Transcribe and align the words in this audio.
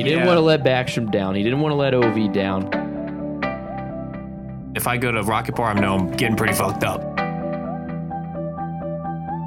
He 0.00 0.04
didn't 0.04 0.20
Yeah. 0.20 0.26
want 0.28 0.38
to 0.38 0.40
let 0.40 0.64
Backstrom 0.64 1.10
down. 1.10 1.34
He 1.34 1.42
didn't 1.42 1.60
want 1.60 1.72
to 1.72 1.76
let 1.76 1.92
OV 1.92 2.28
down. 2.32 2.70
If 4.74 4.86
I 4.86 4.96
go 4.96 5.12
to 5.12 5.22
Rocket 5.22 5.56
Bar, 5.56 5.72
I 5.72 5.74
know 5.78 5.94
I'm 5.94 6.10
getting 6.12 6.36
pretty 6.36 6.54
fucked 6.54 6.84
up. 6.84 7.02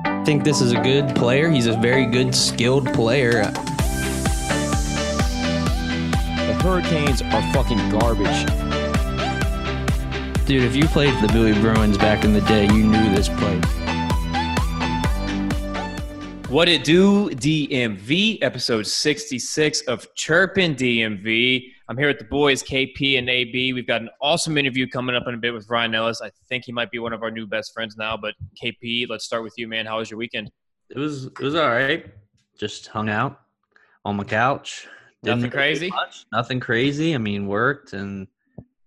I 0.06 0.22
think 0.24 0.44
this 0.44 0.62
is 0.62 0.72
a 0.72 0.80
good 0.80 1.16
player. 1.16 1.50
He's 1.50 1.66
a 1.66 1.76
very 1.78 2.06
good, 2.06 2.36
skilled 2.36 2.86
player. 2.94 3.46
The 6.46 6.54
Hurricanes 6.62 7.24
are 7.24 7.42
fucking 7.52 7.90
garbage. 7.90 8.46
Dude, 10.46 10.66
if 10.66 10.76
you 10.76 10.86
played 10.86 11.16
for 11.16 11.26
the 11.26 11.34
Billy 11.34 11.54
Bruins 11.62 11.98
back 11.98 12.24
in 12.24 12.32
the 12.34 12.42
day, 12.42 12.66
you 12.68 12.84
knew 12.84 13.10
this 13.16 13.28
play. 13.28 13.60
What 16.54 16.70
it 16.70 16.84
do, 16.84 17.32
DMV, 17.32 18.38
episode 18.44 18.86
66 18.86 19.82
of 19.88 20.08
Chirpin 20.14 20.76
DMV. 20.76 21.64
I'm 21.90 21.98
here 21.98 22.06
with 22.06 22.20
the 22.20 22.26
boys, 22.26 22.62
KP 22.62 23.18
and 23.18 23.28
AB. 23.28 23.74
We've 23.74 23.88
got 23.88 24.04
an 24.04 24.10
awesome 24.22 24.56
interview 24.60 24.88
coming 24.88 25.16
up 25.16 25.24
in 25.26 25.34
a 25.34 25.38
bit 25.40 25.52
with 25.52 25.68
Ryan 25.68 25.96
Ellis. 25.96 26.22
I 26.22 26.30
think 26.48 26.66
he 26.66 26.72
might 26.72 26.92
be 26.92 27.00
one 27.00 27.12
of 27.12 27.24
our 27.24 27.32
new 27.32 27.48
best 27.48 27.74
friends 27.74 27.98
now. 27.98 28.16
But 28.16 28.36
KP, 28.64 29.10
let's 29.10 29.26
start 29.26 29.42
with 29.42 29.54
you, 29.58 29.68
man. 29.68 29.88
How 29.88 29.98
was 29.98 30.12
your 30.12 30.20
weekend? 30.20 30.52
It 30.92 31.00
was 31.00 31.26
it 31.26 31.40
was 31.40 31.56
all 31.56 31.70
right. 31.70 32.06
Just 32.56 32.86
hung 32.86 33.10
out 33.10 33.40
on 34.06 34.16
my 34.16 34.24
couch. 34.24 34.88
Nothing 35.24 35.40
really 35.40 35.50
do 35.50 35.56
crazy? 35.56 35.92
Nothing 36.32 36.60
crazy. 36.60 37.16
I 37.16 37.18
mean, 37.18 37.48
worked 37.48 37.94
and 37.94 38.28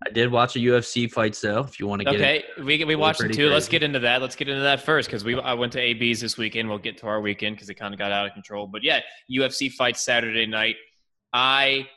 I 0.05 0.11
did 0.11 0.31
watch 0.31 0.57
a 0.57 0.59
UFC 0.59 1.11
fight. 1.11 1.39
though. 1.43 1.61
if 1.61 1.81
you 1.81 1.87
want 1.87 2.01
to 2.01 2.05
get 2.05 2.15
it. 2.21 2.45
Okay, 2.59 2.63
we 2.63 2.85
we 2.85 2.97
watched 2.97 3.19
them 3.21 3.29
pretty 3.29 3.43
too. 3.43 3.49
Let's 3.49 3.69
get 3.69 3.83
into 3.83 3.99
that. 4.01 4.21
Let's 4.21 4.37
get 4.37 4.49
into 4.49 4.61
that 4.63 4.83
first 4.83 5.09
because 5.09 5.25
we 5.25 5.39
I 5.41 5.55
went 5.55 5.73
to 5.73 5.81
AB's 5.81 6.21
this 6.21 6.37
weekend. 6.37 6.69
We'll 6.69 6.79
get 6.79 6.99
to 6.99 7.07
our 7.07 7.21
weekend 7.21 7.57
because 7.57 7.71
it 7.71 7.75
kind 7.75 7.95
of 7.95 7.99
got 7.99 8.13
out 8.13 8.27
of 8.27 8.33
control. 8.35 8.67
But 8.67 8.83
yeah, 8.85 9.01
UFC 9.31 9.71
fight 9.73 9.97
Saturday 9.97 10.45
night. 10.47 10.77
I 11.33 11.89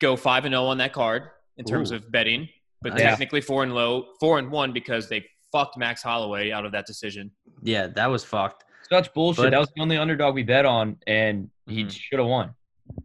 go 0.00 0.16
five 0.16 0.44
and 0.44 0.52
zero 0.52 0.64
on 0.64 0.78
that 0.78 0.92
card 0.92 1.24
in 1.56 1.64
terms 1.64 1.92
Ooh. 1.92 1.96
of 1.96 2.10
betting, 2.10 2.48
but 2.82 2.98
Yeah. 2.98 3.10
technically 3.10 3.40
four 3.40 3.62
and 3.62 3.74
low, 3.74 4.08
four 4.20 4.38
and 4.38 4.50
one 4.50 4.72
because 4.72 5.08
they 5.08 5.24
fucked 5.52 5.76
Max 5.78 6.02
Holloway 6.02 6.50
out 6.50 6.64
of 6.66 6.72
that 6.72 6.86
decision. 6.86 7.30
yeah, 7.62 7.86
that 7.88 8.06
was 8.06 8.24
fucked. 8.24 8.64
Such 8.90 9.12
bullshit. 9.14 9.44
But- 9.44 9.50
that 9.50 9.58
was 9.60 9.70
the 9.74 9.82
only 9.82 9.96
underdog 9.98 10.34
we 10.34 10.42
bet 10.42 10.64
on, 10.66 10.96
and 11.06 11.50
he 11.66 11.84
Mhm. 11.84 11.90
should 11.92 12.18
have 12.18 12.28
won. 12.28 12.54
Are 12.96 13.02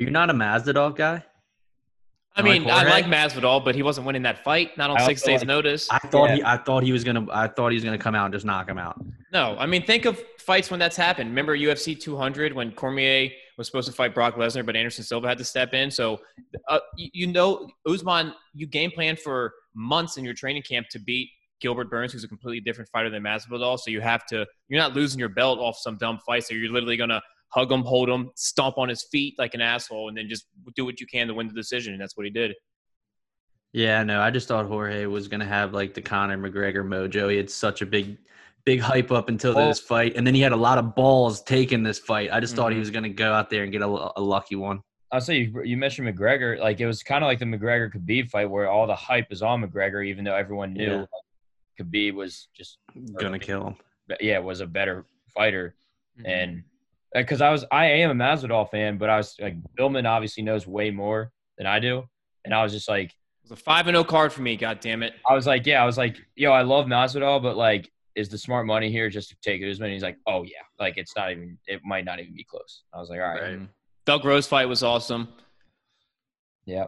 You're 0.00 0.10
not 0.10 0.30
a 0.30 0.34
Masvidal 0.34 0.94
guy. 0.96 1.24
I 2.38 2.42
Like 2.42 2.60
mean, 2.62 2.70
I 2.70 2.74
Jorge? 2.84 2.90
like 2.90 3.04
Masvidal, 3.06 3.64
but 3.64 3.74
he 3.74 3.82
wasn't 3.82 4.06
winning 4.06 4.22
that 4.22 4.44
fight. 4.44 4.76
Not 4.78 4.90
on 4.90 4.98
I 5.00 5.06
six 5.06 5.22
days' 5.22 5.40
like- 5.40 5.48
notice. 5.48 5.88
I 5.90 5.98
thought 5.98 6.30
Yeah. 6.30 6.34
he 6.36 6.42
I 6.44 6.56
thought 6.56 6.82
he 6.84 6.92
was 6.92 7.02
gonna 7.04 7.26
I 7.32 7.48
thought 7.48 7.70
he 7.72 7.74
was 7.76 7.84
gonna 7.84 7.98
come 7.98 8.14
out 8.14 8.26
and 8.26 8.32
just 8.34 8.44
knock 8.46 8.68
him 8.68 8.78
out. 8.78 9.00
No, 9.32 9.56
I 9.58 9.66
mean, 9.66 9.82
think 9.84 10.04
of 10.04 10.22
fights 10.38 10.70
when 10.70 10.78
that's 10.80 10.96
happened. 10.96 11.30
Remember 11.30 11.56
UFC 11.56 11.94
200 12.00 12.52
when 12.52 12.70
Cormier 12.72 13.30
was 13.58 13.66
supposed 13.66 13.88
to 13.88 13.92
fight 13.94 14.14
Brock 14.14 14.36
Lesnar, 14.36 14.64
but 14.64 14.76
Anderson 14.76 15.04
Silva 15.04 15.28
had 15.28 15.36
to 15.38 15.44
step 15.44 15.74
in. 15.74 15.90
So, 15.90 16.20
uh, 16.68 16.78
you, 16.96 17.10
you 17.12 17.26
know, 17.26 17.68
Usman, 17.86 18.32
you 18.54 18.66
game 18.66 18.90
plan 18.92 19.16
for 19.16 19.52
months 19.74 20.16
in 20.16 20.24
your 20.24 20.32
training 20.34 20.62
camp 20.62 20.88
to 20.90 20.98
beat 21.00 21.28
Gilbert 21.60 21.90
Burns, 21.90 22.12
who's 22.12 22.22
a 22.24 22.28
completely 22.28 22.60
different 22.60 22.88
fighter 22.90 23.10
than 23.10 23.22
Masvidal. 23.22 23.78
So 23.80 23.90
you 23.90 24.00
have 24.00 24.24
to, 24.26 24.46
you're 24.68 24.80
not 24.80 24.94
losing 24.94 25.18
your 25.18 25.28
belt 25.28 25.58
off 25.58 25.76
some 25.76 25.96
dumb 25.98 26.20
fight. 26.24 26.44
So 26.44 26.54
you're 26.54 26.70
literally 26.72 26.96
gonna 26.96 27.20
hug 27.50 27.70
him, 27.72 27.82
hold 27.82 28.08
him, 28.08 28.30
stomp 28.34 28.76
on 28.78 28.88
his 28.88 29.04
feet 29.04 29.34
like 29.38 29.54
an 29.54 29.60
asshole, 29.60 30.08
and 30.08 30.16
then 30.16 30.28
just 30.28 30.46
do 30.76 30.84
what 30.84 31.00
you 31.00 31.06
can 31.06 31.26
to 31.28 31.34
win 31.34 31.48
the 31.48 31.54
decision. 31.54 31.92
And 31.94 32.00
that's 32.02 32.16
what 32.16 32.26
he 32.26 32.30
did. 32.30 32.54
Yeah, 33.72 34.02
no, 34.02 34.20
I 34.20 34.30
just 34.30 34.48
thought 34.48 34.66
Jorge 34.66 35.06
was 35.06 35.28
gonna 35.28 35.44
have 35.44 35.72
like 35.74 35.94
the 35.94 36.00
Conor 36.02 36.38
McGregor 36.38 36.84
mojo. 36.86 37.30
He 37.30 37.36
had 37.36 37.50
such 37.50 37.82
a 37.82 37.86
big, 37.86 38.16
big 38.64 38.80
hype 38.80 39.12
up 39.12 39.28
until 39.28 39.56
Oh. 39.58 39.68
this 39.68 39.80
fight, 39.80 40.16
and 40.16 40.26
then 40.26 40.34
he 40.34 40.40
had 40.40 40.52
a 40.52 40.56
lot 40.56 40.78
of 40.78 40.94
balls 40.94 41.42
taking 41.42 41.82
this 41.82 41.98
fight. 41.98 42.30
I 42.32 42.40
just 42.40 42.56
thought 42.56 42.72
he 42.72 42.76
Mhm. 42.76 42.80
was 42.80 42.90
gonna 42.90 43.08
go 43.10 43.32
out 43.32 43.50
there 43.50 43.62
and 43.64 43.72
get 43.72 43.82
a, 43.82 43.86
a 43.86 44.20
lucky 44.20 44.56
one. 44.56 44.80
I'll 45.12 45.20
say 45.20 45.38
you, 45.38 45.62
you 45.62 45.76
mentioned 45.76 46.06
McGregor. 46.08 46.58
Like 46.58 46.80
it 46.80 46.86
was 46.86 47.02
kind 47.02 47.22
of 47.24 47.28
like 47.28 47.38
the 47.38 47.44
McGregor 47.46 47.90
Khabib 47.92 48.30
fight, 48.30 48.46
where 48.50 48.68
all 48.70 48.86
the 48.86 48.94
hype 48.94 49.30
is 49.32 49.42
on 49.42 49.62
McGregor, 49.62 50.06
even 50.06 50.24
though 50.24 50.34
everyone 50.34 50.72
knew 50.74 50.84
Yeah. 50.84 50.96
like, 51.00 51.08
Khabib 51.80 52.14
was 52.14 52.48
just 52.54 52.78
Gonna 53.16 53.38
kill 53.38 53.68
him. 53.68 53.76
yeah 54.20 54.38
was 54.38 54.60
a 54.60 54.66
better 54.66 55.04
fighter. 55.34 55.74
Mm-hmm. 56.18 56.26
and 56.26 56.64
because 57.14 57.40
I 57.40 57.50
was 57.50 57.64
I 57.72 57.86
am 57.86 58.10
a 58.10 58.14
Masvidal 58.24 58.70
fan, 58.70 58.98
but 58.98 59.08
I 59.10 59.16
was 59.16 59.34
like 59.40 59.56
Billman 59.76 60.06
obviously 60.06 60.42
knows 60.42 60.66
way 60.66 60.90
more 60.90 61.32
than 61.56 61.66
I 61.66 61.78
do, 61.80 62.04
and 62.44 62.54
I 62.54 62.62
was 62.62 62.72
just 62.72 62.88
like 62.88 63.10
It 63.10 63.14
was 63.50 63.52
a 63.52 63.56
five 63.56 63.86
and 63.86 63.94
zero 63.94 64.04
card 64.04 64.32
for 64.32 64.42
me. 64.42 64.56
God 64.56 64.80
damn 64.80 65.02
it. 65.02 65.14
I 65.28 65.34
was 65.34 65.46
like 65.46 65.66
yeah 65.66 65.82
I 65.82 65.86
was 65.86 65.96
like 65.98 66.16
yo 66.36 66.52
I 66.52 66.62
love 66.62 66.86
Masvidal, 66.86 67.42
but 67.42 67.56
like 67.56 67.90
is 68.14 68.28
the 68.28 68.38
smart 68.38 68.66
money 68.66 68.90
here 68.90 69.08
just 69.08 69.28
to 69.30 69.36
take 69.42 69.62
Usman? 69.62 69.92
He's 69.92 70.02
like 70.02 70.18
oh 70.26 70.42
yeah, 70.42 70.62
like 70.78 70.96
it's 70.96 71.14
not 71.16 71.30
even 71.30 71.56
it 71.66 71.80
might 71.84 72.04
not 72.04 72.18
even 72.20 72.34
be 72.34 72.44
close. 72.44 72.82
I 72.92 72.98
was 72.98 73.08
like 73.10 73.20
all 73.20 73.28
right, 73.28 73.42
Right. 73.42 73.68
Thug 74.06 74.24
Rose 74.24 74.46
fight 74.46 74.66
was 74.68 74.82
awesome. 74.82 75.28
yeah. 76.64 76.86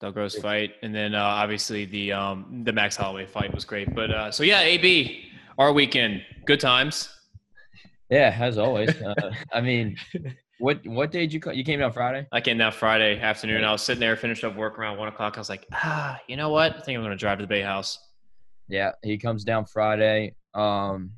Thug 0.00 0.16
Rose 0.16 0.34
fight, 0.38 0.76
and 0.82 0.94
then 0.94 1.14
uh, 1.14 1.22
obviously 1.22 1.84
the 1.84 2.10
um, 2.12 2.62
the 2.64 2.72
Max 2.72 2.96
Holloway 2.96 3.26
fight 3.26 3.54
was 3.54 3.66
great. 3.66 3.94
But 3.94 4.10
uh, 4.10 4.30
so 4.32 4.42
yeah, 4.44 4.60
AB, 4.60 5.30
our 5.58 5.74
weekend, 5.74 6.22
good 6.46 6.58
times. 6.58 7.14
Yeah, 8.10 8.36
as 8.38 8.58
always. 8.58 8.90
Uh, 9.00 9.14
I 9.52 9.60
mean, 9.60 9.96
what 10.58 10.84
what 10.86 11.10
day 11.12 11.20
did 11.20 11.32
you 11.32 11.40
co- 11.40 11.52
you 11.52 11.64
came 11.64 11.78
down 11.78 11.92
Friday? 11.92 12.26
I 12.32 12.40
came 12.40 12.58
down 12.58 12.72
Friday 12.72 13.20
afternoon. 13.20 13.64
I 13.64 13.72
was 13.72 13.82
sitting 13.82 14.00
there, 14.00 14.16
finished 14.16 14.44
up 14.44 14.56
work 14.56 14.78
around 14.78 14.98
one 14.98 15.08
o'clock. 15.08 15.36
I 15.36 15.40
was 15.40 15.48
like, 15.48 15.66
ah, 15.72 16.20
you 16.28 16.36
know 16.36 16.50
what? 16.50 16.76
I 16.76 16.80
think 16.80 16.96
I'm 16.98 17.04
gonna 17.04 17.16
drive 17.16 17.38
to 17.38 17.44
the 17.44 17.48
Bay 17.48 17.62
House. 17.62 17.98
Yeah, 18.68 18.92
he 19.02 19.16
comes 19.16 19.44
down 19.44 19.66
Friday. 19.66 20.34
Um, 20.54 21.12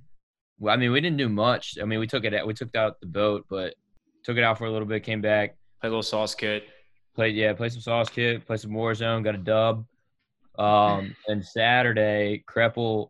well, 0.59 0.75
I 0.75 0.77
mean, 0.77 0.93
we 0.93 1.01
didn't 1.01 1.19
do 1.19 1.29
much. 1.29 1.77
I 1.81 1.85
mean, 1.85 1.99
we 1.99 2.07
took 2.07 2.25
it 2.25 2.35
out, 2.35 2.47
we 2.47 2.55
took 2.55 2.75
out 2.77 3.01
the 3.01 3.07
boat, 3.07 3.47
but 3.49 3.75
took 4.23 4.37
it 4.37 4.45
out 4.45 4.59
for 4.59 4.67
a 4.67 4.71
little 4.71 4.87
bit, 4.87 5.03
came 5.03 5.21
back, 5.21 5.57
played 5.81 5.89
a 5.89 5.91
little 5.91 6.03
sauce 6.03 6.35
kit. 6.35 6.65
played 7.15 7.35
yeah, 7.35 7.53
played 7.53 7.73
some 7.73 7.81
sauce 7.81 8.09
kit, 8.09 8.47
played 8.47 8.61
some 8.61 8.71
Warzone, 8.71 9.25
got 9.25 9.35
a 9.35 9.39
dub. 9.39 9.85
Um, 10.59 11.17
and 11.29 11.45
Saturday, 11.45 12.45
Kreppel, 12.49 13.09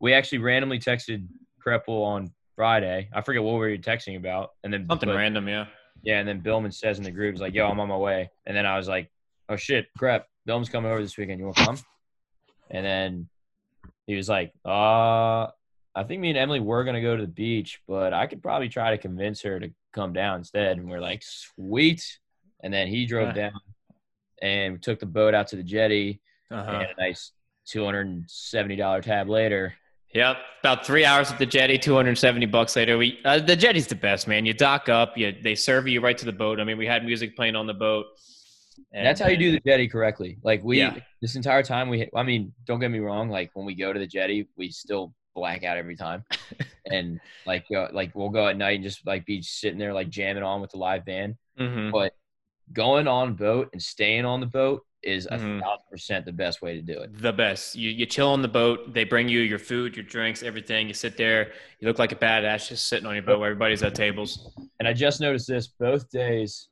we 0.00 0.12
actually 0.12 0.38
randomly 0.38 0.78
texted 0.78 1.26
Kreppel 1.66 2.04
on 2.04 2.30
Friday. 2.62 3.08
I 3.12 3.22
forget 3.22 3.42
what 3.42 3.54
we 3.54 3.58
were 3.58 3.76
texting 3.76 4.16
about, 4.16 4.50
and 4.62 4.72
then 4.72 4.86
Something 4.88 5.08
but- 5.08 5.16
random, 5.16 5.48
yeah. 5.48 5.66
Yeah, 6.04 6.20
and 6.20 6.28
then 6.28 6.38
Billman 6.38 6.70
says 6.70 6.96
in 6.98 7.02
the 7.02 7.10
group, 7.10 7.34
he's 7.34 7.40
like, 7.40 7.54
"Yo, 7.54 7.66
I'm 7.68 7.80
on 7.80 7.88
my 7.88 7.96
way." 7.96 8.30
And 8.46 8.56
then 8.56 8.66
I 8.66 8.76
was 8.76 8.86
like, 8.86 9.10
"Oh 9.48 9.56
shit, 9.56 9.88
crap! 9.98 10.28
Billman's 10.46 10.68
coming 10.68 10.88
over 10.92 11.02
this 11.02 11.16
weekend. 11.16 11.40
You 11.40 11.46
want 11.46 11.56
to 11.56 11.64
come?" 11.64 11.78
And 12.70 12.86
then 12.86 13.28
he 14.06 14.14
was 14.14 14.28
like, 14.28 14.52
"Uh, 14.64 15.48
I 15.94 16.04
think 16.06 16.20
me 16.20 16.28
and 16.30 16.38
Emily 16.38 16.60
were 16.60 16.84
gonna 16.84 17.02
go 17.02 17.16
to 17.16 17.22
the 17.22 17.28
beach, 17.28 17.80
but 17.88 18.14
I 18.14 18.28
could 18.28 18.42
probably 18.44 18.68
try 18.68 18.90
to 18.92 18.98
convince 18.98 19.42
her 19.42 19.58
to 19.58 19.70
come 19.92 20.12
down 20.12 20.38
instead." 20.38 20.78
And 20.78 20.88
we're 20.88 21.00
like, 21.00 21.22
"Sweet!" 21.24 22.20
And 22.62 22.72
then 22.72 22.86
he 22.86 23.06
drove 23.06 23.28
Yeah. 23.36 23.50
down, 23.50 23.60
and 24.40 24.74
we 24.74 24.78
took 24.78 25.00
the 25.00 25.06
boat 25.06 25.34
out 25.34 25.48
to 25.48 25.56
the 25.56 25.64
jetty, 25.64 26.20
Uh-huh. 26.50 26.70
and 26.70 26.90
a 26.96 27.00
nice 27.00 27.32
two 27.66 27.84
hundred 27.84 28.06
and 28.06 28.24
seventy 28.30 28.76
dollar 28.76 29.02
tab 29.02 29.28
later. 29.28 29.74
Yep, 30.14 30.36
about 30.60 30.84
three 30.86 31.04
hours 31.06 31.30
at 31.32 31.38
the 31.38 31.46
jetty, 31.46 31.78
270 31.78 32.44
bucks 32.46 32.76
later. 32.76 32.98
We 32.98 33.18
uh, 33.24 33.38
the 33.40 33.56
jetty's 33.56 33.86
the 33.86 33.94
best, 33.94 34.28
man. 34.28 34.44
You 34.44 34.52
dock 34.52 34.88
up, 34.90 35.16
you 35.16 35.34
they 35.42 35.54
serve 35.54 35.88
you 35.88 36.00
right 36.00 36.16
to 36.18 36.26
the 36.26 36.32
boat. 36.32 36.60
I 36.60 36.64
mean, 36.64 36.76
we 36.76 36.86
had 36.86 37.04
music 37.04 37.34
playing 37.34 37.56
on 37.56 37.66
the 37.66 37.74
boat. 37.74 38.06
And 38.94 39.06
that's 39.06 39.20
how 39.20 39.28
you 39.28 39.36
do 39.38 39.52
the 39.52 39.60
jetty 39.60 39.88
correctly. 39.88 40.38
Like 40.42 40.62
we, 40.64 40.78
Yeah. 40.78 40.96
this 41.22 41.34
entire 41.36 41.62
time 41.62 41.88
we, 41.88 42.08
I 42.14 42.22
mean, 42.22 42.52
don't 42.66 42.78
get 42.80 42.90
me 42.90 42.98
wrong. 42.98 43.30
Like 43.30 43.50
when 43.54 43.64
we 43.64 43.74
go 43.74 43.92
to 43.92 43.98
the 43.98 44.06
jetty, 44.06 44.48
we 44.56 44.70
still 44.70 45.14
black 45.34 45.62
out 45.64 45.78
every 45.78 45.96
time, 45.96 46.24
and 46.86 47.18
like, 47.46 47.64
uh, 47.74 47.88
like 47.92 48.14
we'll 48.14 48.28
go 48.28 48.48
at 48.48 48.56
night 48.58 48.74
and 48.76 48.84
just 48.84 49.06
like 49.06 49.24
be 49.24 49.40
sitting 49.40 49.78
there 49.78 49.94
like 49.94 50.10
jamming 50.10 50.42
on 50.42 50.60
with 50.60 50.70
the 50.72 50.78
live 50.78 51.06
band. 51.06 51.36
hmm 51.56 51.90
But 51.90 52.12
going 52.72 53.08
on 53.08 53.34
boat 53.34 53.70
and 53.72 53.82
staying 53.82 54.24
on 54.26 54.40
the 54.40 54.46
boat 54.46 54.82
is 55.02 55.26
a 55.26 55.30
Mhm. 55.36 55.60
thousand 55.60 55.84
percent 55.90 56.24
the 56.24 56.32
best 56.32 56.62
way 56.62 56.74
to 56.76 56.82
do 56.82 57.00
it. 57.00 57.12
the 57.20 57.32
best. 57.32 57.74
You 57.74 57.90
you 57.90 58.06
chill 58.06 58.28
on 58.28 58.42
the 58.42 58.48
boat. 58.48 58.92
They 58.94 59.04
bring 59.04 59.28
you 59.28 59.40
your 59.40 59.58
food, 59.58 59.96
your 59.96 60.04
drinks, 60.04 60.42
everything. 60.42 60.88
You 60.88 60.94
sit 60.94 61.16
there. 61.16 61.52
You 61.80 61.88
look 61.88 61.98
like 61.98 62.12
a 62.12 62.16
badass 62.16 62.68
just 62.68 62.88
sitting 62.88 63.06
on 63.06 63.14
your 63.14 63.22
boat. 63.22 63.38
Where 63.40 63.50
everybody's 63.50 63.82
at 63.82 63.94
tables. 63.94 64.52
And 64.78 64.86
I 64.88 64.92
just 64.92 65.20
noticed 65.20 65.48
this 65.48 65.66
both 65.66 66.10
days, 66.10 66.68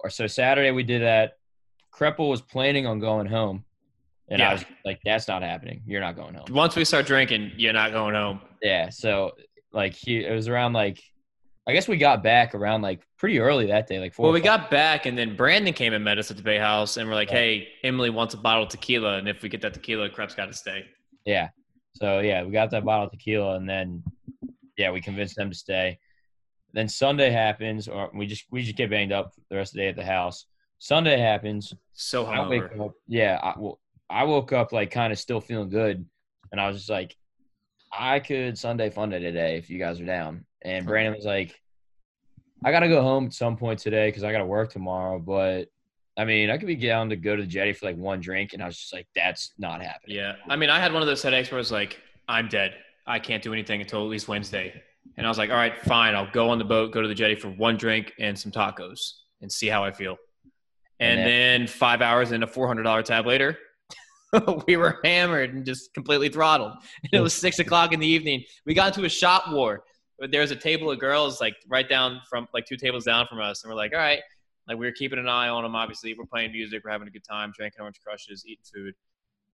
or 0.00 0.10
so 0.10 0.26
Saturday 0.26 0.70
we 0.70 0.82
did 0.82 1.02
that. 1.02 1.36
Kreppel 1.92 2.28
was 2.28 2.40
planning 2.42 2.86
on 2.86 2.98
going 2.98 3.26
home, 3.26 3.64
and 4.28 4.40
Yeah. 4.40 4.50
I 4.50 4.52
was 4.54 4.64
like, 4.84 5.00
"That's 5.04 5.28
not 5.28 5.42
happening. 5.42 5.82
You're 5.86 6.00
not 6.00 6.16
going 6.16 6.34
home." 6.34 6.46
Once 6.50 6.74
we 6.76 6.84
start 6.84 7.06
drinking, 7.06 7.52
you're 7.56 7.72
not 7.72 7.92
going 7.92 8.14
home. 8.14 8.40
Yeah, 8.62 8.88
so 8.88 9.36
like 9.72 9.94
he 9.94 10.24
it 10.24 10.32
was 10.32 10.48
around 10.48 10.72
like 10.72 11.00
I 11.66 11.72
guess 11.72 11.88
we 11.88 11.96
got 11.96 12.22
back 12.22 12.54
around 12.54 12.82
like 12.82 13.00
pretty 13.16 13.38
early 13.38 13.66
that 13.66 13.86
day, 13.86 13.98
like 13.98 14.12
four. 14.12 14.24
Well, 14.24 14.32
we 14.32 14.40
got 14.40 14.70
back, 14.70 15.06
and 15.06 15.16
then 15.16 15.34
Brandon 15.34 15.72
came 15.72 15.94
and 15.94 16.04
met 16.04 16.18
us 16.18 16.30
at 16.30 16.36
the 16.36 16.42
Bay 16.42 16.58
House, 16.58 16.98
and 16.98 17.08
we're 17.08 17.14
like, 17.14 17.30
Yeah. 17.30 17.36
"Hey, 17.36 17.68
Emily 17.82 18.10
wants 18.10 18.34
a 18.34 18.36
bottle 18.36 18.64
of 18.64 18.68
tequila, 18.68 19.16
and 19.16 19.28
if 19.28 19.42
we 19.42 19.48
get 19.48 19.62
that 19.62 19.72
tequila, 19.74 20.10
Krebs 20.10 20.34
got 20.34 20.46
to 20.46 20.52
stay." 20.52 20.84
yeah. 21.24 21.48
So 21.96 22.18
yeah, 22.18 22.42
we 22.42 22.50
got 22.50 22.70
that 22.72 22.84
bottle 22.84 23.06
of 23.06 23.12
tequila, 23.12 23.56
and 23.56 23.68
then 23.68 24.02
yeah, 24.76 24.90
we 24.90 25.00
convinced 25.00 25.36
them 25.36 25.50
to 25.50 25.56
stay. 25.56 25.98
Then 26.72 26.88
Sunday 26.88 27.30
happens, 27.30 27.86
or 27.88 28.10
we 28.12 28.26
just 28.26 28.44
we 28.50 28.62
just 28.62 28.76
get 28.76 28.90
banged 28.90 29.12
up 29.12 29.32
the 29.48 29.56
rest 29.56 29.72
of 29.72 29.76
the 29.76 29.82
day 29.82 29.88
at 29.88 29.96
the 29.96 30.04
house. 30.04 30.46
Sunday 30.80 31.18
happens. 31.18 31.72
So 31.92 32.26
I 32.26 32.46
wake 32.48 32.62
hungover. 32.64 32.86
up. 32.86 32.92
Yeah, 33.06 33.38
I, 33.42 33.54
well, 33.56 33.80
I 34.10 34.24
woke 34.24 34.52
up 34.52 34.72
like 34.72 34.90
kind 34.90 35.12
of 35.12 35.18
still 35.18 35.40
feeling 35.40 35.70
good, 35.70 36.04
and 36.52 36.60
I 36.60 36.66
was 36.66 36.76
just 36.78 36.90
like, 36.90 37.16
I 37.96 38.18
could 38.18 38.58
Sunday 38.58 38.90
fun 38.90 39.10
day 39.10 39.20
today 39.20 39.56
if 39.56 39.70
you 39.70 39.78
guys 39.78 40.00
are 40.00 40.04
down. 40.04 40.44
And 40.64 40.84
hmm. 40.84 40.88
Brandon 40.88 41.14
was 41.14 41.24
like, 41.24 41.60
I 42.64 42.70
gotta 42.70 42.88
go 42.88 43.02
home 43.02 43.26
at 43.26 43.34
some 43.34 43.56
point 43.56 43.78
today 43.78 44.08
because 44.08 44.24
I 44.24 44.32
gotta 44.32 44.46
work 44.46 44.72
tomorrow. 44.72 45.18
But 45.18 45.68
I 46.16 46.24
mean, 46.24 46.50
I 46.50 46.58
could 46.58 46.66
be 46.66 46.76
down 46.76 47.10
to 47.10 47.16
go 47.16 47.36
to 47.36 47.42
the 47.42 47.48
jetty 47.48 47.72
for 47.72 47.86
like 47.86 47.96
one 47.96 48.20
drink, 48.20 48.52
and 48.52 48.62
I 48.62 48.66
was 48.66 48.78
just 48.78 48.92
like, 48.92 49.06
that's 49.14 49.52
not 49.58 49.82
happening. 49.82 50.16
Yeah. 50.16 50.36
I 50.48 50.56
mean, 50.56 50.70
I 50.70 50.78
had 50.78 50.92
one 50.92 51.02
of 51.02 51.08
those 51.08 51.22
headaches 51.22 51.50
where 51.50 51.58
I 51.58 51.60
was 51.60 51.72
like, 51.72 52.00
I'm 52.28 52.48
dead. 52.48 52.74
I 53.06 53.18
can't 53.18 53.42
do 53.42 53.52
anything 53.52 53.80
until 53.80 54.00
at 54.02 54.08
least 54.08 54.28
Wednesday. 54.28 54.80
And 55.16 55.26
I 55.26 55.30
was 55.30 55.38
like, 55.38 55.50
all 55.50 55.56
right, 55.56 55.78
fine. 55.82 56.14
I'll 56.14 56.30
go 56.30 56.48
on 56.48 56.58
the 56.58 56.64
boat, 56.64 56.92
go 56.92 57.02
to 57.02 57.08
the 57.08 57.14
jetty 57.14 57.34
for 57.34 57.48
one 57.48 57.76
drink 57.76 58.12
and 58.18 58.38
some 58.38 58.50
tacos 58.50 59.12
and 59.42 59.52
see 59.52 59.66
how 59.66 59.84
I 59.84 59.92
feel. 59.92 60.16
And, 61.00 61.20
And 61.20 61.28
then 61.28 61.66
five 61.66 62.00
hours 62.00 62.30
and 62.30 62.42
a 62.42 62.46
$400 62.46 63.04
tab 63.04 63.26
later, 63.26 63.58
we 64.66 64.76
were 64.76 65.00
hammered 65.04 65.54
and 65.54 65.66
just 65.66 65.92
completely 65.92 66.28
throttled. 66.28 66.72
And 67.02 67.12
it 67.12 67.20
was 67.20 67.34
six 67.34 67.58
o'clock 67.58 67.92
in 67.92 68.00
the 68.00 68.06
evening. 68.06 68.44
We 68.64 68.74
got 68.74 68.88
into 68.88 69.04
a 69.04 69.10
shot 69.10 69.52
war. 69.52 69.84
There 70.18 70.40
was 70.40 70.50
a 70.50 70.56
table 70.56 70.90
of 70.90 70.98
girls 71.00 71.40
like 71.40 71.56
right 71.68 71.88
down 71.88 72.20
from 72.28 72.46
like 72.54 72.66
two 72.66 72.76
tables 72.76 73.04
down 73.04 73.26
from 73.26 73.40
us. 73.40 73.62
And 73.62 73.70
we're 73.70 73.76
like, 73.76 73.92
all 73.92 73.98
right. 73.98 74.20
Like 74.68 74.78
we 74.78 74.86
were 74.86 74.92
keeping 74.92 75.18
an 75.18 75.28
eye 75.28 75.48
on 75.48 75.62
them, 75.62 75.74
obviously. 75.74 76.14
We're 76.14 76.24
playing 76.24 76.52
music, 76.52 76.82
we're 76.84 76.90
having 76.90 77.08
a 77.08 77.10
good 77.10 77.24
time, 77.24 77.52
drinking 77.54 77.80
orange 77.80 78.00
crushes, 78.04 78.44
eating 78.46 78.64
food. 78.64 78.94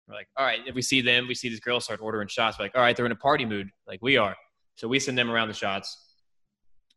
We're 0.06 0.14
like, 0.14 0.28
all 0.36 0.44
right, 0.44 0.60
if 0.66 0.74
we 0.74 0.82
see 0.82 1.00
them, 1.00 1.26
we 1.28 1.34
see 1.34 1.48
these 1.48 1.60
girls 1.60 1.84
start 1.84 2.00
ordering 2.00 2.28
shots. 2.28 2.58
We're 2.58 2.66
like, 2.66 2.76
all 2.76 2.82
right, 2.82 2.96
they're 2.96 3.06
in 3.06 3.12
a 3.12 3.16
party 3.16 3.44
mood, 3.44 3.70
like 3.86 4.00
we 4.02 4.16
are. 4.16 4.36
So 4.76 4.88
we 4.88 4.98
send 4.98 5.18
them 5.18 5.30
around 5.30 5.48
the 5.48 5.54
shots. 5.54 6.06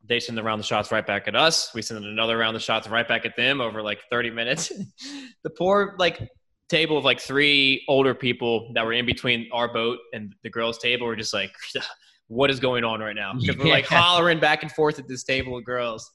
They 0.06 0.20
send 0.20 0.38
around 0.38 0.60
the 0.60 0.66
shots 0.66 0.92
right 0.92 1.06
back 1.06 1.28
at 1.28 1.36
us. 1.36 1.74
We 1.74 1.82
send 1.82 2.04
another 2.04 2.38
round 2.38 2.56
of 2.56 2.62
shots 2.62 2.88
right 2.88 3.08
back 3.08 3.26
at 3.26 3.36
them 3.36 3.62
over 3.62 3.82
like 3.82 4.02
30 4.10 4.32
minutes. 4.32 4.72
the 5.44 5.50
poor 5.50 5.96
like 5.98 6.28
table 6.70 6.98
of 6.98 7.06
like 7.06 7.20
three 7.20 7.84
older 7.88 8.14
people 8.14 8.72
that 8.74 8.86
were 8.86 8.94
in 8.94 9.06
between 9.06 9.48
our 9.52 9.72
boat 9.72 10.00
and 10.14 10.34
the 10.44 10.50
girls' 10.50 10.78
table 10.78 11.08
were 11.08 11.16
just 11.16 11.34
like, 11.34 11.52
what 12.28 12.50
is 12.50 12.60
going 12.60 12.84
on 12.84 13.00
right 13.00 13.16
now? 13.16 13.34
Because 13.40 13.58
we're 13.58 13.66
like 13.70 13.86
hollering 13.86 14.40
back 14.40 14.64
and 14.64 14.72
forth 14.72 15.00
at 15.00 15.08
this 15.08 15.24
table 15.24 15.58
of 15.58 15.64
girls. 15.66 16.12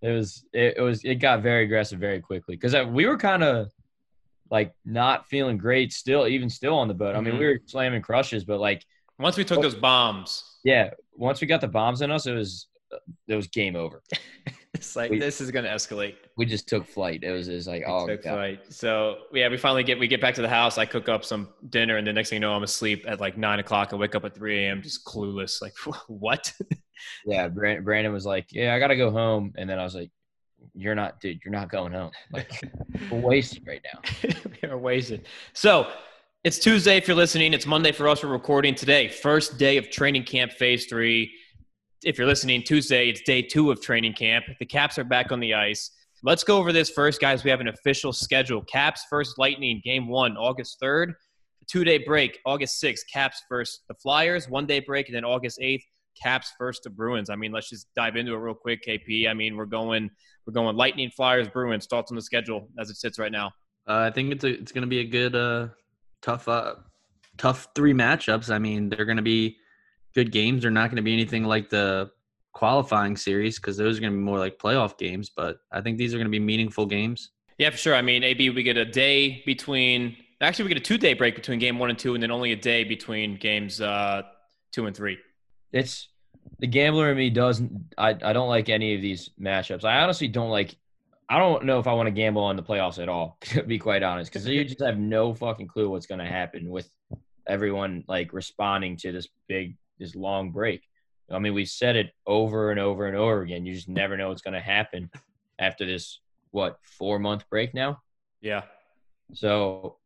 It 0.00 0.10
was 0.10 0.44
it, 0.52 0.80
was 0.80 1.04
it 1.04 1.16
got 1.16 1.42
very 1.42 1.64
aggressive 1.64 1.98
very 1.98 2.20
quickly 2.20 2.54
because 2.56 2.74
we 2.88 3.06
were 3.06 3.16
kind 3.18 3.42
of 3.42 3.72
like 4.50 4.72
not 4.84 5.26
feeling 5.28 5.58
great 5.58 5.92
still, 5.92 6.26
even 6.26 6.48
still 6.48 6.74
on 6.74 6.88
the 6.88 6.94
boat. 6.94 7.14
I 7.16 7.20
mean, 7.20 7.34
Mhm. 7.34 7.38
we 7.38 7.46
were 7.46 7.60
slamming 7.66 8.02
crushes, 8.02 8.44
but 8.44 8.60
like 8.60 8.84
Once 9.18 9.36
we 9.36 9.44
took 9.44 9.60
those 9.60 9.74
bombs, 9.74 10.58
yeah, 10.64 10.90
once 11.16 11.40
we 11.40 11.46
got 11.48 11.60
the 11.60 11.68
bombs 11.68 12.00
in 12.00 12.10
us, 12.10 12.26
it 12.26 12.32
was 12.34 12.68
it 13.26 13.34
was 13.34 13.48
game 13.48 13.76
over. 13.76 14.02
it's 14.74 14.96
like 14.96 15.10
We- 15.10 15.18
this 15.18 15.40
is 15.40 15.50
gonna 15.50 15.68
escalate. 15.68 16.14
We 16.36 16.46
just 16.46 16.68
took 16.68 16.86
flight. 16.86 17.24
It 17.24 17.32
was, 17.32 17.48
it 17.48 17.54
was 17.54 17.66
like 17.66 17.82
oh 17.86 18.06
Took 18.06 18.22
god. 18.22 18.34
flight. 18.34 18.60
So 18.72 19.16
yeah, 19.32 19.48
we 19.48 19.56
finally 19.56 19.82
get 19.82 19.98
we 19.98 20.06
get 20.08 20.20
back 20.20 20.34
to 20.36 20.42
the 20.42 20.48
house. 20.48 20.78
I 20.78 20.84
cook 20.86 21.08
up 21.08 21.24
some 21.24 21.48
dinner, 21.70 21.96
and 21.96 22.06
the 22.06 22.12
next 22.12 22.30
thing 22.30 22.36
you 22.36 22.40
know, 22.40 22.52
I'm 22.54 22.62
asleep 22.62 23.04
at 23.08 23.20
like 23.20 23.36
nine 23.36 23.58
o'clock. 23.58 23.92
I 23.92 23.96
wake 23.96 24.14
up 24.14 24.24
at 24.24 24.34
three 24.34 24.64
a.m. 24.64 24.82
just 24.82 25.04
clueless. 25.04 25.60
Like 25.62 25.74
what? 26.08 26.52
Yeah, 27.26 27.48
Brandon, 27.48 27.84
Brandon 27.84 28.12
was 28.12 28.26
like, 28.26 28.46
"Yeah, 28.50 28.74
I 28.74 28.78
gotta 28.78 28.96
go 28.96 29.10
home," 29.10 29.52
and 29.56 29.68
then 29.70 29.78
I 29.78 29.84
was 29.84 29.94
like, 29.94 30.10
"You're 30.74 30.94
not, 30.94 31.20
dude. 31.20 31.38
You're 31.44 31.52
not 31.52 31.70
going 31.70 31.92
home. 31.92 32.10
Like, 32.32 32.60
we're 33.10 33.20
wasted 33.20 33.66
right 33.66 33.80
now." 33.92 34.00
we 34.62 34.68
are 34.68 34.76
wasted. 34.78 35.26
So 35.52 35.90
it's 36.44 36.58
Tuesday 36.58 36.96
if 36.96 37.08
you're 37.08 37.16
listening. 37.16 37.52
It's 37.52 37.66
Monday 37.66 37.92
for 37.92 38.08
us. 38.08 38.22
We're 38.22 38.30
recording 38.30 38.74
today. 38.74 39.08
First 39.08 39.58
day 39.58 39.76
of 39.76 39.90
training 39.90 40.24
camp 40.24 40.52
phase 40.52 40.86
three. 40.86 41.32
If 42.04 42.16
you're 42.16 42.28
listening 42.28 42.62
Tuesday, 42.62 43.08
it's 43.08 43.22
day 43.22 43.42
two 43.42 43.72
of 43.72 43.80
training 43.80 44.12
camp. 44.12 44.44
The 44.60 44.66
Caps 44.66 44.98
are 44.98 45.04
back 45.04 45.32
on 45.32 45.40
the 45.40 45.54
ice. 45.54 45.90
Let's 46.22 46.44
go 46.44 46.56
over 46.56 46.72
this 46.72 46.90
first, 46.90 47.20
guys. 47.20 47.42
We 47.42 47.50
have 47.50 47.60
an 47.60 47.66
official 47.66 48.12
schedule. 48.12 48.62
Caps 48.62 49.06
first 49.10 49.36
Lightning, 49.36 49.80
game 49.84 50.06
one, 50.06 50.36
August 50.36 50.78
3rd. 50.80 51.14
Two 51.66 51.82
day 51.82 51.98
break, 51.98 52.38
August 52.46 52.80
6th. 52.80 53.00
Caps 53.12 53.42
first 53.48 53.82
the 53.88 53.94
Flyers, 53.94 54.48
one 54.48 54.64
day 54.64 54.78
break, 54.78 55.08
and 55.08 55.16
then 55.16 55.24
August 55.24 55.58
8th, 55.60 55.82
Caps 56.22 56.52
first 56.56 56.84
the 56.84 56.90
Bruins. 56.90 57.30
I 57.30 57.36
mean, 57.36 57.50
let's 57.50 57.68
just 57.68 57.88
dive 57.96 58.14
into 58.14 58.32
it 58.32 58.38
real 58.38 58.54
quick, 58.54 58.84
KP. 58.86 59.28
I 59.28 59.34
mean, 59.34 59.56
we're 59.56 59.66
going 59.66 60.08
we're 60.46 60.52
going 60.52 60.76
Lightning, 60.76 61.10
Flyers, 61.10 61.48
Bruins. 61.48 61.86
Thoughts 61.86 62.12
on 62.12 62.16
the 62.16 62.22
schedule 62.22 62.68
as 62.78 62.90
it 62.90 62.96
sits 62.96 63.18
right 63.18 63.32
now? 63.32 63.48
Uh, 63.88 64.06
I 64.08 64.10
think 64.12 64.32
it's 64.32 64.44
it's 64.44 64.70
going 64.70 64.82
to 64.82 64.88
be 64.88 65.00
a 65.00 65.04
good, 65.04 65.34
uh, 65.34 65.68
tough, 66.22 66.46
uh, 66.46 66.76
tough 67.38 67.68
three 67.74 67.92
matchups. 67.92 68.50
I 68.50 68.60
mean, 68.60 68.88
they're 68.88 69.04
going 69.04 69.16
to 69.16 69.22
be 69.22 69.56
good 70.18 70.32
games. 70.32 70.62
They're 70.62 70.70
not 70.72 70.90
going 70.90 70.96
to 70.96 71.02
be 71.02 71.12
anything 71.12 71.44
like 71.44 71.70
the 71.70 72.10
qualifying 72.52 73.16
series 73.16 73.56
because 73.60 73.76
those 73.76 73.98
are 73.98 74.00
going 74.00 74.12
to 74.12 74.18
be 74.18 74.24
more 74.24 74.38
like 74.38 74.58
playoff 74.58 74.98
games. 74.98 75.30
But 75.30 75.58
I 75.70 75.80
think 75.80 75.96
these 75.96 76.12
are 76.12 76.16
going 76.16 76.26
to 76.26 76.30
be 76.30 76.40
meaningful 76.40 76.86
games. 76.86 77.30
Yeah, 77.56 77.70
for 77.70 77.76
sure. 77.76 77.94
I 77.94 78.02
mean, 78.02 78.24
AB, 78.24 78.50
we 78.50 78.64
get 78.64 78.76
a 78.76 78.84
day 78.84 79.42
between. 79.46 80.16
Actually, 80.40 80.64
we 80.64 80.68
get 80.70 80.78
a 80.78 80.84
two-day 80.84 81.14
break 81.14 81.36
between 81.36 81.60
game 81.60 81.78
one 81.78 81.90
and 81.90 81.98
two, 81.98 82.14
and 82.14 82.22
then 82.22 82.32
only 82.32 82.50
a 82.52 82.56
day 82.56 82.82
between 82.82 83.36
games 83.36 83.80
uh, 83.80 84.22
two 84.72 84.86
and 84.86 84.96
three. 84.96 85.18
It's 85.72 86.08
the 86.58 86.66
gambler 86.66 87.10
in 87.12 87.16
me 87.16 87.30
doesn't. 87.30 87.94
I 87.96 88.10
I 88.10 88.32
don't 88.32 88.48
like 88.48 88.68
any 88.68 88.94
of 88.96 89.02
these 89.02 89.30
matchups. 89.40 89.84
I 89.84 90.00
honestly 90.00 90.26
don't 90.26 90.50
like. 90.50 90.76
I 91.28 91.38
don't 91.38 91.64
know 91.64 91.78
if 91.78 91.86
I 91.86 91.92
want 91.92 92.06
to 92.08 92.12
gamble 92.12 92.42
on 92.42 92.56
the 92.56 92.62
playoffs 92.62 93.00
at 93.00 93.08
all. 93.08 93.38
To 93.50 93.62
be 93.62 93.78
quite 93.78 94.02
honest, 94.02 94.32
because 94.32 94.48
you 94.48 94.64
just 94.64 94.80
have 94.80 94.98
no 94.98 95.32
fucking 95.32 95.68
clue 95.68 95.88
what's 95.90 96.06
going 96.06 96.20
to 96.20 96.26
happen 96.26 96.68
with 96.70 96.90
everyone 97.48 98.04
like 98.08 98.32
responding 98.32 98.96
to 98.98 99.12
this 99.12 99.28
big, 99.48 99.76
this 99.98 100.14
long 100.14 100.50
break. 100.50 100.82
I 101.30 101.38
mean, 101.38 101.54
we've 101.54 101.68
said 101.68 101.96
it 101.96 102.12
over 102.26 102.70
and 102.70 102.80
over 102.80 103.06
and 103.06 103.16
over 103.16 103.42
again. 103.42 103.66
You 103.66 103.74
just 103.74 103.88
never 103.88 104.16
know 104.16 104.28
what's 104.28 104.42
going 104.42 104.54
to 104.54 104.60
happen 104.60 105.10
after 105.58 105.84
this 105.84 106.20
what 106.50 106.78
four 106.82 107.18
month 107.18 107.44
break 107.50 107.74
now. 107.74 108.00
Yeah, 108.40 108.62
So, 109.34 109.96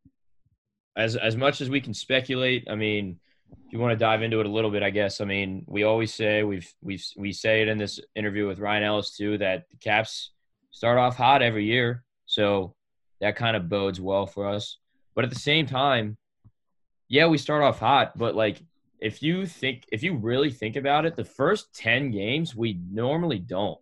as 0.97 1.17
as 1.17 1.37
much 1.37 1.61
as 1.61 1.71
we 1.71 1.81
can 1.81 1.95
speculate, 1.95 2.67
I 2.69 2.75
mean, 2.75 3.21
if 3.67 3.73
you 3.73 3.79
want 3.79 3.93
to 3.93 3.97
dive 3.97 4.23
into 4.23 4.41
it 4.41 4.47
a 4.47 4.51
little 4.51 4.71
bit, 4.71 4.83
I 4.83 4.91
guess. 4.91 5.21
I 5.21 5.25
mean, 5.25 5.65
we 5.67 5.85
always 5.85 6.13
say 6.13 6.43
we've 6.43 6.73
we've 6.83 7.05
we 7.17 7.33
say 7.33 7.63
it 7.63 7.69
in 7.69 7.79
this 7.79 8.01
interview 8.15 8.49
with 8.49 8.59
Ryan 8.59 8.83
Ellis 8.83 9.17
too 9.17 9.39
that 9.39 9.67
the 9.71 9.77
Caps 9.77 10.31
start 10.71 10.99
off 10.99 11.17
hot 11.17 11.43
every 11.43 11.67
year, 11.67 12.05
so 12.27 12.75
that 13.21 13.37
kind 13.37 13.57
of 13.57 13.69
bodes 13.69 14.01
well 14.01 14.27
for 14.27 14.49
us. 14.49 14.79
But 15.15 15.25
at 15.25 15.31
the 15.31 15.39
same 15.39 15.67
time, 15.67 16.17
yeah, 17.09 17.27
we 17.27 17.39
start 17.39 17.63
off 17.63 17.79
hot, 17.79 18.17
but 18.17 18.35
like 18.35 18.63
if 19.03 19.23
you 19.23 19.47
think 19.47 19.85
if 19.91 20.03
you 20.03 20.15
really 20.15 20.51
think 20.51 20.77
about 20.77 21.05
it, 21.05 21.17
the 21.17 21.25
first 21.25 21.75
10 21.75 22.13
games 22.13 22.55
we 22.55 22.79
normally 22.91 23.41
don't. 23.41 23.79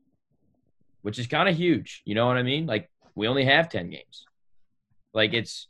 Which 1.03 1.19
is 1.19 1.27
kind 1.27 1.49
of 1.49 1.57
huge, 1.57 2.03
you 2.05 2.15
know 2.15 2.27
what 2.27 2.37
I 2.37 2.43
mean? 2.43 2.67
Like 2.67 2.91
we 3.15 3.29
only 3.29 3.45
have 3.45 3.69
10 3.69 3.91
games. 3.91 4.25
Like 5.15 5.35
it's 5.35 5.69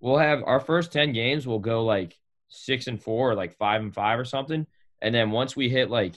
we'll 0.00 0.18
have 0.18 0.42
our 0.44 0.60
first 0.60 0.92
10 0.92 1.12
games 1.12 1.46
will 1.46 1.58
go 1.58 1.84
like 1.84 2.16
6 2.48 2.86
and 2.86 3.02
4 3.02 3.30
or 3.30 3.34
like 3.34 3.56
5 3.56 3.82
and 3.82 3.94
5 3.94 4.18
or 4.18 4.24
something. 4.24 4.66
And 5.00 5.14
then 5.14 5.30
once 5.30 5.56
we 5.56 5.68
hit 5.68 5.90
like 5.90 6.14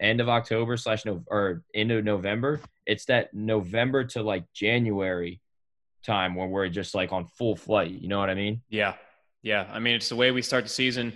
end 0.00 0.20
of 0.20 0.28
October 0.28 0.76
slash 0.76 1.04
no 1.04 1.24
or 1.26 1.62
into 1.72 2.02
November, 2.02 2.60
it's 2.86 3.06
that 3.06 3.32
November 3.34 4.04
to 4.04 4.22
like 4.22 4.44
January 4.52 5.40
time 6.04 6.34
where 6.34 6.48
we're 6.48 6.68
just 6.68 6.94
like 6.94 7.12
on 7.12 7.26
full 7.26 7.56
flight. 7.56 7.90
You 7.90 8.08
know 8.08 8.18
what 8.18 8.30
I 8.30 8.34
mean? 8.34 8.62
yeah, 8.68 8.94
yeah. 9.42 9.66
I 9.70 9.78
mean, 9.78 9.94
it's 9.96 10.08
the 10.08 10.16
way 10.16 10.30
we 10.30 10.42
start 10.42 10.64
the 10.64 10.70
season, 10.70 11.12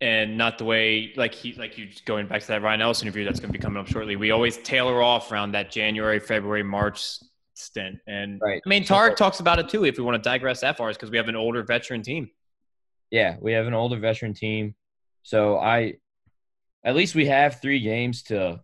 and 0.00 0.38
not 0.38 0.58
the 0.58 0.64
way 0.64 1.12
like 1.16 1.34
he 1.34 1.52
like 1.54 1.76
you 1.76 1.88
going 2.04 2.26
back 2.26 2.40
to 2.42 2.48
that 2.48 2.62
Ryan 2.62 2.80
Ellis 2.80 3.02
interview 3.02 3.24
that's 3.24 3.40
going 3.40 3.52
to 3.52 3.58
be 3.58 3.62
coming 3.62 3.80
up 3.80 3.88
shortly. 3.88 4.16
We 4.16 4.30
always 4.30 4.56
tailor 4.58 5.02
off 5.02 5.32
around 5.32 5.52
that 5.52 5.70
January, 5.70 6.20
February, 6.20 6.62
March 6.62 7.18
stint, 7.54 7.98
and 8.06 8.40
Right. 8.40 8.62
I 8.64 8.68
mean, 8.68 8.84
Tarek 8.84 9.16
talks 9.16 9.40
about 9.40 9.58
it 9.58 9.68
too. 9.68 9.84
If 9.84 9.98
we 9.98 10.04
want 10.04 10.22
to 10.22 10.28
digress 10.28 10.60
that 10.60 10.76
far, 10.76 10.90
is 10.90 10.96
because 10.96 11.10
we 11.10 11.16
have 11.16 11.28
an 11.28 11.34
older 11.36 11.62
veteran 11.64 12.02
team. 12.02 12.30
Yeah, 13.10 13.36
we 13.40 13.52
have 13.52 13.66
an 13.66 13.74
older 13.74 13.98
veteran 13.98 14.34
team. 14.34 14.74
So 15.24 15.58
I 15.58 15.94
at 16.84 16.94
least 16.94 17.14
we 17.16 17.26
have 17.26 17.60
3 17.60 17.80
games 17.80 18.22
to 18.24 18.60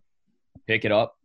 pick 0.67 0.85
it 0.85 0.91
up. 0.91 1.17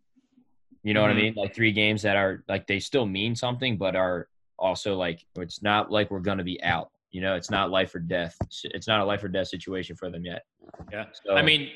You 0.83 0.93
know 0.95 1.02
what 1.02 1.11
I 1.11 1.14
Mhm. 1.14 1.17
mean? 1.17 1.35
Like 1.37 1.55
3 1.55 1.71
games 1.73 2.02
that 2.02 2.17
are 2.17 2.43
like 2.49 2.67
they 2.67 2.81
still 2.81 3.07
mean 3.07 3.37
something 3.37 3.76
but 3.76 3.95
are 3.95 4.29
also 4.59 4.97
like 4.97 5.25
it's 5.37 5.62
not 5.62 5.93
like 5.93 6.11
we're 6.11 6.19
going 6.21 6.38
to 6.38 6.45
be 6.45 6.61
out. 6.64 6.90
You 7.11 7.21
know, 7.21 7.35
it's 7.35 7.50
not 7.50 7.71
life 7.71 7.95
or 7.95 7.99
death. 7.99 8.37
It's 8.64 8.87
not 8.87 9.00
a 9.00 9.05
life 9.05 9.25
or 9.25 9.29
death 9.29 9.49
situation 9.49 9.97
for 9.97 10.11
them 10.11 10.25
yet. 10.25 10.43
Yeah. 10.93 11.07
So 11.25 11.35
I 11.35 11.43
mean, 11.43 11.71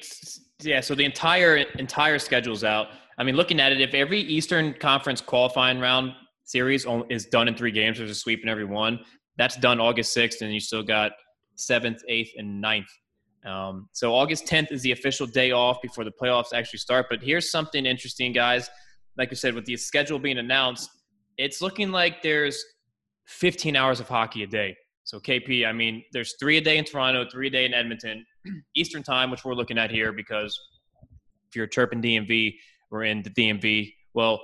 yeah. 0.62 0.80
So 0.80 0.94
the 0.94 1.04
entire 1.04 1.56
entire 1.78 2.18
schedule's 2.18 2.62
out. 2.62 2.88
I 3.18 3.24
mean, 3.24 3.36
looking 3.36 3.60
at 3.60 3.72
it, 3.72 3.80
if 3.80 3.94
every 3.94 4.20
Eastern 4.20 4.74
Conference 4.74 5.20
qualifying 5.20 5.80
round 5.80 6.12
series 6.44 6.86
is 7.10 7.26
done 7.26 7.48
in 7.48 7.56
three 7.56 7.72
games, 7.72 7.98
there's 7.98 8.10
a 8.10 8.14
sweep 8.14 8.42
in 8.42 8.48
every 8.48 8.64
one. 8.64 9.00
That's 9.36 9.56
done 9.56 9.80
August 9.80 10.12
sixth, 10.12 10.42
and 10.42 10.52
you 10.52 10.60
still 10.60 10.82
got 10.82 11.12
seventh, 11.56 12.02
eighth, 12.08 12.32
and 12.36 12.62
9th. 12.62 12.86
Um, 13.44 13.88
so 13.92 14.14
August 14.14 14.46
10th 14.46 14.72
is 14.72 14.82
the 14.82 14.92
official 14.92 15.26
day 15.26 15.50
off 15.50 15.82
before 15.82 16.04
the 16.04 16.12
playoffs 16.12 16.52
actually 16.54 16.78
start. 16.78 17.06
But 17.10 17.22
here's 17.22 17.50
something 17.50 17.84
interesting, 17.84 18.32
guys. 18.32 18.70
Like 19.18 19.28
I 19.30 19.34
said, 19.34 19.54
with 19.54 19.66
the 19.66 19.76
schedule 19.76 20.18
being 20.18 20.38
announced, 20.38 20.90
it's 21.36 21.60
looking 21.60 21.92
like 21.92 22.22
there's 22.22 22.64
15 23.26 23.76
hours 23.76 24.00
of 24.00 24.08
hockey 24.08 24.42
a 24.42 24.46
day. 24.46 24.76
So 25.04 25.20
KP, 25.20 25.66
I 25.66 25.72
mean, 25.72 26.02
there's 26.12 26.34
three 26.40 26.56
a 26.56 26.60
day 26.60 26.78
in 26.78 26.84
Toronto, 26.84 27.26
three 27.30 27.48
a 27.48 27.50
day 27.50 27.64
in 27.64 27.74
Edmonton. 27.74 28.24
Eastern 28.74 29.02
time, 29.02 29.30
which 29.30 29.44
we're 29.44 29.54
looking 29.54 29.78
at 29.78 29.90
here 29.90 30.12
because 30.12 30.58
if 31.48 31.56
you're 31.56 31.66
chirping 31.66 32.02
DMV, 32.02 32.54
we're 32.90 33.04
in 33.04 33.22
the 33.22 33.30
DMV. 33.30 33.92
Well, 34.14 34.40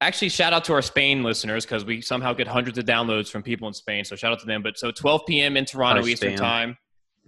actually, 0.00 0.28
shout 0.28 0.52
out 0.52 0.64
to 0.66 0.74
our 0.74 0.82
Spain 0.82 1.22
listeners 1.22 1.64
because 1.64 1.84
we 1.84 2.02
somehow 2.02 2.34
get 2.34 2.46
hundreds 2.46 2.78
of 2.78 2.84
downloads 2.84 3.30
from 3.30 3.42
people 3.42 3.66
in 3.66 3.74
Spain. 3.74 4.04
So 4.04 4.16
shout 4.16 4.32
out 4.32 4.40
to 4.40 4.46
them. 4.46 4.62
But 4.62 4.78
so 4.78 4.90
12 4.90 5.22
p.m. 5.26 5.56
in 5.56 5.64
Toronto 5.64 6.02
Hi, 6.02 6.08
Eastern 6.08 6.34
Spam. 6.34 6.36
time, 6.36 6.78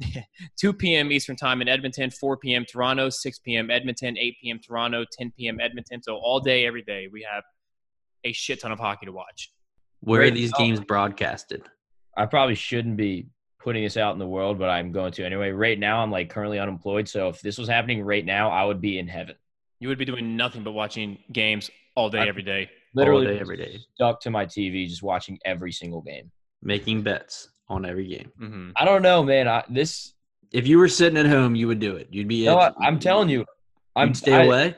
2 0.61 0.73
p.m. 0.75 1.11
Eastern 1.11 1.37
Time 1.37 1.63
in 1.63 1.69
Edmonton, 1.69 2.11
4 2.11 2.37
p.m. 2.37 2.65
Toronto, 2.71 3.09
6 3.09 3.39
p.m. 3.41 3.71
Edmonton, 3.71 4.19
8 4.19 4.37
p.m. 4.43 4.61
Toronto, 4.65 5.05
10 5.11 5.33
p.m. 5.39 5.59
Edmonton. 5.61 6.03
So 6.03 6.17
all 6.17 6.41
day, 6.41 6.67
every 6.67 6.83
day, 6.83 7.09
we 7.11 7.27
have 7.31 7.45
a 8.25 8.33
shit 8.33 8.61
ton 8.61 8.73
of 8.73 8.79
hockey 8.79 9.07
to 9.07 9.13
watch. 9.13 9.53
Where 10.01 10.21
Great. 10.21 10.33
are 10.33 10.37
these 10.37 10.53
oh. 10.55 10.59
games 10.59 10.81
broadcasted? 10.81 11.63
I 12.17 12.27
probably 12.27 12.55
shouldn't 12.55 12.97
be 12.97 13.27
putting 13.61 13.83
this 13.85 13.97
out 13.97 14.13
in 14.13 14.19
the 14.19 14.27
world, 14.27 14.59
but 14.59 14.69
I'm 14.71 14.93
going 14.93 15.13
to 15.13 15.25
anyway. 15.25 15.51
Right 15.51 15.79
now, 15.79 16.01
I'm 16.03 16.11
like 16.11 16.31
currently 16.31 16.59
unemployed, 16.59 17.09
so 17.09 17.29
if 17.29 17.41
this 17.41 17.59
was 17.59 17.69
happening 17.69 18.03
right 18.03 18.25
now, 18.25 18.51
I 18.51 18.65
would 18.65 18.81
be 18.81 18.99
in 18.99 19.09
heaven. 19.09 19.35
You 19.81 19.89
would 19.89 19.99
be 19.99 20.05
doing 20.05 20.37
nothing 20.37 20.63
but 20.63 20.73
watching 20.73 21.19
games 21.33 21.71
all 21.95 22.09
day, 22.11 22.21
I- 22.21 22.27
every 22.29 22.43
day. 22.43 22.71
Literally 22.95 23.27
All 23.27 23.33
day, 23.35 23.41
every 23.41 23.57
day. 23.59 23.79
stuck 23.95 24.21
to 24.23 24.31
my 24.31 24.47
TV, 24.47 24.89
just 24.89 25.03
watching 25.03 25.39
every 25.45 25.71
single 25.71 26.01
game. 26.01 26.31
Making 26.63 27.03
bets 27.03 27.51
on 27.69 27.85
every 27.85 28.07
game. 28.09 28.33
hmm 28.39 28.71
I 28.75 28.87
don't 28.87 29.03
know, 29.03 29.23
man. 29.23 29.47
I, 29.49 29.65
this, 29.69 30.15
If 30.51 30.67
you 30.67 30.79
were 30.79 30.89
sitting 30.89 31.19
at 31.19 31.27
home, 31.27 31.55
you 31.55 31.67
would 31.67 31.79
do 31.79 31.97
it. 31.97 32.09
You'd 32.11 32.27
be. 32.29 32.37
you 32.37 32.45
know? 32.47 32.73
I'm 32.81 32.99
telling 32.99 33.29
you, 33.29 33.45
I'm 33.95 34.09
You'd 34.09 34.17
stay 34.17 34.33
I- 34.35 34.45
away. 34.45 34.77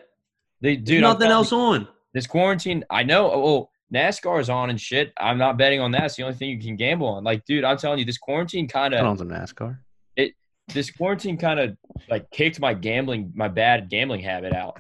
They, 0.61 0.75
Dude, 0.75 0.85
dude, 0.87 1.04
I'm 1.04 1.12
nothing 1.12 1.30
else 1.30 1.52
you, 1.52 1.59
on. 1.59 1.88
This 2.12 2.26
quarantine, 2.26 2.83
I 2.90 3.04
know. 3.04 3.30
Oh, 3.30 3.71
NASCAR 3.95 4.40
is 4.40 4.50
on 4.50 4.71
and 4.71 4.80
shit. 4.80 5.12
I'm 5.18 5.38
not 5.38 5.57
betting 5.57 5.80
on 5.80 5.90
that. 5.92 6.04
It's 6.04 6.16
the 6.16 6.23
only 6.25 6.35
thing 6.37 6.50
you 6.50 6.61
can 6.61 6.76
gamble 6.76 7.07
on. 7.07 7.25
Like, 7.25 7.45
dude, 7.47 7.64
I'm 7.64 7.78
telling 7.78 7.99
you, 7.99 8.04
this 8.04 8.18
quarantine 8.18 8.68
kind 8.68 8.92
of, 8.95 9.04
on 9.04 9.16
some 9.16 9.28
NASCAR. 9.28 9.78
It 10.16 10.35
this 10.75 10.90
quarantine 10.90 11.38
kind 11.38 11.59
of 11.59 11.76
like 12.11 12.30
kicked 12.30 12.61
my 12.61 12.75
gambling, 12.75 13.33
my 13.35 13.49
bad 13.49 13.88
gambling 13.88 14.21
habit 14.21 14.52
out. 14.52 14.78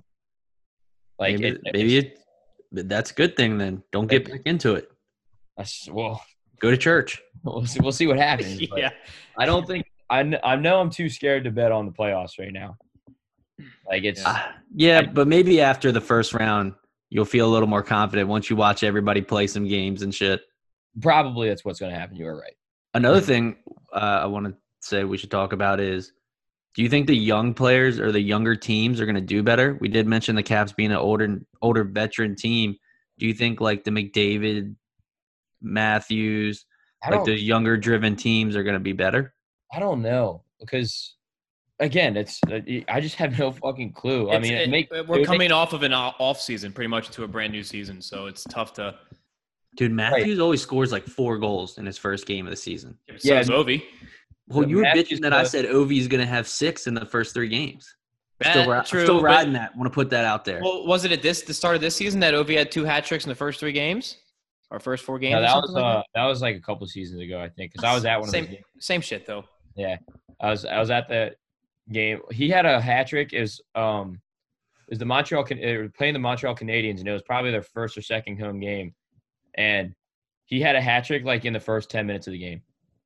Like, 1.18 1.38
maybe 1.38 1.48
it, 1.56 1.60
maybe 1.72 1.96
it, 1.98 2.18
that's 2.72 3.10
a 3.10 3.14
good 3.14 3.36
thing 3.36 3.56
then. 3.58 3.82
Don't 3.92 4.06
get 4.08 4.30
back 4.30 4.42
into 4.44 4.74
it. 4.74 4.90
that's- 5.56 5.88
well, 5.90 6.22
Go 6.60 6.70
to 6.72 6.76
church. 6.76 7.22
we'll 7.44 7.64
see, 7.66 7.78
we'll 7.80 7.92
see 7.92 8.06
what 8.08 8.18
happens. 8.18 8.60
yeah. 8.76 8.90
I 9.38 9.46
don't 9.46 9.64
think 9.66 9.86
I, 10.10 10.22
kn- 10.24 10.40
I 10.42 10.56
know 10.56 10.80
I'm 10.80 10.90
too 10.90 11.08
scared 11.08 11.44
to 11.44 11.50
bet 11.52 11.70
on 11.70 11.86
the 11.86 11.92
playoffs 11.92 12.38
right 12.38 12.52
now. 12.52 12.76
Like 13.88 14.02
it's 14.04 14.20
Yeah. 14.20 14.26
Ah, 14.28 14.54
yeah, 14.74 14.98
I- 14.98 15.06
but 15.06 15.28
maybe 15.28 15.60
after 15.60 15.92
the 15.92 16.00
first 16.00 16.34
round, 16.34 16.74
you'll 17.10 17.24
feel 17.24 17.46
a 17.46 17.52
little 17.52 17.68
more 17.68 17.82
confident 17.82 18.28
once 18.28 18.50
you 18.50 18.56
watch 18.56 18.82
everybody 18.82 19.20
play 19.20 19.46
some 19.46 19.66
games 19.66 20.02
and 20.02 20.14
shit. 20.14 20.40
probably 21.00 21.48
that's 21.48 21.64
what's 21.64 21.80
going 21.80 21.92
to 21.92 21.98
happen. 21.98 22.16
You 22.16 22.26
are 22.26 22.38
right. 22.38 22.54
Another 22.94 23.20
thing 23.20 23.56
uh, 23.92 24.20
I 24.22 24.26
want 24.26 24.46
to 24.46 24.54
say 24.80 25.04
we 25.04 25.18
should 25.18 25.30
talk 25.30 25.52
about 25.52 25.80
is 25.80 26.12
do 26.74 26.82
you 26.82 26.88
think 26.88 27.06
the 27.06 27.16
young 27.16 27.54
players 27.54 27.98
or 27.98 28.12
the 28.12 28.20
younger 28.20 28.54
teams 28.54 29.00
are 29.00 29.04
going 29.04 29.16
to 29.16 29.20
do 29.20 29.42
better? 29.42 29.76
We 29.80 29.88
did 29.88 30.06
mention 30.06 30.36
the 30.36 30.42
Caps 30.42 30.72
being 30.72 30.90
an 30.90 30.98
older 30.98 31.40
older 31.60 31.84
veteran 31.84 32.36
team. 32.36 32.76
Do 33.18 33.26
you 33.26 33.34
think 33.34 33.60
like 33.60 33.84
the 33.84 33.90
McDavid, 33.90 34.76
Matthews, 35.60 36.64
like 37.08 37.24
the 37.24 37.38
younger 37.38 37.76
driven 37.76 38.16
teams 38.16 38.54
are 38.54 38.62
going 38.62 38.74
to 38.74 38.80
be 38.80 38.92
better? 38.92 39.34
I 39.72 39.80
don't 39.80 40.02
know 40.02 40.44
because 40.60 41.16
again, 41.80 42.16
it's 42.16 42.40
uh, 42.50 42.60
I 42.88 43.00
just 43.00 43.16
have 43.16 43.38
no 43.38 43.52
fucking 43.52 43.92
clue. 43.92 44.30
I 44.30 44.38
mean, 44.38 44.52
it- 44.54 44.62
it 44.62 44.70
make, 44.70 44.90
we're 44.90 44.98
it 44.98 45.08
would 45.08 45.26
coming 45.26 45.52
off 45.52 45.72
of 45.72 45.82
an 45.82 45.92
o- 45.92 46.14
off 46.18 46.40
season, 46.40 46.72
pretty 46.72 46.88
much 46.88 47.06
into 47.08 47.24
a 47.24 47.28
brand 47.28 47.52
new 47.52 47.62
season, 47.62 48.00
so 48.02 48.26
it's 48.26 48.44
tough 48.44 48.72
to. 48.74 48.94
Dude, 49.76 49.92
Matthews 49.92 50.40
always 50.40 50.60
scores 50.60 50.90
like 50.90 51.04
four 51.04 51.38
goals 51.38 51.78
in 51.78 51.86
his 51.86 51.96
first 51.98 52.26
game 52.26 52.46
of 52.46 52.50
the 52.50 52.56
season. 52.56 52.98
So 53.18 53.32
Yeah, 53.34 53.40
is 53.40 53.48
Ovi. 53.48 53.84
Well, 54.48 54.62
The 54.62 54.68
you 54.70 54.76
were 54.76 54.82
Matthews 54.82 55.20
bitching 55.20 55.22
that 55.22 55.32
I 55.32 55.42
stuff- 55.44 55.50
said 55.52 55.64
Ovi's 55.66 56.08
going 56.08 56.20
to 56.20 56.26
have 56.26 56.48
six 56.48 56.86
in 56.86 56.94
the 56.94 57.04
first 57.06 57.32
three 57.34 57.48
games. 57.48 57.94
That- 58.40 58.52
Still, 58.54 58.70
ri- 58.72 58.82
true, 58.84 59.02
still 59.04 59.16
but- 59.18 59.24
riding 59.24 59.52
that. 59.52 59.76
Want 59.76 59.86
to 59.90 59.94
put 59.94 60.10
that 60.10 60.24
out 60.24 60.44
there. 60.44 60.60
Well, 60.62 60.86
was 60.86 61.04
it 61.04 61.12
at 61.12 61.22
this 61.22 61.42
the 61.42 61.54
start 61.54 61.74
of 61.76 61.80
this 61.80 61.94
season 61.94 62.18
that 62.20 62.34
Ovi 62.34 62.56
had 62.56 62.72
two 62.72 62.84
hat 62.84 63.04
tricks 63.04 63.24
in 63.24 63.28
the 63.28 63.34
first 63.36 63.60
three 63.60 63.72
games, 63.72 64.16
or 64.70 64.80
first 64.80 65.04
four 65.04 65.18
games? 65.18 65.34
no, 65.34 65.42
that 65.42 65.54
was 65.56 65.70
like 65.70 65.84
uh, 65.84 66.02
that 66.14 66.24
was 66.24 66.40
like 66.42 66.56
a 66.56 66.60
couple 66.60 66.86
seasons 66.86 67.20
ago, 67.20 67.40
I 67.40 67.48
think, 67.48 67.72
because 67.72 67.84
I 67.84 67.94
was 67.94 68.04
at 68.04 68.18
one 68.18 68.28
of 68.28 68.32
same 68.32 68.44
those 68.46 68.54
games. 68.54 68.64
same 68.80 69.00
shit 69.00 69.26
though. 69.26 69.44
Yeah, 69.76 69.96
I 70.40 70.50
was 70.50 70.64
I 70.64 70.78
was 70.80 70.90
at 70.90 71.08
the 71.08 71.36
game. 71.92 72.20
He 72.30 72.48
had 72.48 72.66
a 72.66 72.80
hat 72.80 73.08
trick. 73.08 73.32
Is 73.32 73.60
um, 73.74 74.20
is 74.88 74.98
the 74.98 75.04
Montreal 75.04 75.44
Can- 75.44 75.60
they 75.60 75.76
were 75.76 75.88
playing 75.88 76.14
the 76.14 76.18
Montreal 76.18 76.54
Canadiens, 76.54 76.98
and 77.00 77.08
it 77.08 77.12
was 77.12 77.22
probably 77.22 77.50
their 77.50 77.62
first 77.62 77.96
or 77.96 78.02
second 78.02 78.38
home 78.40 78.60
game, 78.60 78.94
and 79.56 79.94
he 80.46 80.60
had 80.60 80.76
a 80.76 80.80
hat 80.80 81.04
trick 81.04 81.24
like 81.24 81.44
in 81.44 81.52
the 81.52 81.60
first 81.60 81.90
ten 81.90 82.06
minutes 82.06 82.26
of 82.26 82.32
the 82.32 82.38
game. 82.38 82.62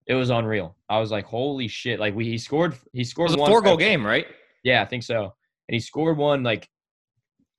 It 0.06 0.14
was 0.14 0.30
unreal. 0.30 0.76
I 0.88 0.98
was 0.98 1.10
like, 1.10 1.24
holy 1.24 1.68
shit! 1.68 2.00
Like 2.00 2.14
we 2.14 2.24
he 2.24 2.38
scored 2.38 2.76
he 2.92 3.04
scored 3.04 3.30
It 3.30 3.38
was 3.38 3.48
a 3.48 3.50
four 3.50 3.62
goal 3.62 3.76
game, 3.76 4.04
right? 4.04 4.26
Yeah, 4.64 4.82
I 4.82 4.84
think 4.84 5.02
so. 5.02 5.22
And 5.68 5.74
he 5.74 5.80
scored 5.80 6.16
one 6.16 6.42
like 6.42 6.68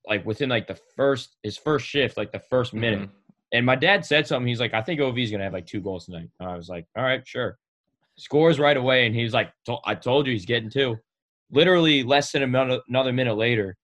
like 0.06 0.24
within 0.26 0.48
like 0.50 0.66
the 0.66 0.78
first 0.96 1.36
his 1.42 1.56
first 1.56 1.86
shift, 1.86 2.16
like 2.16 2.32
the 2.32 2.38
first 2.38 2.74
minute. 2.74 3.00
Mhm. 3.08 3.10
And 3.52 3.64
my 3.64 3.76
dad 3.76 4.04
said 4.04 4.26
something. 4.26 4.48
He's 4.48 4.58
like, 4.60 4.74
I 4.74 4.82
think 4.82 5.00
OV's 5.00 5.30
gonna 5.30 5.44
have 5.44 5.52
like 5.52 5.66
two 5.66 5.80
goals 5.80 6.06
tonight. 6.06 6.28
And 6.40 6.48
I 6.48 6.56
was 6.56 6.68
like, 6.68 6.86
all 6.96 7.04
right, 7.04 7.26
sure. 7.26 7.58
Scores 8.16 8.58
right 8.60 8.76
away, 8.76 9.06
and 9.06 9.14
he's 9.14 9.32
like, 9.32 9.50
I 9.84 9.94
told 9.94 10.26
you 10.26 10.32
he's 10.32 10.44
getting 10.46 10.70
two. 10.70 10.98
Literally 11.50 12.02
less 12.02 12.32
than 12.32 12.42
a 12.42 12.46
minute, 12.46 12.82
another 12.88 13.12
minute 13.12 13.34
later, 13.36 13.76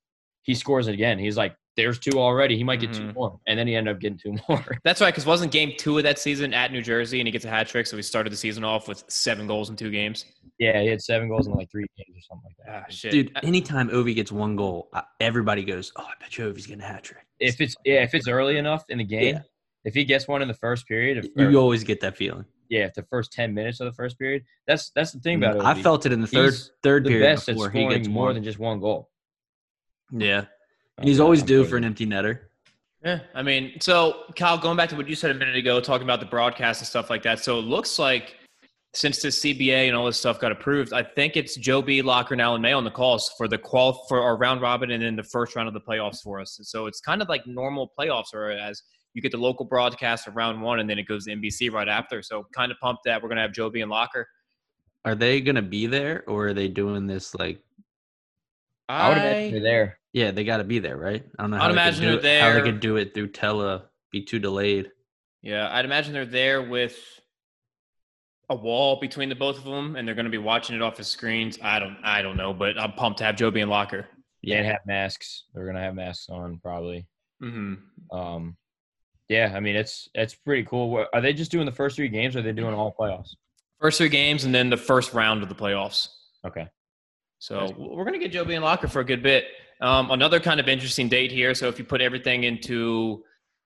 he 0.43 0.55
scores 0.55 0.87
again. 0.87 1.19
He's 1.19 1.37
like, 1.37 1.55
there's 1.77 1.99
two 1.99 2.19
already. 2.19 2.57
He 2.57 2.65
might 2.65 2.81
get 2.81 2.93
two 2.93 3.03
Mhm. 3.05 3.15
more, 3.15 3.39
and 3.47 3.59
then 3.59 3.67
he 3.67 3.75
ended 3.77 3.95
up 3.95 4.01
getting 4.01 4.19
two 4.19 4.35
more. 4.49 4.65
That's 4.85 5.01
right, 5.01 5.13
because 5.13 5.25
wasn't 5.25 5.53
game 5.53 5.73
two 5.79 5.97
of 5.99 6.03
that 6.05 6.19
season 6.19 6.53
at 6.53 6.73
New 6.73 6.83
Jersey, 6.83 7.21
and 7.21 7.29
he 7.29 7.33
gets 7.33 7.45
a 7.45 7.49
hat 7.49 7.69
trick, 7.69 7.87
so 7.87 7.97
he 7.97 8.03
started 8.03 8.33
the 8.33 8.37
season 8.37 8.65
off 8.65 8.89
with 8.89 9.05
seven 9.09 9.47
goals 9.47 9.71
in 9.71 9.77
two 9.77 9.91
games. 9.91 10.25
yeah, 10.59 10.81
he 10.83 10.89
had 10.89 11.01
seven 11.01 11.29
goals 11.29 11.47
in 11.47 11.55
like 11.55 11.71
three 11.71 11.87
games 11.97 12.17
or 12.19 12.21
something 12.29 12.51
like 12.59 12.67
that. 12.67 12.85
Ah, 12.87 12.91
shit, 12.91 13.13
Dude, 13.13 13.39
anytime 13.45 13.89
Ovi 13.91 14.15
gets 14.15 14.33
one 14.33 14.57
goal, 14.57 14.89
uh, 14.93 15.03
everybody 15.21 15.65
goes, 15.65 15.93
"Oh, 15.97 16.03
I 16.03 16.13
bet 16.21 16.37
you 16.37 16.53
Ovi's 16.53 16.67
getting 16.67 16.83
a 16.83 16.87
hat 16.87 17.05
trick." 17.05 17.25
If 17.39 17.61
it's 17.61 17.75
yeah, 17.85 18.03
if 18.03 18.15
it's 18.15 18.29
early 18.29 18.57
enough 18.59 18.85
in 18.89 18.99
the 18.99 19.05
game, 19.05 19.37
Yeah. 19.37 19.43
if 19.85 19.95
he 19.95 20.05
gets 20.05 20.27
one 20.29 20.43
in 20.43 20.49
the 20.49 20.55
first 20.55 20.87
period, 20.87 21.19
if, 21.25 21.27
or- 21.39 21.51
You 21.51 21.57
always 21.59 21.85
get 21.85 22.01
that 22.01 22.17
feeling. 22.17 22.45
Yeah, 22.71 22.87
if 22.87 22.95
the 22.95 23.03
first 23.11 23.33
ten 23.33 23.53
minutes 23.53 23.81
of 23.81 23.87
the 23.87 23.93
first 23.93 24.19
period, 24.19 24.45
that's 24.67 24.91
that's 24.95 25.13
the 25.13 25.21
thing 25.21 25.37
about 25.37 25.57
it. 25.57 25.63
I 25.63 25.75
felt 25.75 26.07
it 26.07 26.13
in 26.13 26.21
the 26.23 26.27
third 26.27 26.53
He's 26.53 26.71
third 26.83 27.05
the 27.05 27.11
period 27.11 27.35
best 27.35 27.49
at 27.49 27.57
before 27.57 27.69
he 27.71 27.87
gets 27.89 28.09
more 28.09 28.27
one. 28.27 28.35
than 28.35 28.45
just 28.45 28.59
one 28.59 28.81
goal. 28.81 29.11
yeah, 30.11 30.45
and 30.97 31.07
he's 31.09 31.21
always 31.21 31.41
I'm 31.43 31.47
due 31.47 31.65
for 31.65 31.77
an 31.77 31.85
empty 31.85 32.07
netter. 32.07 32.39
Yeah, 33.05 33.21
I 33.35 33.43
mean, 33.43 33.79
so 33.81 34.25
Kyle, 34.37 34.59
going 34.59 34.77
back 34.77 34.89
to 34.91 34.97
what 34.97 35.09
you 35.09 35.15
said 35.15 35.31
a 35.31 35.35
minute 35.35 35.57
ago, 35.57 35.81
talking 35.81 36.05
about 36.07 36.21
the 36.21 36.27
broadcast 36.27 36.81
and 36.81 36.87
stuff 36.87 37.11
like 37.11 37.23
that. 37.23 37.39
So 37.41 37.59
it 37.59 37.63
looks 37.63 37.99
like 37.99 38.37
since 38.93 39.23
the 39.23 39.29
CBA 39.29 39.87
and 39.89 39.97
all 39.97 40.05
this 40.05 40.19
stuff 40.19 40.39
got 40.39 40.53
approved, 40.53 40.93
I 40.93 41.03
think 41.03 41.37
it's 41.37 41.57
Joe 41.57 41.81
B, 41.81 42.03
Locker, 42.03 42.35
and 42.35 42.43
Alan 42.43 42.61
May 42.61 42.73
on 42.73 42.85
the 42.85 42.91
calls 42.91 43.33
for 43.39 43.49
the 43.49 43.57
qual 43.57 44.05
for 44.09 44.21
our 44.21 44.37
round 44.37 44.61
robin 44.61 44.91
and 44.91 45.03
then 45.03 45.17
the 45.17 45.23
first 45.23 45.57
round 45.57 45.67
of 45.69 45.75
the 45.75 45.81
playoffs 45.81 46.21
for 46.23 46.41
us. 46.41 46.59
So 46.63 46.87
it's 46.87 47.01
kind 47.01 47.23
of 47.23 47.29
like 47.29 47.47
normal 47.47 47.91
playoffs, 47.99 48.35
or 48.35 48.51
as 48.51 48.83
you 49.15 49.23
get 49.23 49.33
the 49.33 49.39
local 49.39 49.65
broadcast 49.65 50.27
of 50.27 50.37
round 50.37 50.61
one, 50.63 50.81
and 50.81 50.89
then 50.89 50.99
it 50.99 51.05
goes 51.05 51.25
to 51.25 51.33
NBC 51.33 51.71
right 51.73 51.89
after. 51.89 52.23
So 52.23 52.47
kind 52.55 52.71
of 52.71 52.79
pumped 52.81 53.05
that 53.05 53.23
we're 53.23 53.29
gonna 53.29 53.43
have 53.43 53.53
Joe 53.53 53.71
B 53.71 53.81
and 53.81 53.91
Locker. 53.91 54.27
Are 55.05 55.15
they 55.15 55.41
gonna 55.41 55.63
be 55.63 55.87
there, 55.87 56.25
or 56.27 56.49
are 56.49 56.55
they 56.55 56.69
doing 56.69 57.07
this 57.07 57.35
like? 57.35 57.61
I 58.89 59.09
would 59.09 59.19
imagine 59.19 59.51
they're 59.53 59.63
there. 59.63 59.99
Yeah, 60.13 60.33
they 60.33 60.43
got 60.43 60.57
to 60.57 60.65
be 60.65 60.81
there, 60.81 60.97
right? 60.97 61.25
I 61.39 61.43
don't 61.43 61.53
know. 61.53 61.59
I'd 61.59 61.61
How 61.61 61.69
they 61.69 61.75
could 61.75 61.81
imagine 61.81 62.01
do 62.03 62.21
they're 62.21 62.39
it, 62.39 62.43
How 62.43 62.53
they 62.53 62.63
could 62.73 62.81
do 62.81 62.97
it 62.97 63.15
through 63.15 63.29
tele, 63.29 63.85
be 64.11 64.23
too 64.25 64.41
delayed. 64.41 64.91
Yeah, 65.43 65.69
I'd 65.73 65.85
imagine 65.85 66.13
they're 66.13 66.27
there 66.27 66.63
with 66.63 66.99
a 68.49 68.55
wall 68.57 68.99
between 69.01 69.29
the 69.29 69.37
both 69.37 69.59
of 69.59 69.65
them, 69.65 69.95
and 69.95 70.07
they're 70.07 70.17
going 70.17 70.25
to 70.25 70.31
be 70.31 70.39
watching 70.39 70.75
it 70.75 70.83
off 70.83 70.97
the 70.97 71.05
screens. 71.05 71.59
I 71.63 71.79
don't, 71.79 71.97
I 72.03 72.21
don't 72.21 72.37
know, 72.37 72.53
but 72.53 72.79
I'm 72.81 72.93
pumped 72.95 73.19
to 73.19 73.25
have 73.25 73.37
Joe 73.37 73.53
B 73.53 73.61
and 73.61 73.71
Locker. 73.71 74.09
Yeah, 74.43 74.57
and 74.57 74.67
have 74.67 74.81
masks. 74.87 75.45
They're 75.55 75.67
gonna 75.67 75.81
have 75.83 75.95
masks 75.95 76.29
on 76.29 76.59
probably. 76.59 77.07
hmm 77.41 77.75
Um, 78.11 78.57
yeah, 79.31 79.53
I 79.55 79.61
mean 79.61 79.77
it's 79.77 80.09
it's 80.15 80.35
pretty 80.35 80.65
cool. 80.65 81.07
Are 81.15 81.21
they 81.21 81.33
just 81.33 81.53
doing 81.53 81.65
the 81.65 81.73
first 81.73 81.95
three 81.95 82.09
games? 82.09 82.35
Or 82.35 82.41
are 82.41 82.43
they 82.43 82.51
doing 82.51 82.75
all 82.75 82.93
playoffs? 82.99 83.37
First 83.81 83.99
three 83.99 84.09
games, 84.09 84.45
and 84.45 84.53
then 84.53 84.69
the 84.69 84.77
first 84.77 85.15
round 85.15 85.45
of 85.45 85.49
the 85.49 85.55
playoffs. 85.55 86.09
Okay. 86.45 86.67
So 87.39 87.61
Nice. 87.61 87.73
we're 87.79 88.05
going 88.05 88.13
to 88.15 88.19
get 88.19 88.33
Joe 88.33 88.45
B 88.45 88.55
and 88.55 88.65
Locker 88.65 88.89
for 88.89 89.01
a 89.01 89.05
good 89.05 89.23
bit. 89.23 89.45
Um, 89.81 90.11
another 90.11 90.41
kind 90.41 90.59
of 90.59 90.69
interesting 90.69 91.09
date 91.09 91.31
here. 91.31 91.55
So 91.55 91.69
if 91.69 91.79
you 91.79 91.85
put 91.85 92.03
everything 92.03 92.45
into, 92.45 93.23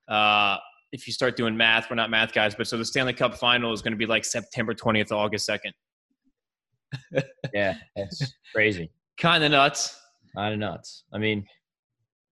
uh, 0.06 0.58
if 0.92 1.06
you 1.08 1.12
start 1.14 1.34
doing 1.36 1.56
math, 1.56 1.88
we're 1.90 1.96
not 1.96 2.10
math 2.10 2.32
guys, 2.32 2.54
but 2.54 2.68
so 2.68 2.76
the 2.76 2.84
Stanley 2.84 3.14
Cup 3.14 3.34
final 3.34 3.72
is 3.72 3.80
going 3.82 3.92
to 3.92 3.98
be 3.98 4.06
like 4.06 4.24
September 4.24 4.74
20th, 4.74 5.08
to 5.08 5.16
August 5.16 5.48
2nd. 5.48 7.22
Yeah, 7.52 7.76
it's 7.96 8.34
crazy. 8.54 8.90
Kind 9.18 9.42
of 9.42 9.50
nuts. 9.50 9.98
Kind 10.36 10.52
of 10.52 10.60
nuts. 10.60 11.04
I 11.12 11.18
mean, 11.18 11.46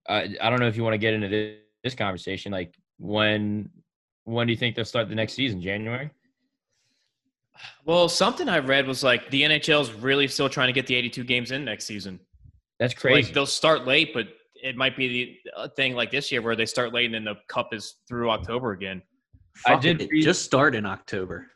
I 0.09 0.37
I 0.41 0.51
don't 0.51 0.61
know 0.61 0.69
if 0.69 0.77
you 0.77 0.83
want 0.85 0.95
to 0.95 0.99
get 0.99 1.15
into 1.15 1.29
this, 1.29 1.57
this 1.83 1.95
conversation. 1.95 2.53
Like 2.53 2.77
when 3.03 3.69
when 4.25 4.47
do 4.47 4.53
you 4.53 4.57
think 4.57 4.77
they'll 4.77 4.85
start 4.85 5.09
the 5.09 5.15
next 5.15 5.33
season? 5.35 5.61
January. 5.61 6.11
Well, 7.85 8.09
something 8.09 8.49
I 8.49 8.59
read 8.61 8.87
was 8.87 9.03
like 9.03 9.29
the 9.31 9.43
NHL 9.43 9.83
is 9.83 9.93
really 9.93 10.29
still 10.29 10.49
trying 10.49 10.69
to 10.69 10.73
get 10.73 10.87
the 10.87 10.95
82 10.95 11.25
games 11.25 11.51
in 11.51 11.65
next 11.65 11.85
season. 11.87 12.21
That's 12.79 12.95
So, 12.95 13.01
crazy. 13.01 13.23
Like 13.27 13.35
they'll 13.35 13.47
start 13.47 13.87
late, 13.87 14.15
but 14.15 14.29
it 14.55 14.77
might 14.77 14.97
be 14.97 15.41
the 15.57 15.69
thing 15.77 15.95
like 15.95 16.11
this 16.13 16.31
year 16.31 16.41
where 16.43 16.55
they 16.55 16.65
start 16.67 16.93
late 16.93 17.07
and 17.07 17.15
then 17.15 17.25
the 17.25 17.35
cup 17.49 17.75
is 17.75 17.97
through 18.09 18.31
October 18.31 18.73
again. 18.73 19.03
I 19.67 19.77
did 19.77 20.01
it, 20.01 20.11
read- 20.11 20.23
just 20.23 20.45
start 20.45 20.75
in 20.77 20.87
October. 20.87 21.49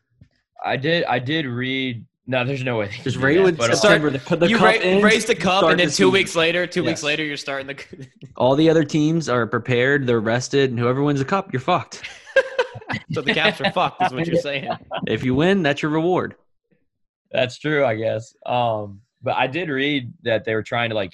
I 0.64 0.76
did 0.76 1.04
I 1.04 1.18
did 1.20 1.46
read. 1.46 2.04
No, 2.28 2.44
there's 2.44 2.64
no 2.64 2.78
way. 2.78 2.86
they 2.86 2.94
can 2.94 3.04
Just 3.04 3.18
do 3.18 3.24
right 3.24 3.36
that, 3.36 3.44
with 3.44 3.60
uh, 3.60 3.74
September. 3.76 4.10
the, 4.10 4.36
the 4.36 4.48
you 4.48 4.56
cup 4.56 4.64
ra- 4.64 4.80
ends, 4.80 5.04
raise 5.04 5.24
the 5.26 5.34
cup, 5.34 5.62
and 5.64 5.78
then 5.78 5.78
the 5.78 5.84
two 5.84 5.90
season. 5.90 6.12
weeks 6.12 6.34
later, 6.34 6.66
two 6.66 6.82
weeks 6.82 7.02
later, 7.04 7.24
you're 7.24 7.36
starting 7.36 7.68
the. 7.68 8.08
All 8.36 8.56
the 8.56 8.68
other 8.68 8.82
teams 8.82 9.28
are 9.28 9.46
prepared. 9.46 10.06
They're 10.06 10.20
rested, 10.20 10.70
and 10.70 10.78
whoever 10.78 11.02
wins 11.02 11.20
the 11.20 11.24
cup, 11.24 11.52
you're 11.52 11.60
fucked. 11.60 12.02
so 13.12 13.20
the 13.20 13.32
Caps 13.32 13.60
are 13.60 13.70
fucked, 13.70 14.02
is 14.02 14.12
what 14.12 14.26
you're 14.26 14.40
saying. 14.40 14.68
If 15.06 15.22
you 15.24 15.36
win, 15.36 15.62
that's 15.62 15.82
your 15.82 15.92
reward. 15.92 16.34
That's 17.30 17.58
true, 17.58 17.84
I 17.84 17.94
guess. 17.94 18.34
Um, 18.44 19.02
but 19.22 19.36
I 19.36 19.46
did 19.46 19.68
read 19.68 20.12
that 20.22 20.44
they 20.44 20.54
were 20.54 20.62
trying 20.64 20.90
to 20.90 20.96
like 20.96 21.12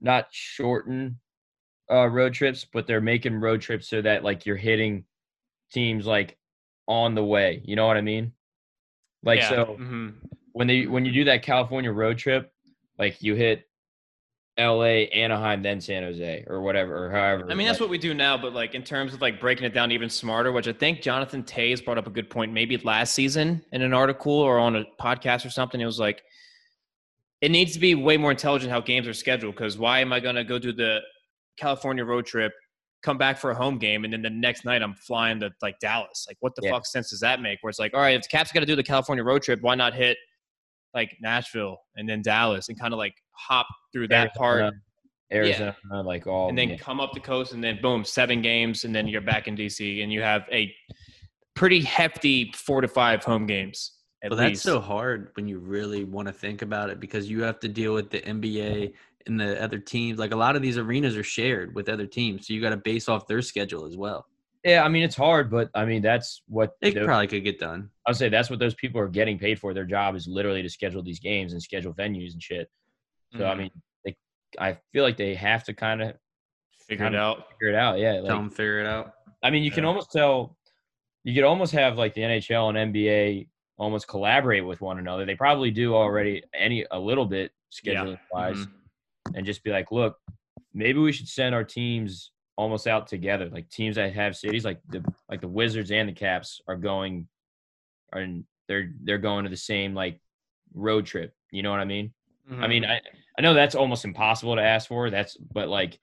not 0.00 0.26
shorten 0.30 1.18
uh, 1.90 2.06
road 2.06 2.34
trips, 2.34 2.64
but 2.64 2.86
they're 2.86 3.00
making 3.00 3.40
road 3.40 3.60
trips 3.60 3.88
so 3.88 4.00
that 4.02 4.22
like 4.22 4.46
you're 4.46 4.56
hitting 4.56 5.04
teams 5.72 6.06
like 6.06 6.36
on 6.86 7.14
the 7.16 7.24
way. 7.24 7.62
You 7.64 7.74
know 7.74 7.86
what 7.86 7.96
I 7.96 8.00
mean? 8.00 8.32
Like 9.22 9.40
Yeah. 9.40 9.48
so 9.48 9.76
Mhm. 9.80 10.14
when 10.52 10.66
they 10.66 10.86
when 10.86 11.04
you 11.04 11.12
do 11.12 11.24
that 11.24 11.42
California 11.42 11.90
road 11.92 12.18
trip, 12.18 12.52
like 12.98 13.22
you 13.22 13.34
hit 13.34 13.68
L.A., 14.58 15.08
Anaheim, 15.10 15.62
then 15.62 15.82
San 15.82 16.02
Jose, 16.02 16.44
or 16.46 16.62
whatever, 16.62 17.04
or 17.06 17.10
however. 17.10 17.46
I 17.50 17.54
mean, 17.54 17.66
that's 17.66 17.78
what 17.78 17.90
we 17.90 17.98
do 17.98 18.14
now, 18.14 18.38
but 18.38 18.54
like 18.54 18.74
in 18.74 18.82
terms 18.82 19.12
of 19.12 19.20
like 19.20 19.38
breaking 19.38 19.66
it 19.66 19.74
down 19.74 19.92
even 19.92 20.08
smarter, 20.08 20.50
which 20.50 20.66
I 20.66 20.72
think 20.72 21.02
Jonathan 21.02 21.42
Toews 21.42 21.84
brought 21.84 21.98
up 21.98 22.06
a 22.06 22.10
good 22.10 22.30
point 22.30 22.52
maybe 22.54 22.78
last 22.78 23.14
season 23.14 23.62
in 23.72 23.82
an 23.82 23.92
article 23.92 24.32
or 24.32 24.58
on 24.58 24.76
a 24.76 24.84
podcast 24.98 25.44
or 25.44 25.50
something. 25.50 25.78
It 25.78 25.84
was 25.84 25.98
like, 25.98 26.22
it 27.42 27.50
needs 27.50 27.72
to 27.74 27.78
be 27.78 27.94
way 27.94 28.16
more 28.16 28.30
intelligent 28.30 28.72
how 28.72 28.80
games 28.80 29.06
are 29.06 29.12
scheduled 29.12 29.54
because 29.56 29.76
why 29.76 30.00
am 30.00 30.10
I 30.10 30.20
going 30.20 30.36
to 30.36 30.44
go 30.44 30.58
do 30.58 30.72
the 30.72 31.00
California 31.58 32.02
road 32.06 32.24
trip, 32.24 32.54
come 33.02 33.18
back 33.18 33.38
for 33.38 33.50
a 33.50 33.54
home 33.54 33.78
game, 33.78 34.04
and 34.04 34.12
then 34.12 34.22
the 34.22 34.30
next 34.30 34.64
night 34.64 34.82
I'm 34.82 34.94
flying 34.94 35.40
to 35.40 35.50
like 35.62 35.78
Dallas? 35.78 36.26
Like, 36.28 36.36
what 36.40 36.54
the 36.56 36.62
Yeah. 36.64 36.72
fuck 36.72 36.86
sense 36.86 37.10
does 37.10 37.20
that 37.20 37.40
make? 37.40 37.58
Where 37.62 37.70
it's 37.70 37.78
like, 37.78 37.94
all 37.94 38.00
right, 38.00 38.16
if 38.16 38.22
the 38.22 38.28
Caps 38.28 38.52
got 38.52 38.60
to 38.60 38.66
do 38.66 38.76
the 38.76 38.82
California 38.82 39.22
road 39.24 39.42
trip, 39.42 39.60
why 39.62 39.74
not 39.74 39.94
hit 39.94 40.16
like 40.94 41.16
Nashville 41.20 41.78
and 41.96 42.08
then 42.08 42.22
Dallas 42.22 42.68
and 42.68 42.78
kind 42.78 42.92
of 42.92 42.98
like 42.98 43.14
hop 43.32 43.66
through 43.92 44.08
that 44.08 44.34
part? 44.34 44.74
Arizona, 45.32 45.76
Arizona, 45.90 46.02
like 46.06 46.26
all, 46.26 46.48
and 46.48 46.56
then 46.56 46.70
yeah. 46.70 46.76
come 46.76 47.00
up 47.00 47.12
the 47.12 47.20
coast 47.20 47.52
and 47.52 47.62
then 47.62 47.78
boom 47.82 48.04
seven 48.04 48.40
games 48.40 48.84
and 48.84 48.94
then 48.94 49.08
you're 49.08 49.20
back 49.20 49.48
in 49.48 49.56
dc 49.56 50.02
and 50.02 50.12
you 50.12 50.22
have 50.22 50.44
a 50.52 50.72
pretty 51.56 51.80
hefty 51.80 52.52
four 52.54 52.80
to 52.80 52.86
five 52.86 53.24
home 53.24 53.44
games 53.44 53.92
at 54.22 54.30
Well, 54.30 54.38
that's 54.38 54.50
least 54.50 54.62
so 54.62 54.78
hard 54.80 55.30
when 55.34 55.48
you 55.48 55.58
really 55.58 56.04
want 56.04 56.28
to 56.28 56.32
think 56.32 56.62
about 56.62 56.90
it 56.90 57.00
because 57.00 57.28
you 57.28 57.42
have 57.42 57.58
to 57.60 57.68
deal 57.68 57.92
with 57.92 58.10
the 58.10 58.20
NBA 58.20 58.92
and 59.26 59.38
the 59.40 59.60
other 59.62 59.78
teams. 59.78 60.18
Like 60.18 60.32
a 60.32 60.36
lot 60.36 60.56
of 60.56 60.62
these 60.62 60.78
arenas 60.78 61.16
are 61.16 61.22
shared 61.24 61.74
with 61.74 61.88
other 61.88 62.06
teams, 62.06 62.46
so 62.46 62.54
you 62.54 62.60
got 62.60 62.70
to 62.70 62.76
base 62.76 63.08
off 63.08 63.26
their 63.26 63.42
schedule 63.42 63.84
as 63.86 63.96
well. 63.96 64.26
yeah. 64.64 64.82
I 64.84 64.88
mean, 64.88 65.02
it's 65.02 65.16
hard, 65.16 65.50
but 65.50 65.70
I 65.74 65.84
mean, 65.84 66.02
that's 66.02 66.42
what 66.48 66.72
It 66.80 66.94
tho- 66.94 67.04
probably 67.04 67.26
could 67.28 67.44
get 67.44 67.58
done. 67.58 67.90
I'll 68.06 68.14
say 68.14 68.28
that's 68.28 68.50
what 68.50 68.58
those 68.58 68.74
people 68.74 69.00
are 69.00 69.08
getting 69.08 69.38
paid 69.38 69.58
for. 69.60 69.74
Their 69.74 69.84
job 69.84 70.14
is 70.16 70.26
literally 70.26 70.62
to 70.62 70.68
schedule 70.68 71.02
these 71.02 71.20
games 71.20 71.52
and 71.52 71.62
schedule 71.62 71.92
venues 71.94 72.32
and 72.32 72.42
shit. 72.42 72.68
So 73.36 73.46
I 73.46 73.54
Mhm. 73.54 73.58
mean, 73.58 73.70
they, 74.04 74.16
I 74.58 74.78
feel 74.92 75.02
like 75.04 75.16
they 75.16 75.34
have 75.34 75.64
to 75.64 75.74
kind 75.74 76.02
of 76.02 76.16
figure 76.86 77.04
it 77.04 77.08
kinda 77.08 77.18
out 77.18 77.50
figure 77.50 77.68
it 77.68 77.74
out. 77.74 77.98
Yeah, 77.98 78.14
Tell 78.22 78.36
them 78.38 78.50
figure 78.50 78.80
it 78.80 78.86
out. 78.86 79.12
I 79.42 79.50
mean, 79.50 79.62
you 79.64 79.70
can 79.70 79.84
almost 79.84 80.10
tell, 80.12 80.56
you 81.24 81.34
could 81.34 81.44
almost 81.44 81.72
have 81.72 81.98
like 81.98 82.14
the 82.14 82.22
NHL 82.22 82.68
and 82.70 82.94
NBA 82.94 83.48
almost 83.76 84.08
collaborate 84.08 84.64
with 84.64 84.80
one 84.80 84.98
another. 84.98 85.26
They 85.26 85.34
probably 85.34 85.70
do 85.70 85.94
already 85.94 86.42
any 86.54 86.86
a 86.90 86.98
little 86.98 87.26
bit 87.26 87.50
Yeah. 87.82 88.04
scheduling 88.04 88.18
wise, 88.32 88.66
Mhm. 88.66 88.72
And 89.34 89.46
just 89.46 89.62
be 89.64 89.70
like, 89.70 89.90
look, 89.90 90.16
maybe 90.74 90.98
we 90.98 91.12
should 91.12 91.28
send 91.28 91.54
our 91.54 91.64
teams 91.64 92.32
almost 92.56 92.86
out 92.86 93.06
together, 93.06 93.48
like 93.50 93.68
teams 93.70 93.96
that 93.96 94.12
have 94.14 94.36
cities, 94.36 94.64
like 94.64 94.80
the 94.88 95.04
like 95.28 95.40
the 95.40 95.48
Wizards 95.48 95.90
and 95.90 96.08
the 96.08 96.12
Caps 96.12 96.60
are 96.68 96.76
going, 96.76 97.28
and 98.12 98.44
they're 98.68 98.90
they're 99.02 99.18
going 99.18 99.44
to 99.44 99.50
the 99.50 99.56
same 99.56 99.94
like 99.94 100.20
road 100.74 101.06
trip. 101.06 101.32
You 101.50 101.62
know 101.62 101.70
what 101.70 101.80
I 101.80 101.84
mean? 101.84 102.12
I 102.48 102.52
mm-hmm. 102.52 102.68
mean. 102.68 102.84
I 102.84 103.00
I 103.38 103.42
know 103.42 103.54
that's 103.54 103.74
almost 103.74 104.04
impossible 104.04 104.56
to 104.56 104.62
ask 104.62 104.88
for. 104.88 105.10
That's 105.10 105.36
but 105.36 105.68
like 105.68 105.98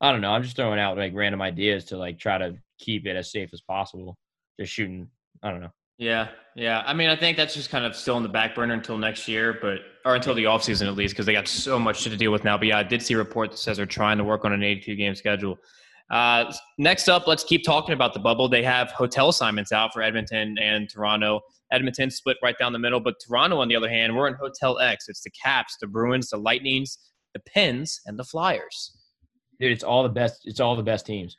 I 0.00 0.12
don't 0.12 0.20
know. 0.20 0.32
I'm 0.32 0.42
just 0.42 0.56
throwing 0.56 0.78
out 0.78 0.98
like 0.98 1.14
random 1.14 1.40
ideas 1.40 1.86
to 1.86 1.96
like 1.96 2.18
try 2.18 2.38
to 2.38 2.56
keep 2.78 3.06
it 3.06 3.16
as 3.16 3.30
safe 3.30 3.50
as 3.52 3.62
possible. 3.62 4.18
Just 4.60 4.72
shooting. 4.72 5.08
I 5.42 5.50
don't 5.50 5.60
know. 5.60 5.72
Yeah 5.98 6.28
yeah. 6.56 6.82
I 6.86 6.94
mean 6.94 7.08
i 7.08 7.16
think 7.16 7.36
that's 7.36 7.54
just 7.54 7.70
kind 7.70 7.84
of 7.84 7.96
still 7.96 8.16
in 8.16 8.22
the 8.22 8.28
back 8.28 8.54
burner 8.54 8.74
until 8.74 8.98
next 8.98 9.26
year 9.28 9.58
but 9.60 9.80
or 10.04 10.14
until 10.14 10.34
the 10.34 10.44
offseason 10.44 10.86
at 10.86 10.94
least 10.94 11.14
because 11.14 11.26
they 11.26 11.32
got 11.32 11.48
so 11.48 11.78
much 11.78 12.04
to 12.04 12.16
deal 12.16 12.32
with 12.32 12.44
now. 12.44 12.56
But 12.58 12.68
yeah 12.68 12.78
i 12.78 12.82
did 12.82 13.02
see 13.02 13.14
a 13.14 13.18
report 13.18 13.50
that 13.50 13.58
says 13.58 13.76
they're 13.76 13.86
trying 13.86 14.18
to 14.18 14.24
work 14.24 14.44
on 14.44 14.52
an 14.52 14.62
82 14.62 14.96
game 14.96 15.14
schedule. 15.14 15.58
Uh, 16.10 16.52
next 16.78 17.08
up 17.08 17.26
let's 17.26 17.44
keep 17.44 17.64
talking 17.64 17.94
about 17.94 18.12
the 18.14 18.20
bubble. 18.20 18.48
They 18.48 18.62
have 18.62 18.90
hotel 18.90 19.28
assignments 19.30 19.72
out 19.72 19.92
for 19.92 20.02
edmonton 20.02 20.56
and 20.60 20.88
toronto. 20.88 21.40
Edmonton 21.72 22.10
split 22.10 22.36
right 22.42 22.56
down 22.58 22.72
the 22.72 22.78
middle 22.78 23.00
but 23.00 23.14
toronto 23.24 23.58
on 23.58 23.68
the 23.68 23.76
other 23.76 23.88
hand 23.88 24.14
we're 24.14 24.28
in 24.28 24.34
hotel 24.34 24.78
x. 24.78 25.08
It's 25.08 25.22
the 25.22 25.30
caps 25.30 25.76
the 25.80 25.86
bruins 25.86 26.30
the 26.30 26.36
lightnings 26.36 26.98
the 27.34 27.40
pens 27.40 28.00
and 28.06 28.18
the 28.18 28.24
flyers. 28.24 28.96
Dude, 29.60 29.72
it's 29.72 29.84
all 29.84 30.02
the 30.02 30.08
best. 30.08 30.42
It's 30.44 30.60
all 30.60 30.76
the 30.76 30.82
best 30.82 31.06
teams. 31.06 31.36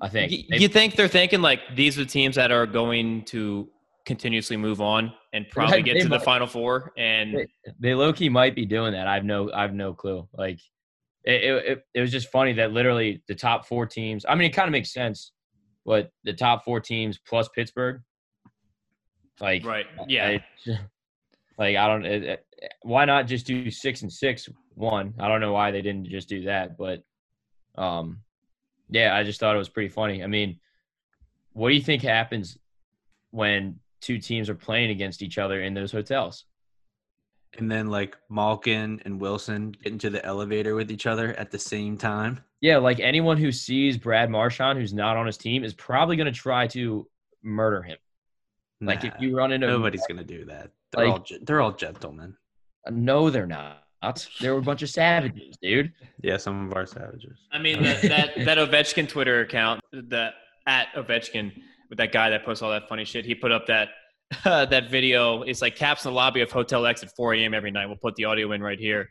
I 0.00 0.08
think. 0.08 0.32
Y- 0.32 0.56
you 0.58 0.68
think 0.68 0.96
they're 0.96 1.08
thinking 1.08 1.40
like 1.42 1.60
these 1.74 1.98
are 1.98 2.04
the 2.04 2.10
teams 2.10 2.36
that 2.36 2.50
are 2.50 2.66
going 2.66 3.24
to 3.26 3.68
continuously 4.06 4.56
move 4.56 4.80
on 4.80 5.12
and 5.32 5.46
probably 5.50 5.76
Right, 5.76 5.84
get 5.84 6.00
to 6.02 6.08
the 6.08 6.20
final 6.20 6.46
four 6.46 6.92
and 6.96 7.34
they, 7.34 7.46
they 7.80 7.94
low 7.94 8.12
key 8.12 8.28
might 8.28 8.54
be 8.54 8.64
doing 8.66 8.92
that. 8.92 9.06
I've 9.06 9.24
no. 9.24 9.50
I've 9.52 9.74
no 9.74 9.92
clue. 9.94 10.26
Like, 10.32 10.60
it, 11.24 11.44
it, 11.44 11.84
it, 11.94 12.00
was 12.00 12.10
just 12.10 12.30
funny 12.30 12.54
that 12.54 12.72
literally 12.72 13.22
the 13.28 13.34
top 13.34 13.66
four 13.66 13.86
teams. 13.86 14.24
I 14.26 14.34
mean, 14.34 14.48
it 14.50 14.54
kind 14.54 14.66
of 14.68 14.72
makes 14.72 14.92
sense, 14.92 15.32
but 15.84 16.10
the 16.24 16.32
top 16.32 16.64
four 16.64 16.80
teams 16.80 17.18
plus 17.18 17.48
Pittsburgh. 17.54 18.00
Like, 19.40 19.64
right 19.64 19.86
yeah 20.08 20.38
I, 20.66 20.78
like 21.58 21.76
I 21.76 21.86
don't. 21.86 22.04
It, 22.06 22.22
it- 22.24 22.44
why 22.82 23.04
not 23.04 23.28
just 23.28 23.46
do 23.46 23.70
six 23.70 24.02
and 24.02 24.12
six? 24.12 24.48
One. 24.74 25.14
I 25.20 25.28
don't 25.28 25.40
know 25.40 25.52
why 25.52 25.70
they 25.70 25.80
didn't 25.82 26.06
just 26.06 26.28
do 26.28 26.42
that, 26.44 26.76
but 26.76 27.02
um, 27.76 28.18
yeah, 28.90 29.14
I 29.16 29.22
just 29.24 29.40
thought 29.40 29.54
it 29.54 29.58
was 29.58 29.68
pretty 29.68 29.88
funny. 29.88 30.22
I 30.22 30.26
mean, 30.26 30.58
what 31.52 31.68
do 31.70 31.74
you 31.74 31.80
think 31.82 32.02
happens 32.02 32.58
when 33.30 33.78
two 34.00 34.18
teams 34.18 34.48
are 34.48 34.54
playing 34.54 34.90
against 34.90 35.22
each 35.22 35.38
other 35.38 35.62
in 35.62 35.74
those 35.74 35.92
hotels? 35.92 36.44
And 37.58 37.70
then 37.70 37.88
like 37.88 38.16
Malkin 38.28 39.00
and 39.04 39.20
Wilson 39.20 39.72
get 39.72 39.92
into 39.92 40.10
the 40.10 40.24
elevator 40.24 40.74
with 40.74 40.90
each 40.90 41.06
other 41.06 41.34
at 41.34 41.50
the 41.50 41.58
same 41.58 41.96
time. 41.96 42.40
Yeah, 42.60 42.76
like 42.78 43.00
anyone 43.00 43.36
who 43.38 43.50
sees 43.52 43.96
Brad 43.96 44.30
Marchand 44.30 44.78
who's 44.78 44.92
not 44.92 45.16
on 45.16 45.26
his 45.26 45.38
team 45.38 45.64
is 45.64 45.72
probably 45.74 46.16
going 46.16 46.32
to 46.32 46.38
try 46.38 46.66
to 46.68 47.08
murder 47.42 47.82
him. 47.82 47.96
Like 48.80 49.02
if 49.04 49.14
you 49.18 49.36
run 49.36 49.50
into 49.50 49.66
nobody's 49.66 50.06
gonna 50.06 50.22
do 50.22 50.44
that. 50.44 50.70
They're 50.92 51.08
Like- 51.08 51.20
all 51.20 51.26
they're 51.42 51.60
all 51.60 51.72
gentlemen. 51.72 52.36
no, 52.90 53.28
they're 53.30 53.46
not. 53.46 53.87
They 54.40 54.50
were 54.50 54.58
a 54.58 54.62
bunch 54.62 54.82
of 54.82 54.90
savages, 54.90 55.56
dude. 55.60 55.92
Yeah, 56.22 56.36
some 56.36 56.66
of 56.66 56.76
our 56.76 56.86
savages. 56.86 57.38
i 57.52 57.58
mean 57.58 57.82
that, 57.82 58.02
that 58.02 58.30
that 58.44 58.58
ovechkin 58.58 59.08
twitter 59.08 59.40
account 59.40 59.80
the 59.92 60.30
at 60.66 60.88
ovechkin 60.96 61.52
with 61.88 61.98
that 61.98 62.12
guy 62.12 62.30
that 62.30 62.44
posts 62.44 62.62
all 62.62 62.70
that 62.70 62.88
funny 62.88 63.04
shit 63.04 63.24
he 63.24 63.34
put 63.34 63.50
up 63.52 63.66
that 63.66 63.88
that 64.44 64.90
video 64.90 65.42
it's 65.42 65.62
like 65.62 65.74
caps 65.76 66.04
in 66.04 66.10
the 66.10 66.14
lobby 66.14 66.40
of 66.42 66.50
hotel 66.50 66.84
x 66.86 67.02
at 67.02 67.14
4 67.16 67.34
a.m 67.34 67.54
every 67.54 67.70
night 67.70 67.86
we'll 67.86 67.96
put 67.96 68.14
the 68.16 68.24
audio 68.24 68.52
in 68.52 68.62
right 68.62 68.78
here 68.78 69.08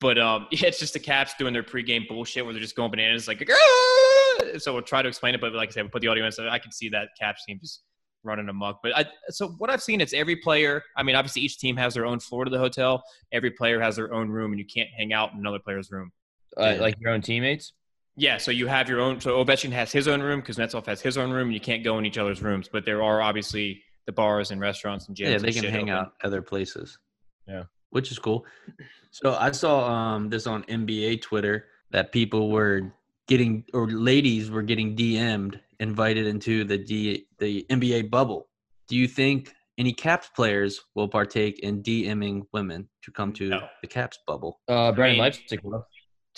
But 0.00 0.18
um, 0.18 0.46
yeah, 0.52 0.66
it's 0.68 0.78
just 0.78 0.92
the 0.92 0.98
Caps 1.00 1.34
doing 1.38 1.52
their 1.52 1.62
pregame 1.62 2.06
bullshit 2.08 2.44
where 2.44 2.52
they're 2.52 2.62
just 2.62 2.76
going 2.76 2.90
bananas, 2.90 3.28
like. 3.28 3.42
"Ah!" 3.50 4.58
So 4.58 4.72
we'll 4.74 4.82
try 4.82 5.02
to 5.02 5.08
explain 5.08 5.34
it, 5.34 5.40
but 5.40 5.52
like 5.54 5.70
I 5.70 5.72
said, 5.72 5.82
we'll 5.82 5.90
put 5.90 6.02
the 6.02 6.08
audio 6.08 6.24
in, 6.24 6.32
so 6.32 6.48
I 6.48 6.58
can 6.58 6.70
see 6.72 6.88
that 6.90 7.08
Caps 7.18 7.44
team 7.46 7.58
just 7.60 7.82
running 8.22 8.48
amok. 8.48 8.80
But 8.82 8.96
I, 8.96 9.06
so 9.28 9.48
what 9.58 9.70
I've 9.70 9.82
seen, 9.82 10.00
it's 10.00 10.12
every 10.12 10.36
player. 10.36 10.82
I 10.96 11.02
mean, 11.02 11.16
obviously 11.16 11.42
each 11.42 11.58
team 11.58 11.76
has 11.76 11.94
their 11.94 12.04
own 12.04 12.20
floor 12.20 12.44
to 12.44 12.50
the 12.50 12.58
hotel. 12.58 13.02
Every 13.32 13.50
player 13.50 13.80
has 13.80 13.96
their 13.96 14.12
own 14.12 14.28
room, 14.28 14.52
and 14.52 14.58
you 14.58 14.66
can't 14.66 14.90
hang 14.96 15.12
out 15.12 15.32
in 15.32 15.38
another 15.38 15.58
player's 15.58 15.90
room. 15.90 16.12
Uh, 16.56 16.76
Like 16.78 17.00
your 17.00 17.12
own 17.12 17.22
teammates. 17.22 17.72
Yeah, 18.16 18.38
so 18.38 18.50
you 18.50 18.66
have 18.66 18.88
your 18.88 19.00
own. 19.00 19.20
So 19.20 19.44
Ovechkin 19.44 19.72
has 19.72 19.92
his 19.92 20.08
own 20.08 20.22
room 20.22 20.40
because 20.40 20.56
Netsov 20.56 20.86
has 20.86 21.00
his 21.02 21.18
own 21.18 21.30
room. 21.30 21.48
And 21.48 21.54
you 21.54 21.60
can't 21.60 21.84
go 21.84 21.98
in 21.98 22.06
each 22.06 22.18
other's 22.18 22.42
rooms, 22.42 22.68
but 22.70 22.84
there 22.84 23.02
are 23.02 23.20
obviously 23.20 23.82
the 24.06 24.12
bars 24.12 24.50
and 24.50 24.60
restaurants 24.60 25.08
and 25.08 25.16
gyms. 25.16 25.30
Yeah, 25.30 25.38
they 25.38 25.52
can 25.52 25.64
hang 25.64 25.90
open. 25.90 25.94
out 25.94 26.12
other 26.24 26.40
places. 26.40 26.98
Yeah. 27.46 27.64
Which 27.90 28.10
is 28.10 28.18
cool. 28.18 28.44
So 29.12 29.34
I 29.34 29.50
saw 29.52 29.88
um 29.90 30.28
this 30.28 30.46
on 30.46 30.62
NBA 30.64 31.22
Twitter 31.22 31.68
that 31.90 32.12
people 32.12 32.50
were 32.50 32.92
getting 33.28 33.64
or 33.72 33.88
ladies 33.88 34.50
were 34.50 34.60
getting 34.62 34.94
DM'd 34.94 35.58
invited 35.80 36.26
into 36.26 36.64
the 36.64 36.76
D 36.76 37.26
the 37.38 37.64
NBA 37.70 38.10
bubble. 38.10 38.48
Do 38.88 38.94
you 38.96 39.08
think 39.08 39.54
any 39.78 39.94
Caps 39.94 40.28
players 40.36 40.82
will 40.94 41.08
partake 41.08 41.60
in 41.60 41.82
DMing 41.82 42.42
women 42.52 42.90
to 43.04 43.10
come 43.10 43.32
to 43.34 43.48
No. 43.48 43.68
the 43.80 43.86
Caps 43.86 44.18
bubble? 44.26 44.60
Uh, 44.68 44.92
Brandon 44.92 45.16
mean- 45.16 45.32
Leipsic. 45.32 45.60
will. 45.64 45.86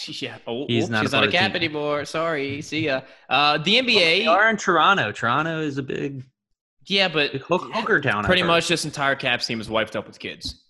Yeah, 0.06 0.38
oh, 0.46 0.64
He's 0.68 0.84
oops, 0.84 0.90
not 0.92 1.06
a 1.06 1.10
not 1.10 1.24
a 1.24 1.30
cap 1.32 1.56
anymore. 1.56 2.04
Sorry, 2.04 2.62
see 2.62 2.84
ya. 2.86 3.00
Uh, 3.28 3.58
the 3.58 3.80
They 3.80 4.24
NBA, 4.24 4.28
are 4.28 4.48
in 4.48 4.56
Toronto. 4.56 5.10
Toronto 5.10 5.60
is 5.60 5.78
a 5.78 5.82
big, 5.82 6.22
yeah, 6.86 7.08
but 7.08 7.32
big 7.32 7.42
hooker 7.42 8.00
town. 8.00 8.22
Pretty 8.22 8.44
much 8.44 8.68
this 8.68 8.84
entire 8.84 9.16
Caps 9.16 9.48
team 9.48 9.60
is 9.60 9.68
wiped 9.68 9.96
up 9.96 10.06
with 10.06 10.20
kids. 10.20 10.62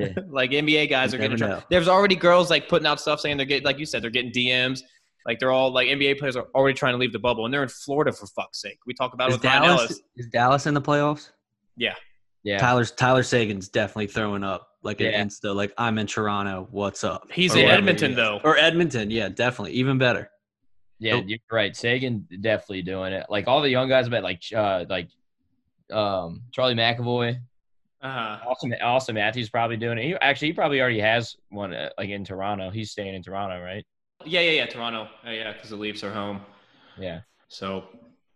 Yeah. 0.00 0.12
like 0.28 0.50
NBA 0.50 0.88
guys 0.90 1.12
You 1.12 1.18
are 1.18 1.22
getting. 1.22 1.38
never 1.38 1.52
Tra- 1.52 1.60
know. 1.60 1.66
There's 1.70 1.88
already 1.88 2.16
girls 2.16 2.50
like 2.50 2.68
putting 2.68 2.86
out 2.86 3.00
stuff 3.00 3.20
saying 3.20 3.36
they're 3.36 3.46
getting, 3.46 3.64
like 3.64 3.78
you 3.78 3.86
said, 3.86 4.02
they're 4.02 4.10
getting 4.10 4.32
DMs. 4.32 4.80
Like 5.26 5.38
they're 5.40 5.50
all 5.52 5.72
like 5.72 5.88
NBA 5.88 6.18
players 6.18 6.36
are 6.36 6.46
already 6.54 6.74
trying 6.78 6.92
to 6.94 6.98
leave 6.98 7.12
the 7.12 7.18
bubble, 7.18 7.44
and 7.46 7.52
they're 7.52 7.62
in 7.64 7.68
Florida 7.68 8.12
for 8.12 8.26
fuck's 8.28 8.60
sake. 8.60 8.78
We 8.86 8.94
talk 8.94 9.12
about 9.12 9.28
it 9.28 9.30
Is 9.30 9.34
with 9.38 9.42
Dallas, 9.42 9.80
Ellis. 9.80 10.00
is 10.16 10.26
Dallas 10.28 10.66
in 10.66 10.74
the 10.74 10.80
playoffs? 10.82 11.30
Yeah. 11.76 11.94
Yeah. 12.44 12.58
Tyler 12.58 12.84
Tyler 12.84 13.24
Seguin's 13.24 13.68
definitely 13.68 14.06
throwing 14.06 14.44
up 14.44 14.68
like 14.84 15.00
Yeah. 15.00 15.08
an 15.20 15.28
Insta, 15.28 15.52
like 15.54 15.72
I'm 15.76 15.98
in 15.98 16.06
Toronto. 16.06 16.68
What's 16.70 17.02
up? 17.02 17.26
He's 17.32 17.56
Or 17.56 17.58
in 17.58 17.68
Edmonton 17.70 18.10
it 18.10 18.10
is. 18.12 18.16
though. 18.16 18.40
or 18.44 18.56
Edmonton. 18.56 19.10
Yeah, 19.10 19.28
definitely, 19.28 19.72
even 19.72 19.98
better. 19.98 20.30
Yeah, 21.00 21.14
Nope. 21.16 21.24
you're 21.26 21.38
right. 21.50 21.74
Sagan 21.76 22.26
definitely 22.40 22.82
doing 22.82 23.12
it. 23.12 23.26
Like 23.28 23.48
all 23.48 23.62
the 23.62 23.68
young 23.68 23.88
guys, 23.88 24.08
but 24.08 24.22
like 24.22 24.42
uh 24.54 24.84
like 24.88 25.08
um 25.92 26.42
Charlie 26.52 26.74
McAvoy, 26.76 27.36
Uh-huh. 28.02 28.38
Auston 28.46 28.78
Auston 28.82 29.14
Matthews 29.14 29.48
probably 29.48 29.76
doing 29.76 29.98
it. 29.98 30.04
He 30.04 30.14
actually 30.20 30.48
he 30.48 30.52
probably 30.54 30.80
already 30.80 31.00
has 31.00 31.36
one 31.48 31.72
uh, 31.74 31.90
like 31.98 32.10
in 32.10 32.24
Toronto. 32.24 32.70
He's 32.70 32.90
staying 32.90 33.14
in 33.14 33.22
Toronto, 33.22 33.62
right? 33.62 33.84
Yeah, 34.24 34.40
yeah, 34.40 34.50
yeah. 34.52 34.66
Toronto. 34.66 35.08
Oh, 35.26 35.30
yeah, 35.30 35.52
because 35.52 35.70
the 35.70 35.76
Leafs 35.76 36.02
are 36.04 36.12
home. 36.12 36.40
Yeah. 36.98 37.20
So, 37.48 37.84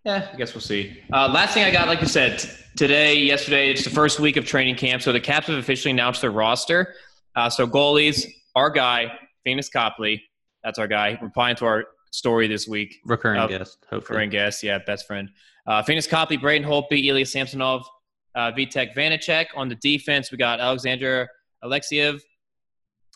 yeah, 0.04 0.28
I 0.32 0.36
guess 0.36 0.54
we'll 0.54 0.60
see. 0.60 1.02
Uh, 1.12 1.28
last 1.28 1.54
thing 1.54 1.64
I 1.64 1.70
got, 1.70 1.88
like 1.88 2.02
I 2.02 2.06
said, 2.06 2.38
t- 2.38 2.48
today, 2.76 3.14
yesterday, 3.16 3.70
it's 3.70 3.84
the 3.84 3.90
first 3.90 4.20
week 4.20 4.36
of 4.36 4.44
training 4.46 4.76
camp. 4.76 5.02
So 5.02 5.12
the 5.12 5.20
Caps 5.20 5.46
have 5.48 5.56
officially 5.58 5.90
announced 5.92 6.20
their 6.20 6.30
roster. 6.30 6.94
Uh, 7.34 7.48
so 7.50 7.66
goalies, 7.66 8.26
our 8.54 8.70
guy, 8.70 9.10
Phoenix 9.44 9.68
Copley, 9.68 10.22
that's 10.62 10.78
our 10.78 10.86
guy, 10.86 11.18
replying 11.22 11.56
to 11.56 11.64
our 11.64 11.84
story 12.12 12.46
this 12.46 12.68
week. 12.68 12.96
Recurring 13.04 13.40
Uh, 13.40 13.46
guest, 13.46 13.78
hopefully. 13.90 14.16
Recurring 14.16 14.30
guest, 14.30 14.62
yeah, 14.62 14.78
best 14.86 15.06
friend. 15.06 15.30
Uh, 15.66 15.82
Phoenix 15.82 16.06
Copley, 16.06 16.36
Braden 16.36 16.68
Holtby, 16.68 17.06
Ilya 17.06 17.26
Samsonov, 17.26 17.86
uh, 18.34 18.52
Vitek 18.52 18.94
Vanacek. 18.94 19.46
On 19.56 19.68
the 19.68 19.74
defense, 19.76 20.30
we 20.30 20.38
got 20.38 20.60
Alexander 20.60 21.28
Alexeyev, 21.64 22.20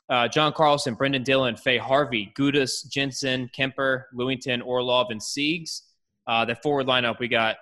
uh, 0.08 0.28
John 0.28 0.52
Carlson, 0.52 0.94
Brendan 0.94 1.22
Dillon, 1.22 1.56
Faye 1.56 1.78
Harvey, 1.78 2.32
Gudas, 2.38 2.88
Jensen, 2.88 3.50
Kempny, 3.56 4.02
Lewington, 4.14 4.62
Orlov, 4.64 5.10
and 5.10 5.20
Siegs. 5.20 5.82
Uh, 6.26 6.44
the 6.44 6.56
forward 6.56 6.86
lineup, 6.86 7.18
we 7.18 7.28
got 7.28 7.56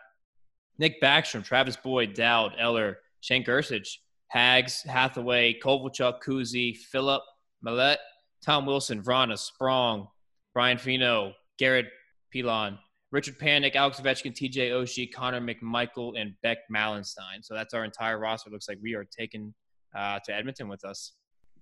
Nick 0.78 1.00
Backstrom, 1.00 1.44
Travis 1.44 1.76
Boyd, 1.76 2.14
Dowd, 2.14 2.52
Eller, 2.58 2.98
Shane 3.20 3.44
Gersich, 3.44 3.98
Hags, 4.28 4.82
Hathaway, 4.82 5.58
Kovalchuk, 5.60 6.22
Kuzi, 6.22 6.76
Philip, 6.76 7.22
Maillet, 7.64 7.98
Tom 8.44 8.66
Wilson, 8.66 9.02
Vrana, 9.02 9.38
Sprong, 9.38 10.08
Brian 10.54 10.76
Pinho, 10.78 11.32
Garrett 11.58 11.86
Pilon, 12.32 12.78
Richard 13.12 13.38
Panik, 13.38 13.76
Alex 13.76 14.00
Ovechkin, 14.00 14.32
TJ 14.34 14.70
Oshie, 14.70 15.12
Connor 15.12 15.40
McMichael, 15.40 16.18
and 16.20 16.32
Beck 16.42 16.58
Malenstyn. 16.74 17.42
So 17.42 17.54
that's 17.54 17.74
our 17.74 17.84
entire 17.84 18.18
roster. 18.18 18.48
It 18.48 18.54
Looks 18.54 18.68
like 18.68 18.78
we 18.82 18.94
are 18.94 19.04
taking 19.04 19.54
uh, 19.94 20.18
to 20.24 20.34
Edmonton 20.34 20.66
with 20.68 20.84
us. 20.84 21.12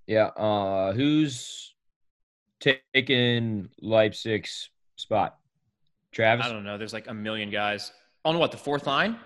Yeah. 0.06 0.26
Uh 0.28 0.92
who's 0.92 1.74
taking 2.60 3.68
Leipsic's 3.82 4.70
spot? 4.96 5.36
Travis? 6.12 6.46
I 6.46 6.52
don't 6.52 6.64
know. 6.64 6.78
There's 6.78 6.92
like 6.92 7.08
a 7.08 7.14
million 7.14 7.50
guys. 7.50 7.92
On 8.24 8.38
what 8.38 8.50
the 8.50 8.56
fourth 8.58 8.86
line? 8.86 9.18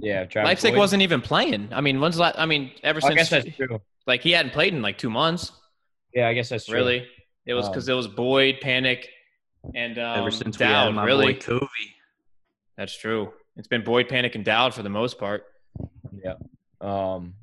Yeah, 0.00 0.24
Travis. 0.24 0.48
Leipsic 0.48 0.72
Boyd? 0.72 0.78
wasn't 0.78 1.02
even 1.02 1.20
playing. 1.20 1.68
I 1.72 1.80
mean, 1.80 2.00
when's 2.00 2.18
last? 2.18 2.36
I 2.38 2.46
mean, 2.46 2.72
ever 2.82 3.00
I 3.04 3.14
guess 3.14 3.30
since 3.30 3.44
that's 3.44 3.56
true. 3.56 3.80
like 4.06 4.22
he 4.22 4.32
hadn't 4.32 4.52
played 4.52 4.74
in 4.74 4.82
like 4.82 4.98
two 4.98 5.10
months. 5.10 5.52
Yeah, 6.14 6.28
I 6.28 6.34
guess 6.34 6.48
that's 6.48 6.66
true. 6.66 6.76
Really, 6.76 7.06
it 7.46 7.54
was 7.54 7.66
Um, 7.66 7.72
because 7.72 7.88
it 7.88 7.94
was 7.94 8.08
Boyd, 8.08 8.56
Panic, 8.60 9.08
and 9.74 9.98
um, 9.98 10.18
Ever 10.20 10.30
since 10.30 10.58
we 10.58 10.64
had 10.66 10.90
my 10.90 11.04
really, 11.04 11.34
boy 11.34 11.38
Covey. 11.40 11.94
that's 12.76 12.96
true. 12.96 13.32
It's 13.56 13.68
been 13.68 13.82
Boyd, 13.84 14.08
Panik, 14.08 14.34
and 14.34 14.44
Dowd 14.44 14.72
for 14.74 14.82
the 14.82 14.88
most 14.88 15.18
part. 15.18 15.44
Yeah. 16.24 16.34
Um, 16.80 17.34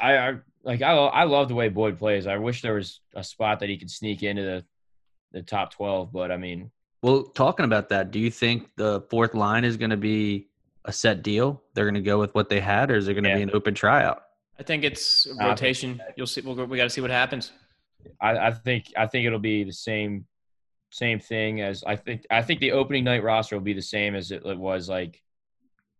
I, 0.00 0.16
I 0.18 0.34
like 0.64 0.82
I 0.82 0.92
I 0.92 1.24
love 1.24 1.48
the 1.48 1.54
way 1.54 1.68
Boyd 1.68 1.98
plays. 1.98 2.26
I 2.26 2.36
wish 2.36 2.62
there 2.62 2.74
was 2.74 3.00
a 3.14 3.24
spot 3.24 3.60
that 3.60 3.68
he 3.68 3.78
could 3.78 3.90
sneak 3.90 4.22
into 4.22 4.42
the 4.42 4.64
the 5.32 5.42
top 5.42 5.72
twelve, 5.72 6.12
but 6.12 6.30
I 6.30 6.36
mean, 6.36 6.70
Well, 7.02 7.24
talking 7.24 7.64
about 7.64 7.88
that, 7.88 8.10
do 8.10 8.18
you 8.18 8.30
think 8.30 8.68
the 8.76 9.00
fourth 9.10 9.34
line 9.34 9.64
is 9.64 9.76
going 9.78 9.90
to 9.90 9.96
be 9.96 10.48
a 10.84 10.92
set 10.92 11.22
deal? 11.22 11.62
They're 11.74 11.86
going 11.86 11.94
to 11.94 12.00
go 12.02 12.18
with 12.18 12.34
what 12.34 12.48
they 12.50 12.60
had, 12.60 12.90
or 12.90 12.96
is 12.96 13.08
it 13.08 13.14
going 13.14 13.24
to 13.24 13.30
Yeah. 13.30 13.36
be 13.36 13.42
an 13.42 13.50
open 13.54 13.74
tryout? 13.74 14.22
I 14.60 14.62
think 14.62 14.84
it's 14.84 15.26
a 15.26 15.42
I 15.42 15.48
rotation. 15.48 16.02
You'll 16.16 16.26
see. 16.26 16.42
We'll, 16.42 16.54
we 16.66 16.76
got 16.76 16.84
to 16.84 16.90
see 16.90 17.00
what 17.00 17.10
happens. 17.10 17.50
I, 18.20 18.36
I 18.48 18.50
think 18.52 18.92
I 18.96 19.06
think 19.06 19.26
it'll 19.26 19.38
be 19.38 19.64
the 19.64 19.72
same 19.72 20.26
same 20.92 21.18
thing 21.18 21.62
as 21.62 21.82
I 21.84 21.96
think 21.96 22.26
I 22.30 22.42
think 22.42 22.60
the 22.60 22.72
opening 22.72 23.04
night 23.04 23.22
roster 23.22 23.56
will 23.56 23.64
be 23.64 23.72
the 23.72 23.82
same 23.82 24.14
as 24.14 24.30
it 24.30 24.44
was 24.44 24.88
like 24.88 25.20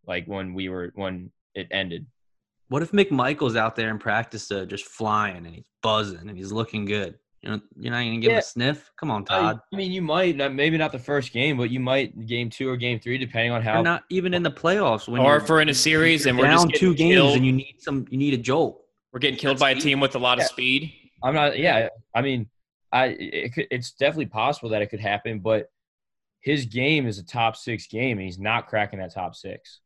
like 0.07 0.27
when 0.27 0.55
we 0.55 0.69
were 0.69 0.93
when 0.95 1.31
it 1.55 1.69
ended. 1.71 2.07
What 2.69 2.83
if 2.83 2.93
McMichael's 2.93 3.57
out 3.57 3.77
there 3.77 3.91
in 3.91 3.99
practice, 3.99 4.51
uh, 4.51 4.65
just 4.65 4.87
flying 4.87 5.45
and 5.47 5.55
he's 5.55 5.69
buzzing 5.83 6.29
and 6.29 6.37
he's 6.37 6.53
looking 6.53 6.85
good? 6.85 7.19
You 7.43 7.51
know, 7.51 7.61
you're 7.79 7.91
not 7.91 8.01
going 8.01 8.15
to 8.15 8.21
give 8.21 8.33
him 8.33 8.39
a 8.39 8.43
sniff. 8.43 8.91
Come 8.97 9.11
on, 9.11 9.25
Todd. 9.25 9.59
I 9.73 9.77
mean, 9.77 9.91
you 9.91 10.01
might 10.01 10.37
not, 10.37 10.55
maybe 10.55 10.79
not 10.79 10.93
the 10.93 10.99
first 10.99 11.33
game, 11.33 11.57
but 11.57 11.71
you 11.71 11.81
might 11.81 12.27
game 12.27 12.49
two 12.49 12.69
or 12.69 12.77
game 12.77 13.01
three, 13.01 13.19
depending 13.19 13.51
on 13.51 13.63
how. 13.63 13.75
You're 13.75 13.83
not 13.83 14.05
even 14.11 14.33
in 14.33 14.43
the 14.45 14.51
playoffs 14.51 15.09
when 15.09 15.21
or 15.21 15.27
you're 15.27 15.37
if 15.39 15.49
we're 15.49 15.61
in 15.61 15.69
a 15.69 15.75
series 15.75 16.27
and 16.27 16.39
we're 16.39 16.45
down 16.45 16.71
just 16.71 16.81
two 16.81 16.95
games 16.95 17.15
killed, 17.15 17.37
and 17.37 17.45
you 17.45 17.53
need 17.53 17.77
some, 17.79 18.07
you 18.11 18.17
need 18.17 18.33
a 18.33 18.39
jolt. 18.39 18.85
we're 19.13 19.19
getting 19.19 19.39
killed 19.39 19.59
by 19.59 19.71
a 19.71 19.75
team 19.75 19.99
with 19.99 20.15
a 20.15 20.19
lot 20.19 20.39
of 20.39 20.45
speed. 20.47 20.93
I'm 21.23 21.35
not. 21.35 21.59
Yeah, 21.59 21.89
I 22.15 22.23
mean, 22.23 22.49
I 22.93 23.07
it 23.07 23.55
could, 23.55 23.67
it's 23.71 23.93
definitely 23.93 24.27
possible 24.27 24.69
that 24.71 24.83
it 24.83 24.89
could 24.91 25.01
happen, 25.01 25.39
but 25.41 25.71
his 26.41 26.67
game 26.67 27.07
is 27.07 27.19
a 27.19 27.25
top 27.25 27.57
six 27.57 27.87
game, 27.87 28.19
and 28.19 28.25
he's 28.27 28.39
not 28.39 28.67
cracking 28.69 28.99
that 28.99 29.15
top 29.15 29.35
six. 29.35 29.81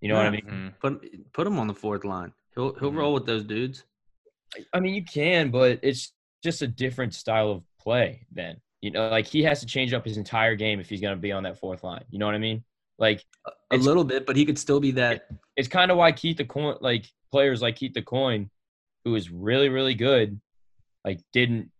You 0.00 0.08
know 0.08 0.16
what 0.16 0.22
I 0.26 0.26
Yeah. 0.26 0.30
mean? 0.30 0.44
Mhm. 0.74 0.78
Put 0.80 1.32
put 1.32 1.46
him 1.46 1.58
on 1.58 1.66
the 1.66 1.74
fourth 1.74 2.04
line. 2.04 2.32
He'll 2.54 2.74
he'll 2.78 2.92
Mhm. 2.92 2.96
roll 2.96 3.14
with 3.14 3.26
those 3.26 3.44
dudes. 3.44 3.84
I 4.72 4.80
mean, 4.80 4.94
you 4.94 5.04
can, 5.04 5.50
but 5.50 5.80
it's 5.82 6.12
just 6.42 6.62
a 6.62 6.66
different 6.68 7.14
style 7.14 7.50
of 7.50 7.64
play. 7.78 8.26
Then 8.30 8.60
you 8.82 8.90
know, 8.90 9.08
like 9.08 9.26
he 9.26 9.42
has 9.42 9.60
to 9.60 9.66
change 9.66 9.92
up 9.94 10.04
his 10.04 10.16
entire 10.18 10.54
game 10.54 10.78
if 10.78 10.88
he's 10.88 11.00
going 11.00 11.16
to 11.16 11.20
be 11.20 11.32
on 11.32 11.42
that 11.44 11.58
fourth 11.58 11.82
line. 11.82 12.04
You 12.10 12.18
know 12.18 12.26
what 12.26 12.34
I 12.34 12.38
mean? 12.38 12.62
Like 12.98 13.24
A 13.72 13.76
little 13.76 14.04
bit, 14.04 14.26
but 14.26 14.36
he 14.36 14.44
could 14.44 14.58
still 14.58 14.78
be 14.80 14.92
that. 14.92 15.28
it's 15.56 15.66
kind 15.68 15.90
of 15.90 15.96
why 15.96 16.12
Keith 16.12 16.36
Aucoin, 16.36 16.80
like 16.82 17.06
players 17.32 17.62
like 17.62 17.76
Keith 17.76 17.94
Aucoin, 17.94 18.50
who 19.04 19.14
is 19.16 19.30
really 19.30 19.70
really 19.70 19.94
good, 19.94 20.40
like 21.04 21.20
didn't 21.32 21.72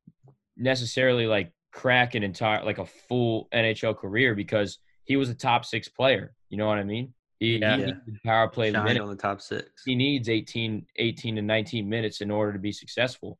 necessarily 0.56 1.26
like 1.26 1.52
crack 1.72 2.14
an 2.14 2.22
entire 2.22 2.64
like 2.64 2.78
a 2.78 2.86
full 2.86 3.48
NHL 3.52 3.96
career 3.96 4.34
because 4.34 4.78
he 5.04 5.16
was 5.16 5.28
a 5.30 5.34
top 5.34 5.64
six 5.64 5.88
player. 5.88 6.34
You 6.48 6.56
know 6.58 6.66
what 6.66 6.78
I 6.78 6.84
mean? 6.84 7.12
He, 7.38 7.58
Yeah. 7.58 7.76
he 7.76 7.92
power 8.24 8.48
play 8.48 8.72
Shine 8.72 8.84
minutes. 8.84 9.02
on 9.02 9.10
the 9.10 9.16
top 9.16 9.40
six. 9.42 9.82
He 9.84 9.94
needs 9.94 10.28
18, 10.28 10.86
18 10.96 11.36
to 11.36 11.42
19 11.42 11.88
minutes 11.88 12.20
in 12.22 12.30
order 12.30 12.52
to 12.54 12.58
be 12.58 12.72
successful. 12.72 13.38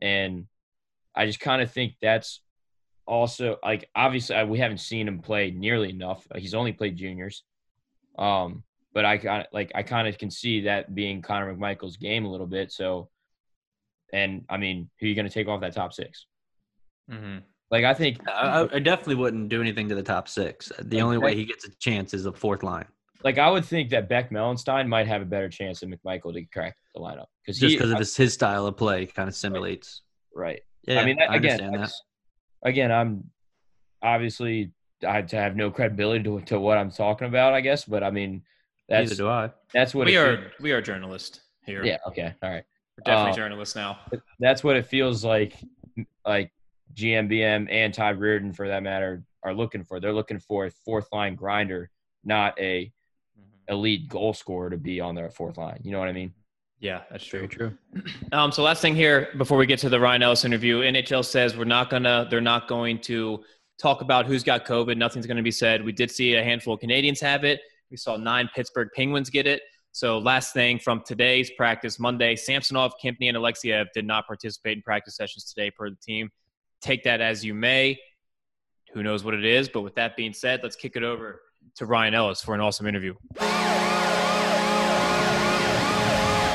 And 0.00 0.46
I 1.14 1.26
just 1.26 1.40
kind 1.40 1.60
of 1.62 1.70
think 1.70 1.94
that's 2.00 2.40
also 3.06 3.58
like 3.62 3.88
obviously 3.94 4.34
I- 4.36 4.44
we 4.44 4.58
haven't 4.58 4.78
seen 4.78 5.06
him 5.06 5.18
play 5.20 5.50
nearly 5.50 5.90
enough. 5.90 6.26
He's 6.36 6.54
only 6.54 6.72
played 6.72 6.96
juniors. 6.96 7.42
Um, 8.18 8.64
but 8.94 9.04
I 9.04 9.18
kind 9.18 9.42
of 9.42 9.48
like 9.52 9.72
I 9.74 9.82
kind 9.82 10.08
of 10.08 10.16
can 10.18 10.30
see 10.30 10.62
that 10.62 10.94
being 10.94 11.20
Connor 11.20 11.54
McMichael's 11.54 11.96
game 11.98 12.24
a 12.24 12.30
little 12.30 12.46
bit. 12.46 12.72
So, 12.72 13.10
and 14.12 14.44
I 14.48 14.56
mean, 14.56 14.88
who 15.00 15.06
are 15.06 15.08
you 15.08 15.14
going 15.16 15.26
to 15.28 15.32
take 15.34 15.48
off 15.48 15.60
that 15.62 15.74
top 15.74 15.92
six? 15.92 16.26
Mhm. 17.10 17.42
Like 17.70 17.84
I 17.84 17.94
think 17.94 18.18
I, 18.28 18.62
I- 18.62 18.74
I 18.76 18.78
definitely 18.78 19.16
wouldn't 19.16 19.48
do 19.48 19.60
anything 19.60 19.88
to 19.88 19.94
the 19.94 20.02
top 20.02 20.28
six. 20.28 20.70
The 20.80 21.00
only 21.02 21.18
way 21.18 21.34
he 21.34 21.44
gets 21.44 21.64
a 21.66 21.70
chance 21.78 22.14
is 22.14 22.26
a 22.26 22.32
fourth 22.32 22.62
line, 22.62 22.86
like 23.24 23.38
I 23.38 23.50
would 23.50 23.64
think 23.64 23.90
that 23.90 24.08
Beck 24.08 24.30
Malenstyn 24.30 24.86
might 24.86 25.06
have 25.06 25.22
a 25.22 25.24
better 25.24 25.48
chance 25.48 25.80
than 25.80 25.92
McMichael 25.94 26.32
to 26.34 26.44
crack 26.46 26.76
the 26.94 27.00
lineup 27.00 27.26
because 27.44 27.58
just 27.58 27.76
because 27.76 27.90
of 27.90 27.98
his, 27.98 28.16
his 28.16 28.32
style 28.34 28.66
of 28.66 28.76
play, 28.76 29.06
kind 29.06 29.28
of 29.28 29.34
simulates. 29.34 30.02
right. 30.34 30.60
Yeah, 30.86 31.00
I 31.00 31.04
mean, 31.06 31.16
that, 31.16 31.32
again, 31.34 31.60
understand 31.62 31.74
that. 31.82 31.92
again, 32.62 32.92
I'm 32.92 33.30
obviously 34.02 34.70
I 35.06 35.22
to 35.22 35.36
have 35.36 35.56
no 35.56 35.70
credibility 35.70 36.22
to, 36.24 36.40
to 36.42 36.60
what 36.60 36.78
I'm 36.78 36.90
talking 36.90 37.26
about, 37.26 37.54
I 37.54 37.60
guess. 37.60 37.84
But 37.84 38.02
I 38.04 38.10
mean, 38.10 38.42
that's 38.88 39.10
Neither 39.10 39.22
do 39.22 39.28
I. 39.28 39.50
that's 39.72 39.94
what 39.94 40.06
We 40.06 40.16
are 40.16 40.36
feels- 40.36 40.52
we 40.60 40.72
are 40.72 40.82
journalists 40.82 41.40
here. 41.66 41.84
Yeah. 41.84 41.98
Okay. 42.06 42.34
All 42.42 42.50
right. 42.50 42.64
We're 42.98 43.02
definitely 43.04 43.32
Uh, 43.32 43.34
journalists 43.36 43.74
now. 43.76 43.98
That's 44.38 44.62
what 44.62 44.76
it 44.76 44.86
feels 44.86 45.24
like. 45.24 45.54
Like 46.26 46.52
GMBM 46.94 47.68
and 47.70 47.92
Todd 47.92 48.18
Reirden, 48.18 48.54
for 48.54 48.68
that 48.68 48.82
matter, 48.82 49.22
are 49.42 49.54
looking 49.54 49.84
for. 49.84 50.00
They're 50.00 50.12
looking 50.12 50.38
for 50.38 50.66
a 50.66 50.70
fourth 50.70 51.08
line 51.12 51.34
grinder, 51.34 51.90
not 52.24 52.58
a 52.58 52.92
elite 53.68 54.08
goal 54.08 54.34
scorer 54.34 54.70
to 54.70 54.76
be 54.76 55.00
on 55.00 55.14
their 55.14 55.30
fourth 55.30 55.56
line. 55.58 55.80
You 55.82 55.92
know 55.92 55.98
what 55.98 56.08
I 56.08 56.12
mean? 56.12 56.32
Yeah, 56.80 57.02
that's 57.10 57.24
true. 57.24 57.46
true. 57.46 57.76
Um, 58.32 58.50
so 58.50 58.64
last 58.64 58.82
thing 58.82 58.96
here 58.96 59.28
before 59.38 59.56
we 59.56 59.64
get 59.64 59.78
to 59.80 59.88
the 59.88 60.00
Ryan 60.00 60.22
Ellis 60.22 60.44
interview, 60.44 60.80
NHL 60.80 61.24
says 61.24 61.56
we're 61.56 61.64
not 61.64 61.88
gonna, 61.88 62.26
they're 62.28 62.40
not 62.40 62.66
going 62.66 63.00
to 63.02 63.44
talk 63.78 64.00
about 64.00 64.26
who's 64.26 64.42
got 64.42 64.66
COVID. 64.66 64.96
Nothing's 64.96 65.26
going 65.26 65.36
to 65.36 65.42
be 65.42 65.52
said. 65.52 65.84
We 65.84 65.92
did 65.92 66.10
see 66.10 66.34
a 66.34 66.42
handful 66.42 66.74
of 66.74 66.80
Canadians 66.80 67.20
have 67.20 67.44
it. 67.44 67.60
We 67.90 67.96
saw 67.96 68.16
nine 68.16 68.50
Pittsburgh 68.54 68.88
Penguins 68.94 69.30
get 69.30 69.46
it. 69.46 69.62
So 69.92 70.18
last 70.18 70.52
thing 70.52 70.80
from 70.80 71.02
today's 71.06 71.52
practice, 71.52 72.00
Monday, 72.00 72.34
Samsonov, 72.34 72.94
Kempny, 73.02 73.28
and 73.28 73.36
Alexeyev 73.36 73.86
did 73.94 74.04
not 74.04 74.26
participate 74.26 74.78
in 74.78 74.82
practice 74.82 75.14
sessions 75.14 75.44
today 75.44 75.70
per 75.70 75.88
the 75.88 75.96
team. 75.96 76.30
Take 76.84 77.02
that 77.04 77.22
as 77.22 77.42
you 77.42 77.54
may. 77.54 77.98
Who 78.92 79.02
knows 79.02 79.24
what 79.24 79.32
it 79.32 79.42
is? 79.42 79.70
But 79.70 79.80
with 79.80 79.94
that 79.94 80.18
being 80.18 80.34
said, 80.34 80.60
let's 80.62 80.76
kick 80.76 80.96
it 80.96 81.02
over 81.02 81.40
to 81.76 81.86
Ryan 81.86 82.12
Ellis 82.12 82.42
for 82.42 82.54
an 82.54 82.60
awesome 82.60 82.86
interview. 82.86 83.14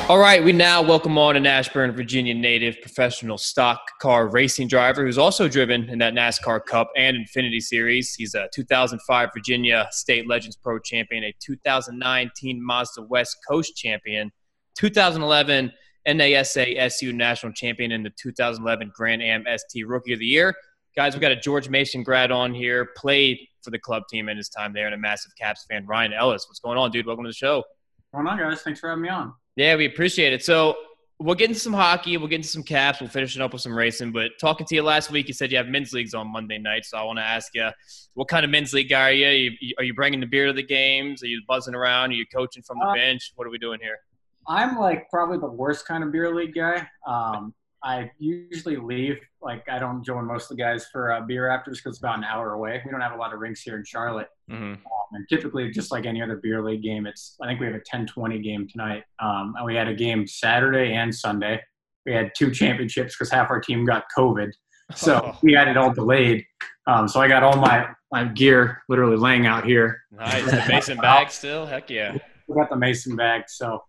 All 0.08 0.20
right, 0.20 0.44
we 0.44 0.52
now 0.52 0.84
welcome 0.84 1.18
on 1.18 1.36
an 1.36 1.48
Ashburn, 1.48 1.94
Virginia 1.94 2.36
native 2.36 2.80
professional 2.80 3.40
stock 3.40 3.82
car 4.00 4.28
racing 4.28 4.68
driver 4.68 5.04
who's 5.04 5.18
also 5.18 5.48
driven 5.48 5.90
in 5.90 5.98
that 5.98 6.14
NASCAR 6.14 6.64
Cup 6.64 6.92
and 6.96 7.18
Xfinity 7.18 7.60
Series. 7.60 8.14
He's 8.14 8.36
a 8.36 8.48
2005 8.54 9.30
Virginia 9.34 9.88
State 9.90 10.28
Legends 10.28 10.56
Pro 10.56 10.78
champion, 10.78 11.24
a 11.24 11.34
2019 11.40 12.64
Mazda 12.64 13.02
West 13.02 13.38
Coast 13.50 13.76
champion, 13.76 14.32
2011 14.78 15.72
NASA 16.08 16.76
SU 16.78 17.14
national 17.14 17.54
champion 17.54 17.92
in 17.92 18.04
the 18.04 18.10
2011 18.12 18.92
Grand 18.96 19.22
Am 19.22 19.46
ST 19.58 19.88
Rookie 19.88 20.14
of 20.14 20.20
the 20.20 20.26
Year. 20.26 20.54
Guys, 20.96 21.14
we 21.14 21.20
got 21.20 21.32
a 21.32 21.36
George 21.36 21.70
Mason 21.70 22.04
grad 22.04 22.32
on 22.32 22.54
here, 22.54 22.90
played 22.98 23.38
for 23.64 23.70
the 23.72 23.80
club 23.80 24.04
team 24.10 24.28
in 24.30 24.38
his 24.38 24.50
time 24.50 24.74
there, 24.74 24.86
and 24.86 24.96
a 24.96 24.98
massive 24.98 25.32
Caps 25.40 25.66
fan, 25.70 25.86
Ryan 25.86 26.14
Ellis. 26.14 26.46
What's 26.48 26.60
going 26.60 26.78
on, 26.78 26.92
dude? 26.92 27.06
Welcome 27.06 27.26
to 27.26 27.30
the 27.30 27.34
show. 27.34 27.58
What's 28.12 28.26
going 28.26 28.28
on, 28.28 28.38
guys? 28.38 28.62
Thanks 28.62 28.80
for 28.80 28.90
having 28.90 29.04
me 29.04 29.10
on. 29.10 29.34
Yeah, 29.56 29.76
we 29.76 29.86
appreciate 29.86 30.34
it. 30.34 30.44
So 30.44 30.76
we'll 31.20 31.36
get 31.36 31.50
into 31.50 31.60
some 31.60 31.74
hockey. 31.74 32.18
We'll 32.18 32.28
get 32.28 32.38
into 32.38 32.48
some 32.50 32.64
caps. 32.64 33.02
We'll 33.02 33.10
finish 33.10 33.36
it 33.36 33.42
up 33.42 33.54
with 33.54 33.62
some 33.62 33.76
racing. 33.78 34.12
But 34.12 34.32
talking 34.40 34.66
to 34.66 34.76
you 34.76 34.82
last 34.82 35.12
week, 35.12 35.28
you 35.28 35.34
said 35.34 35.52
you 35.52 35.58
have 35.58 35.68
men's 35.68 35.94
leagues 35.94 36.14
on 36.14 36.32
Monday 36.32 36.58
night. 36.58 36.86
So 36.86 36.98
I 36.98 37.04
want 37.04 37.20
to 37.20 37.24
ask 37.24 37.54
you, 37.54 37.70
what 38.16 38.28
kind 38.28 38.44
of 38.44 38.50
men's 38.52 38.74
league 38.74 38.90
guy 38.90 39.10
are 39.10 39.14
you? 39.14 39.52
Are 39.78 39.84
you 39.84 39.94
bringing 39.94 40.20
the 40.22 40.26
beer 40.26 40.48
to 40.48 40.54
the 40.54 40.64
games? 40.64 41.22
Are 41.22 41.28
you 41.28 41.42
buzzing 41.48 41.76
around? 41.76 42.12
Are 42.12 42.14
you 42.16 42.26
coaching 42.34 42.64
from 42.64 42.80
the 42.80 42.86
Uh, 42.88 42.94
bench? 42.96 43.34
What 43.36 43.46
are 43.46 43.52
we 43.52 43.58
doing 43.60 43.80
here? 43.82 44.00
I'm 44.48 44.78
like 44.78 45.10
probably 45.10 45.38
the 45.38 45.52
worst 45.52 45.88
kind 45.88 46.04
of 46.04 46.12
beer 46.12 46.34
league 46.34 46.56
guy. 46.56 46.88
Um, 47.08 47.54
I 47.84 48.12
usually 48.18 48.76
leave. 48.76 49.20
Like 49.42 49.64
I 49.70 49.80
don't 49.80 50.04
join 50.04 50.26
most 50.26 50.52
of 50.52 50.58
the 50.58 50.64
guys 50.64 50.88
for 50.92 51.14
uh, 51.14 51.22
beer 51.22 51.50
afters 51.50 51.78
because 51.80 51.96
it's 51.96 52.00
about 52.00 52.18
an 52.18 52.26
hour 52.26 52.54
away. 52.54 52.82
We 52.84 52.92
don't 52.92 53.02
have 53.02 53.14
a 53.14 53.18
lot 53.18 53.34
of 53.34 53.40
rinks 53.40 53.62
here 53.62 53.78
in 53.78 53.86
Charlotte. 53.86 54.28
Mm-hmm. 54.52 54.74
Um, 54.74 54.80
and 55.14 55.26
typically, 55.30 55.72
just 55.72 55.92
like 55.92 56.06
any 56.06 56.22
other 56.22 56.38
beer 56.38 56.64
league 56.64 56.84
game, 56.84 57.06
it's 57.06 57.36
I 57.42 57.48
think 57.48 57.60
we 57.60 57.68
have 57.68 57.76
a 57.76 57.80
10-20 57.80 58.44
game 58.44 58.68
tonight. 58.70 59.04
Um, 59.20 59.54
and 59.58 59.66
we 59.66 59.76
had 59.76 59.88
a 59.88 59.94
game 59.94 60.28
Saturday 60.28 60.94
and 60.94 61.14
Sunday. 61.14 61.62
We 62.06 62.14
had 62.14 62.32
two 62.38 62.52
championships 62.52 63.16
because 63.16 63.32
half 63.32 63.50
our 63.50 63.62
team 63.62 63.86
got 63.86 64.06
COVID, 64.18 64.52
so 64.96 65.22
Oh. 65.24 65.38
we 65.44 65.54
had 65.54 65.68
it 65.68 65.78
all 65.78 65.94
delayed. 65.94 66.46
Um, 66.88 67.08
so 67.08 67.22
I 67.22 67.28
got 67.28 67.44
all 67.44 67.58
my 67.58 67.88
my 68.12 68.26
gear 68.26 68.82
literally 68.90 69.18
laying 69.18 69.46
out 69.46 69.64
here. 69.64 70.02
Nice. 70.12 70.50
The 70.50 70.66
Mason 70.68 70.98
bag 70.98 71.30
still? 71.30 71.66
Heck 71.66 71.90
yeah. 71.90 72.18
we 72.50 72.56
got 72.56 72.70
the 72.70 72.76
mason 72.76 73.16
bag, 73.16 73.44
so 73.48 73.84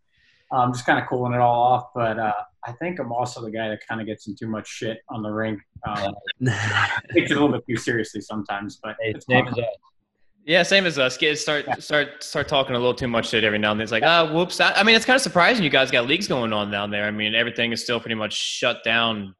I'm 0.53 0.73
just 0.73 0.87
kind 0.87 0.99
of 1.01 1.09
cooling 1.09 1.33
it 1.33 1.41
all 1.41 1.63
off. 1.63 1.87
But 1.95 2.19
uh, 2.19 2.33
I 2.67 2.73
think 2.73 2.99
I'm 2.99 3.13
also 3.13 3.43
the 3.43 3.51
guy 3.51 3.69
that 3.69 3.81
kind 3.89 4.01
of 4.01 4.07
gets 4.07 4.27
in 4.29 4.35
too 4.35 4.49
much 4.49 4.69
shit 4.69 4.99
on 5.09 5.23
the 5.23 5.31
rink. 5.31 5.61
Um, 5.87 6.15
takes 7.13 7.31
it 7.31 7.37
a 7.37 7.41
little 7.41 7.53
bit 7.53 7.65
too 7.69 7.77
seriously 7.77 8.21
sometimes, 8.21 8.79
but 8.83 8.97
Hey, 9.01 9.13
it's 9.15 9.27
same 9.27 9.47
as 9.47 9.55
us. 9.59 9.65
Yeah, 10.45 10.63
same 10.63 10.87
as 10.87 10.99
us. 10.99 11.17
Get 11.17 11.39
start 11.39 11.67
Yeah. 11.69 11.75
start 11.77 12.23
start 12.23 12.49
talking 12.49 12.75
a 12.75 12.79
little 12.79 12.95
too 12.95 13.09
much 13.09 13.29
shit 13.29 13.45
every 13.45 13.59
now 13.59 13.73
and 13.73 13.81
then. 13.81 13.85
It's 13.85 13.93
like, 13.93 14.03
ah, 14.03 14.33
whoops. 14.33 14.59
I, 14.61 14.73
I 14.73 14.83
mean, 14.83 14.97
it's 14.97 15.05
kind 15.05 15.17
of 15.17 15.23
surprising 15.23 15.63
you 15.65 15.71
guys 15.71 15.91
got 15.91 16.07
leagues 16.07 16.27
going 16.27 16.53
on 16.53 16.71
down 16.71 16.91
there. 16.91 17.05
I 17.05 17.11
mean, 17.11 17.35
everything 17.35 17.73
is 17.73 17.83
still 17.83 18.01
pretty 18.01 18.15
much 18.15 18.33
shut 18.33 18.83
down 18.83 19.35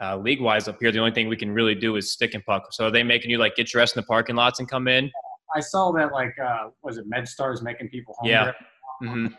uh, 0.00 0.16
league 0.18 0.40
wise 0.42 0.68
up 0.68 0.76
here. 0.78 0.92
The 0.92 0.98
only 0.98 1.12
thing 1.12 1.28
we 1.28 1.36
can 1.36 1.50
really 1.50 1.74
do 1.74 1.96
is 1.96 2.12
stick 2.12 2.34
and 2.34 2.44
puck. 2.44 2.72
So 2.72 2.86
are 2.86 2.90
they 2.90 3.02
making 3.02 3.30
you 3.30 3.38
like 3.38 3.56
get 3.56 3.66
dressed 3.66 3.96
in 3.96 4.02
the 4.02 4.06
parking 4.06 4.36
lots 4.36 4.60
and 4.60 4.68
come 4.68 4.88
in? 4.88 5.10
I 5.56 5.60
saw 5.60 5.90
that 5.92 6.12
like 6.12 6.34
uh, 6.38 6.68
was 6.82 6.98
it 6.98 7.10
MedStars 7.10 7.62
making 7.62 7.88
people 7.88 8.14
home. 8.18 8.28
Yeah. 8.28 8.52
dressed? 9.00 9.34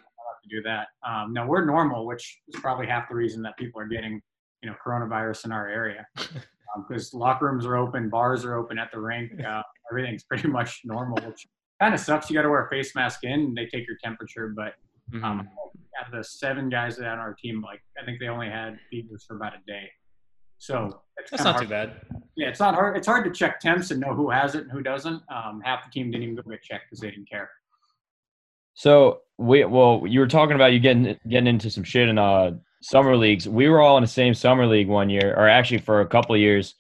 To 0.50 0.56
do 0.56 0.62
that. 0.64 0.88
Um, 1.08 1.34
no, 1.34 1.46
we're 1.46 1.66
normal, 1.66 2.06
which 2.06 2.42
is 2.48 2.60
probably 2.60 2.88
half 2.88 3.10
the 3.10 3.16
reason 3.16 3.42
that 3.44 3.58
people 3.58 3.82
are 3.82 3.88
getting 3.88 4.22
you 4.62 4.70
know 4.70 4.76
coronavirus 4.86 5.46
in 5.46 5.52
our 5.52 5.68
area. 5.68 6.06
Because 6.88 7.12
locker 7.14 7.46
rooms 7.46 7.66
are 7.66 7.76
open, 7.76 8.08
bars 8.10 8.46
are 8.46 8.56
open 8.56 8.78
at 8.78 8.92
the 8.92 9.00
rink, 9.00 9.32
uh, 9.48 9.64
everything's 9.90 10.24
pretty 10.24 10.48
much 10.50 10.82
normal, 10.84 11.18
which 11.26 11.48
kind 11.82 11.94
of 11.94 12.00
sucks. 12.00 12.30
You 12.30 12.36
got 12.36 12.44
to 12.44 12.50
wear 12.50 12.66
a 12.66 12.70
face 12.70 12.94
mask 12.94 13.24
in, 13.24 13.32
and 13.32 13.58
they 13.58 13.66
take 13.66 13.88
your 13.88 13.98
temperature, 14.04 14.54
but 14.56 14.74
Mhm. 15.12 15.24
Um, 15.24 15.50
out 16.00 16.08
of 16.08 16.12
the 16.12 16.24
seven 16.24 16.70
guys 16.70 16.98
that 16.98 17.06
are 17.06 17.12
on 17.12 17.20
our 17.20 17.34
team, 17.34 17.62
like 17.62 17.82
I 18.00 18.06
think 18.06 18.20
they 18.20 18.28
only 18.28 18.50
had 18.50 18.78
fevers 18.92 19.24
for 19.26 19.38
about 19.38 19.54
a 19.54 19.60
day. 19.66 19.90
So 20.58 21.02
it's 21.18 21.32
That's 21.32 21.44
not 21.44 21.62
too 21.62 21.68
bad. 21.68 22.02
Yeah, 22.36 22.50
it's 22.50 22.60
not 22.60 22.74
hard. 22.76 22.98
It's 22.98 23.08
hard 23.08 23.24
to 23.26 23.32
check 23.32 23.60
temps 23.60 23.92
and 23.92 24.00
know 24.02 24.14
who 24.14 24.30
has 24.30 24.56
it 24.56 24.64
and 24.64 24.72
who 24.72 24.82
doesn't. 24.82 25.24
Um, 25.30 25.62
half 25.64 25.86
the 25.86 25.92
team 25.92 26.12
didn't 26.12 26.24
even 26.24 26.36
go 26.36 26.42
get 26.44 26.62
checked 26.62 26.86
because 26.90 27.00
they 27.00 27.12
didn't 27.12 27.30
care. 27.30 27.50
So 28.78 29.22
we 29.40 29.66
well, 29.66 30.04
you 30.08 30.20
were 30.20 30.28
talking 30.28 30.56
about 30.56 30.72
you 30.72 30.80
getting 30.80 31.18
getting 31.28 31.48
into 31.48 31.72
some 31.72 31.84
shit 31.84 32.08
in 32.08 32.20
uh 32.20 32.52
summer 32.84 33.18
leagues. 33.18 33.50
We 33.50 33.70
were 33.70 33.82
all 33.82 33.98
in 33.98 34.04
the 34.04 34.08
same 34.08 34.36
summer 34.36 34.68
league 34.68 34.88
one 34.88 35.10
year, 35.10 35.34
or 35.36 35.48
actually 35.48 35.80
for 35.80 36.02
a 36.02 36.08
couple 36.08 36.36
of 36.36 36.42
years. 36.42 36.76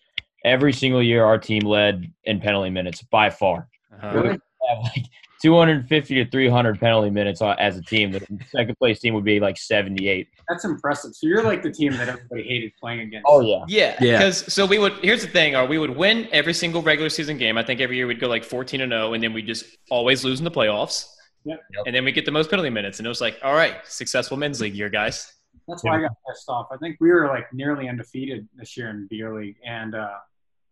Every 0.46 0.72
single 0.72 1.02
year, 1.02 1.26
our 1.26 1.40
team 1.40 1.64
led 1.64 2.14
in 2.24 2.40
penalty 2.40 2.70
minutes 2.70 3.02
by 3.02 3.32
far. 3.32 3.68
Uh-huh. 3.92 4.12
We 4.14 4.22
would 4.22 4.42
have 4.70 4.78
like 4.84 5.06
250 5.42 6.24
to 6.24 6.30
300 6.30 6.80
penalty 6.80 7.10
minutes 7.10 7.42
uh, 7.42 7.56
as 7.58 7.78
a 7.78 7.82
team. 7.82 8.12
The 8.12 8.22
second 8.52 8.78
place 8.78 9.00
team 9.00 9.16
would 9.16 9.26
be 9.26 9.40
like 9.40 9.58
78. 9.58 10.28
That's 10.48 10.66
impressive. 10.66 11.16
So 11.16 11.26
you're 11.26 11.44
like 11.44 11.64
the 11.64 11.72
team 11.72 11.94
that 11.94 12.08
everybody 12.08 12.44
hated 12.44 12.74
playing 12.80 13.00
against. 13.00 13.26
Oh 13.28 13.42
yeah. 13.42 13.66
Yeah, 13.68 13.98
Yeah. 14.00 14.18
Because 14.20 14.54
so 14.54 14.68
we 14.68 14.78
would. 14.78 14.94
Here's 15.02 15.24
the 15.24 15.32
thing: 15.32 15.56
are 15.56 15.66
we 15.66 15.80
would 15.80 15.98
win 15.98 16.30
every 16.32 16.54
single 16.54 16.84
regular 16.84 17.10
season 17.10 17.40
game. 17.40 17.58
I 17.58 17.64
think 17.64 17.82
every 17.82 17.98
year 17.98 18.06
we'd 18.06 18.20
go 18.20 18.28
like 18.28 18.44
14 18.44 18.82
and 18.82 18.92
0, 18.92 19.14
and 19.14 19.24
then 19.24 19.34
we 19.34 19.42
just 19.42 19.66
always 19.90 20.24
lose 20.24 20.38
in 20.38 20.46
the 20.46 20.52
playoffs. 20.52 21.08
Yep. 21.48 21.60
Yep. 21.76 21.84
And 21.86 21.96
then 21.96 22.04
we 22.04 22.12
get 22.12 22.26
the 22.26 22.32
most 22.32 22.50
penalty 22.50 22.70
minutes, 22.70 23.00
and 23.00 23.06
it 23.06 23.10
was 23.10 23.22
like, 23.22 23.40
all 23.42 23.54
right, 23.54 23.76
successful 23.86 24.36
men's 24.38 24.60
league 24.60 24.76
year, 24.76 24.90
guys. 24.90 25.34
That's 25.68 25.84
why 25.84 25.98
I 25.98 26.02
got 26.02 26.12
pissed 26.28 26.50
off. 26.50 26.68
I 26.72 26.78
think 26.78 26.98
we 27.00 27.10
were 27.10 27.28
like 27.28 27.52
nearly 27.54 27.90
undefeated 27.90 28.48
this 28.56 28.76
year 28.78 28.90
in 28.90 29.08
beer 29.08 29.34
league, 29.34 29.56
and 29.66 29.96
uh, 29.96 30.10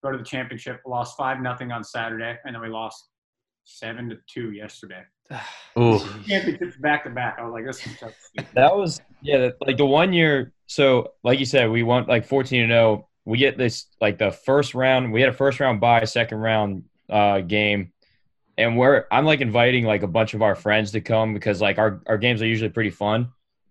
go 0.04 0.12
to 0.12 0.18
the 0.18 0.24
championship. 0.24 0.82
Lost 0.86 1.18
five 1.18 1.42
nothing 1.42 1.72
on 1.72 1.84
Saturday, 1.84 2.38
and 2.46 2.54
then 2.56 2.62
we 2.62 2.70
lost 2.70 3.10
seven 3.64 4.10
to 4.10 4.18
two 4.28 4.52
yesterday. 4.52 5.04
Oh, 5.78 6.00
Championships 6.26 6.78
back 6.78 7.04
to 7.04 7.10
back. 7.10 7.36
I 7.38 7.44
was 7.44 7.52
like, 7.52 7.66
this 7.66 7.86
is 7.86 8.00
so 8.00 8.10
stupid. 8.18 8.48
That 8.54 8.74
was 8.74 9.02
yeah, 9.22 9.40
that- 9.40 9.58
like 9.60 9.76
the 9.76 9.86
one 9.86 10.14
year. 10.14 10.54
So 10.68 11.12
like 11.22 11.38
you 11.38 11.46
said, 11.46 11.70
we 11.70 11.84
won 11.84 12.06
like 12.06 12.26
14 12.26 12.62
and 12.62 12.72
0. 12.72 13.10
We 13.26 13.40
get 13.40 13.58
this 13.58 13.88
like 14.00 14.18
the 14.18 14.32
first 14.32 14.74
round. 14.74 15.12
We 15.12 15.20
had 15.20 15.32
a 15.32 15.34
first 15.34 15.60
round 15.60 15.82
bye, 15.82 16.06
second 16.06 16.38
round 16.38 16.84
uh 17.10 17.42
game, 17.42 17.92
and 18.58 18.78
we're 18.78 19.06
I'm 19.12 19.26
like 19.26 19.42
inviting 19.42 19.86
like 19.86 20.04
a 20.04 20.08
bunch 20.08 20.34
of 20.34 20.42
our 20.42 20.56
friends 20.56 20.92
to 20.92 21.02
come 21.02 21.34
because 21.34 21.62
like 21.62 21.78
our 21.78 22.02
our 22.08 22.18
games 22.18 22.42
are 22.42 22.48
usually 22.48 22.70
pretty 22.70 22.90
fun, 22.90 23.30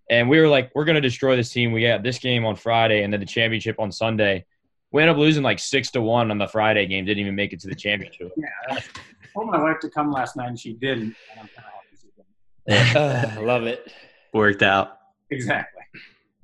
and 0.09 0.29
we 0.29 0.39
were 0.39 0.47
like 0.47 0.71
we're 0.75 0.85
gonna 0.85 1.01
destroy 1.01 1.35
this 1.35 1.51
team. 1.51 1.71
We 1.71 1.81
got 1.81 2.03
this 2.03 2.19
game 2.19 2.45
on 2.45 2.55
Friday 2.55 3.03
and 3.03 3.11
then 3.11 3.19
the 3.19 3.25
championship 3.25 3.79
on 3.79 3.91
Sunday. 3.91 4.45
We 4.91 5.01
ended 5.01 5.15
up 5.15 5.19
losing 5.19 5.43
like 5.43 5.59
six 5.59 5.91
to 5.91 6.01
one 6.01 6.31
on 6.31 6.37
the 6.37 6.47
Friday 6.47 6.85
game. 6.85 7.05
Didn't 7.05 7.19
even 7.19 7.35
make 7.35 7.51
it 7.53 7.59
to 7.61 7.67
the 7.67 7.75
championship. 7.75 8.31
Yeah. 8.37 8.47
I 8.69 8.81
told 9.33 9.49
my 9.49 9.61
wife 9.61 9.79
to 9.81 9.89
come 9.89 10.11
last 10.11 10.37
night, 10.37 10.49
and 10.49 10.59
she 10.59 10.73
didn't. 10.73 11.15
And 11.31 11.39
I'm 11.41 11.49
kind 11.49 11.67
of 11.67 11.73
happy 11.73 11.97
she 12.01 12.95
didn't. 12.95 13.37
I 13.37 13.41
love 13.41 13.63
it. 13.63 13.91
worked 14.33 14.63
out. 14.63 14.97
Exactly. 15.31 15.81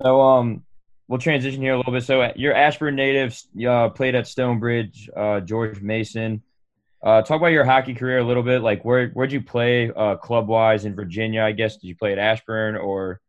So 0.02 0.20
um, 0.20 0.64
we'll 1.08 1.20
transition 1.20 1.62
here 1.62 1.74
a 1.74 1.76
little 1.76 1.92
bit. 1.92 2.02
So 2.02 2.32
you're 2.36 2.54
Ashburn 2.54 2.96
natives. 2.96 3.48
Uh, 3.66 3.88
played 3.88 4.14
at 4.14 4.26
Stonebridge, 4.26 5.08
uh, 5.16 5.40
George 5.40 5.80
Mason. 5.80 6.42
Uh, 7.02 7.20
talk 7.20 7.38
about 7.38 7.48
your 7.48 7.64
hockey 7.64 7.94
career 7.94 8.18
a 8.18 8.24
little 8.24 8.42
bit. 8.42 8.62
Like 8.62 8.84
where 8.84 9.08
where'd 9.08 9.32
you 9.32 9.42
play 9.42 9.90
uh, 9.90 10.16
club 10.16 10.48
wise 10.48 10.84
in 10.84 10.94
Virginia? 10.94 11.42
I 11.42 11.52
guess 11.52 11.76
did 11.76 11.88
you 11.88 11.96
play 11.96 12.12
at 12.12 12.18
Ashburn 12.18 12.76
or 12.76 13.20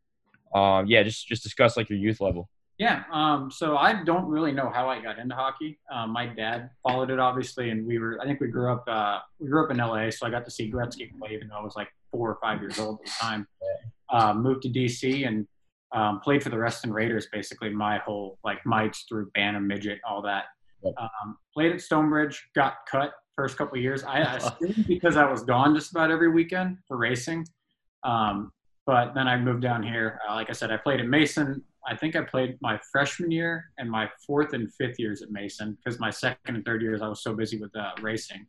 um, 0.54 0.86
yeah, 0.86 1.02
just 1.02 1.26
just 1.26 1.42
discuss 1.42 1.76
like 1.76 1.90
your 1.90 1.98
youth 1.98 2.20
level. 2.20 2.48
Yeah. 2.78 3.04
Um, 3.12 3.50
so 3.50 3.76
I 3.76 4.02
don't 4.02 4.26
really 4.26 4.50
know 4.52 4.70
how 4.72 4.88
I 4.88 5.00
got 5.00 5.18
into 5.18 5.34
hockey. 5.34 5.78
Um, 5.92 6.10
my 6.10 6.26
dad 6.26 6.70
followed 6.82 7.10
it, 7.10 7.20
obviously, 7.20 7.70
and 7.70 7.86
we 7.86 7.98
were. 7.98 8.18
I 8.20 8.24
think 8.24 8.40
we 8.40 8.48
grew 8.48 8.72
up. 8.72 8.84
Uh, 8.86 9.20
we 9.38 9.48
grew 9.48 9.64
up 9.64 9.70
in 9.70 9.76
LA, 9.76 10.10
so 10.10 10.26
I 10.26 10.30
got 10.30 10.44
to 10.44 10.50
see 10.50 10.70
Gretzky 10.70 11.10
play, 11.18 11.34
even 11.34 11.48
though 11.48 11.56
I 11.56 11.62
was 11.62 11.76
like 11.76 11.88
four 12.10 12.30
or 12.30 12.38
five 12.40 12.60
years 12.60 12.78
old 12.78 13.00
at 13.00 13.06
the 13.06 13.12
time. 13.20 13.46
Uh, 14.10 14.34
moved 14.34 14.62
to 14.62 14.68
DC 14.68 15.26
and 15.26 15.46
um, 15.92 16.20
played 16.20 16.42
for 16.42 16.50
the 16.50 16.58
Reston 16.58 16.92
Raiders 16.92 17.28
basically 17.32 17.70
my 17.70 17.98
whole 17.98 18.38
like 18.44 18.64
mites 18.66 19.04
through 19.08 19.30
Bantam, 19.34 19.66
midget, 19.66 20.00
all 20.08 20.22
that. 20.22 20.44
Um, 20.84 21.38
played 21.54 21.72
at 21.72 21.80
Stonebridge, 21.80 22.48
got 22.54 22.74
cut 22.90 23.12
first 23.36 23.56
couple 23.56 23.76
of 23.76 23.82
years. 23.82 24.04
I, 24.04 24.22
I 24.60 24.74
because 24.86 25.16
I 25.16 25.30
was 25.30 25.42
gone 25.42 25.74
just 25.74 25.90
about 25.90 26.10
every 26.10 26.30
weekend 26.30 26.78
for 26.86 26.96
racing. 26.96 27.46
Um, 28.02 28.52
but 28.86 29.14
then 29.14 29.26
I 29.28 29.38
moved 29.38 29.62
down 29.62 29.82
here. 29.82 30.20
Uh, 30.28 30.34
like 30.34 30.50
I 30.50 30.52
said, 30.52 30.70
I 30.70 30.76
played 30.76 31.00
at 31.00 31.06
Mason. 31.06 31.62
I 31.86 31.96
think 31.96 32.16
I 32.16 32.22
played 32.22 32.58
my 32.60 32.78
freshman 32.92 33.30
year 33.30 33.70
and 33.78 33.90
my 33.90 34.08
fourth 34.26 34.52
and 34.54 34.72
fifth 34.74 34.98
years 34.98 35.22
at 35.22 35.30
Mason 35.30 35.76
because 35.82 36.00
my 36.00 36.10
second 36.10 36.56
and 36.56 36.64
third 36.64 36.82
years 36.82 37.02
I 37.02 37.08
was 37.08 37.22
so 37.22 37.34
busy 37.34 37.58
with 37.58 37.74
uh, 37.76 37.92
racing. 38.00 38.46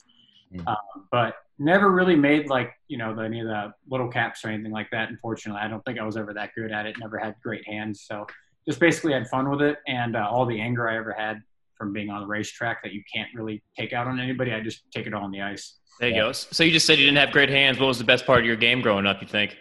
Mm. 0.54 0.67
Um, 0.67 1.08
but 1.12 1.36
never 1.58 1.91
really 1.91 2.15
made 2.15 2.50
like 2.50 2.74
you 2.88 2.98
know 2.98 3.15
the, 3.15 3.24
any 3.24 3.39
of 3.39 3.48
the 3.48 3.74
little 3.89 4.10
caps 4.10 4.43
or 4.43 4.50
anything 4.50 4.71
like 4.71 4.89
that. 4.91 5.10
Unfortunately, 5.10 5.62
I 5.62 5.67
don't 5.67 5.84
think 5.86 6.00
I 6.00 6.04
was 6.04 6.17
ever 6.17 6.34
that 6.34 6.52
good 6.56 6.71
at 6.71 6.86
it. 6.86 6.98
Never 7.00 7.17
had 7.17 7.36
great 7.41 7.67
hands, 7.67 8.04
so 8.08 8.26
just 8.67 8.80
basically 8.80 9.13
had 9.13 9.28
fun 9.28 9.50
with 9.50 9.62
it. 9.62 9.78
And 9.88 10.15
uh, 10.15 10.28
all 10.30 10.45
the 10.45 10.60
anger 10.60 10.89
I 10.89 10.98
ever 10.98 11.13
had 11.13 11.41
from 11.77 11.91
being 11.93 12.09
on 12.09 12.21
the 12.21 12.27
racetrack 12.27 12.81
that 12.83 12.93
you 12.93 13.01
can't 13.13 13.29
really 13.35 13.61
take 13.77 13.93
out 13.93 14.07
on 14.07 14.19
anybody, 14.19 14.53
I 14.53 14.61
just 14.61 14.83
take 14.91 15.07
it 15.07 15.13
all 15.13 15.23
on 15.23 15.31
the 15.31 15.41
ice. 15.41 15.77
There 15.99 16.09
you 16.09 16.15
go. 16.15 16.31
So 16.31 16.63
you 16.63 16.71
just 16.71 16.85
said 16.85 16.97
you 16.99 17.05
didn't 17.05 17.17
have 17.19 17.31
great 17.31 17.49
hands. 17.49 17.79
What 17.79 17.88
was 17.88 17.97
the 17.97 18.03
best 18.03 18.25
part 18.25 18.39
of 18.39 18.45
your 18.45 18.55
game 18.57 18.81
growing 18.81 19.05
up? 19.05 19.21
You 19.21 19.27
think? 19.27 19.55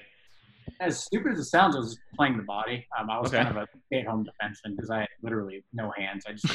as 0.81 1.05
stupid 1.05 1.33
as 1.33 1.39
it 1.39 1.45
sounds, 1.45 1.77
I 1.77 1.79
was 1.79 1.97
playing 2.17 2.37
the 2.37 2.43
body. 2.43 2.85
Um, 2.99 3.09
I 3.09 3.19
was 3.21 3.33
Okay. 3.33 3.43
kind 3.45 3.57
of 3.57 3.63
a 3.63 3.69
stay-at-home 3.87 4.25
defenseman 4.27 4.75
because 4.75 4.91
I 4.91 5.01
had 5.01 5.09
literally 5.23 5.63
no 5.73 5.93
hands. 5.97 6.25
I 6.27 6.33
just 6.33 6.47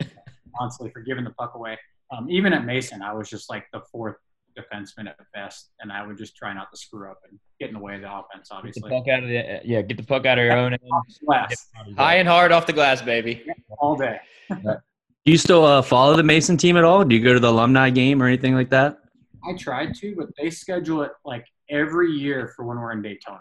constantly 0.58 0.92
for 0.92 1.00
giving 1.00 1.24
the 1.24 1.30
puck 1.32 1.54
away. 1.54 1.76
Um, 2.10 2.30
even 2.30 2.52
at 2.52 2.64
Mason, 2.64 3.02
I 3.02 3.12
was 3.12 3.28
just 3.28 3.50
like 3.50 3.66
the 3.72 3.80
fourth 3.92 4.16
defenseman 4.58 5.08
at 5.08 5.16
best, 5.34 5.70
and 5.80 5.92
I 5.92 6.06
would 6.06 6.16
just 6.16 6.34
try 6.36 6.54
not 6.54 6.70
to 6.70 6.76
screw 6.78 7.10
up 7.10 7.18
and 7.28 7.38
get 7.60 7.68
in 7.68 7.74
the 7.74 7.80
way 7.80 7.96
of 7.96 8.00
the 8.00 8.08
offense. 8.10 8.48
Get 8.48 8.50
the 8.50 8.54
Obviously, 8.56 8.90
puck 8.90 9.08
out 9.08 9.22
of 9.24 9.28
the 9.28 9.60
yeah, 9.64 9.82
get 9.82 9.96
the 9.98 10.02
puck 10.04 10.24
out 10.24 10.38
of 10.38 10.44
your 10.44 10.56
own 10.56 10.72
end. 10.72 10.82
Glass 11.26 11.66
High 11.98 12.14
and 12.16 12.26
hard 12.28 12.52
off 12.52 12.66
the 12.66 12.72
glass, 12.72 13.02
baby. 13.02 13.44
all 13.78 13.96
day. 13.96 14.18
Do 15.26 15.32
you 15.32 15.38
still 15.38 15.64
uh, 15.64 15.82
follow 15.82 16.14
the 16.14 16.22
Mason 16.22 16.56
team 16.56 16.76
at 16.76 16.84
all? 16.84 17.04
Do 17.04 17.16
you 17.16 17.20
go 17.22 17.34
to 17.34 17.40
the 17.40 17.50
alumni 17.50 17.90
game 17.90 18.22
or 18.22 18.26
anything 18.28 18.54
like 18.54 18.70
that? 18.70 18.98
I 19.44 19.54
tried 19.58 19.92
to, 19.96 20.14
but 20.16 20.28
they 20.38 20.50
schedule 20.50 21.02
it 21.02 21.10
like 21.24 21.44
every 21.68 22.12
year 22.12 22.52
for 22.54 22.64
when 22.64 22.78
we're 22.78 22.92
in 22.92 23.02
Daytona. 23.02 23.40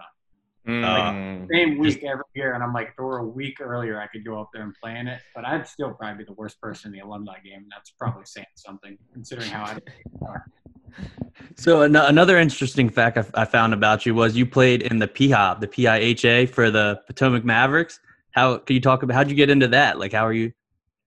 Mm. 0.67 1.47
same 1.51 1.77
week 1.77 2.03
every 2.03 2.23
year, 2.33 2.55
and 2.55 2.63
I'm 2.63 2.73
like, 2.73 2.87
if 2.87 2.93
it 2.97 3.01
were 3.03 3.19
a 3.19 3.27
week 3.27 3.61
earlier, 3.61 4.01
I 4.01 4.07
could 4.07 4.25
go 4.25 4.41
up 4.41 4.49
there 4.51 4.63
and 4.63 4.73
play 4.81 4.97
in 4.97 5.07
it. 5.07 5.21
But 5.35 5.45
I'd 5.45 5.67
still 5.67 5.91
probably 5.93 6.23
be 6.23 6.27
the 6.27 6.33
worst 6.33 6.59
person 6.59 6.91
in 6.91 6.99
the 6.99 7.05
alumni 7.05 7.37
game. 7.43 7.59
and 7.59 7.71
That's 7.71 7.91
probably 7.91 8.25
saying 8.25 8.47
something, 8.55 8.97
considering 9.13 9.49
how 9.49 9.65
I. 9.65 9.77
Am. 10.27 11.05
So 11.55 11.83
an- 11.83 11.95
another 11.95 12.39
interesting 12.39 12.89
fact 12.89 13.17
I, 13.17 13.19
f- 13.19 13.31
I 13.35 13.45
found 13.45 13.75
about 13.75 14.07
you 14.07 14.15
was 14.15 14.35
you 14.35 14.47
played 14.47 14.81
in 14.81 14.97
the 14.97 15.07
PHOB, 15.07 15.59
the 15.59 15.67
PIHA 15.67 16.49
for 16.49 16.71
the 16.71 16.99
Potomac 17.05 17.45
Mavericks. 17.45 17.99
How 18.31 18.57
can 18.57 18.73
you 18.73 18.81
talk 18.81 19.03
about 19.03 19.13
how'd 19.13 19.29
you 19.29 19.35
get 19.35 19.51
into 19.51 19.67
that? 19.67 19.99
Like, 19.99 20.13
how 20.13 20.25
are 20.25 20.33
you 20.33 20.51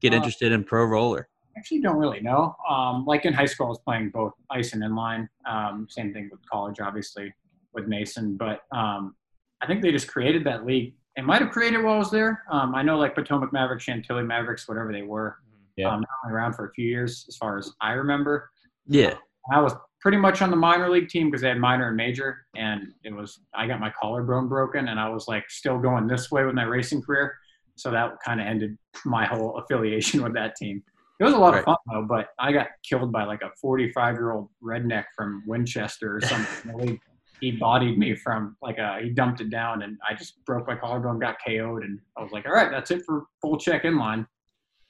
get 0.01 0.13
Uh, 0.13 0.17
interested 0.17 0.53
in 0.53 0.65
pro 0.65 0.85
roller? 0.85 1.29
actually 1.57 1.81
don't 1.81 1.97
really 1.97 2.21
know. 2.21 2.55
Um, 2.71 3.05
like 3.05 3.25
in 3.25 3.33
high 3.33 3.47
school, 3.47 3.67
I 3.67 3.71
was 3.71 3.81
playing 3.81 4.11
both 4.11 4.33
ice 4.49 4.75
and 4.75 4.83
inline. 4.83 5.29
Um, 5.45 5.89
same 5.91 6.13
thing 6.13 6.29
with 6.31 6.41
college, 6.49 6.79
obviously, 6.79 7.35
with 7.73 7.89
Mason. 7.89 8.37
But 8.37 8.61
um, 8.71 9.17
I 9.61 9.67
think 9.67 9.83
they 9.83 9.91
just 9.91 10.07
created 10.07 10.45
that 10.45 10.65
league. 10.65 10.95
It 11.17 11.25
might 11.25 11.43
have 11.43 11.51
created 11.51 11.83
while 11.83 11.95
I 11.95 11.99
was 11.99 12.13
there. 12.13 12.45
Um, 12.49 12.77
I 12.77 12.83
know 12.83 12.97
like 12.97 13.17
Potomac 13.17 13.53
Mavericks, 13.53 13.83
Chantilly 13.83 14.23
Mavericks, 14.23 14.69
whatever 14.69 14.93
they 14.93 15.03
were. 15.03 15.39
Yeah. 15.77 15.89
Um, 15.93 16.01
they're 16.01 16.17
only 16.25 16.37
around 16.37 16.53
for 16.55 16.67
a 16.69 16.73
few 16.73 16.87
years, 16.87 17.25
as 17.29 17.37
far 17.37 17.59
as 17.59 17.73
I 17.81 17.93
remember. 17.95 18.51
Yeah, 18.87 19.15
I 19.53 19.61
was 19.61 19.73
pretty 20.01 20.17
much 20.19 20.43
on 20.43 20.51
the 20.51 20.57
minor 20.57 20.89
league 20.89 21.09
team 21.09 21.27
because 21.29 21.43
they 21.43 21.49
had 21.49 21.59
minor 21.59 21.89
and 21.89 21.97
major, 21.97 22.47
and 22.57 22.93
it 23.03 23.13
was 23.13 23.41
I 23.53 23.67
got 23.67 23.81
my 23.81 23.91
collarbone 24.01 24.47
broken, 24.49 24.87
and 24.89 25.01
I 25.01 25.09
was 25.09 25.27
like 25.27 25.51
still 25.51 25.79
going 25.79 26.07
this 26.07 26.31
way 26.31 26.45
with 26.45 26.55
my 26.55 26.63
racing 26.65 27.03
career, 27.03 27.35
so 27.79 27.91
that 27.91 28.13
kind 28.25 28.41
of 28.41 28.47
ended 28.47 28.77
my 29.05 29.25
whole 29.25 29.57
affiliation 29.59 30.23
with 30.25 30.35
that 30.35 30.57
team. 30.57 30.83
It 31.21 31.25
was 31.25 31.35
a 31.35 31.39
lot 31.39 31.55
Right. 31.55 31.59
of 31.61 31.65
fun 31.65 31.77
though, 31.91 32.07
but 32.09 32.29
I 32.39 32.53
got 32.53 32.69
killed 32.89 33.11
by 33.13 33.25
like 33.25 33.43
a 33.43 33.51
45 33.61 34.15
year 34.15 34.33
old 34.33 34.49
redneck 34.63 35.05
from 35.17 35.43
Winchester 35.47 36.17
or 36.17 36.21
something. 36.21 36.71
in 36.73 36.77
the 36.79 36.85
league. 36.85 37.01
he 37.41 37.53
bodied 37.53 37.99
me 37.99 38.15
from 38.15 38.57
like 38.63 38.79
a 38.79 38.99
he 39.03 39.11
dumped 39.11 39.41
it 39.41 39.51
down, 39.51 39.83
and 39.83 39.97
I 40.09 40.15
just 40.15 40.45
broke 40.45 40.67
my 40.67 40.77
collarbone, 40.77 41.19
got 41.21 41.37
KO'd, 41.47 41.83
and 41.85 41.99
I 42.17 42.23
was 42.23 42.33
like, 42.33 42.47
all 42.47 42.53
right, 42.53 42.71
that's 42.71 42.91
it 42.91 43.03
for 43.07 43.25
full 43.43 43.57
check 43.59 43.83
inline. 43.85 44.27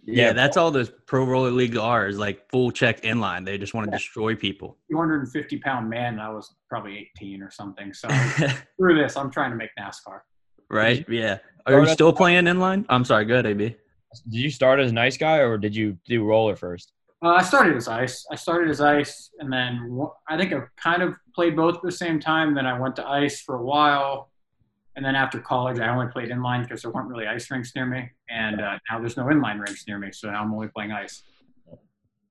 yeah, 0.04 0.26
Yeah. 0.26 0.32
that's 0.32 0.56
all 0.56 0.70
those 0.70 0.90
pro 1.06 1.24
roller 1.24 1.50
league 1.50 1.76
are 1.76 2.06
is 2.08 2.18
like 2.18 2.48
full 2.50 2.70
check 2.70 3.02
inline. 3.02 3.44
They 3.44 3.56
just 3.58 3.72
want 3.74 3.86
to 3.86 3.90
Yeah. 3.90 3.98
destroy 3.98 4.34
people. 4.34 4.76
250 4.90 5.58
pound 5.58 5.88
man, 5.90 6.14
and 6.14 6.22
I 6.22 6.28
was 6.30 6.54
probably 6.68 7.10
18 7.16 7.42
or 7.42 7.50
something. 7.50 7.92
So 7.94 8.08
through 8.78 8.96
this, 9.02 9.16
I'm 9.16 9.30
trying 9.30 9.50
to 9.50 9.56
make 9.56 9.70
NASCAR. 9.78 10.20
right? 10.70 11.04
Yeah. 11.08 11.38
Are 11.68 11.80
you 11.80 11.88
still 11.88 12.12
playing 12.12 12.44
inline? 12.44 12.84
I'm 12.88 13.04
sorry. 13.04 13.24
Go 13.24 13.34
ahead, 13.34 13.46
AB. 13.46 13.76
Did 14.28 14.38
you 14.38 14.50
start 14.50 14.80
as 14.80 14.90
a 14.90 14.94
nice 14.94 15.16
guy 15.16 15.38
or 15.38 15.58
did 15.58 15.76
you 15.76 15.98
do 16.06 16.24
roller 16.24 16.56
first? 16.56 16.92
Uh, 17.20 17.30
I 17.30 17.42
started 17.42 17.76
as 17.76 17.88
ice. 17.88 18.24
I 18.30 18.36
started 18.36 18.70
as 18.70 18.80
ice, 18.80 19.30
and 19.40 19.52
then 19.52 19.98
I 20.28 20.36
think 20.36 20.52
I 20.52 20.60
kind 20.76 21.02
of 21.02 21.16
played 21.34 21.56
both 21.56 21.76
at 21.76 21.82
the 21.82 21.90
same 21.90 22.20
time. 22.20 22.54
Then 22.54 22.64
I 22.64 22.78
went 22.78 22.94
to 22.96 23.06
ice 23.06 23.40
for 23.40 23.56
a 23.56 23.62
while, 23.62 24.30
and 24.94 25.04
then 25.04 25.16
after 25.16 25.40
college, 25.40 25.80
I 25.80 25.88
only 25.88 26.06
played 26.12 26.30
inline 26.30 26.62
because 26.62 26.82
there 26.82 26.92
weren't 26.92 27.08
really 27.08 27.26
ice 27.26 27.50
rinks 27.50 27.74
near 27.74 27.86
me. 27.86 28.08
And 28.30 28.60
uh, 28.60 28.78
now 28.88 29.00
there's 29.00 29.16
no 29.16 29.24
inline 29.24 29.58
rinks 29.58 29.84
near 29.88 29.98
me, 29.98 30.12
so 30.12 30.30
now 30.30 30.42
I'm 30.42 30.54
only 30.54 30.68
playing 30.68 30.92
ice. 30.92 31.22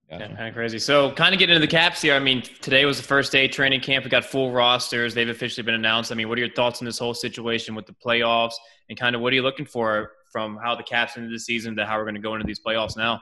Yeah, 0.09 0.19
kind 0.27 0.47
of 0.47 0.53
crazy. 0.53 0.79
So, 0.79 1.11
kind 1.11 1.33
of 1.33 1.39
getting 1.39 1.55
into 1.55 1.67
the 1.67 1.71
caps 1.71 2.01
here. 2.01 2.13
I 2.13 2.19
mean, 2.19 2.41
today 2.41 2.85
was 2.85 2.95
the 2.95 3.03
first 3.03 3.31
day 3.31 3.45
of 3.45 3.51
training 3.51 3.81
camp. 3.81 4.05
We 4.05 4.09
got 4.09 4.23
full 4.23 4.51
rosters. 4.51 5.13
They've 5.13 5.27
officially 5.27 5.63
been 5.65 5.75
announced. 5.75 6.13
I 6.13 6.15
mean, 6.15 6.29
what 6.29 6.37
are 6.37 6.41
your 6.41 6.53
thoughts 6.53 6.81
on 6.81 6.85
this 6.85 6.97
whole 6.97 7.13
situation 7.13 7.75
with 7.75 7.87
the 7.87 7.93
playoffs 7.93 8.53
and 8.89 8.97
kind 8.97 9.15
of 9.15 9.21
what 9.21 9.33
are 9.33 9.35
you 9.35 9.41
looking 9.41 9.65
for 9.65 10.11
from 10.31 10.57
how 10.63 10.75
the 10.75 10.83
caps 10.83 11.17
into 11.17 11.29
the 11.29 11.39
season 11.39 11.75
to 11.75 11.85
how 11.85 11.97
we're 11.97 12.03
going 12.05 12.15
to 12.15 12.21
go 12.21 12.35
into 12.35 12.47
these 12.47 12.59
playoffs 12.59 12.95
now? 12.95 13.19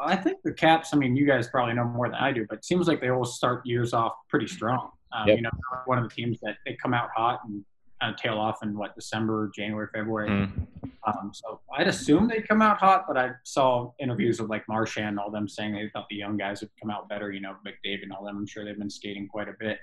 I 0.00 0.16
think 0.16 0.38
the 0.42 0.52
Caps. 0.52 0.90
I 0.92 0.96
mean, 0.96 1.16
you 1.16 1.26
guys 1.26 1.48
probably 1.48 1.74
know 1.74 1.84
more 1.84 2.08
than 2.08 2.16
I 2.16 2.32
do, 2.32 2.46
but 2.48 2.58
it 2.58 2.64
seems 2.64 2.88
like 2.88 3.00
they 3.00 3.08
always 3.08 3.32
start 3.32 3.64
years 3.66 3.92
off 3.92 4.12
pretty 4.28 4.46
strong. 4.46 4.90
Um, 5.12 5.28
Yep. 5.28 5.36
You 5.36 5.42
know, 5.42 5.50
one 5.86 5.98
of 5.98 6.08
the 6.08 6.14
teams 6.14 6.38
that 6.42 6.56
they 6.64 6.76
come 6.80 6.94
out 6.94 7.10
hot 7.14 7.40
and 7.44 7.64
kind 8.00 8.14
of 8.14 8.20
tail 8.20 8.38
off 8.38 8.62
in 8.62 8.76
what 8.76 8.94
December, 8.94 9.50
January, 9.54 9.88
February. 9.94 10.28
Mm. 10.28 10.66
Um, 11.06 11.30
so 11.32 11.60
I'd 11.76 11.88
assume 11.88 12.28
they'd 12.28 12.46
come 12.46 12.60
out 12.60 12.78
hot, 12.78 13.04
but 13.08 13.16
I 13.16 13.30
saw 13.44 13.92
interviews 13.98 14.40
with 14.40 14.50
like 14.50 14.68
Marchand 14.68 15.08
and 15.08 15.18
all 15.18 15.30
them 15.30 15.48
saying 15.48 15.72
they 15.72 15.88
thought 15.92 16.06
the 16.10 16.16
young 16.16 16.36
guys 16.36 16.60
would 16.60 16.70
come 16.80 16.90
out 16.90 17.08
better. 17.08 17.32
You 17.32 17.40
know, 17.40 17.56
McDavid 17.66 18.02
and 18.02 18.12
all 18.12 18.24
them. 18.24 18.36
I'm 18.36 18.46
sure 18.46 18.64
they've 18.64 18.78
been 18.78 18.90
skating 18.90 19.26
quite 19.28 19.48
a 19.48 19.54
bit, 19.58 19.78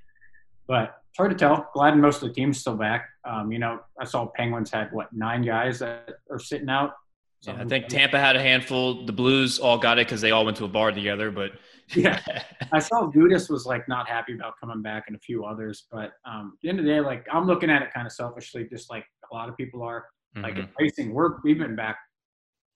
but 0.68 1.02
it's 1.10 1.18
hard 1.18 1.32
to 1.32 1.38
tell. 1.38 1.70
Glad 1.74 1.98
most 1.98 2.22
of 2.22 2.30
the 2.30 2.34
team's 2.34 2.60
still 2.60 2.76
back. 2.76 3.10
Um, 3.26 3.52
you 3.52 3.60
know, 3.60 3.80
I 4.00 4.06
saw 4.06 4.28
Penguins 4.28 4.72
had 4.72 4.92
what 4.92 5.12
nine 5.14 5.42
guys 5.42 5.80
that 5.80 6.10
are 6.30 6.40
sitting 6.40 6.70
out. 6.70 6.94
Yeah, 7.42 7.58
I 7.60 7.66
think 7.66 7.88
Tampa 7.88 8.20
had 8.20 8.36
a 8.36 8.42
handful. 8.42 9.06
The 9.06 9.14
Blues 9.14 9.60
all 9.60 9.78
got 9.78 10.00
it 10.00 10.08
because 10.08 10.22
they 10.22 10.32
all 10.32 10.46
went 10.46 10.58
to 10.58 10.66
a 10.66 10.68
bar 10.68 10.92
together. 10.92 11.32
But 11.32 11.52
Yeah. 11.96 12.20
I 12.74 12.80
saw 12.80 13.10
Gudas 13.10 13.50
was 13.50 13.66
like 13.66 13.88
not 13.88 14.10
happy 14.10 14.34
about 14.34 14.54
coming 14.60 14.82
back 14.82 15.06
and 15.08 15.16
a 15.16 15.20
few 15.20 15.46
others, 15.46 15.86
but 15.92 16.12
um, 16.26 16.54
at 16.56 16.62
the 16.62 16.70
end 16.70 16.80
of 16.80 16.86
the 16.86 16.92
day, 16.92 17.00
like 17.00 17.26
I'm 17.32 17.46
looking 17.48 17.70
at 17.70 17.82
it 17.82 17.94
kind 17.94 18.06
of 18.06 18.12
selfishly, 18.12 18.68
just 18.70 18.90
like 18.90 19.06
a 19.32 19.36
lot 19.36 19.48
of 19.50 19.56
people 19.58 19.82
are. 19.84 20.06
Like 20.36 20.56
Mhm. 20.56 20.60
in 20.60 20.70
racing, 20.80 21.14
we're 21.14 21.38
we've 21.44 21.58
been 21.58 21.76
back 21.76 21.98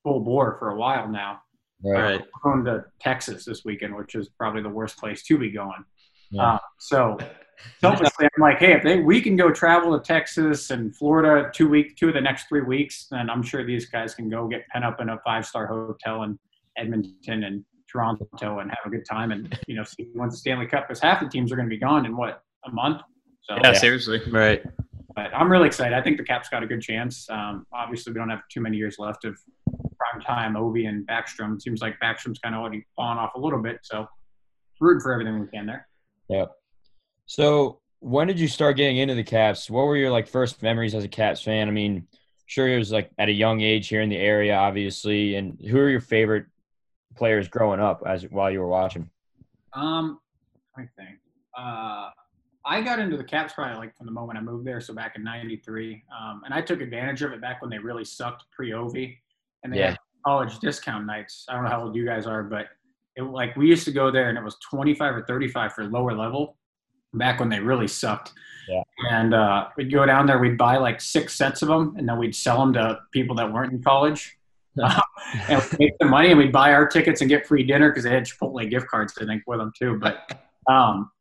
full 0.03 0.21
bore 0.21 0.57
for 0.57 0.69
a 0.69 0.75
while 0.75 1.07
now. 1.07 1.41
Right. 1.83 2.21
We're 2.21 2.53
going 2.53 2.65
to 2.65 2.85
Texas 2.99 3.43
this 3.45 3.65
weekend, 3.65 3.95
which 3.95 4.15
is 4.15 4.29
probably 4.29 4.61
the 4.63 4.69
worst 4.69 4.97
place 4.97 5.23
to 5.23 5.37
be 5.37 5.51
going. 5.51 5.83
Yeah. 6.31 6.53
Uh, 6.53 6.59
so 6.79 7.17
selfishly, 7.81 8.25
I'm 8.35 8.41
like, 8.41 8.59
hey, 8.59 8.71
if 8.73 8.81
they 8.83 8.99
we 8.99 9.21
can 9.21 9.35
go 9.35 9.51
travel 9.51 9.95
to 9.97 10.03
Texas 10.03 10.71
and 10.71 10.95
Florida 10.95 11.51
two 11.53 11.67
week 11.67 11.97
two 11.97 12.07
of 12.07 12.13
the 12.13 12.21
next 12.21 12.47
three 12.47 12.61
weeks, 12.61 13.07
then 13.11 13.29
I'm 13.29 13.43
sure 13.43 13.63
these 13.65 13.87
guys 13.87 14.15
can 14.15 14.29
go 14.29 14.47
get 14.47 14.65
pent 14.69 14.85
up 14.85 15.01
in 15.01 15.09
a 15.09 15.19
five 15.25 15.45
star 15.45 15.67
hotel 15.67 16.23
in 16.23 16.39
Edmonton 16.77 17.43
and 17.43 17.65
Toronto 17.91 18.59
and 18.59 18.69
have 18.69 18.79
a 18.85 18.89
good 18.89 19.05
time 19.05 19.31
and 19.31 19.57
you 19.67 19.75
know 19.75 19.83
see 19.83 20.07
who 20.13 20.19
wins 20.19 20.33
the 20.33 20.37
Stanley 20.37 20.67
Cup 20.67 20.87
because 20.87 21.01
half 21.01 21.19
the 21.19 21.27
teams 21.27 21.51
are 21.51 21.55
going 21.55 21.67
to 21.67 21.73
be 21.73 21.79
gone 21.79 22.05
in 22.05 22.15
what 22.15 22.43
a 22.65 22.71
month. 22.71 23.01
So 23.41 23.57
yeah, 23.63 23.73
seriously. 23.73 24.21
Right. 24.29 24.63
but 25.15 25.33
I'm 25.35 25.51
really 25.51 25.67
excited. 25.67 25.97
I 25.97 26.01
think 26.01 26.17
the 26.17 26.23
Caps 26.23 26.49
got 26.49 26.63
a 26.63 26.67
good 26.67 26.81
chance. 26.81 27.27
Um, 27.29 27.65
obviously, 27.73 28.13
we 28.13 28.19
don't 28.19 28.29
have 28.29 28.41
too 28.51 28.61
many 28.61 28.77
years 28.77 28.97
left 28.99 29.25
of 29.25 29.37
prime 29.97 30.21
time. 30.21 30.53
Ovi 30.53 30.87
and 30.87 31.07
Backstrom. 31.07 31.55
It 31.55 31.61
seems 31.61 31.81
like 31.81 31.99
Backstrom's 31.99 32.39
kind 32.39 32.55
of 32.55 32.61
already 32.61 32.85
fallen 32.95 33.17
off 33.17 33.31
a 33.35 33.39
little 33.39 33.61
bit. 33.61 33.79
So, 33.83 34.07
root 34.79 35.01
for 35.01 35.11
everything 35.11 35.39
we 35.39 35.47
can 35.47 35.65
there. 35.65 35.87
Yeah. 36.29 36.45
So 37.25 37.79
when 37.99 38.27
did 38.27 38.39
you 38.39 38.47
start 38.47 38.77
getting 38.77 38.97
into 38.97 39.15
the 39.15 39.23
Caps? 39.23 39.69
What 39.69 39.85
were 39.85 39.95
your 39.95 40.11
like 40.11 40.27
first 40.27 40.61
memories 40.61 40.95
as 40.95 41.03
a 41.03 41.07
Caps 41.07 41.41
fan? 41.41 41.67
I 41.67 41.71
mean, 41.71 42.07
sure 42.47 42.67
it 42.67 42.77
was 42.77 42.91
like 42.91 43.11
at 43.17 43.29
a 43.29 43.31
young 43.31 43.61
age 43.61 43.87
here 43.87 44.01
in 44.01 44.09
the 44.09 44.17
area, 44.17 44.55
obviously. 44.55 45.35
And 45.35 45.59
who 45.61 45.77
are 45.77 45.89
your 45.89 46.01
favorite 46.01 46.47
players 47.15 47.47
growing 47.47 47.79
up 47.79 48.03
as 48.05 48.23
while 48.23 48.49
you 48.51 48.59
were 48.59 48.67
watching? 48.67 49.09
Um, 49.73 50.19
I 50.77 50.81
think 50.97 51.19
uh, 51.57 52.09
I 52.65 52.81
got 52.81 52.99
into 52.99 53.17
the 53.17 53.23
Caps 53.23 53.53
probably 53.53 53.77
like 53.77 53.95
from 53.97 54.05
the 54.05 54.11
moment 54.11 54.37
I 54.37 54.41
moved 54.41 54.65
there. 54.65 54.81
So 54.81 54.93
back 54.93 55.15
in 55.15 55.23
'93, 55.23 56.03
um, 56.19 56.41
and 56.45 56.53
I 56.53 56.61
took 56.61 56.81
advantage 56.81 57.21
of 57.21 57.31
it 57.33 57.41
back 57.41 57.61
when 57.61 57.69
they 57.69 57.79
really 57.79 58.05
sucked 58.05 58.45
pre-Ovi, 58.51 59.17
and 59.63 59.73
they 59.73 59.79
Yeah. 59.79 59.89
had 59.91 59.97
college 60.25 60.59
discount 60.59 61.05
nights. 61.05 61.45
I 61.49 61.53
don't 61.55 61.63
know 61.63 61.69
how 61.69 61.81
old 61.83 61.95
you 61.95 62.05
guys 62.05 62.27
are, 62.27 62.43
but 62.43 62.67
it 63.15 63.23
like 63.23 63.55
we 63.55 63.67
used 63.67 63.85
to 63.85 63.91
go 63.91 64.11
there 64.11 64.29
and 64.29 64.37
it 64.37 64.43
was 64.43 64.57
25 64.69 65.15
or 65.15 65.25
35 65.25 65.73
for 65.73 65.83
lower 65.85 66.13
level 66.13 66.57
back 67.13 67.39
when 67.41 67.49
they 67.49 67.59
really 67.59 67.87
sucked. 67.87 68.31
Yeah. 68.69 68.83
And 69.09 69.33
uh, 69.33 69.67
we'd 69.75 69.91
go 69.91 70.05
down 70.05 70.27
there, 70.27 70.39
we'd 70.39 70.57
buy 70.57 70.77
like 70.77 71.01
six 71.01 71.33
sets 71.35 71.61
of 71.61 71.67
them, 71.67 71.95
and 71.97 72.07
then 72.07 72.17
we'd 72.17 72.35
sell 72.35 72.59
them 72.59 72.71
to 72.73 72.99
people 73.11 73.35
that 73.37 73.51
weren't 73.51 73.73
in 73.73 73.81
college. 73.83 74.37
and 75.49 75.61
we'd 75.71 75.79
make 75.79 75.97
the 75.99 76.05
money, 76.05 76.29
and 76.29 76.37
we'd 76.37 76.51
buy 76.51 76.73
our 76.73 76.87
tickets 76.87 77.21
and 77.21 77.29
get 77.29 77.45
free 77.45 77.63
dinner 77.63 77.89
because 77.89 78.03
they 78.03 78.09
had 78.11 78.23
Chipotle 78.25 78.69
gift 78.69 78.87
cards, 78.87 79.13
I 79.21 79.25
think, 79.25 79.43
with 79.47 79.59
them 79.59 79.71
too. 79.77 79.99
But 79.99 80.39
um, 80.69 81.11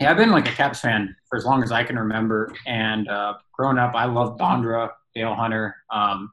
yeah, 0.00 0.10
I've 0.10 0.16
been 0.16 0.30
like 0.30 0.48
a 0.48 0.52
Caps 0.52 0.80
fan 0.80 1.14
for 1.28 1.36
as 1.36 1.44
long 1.44 1.62
as 1.62 1.72
I 1.72 1.84
can 1.84 1.98
remember. 1.98 2.52
And 2.66 3.08
uh, 3.08 3.34
growing 3.52 3.78
up, 3.78 3.94
I 3.94 4.06
loved 4.06 4.40
Bondra, 4.40 4.90
Dale 5.14 5.34
Hunter. 5.34 5.76
Um, 5.92 6.30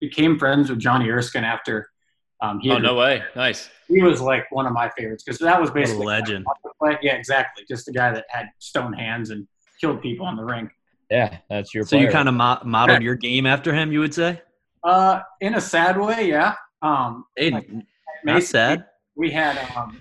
became 0.00 0.38
friends 0.38 0.70
with 0.70 0.78
Johnny 0.78 1.08
Erskine 1.08 1.44
after 1.44 1.88
um, 2.40 2.60
he 2.60 2.70
Oh 2.70 2.74
had 2.74 2.82
no 2.82 2.94
way! 2.96 3.22
Nice. 3.36 3.70
he 3.88 4.02
was 4.02 4.20
like 4.20 4.50
one 4.50 4.66
of 4.66 4.72
my 4.72 4.90
favorites 4.90 5.22
because 5.24 5.38
that 5.38 5.58
was 5.60 5.70
What 5.70 5.78
a 5.78 5.80
basically 5.82 6.06
legend. 6.06 6.46
Like, 6.80 6.98
yeah, 7.02 7.14
exactly. 7.14 7.64
Just 7.68 7.86
the 7.86 7.92
guy 7.92 8.12
that 8.12 8.24
had 8.28 8.48
stone 8.58 8.92
hands 8.92 9.30
and 9.30 9.46
killed 9.80 10.02
people 10.02 10.26
on 10.26 10.36
the 10.36 10.44
rink. 10.44 10.70
Yeah, 11.10 11.38
that's 11.48 11.72
your. 11.74 11.84
So 11.84 11.96
you 11.96 12.08
kind 12.10 12.28
of 12.28 12.34
mo- 12.34 12.58
modeled 12.64 13.02
your 13.02 13.14
game 13.14 13.46
after 13.46 13.72
him, 13.72 13.92
you 13.92 14.00
would 14.00 14.12
say? 14.12 14.42
Uh, 14.84 15.20
in 15.40 15.54
a 15.54 15.60
sad 15.60 15.98
way, 15.98 16.28
yeah. 16.28 16.54
Um, 16.82 17.24
Hey, 17.36 17.50
Like, 17.50 17.70
not 18.24 18.42
sad. 18.42 18.84
We 19.16 19.30
had 19.30 19.58
um, 19.76 20.00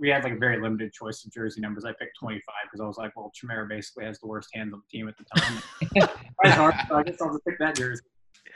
we 0.00 0.08
had 0.08 0.24
like 0.24 0.32
a 0.32 0.38
very 0.38 0.60
limited 0.60 0.92
choice 0.92 1.24
of 1.24 1.32
jersey 1.32 1.60
numbers. 1.60 1.84
I 1.84 1.92
picked 1.92 2.18
25 2.18 2.42
because 2.64 2.80
I 2.80 2.86
was 2.86 2.96
like, 2.98 3.14
well, 3.16 3.30
Chimera 3.34 3.66
basically 3.68 4.04
has 4.06 4.18
the 4.18 4.26
worst 4.26 4.48
hands 4.52 4.72
on 4.74 4.82
the 4.90 4.98
team 4.98 5.08
at 5.08 5.14
the 5.16 5.24
time. 5.36 6.08
So 6.88 6.96
I 6.96 7.02
guess 7.02 7.20
I'll 7.20 7.30
just 7.32 7.44
pick 7.46 7.58
that 7.58 7.76
jersey. 7.76 8.02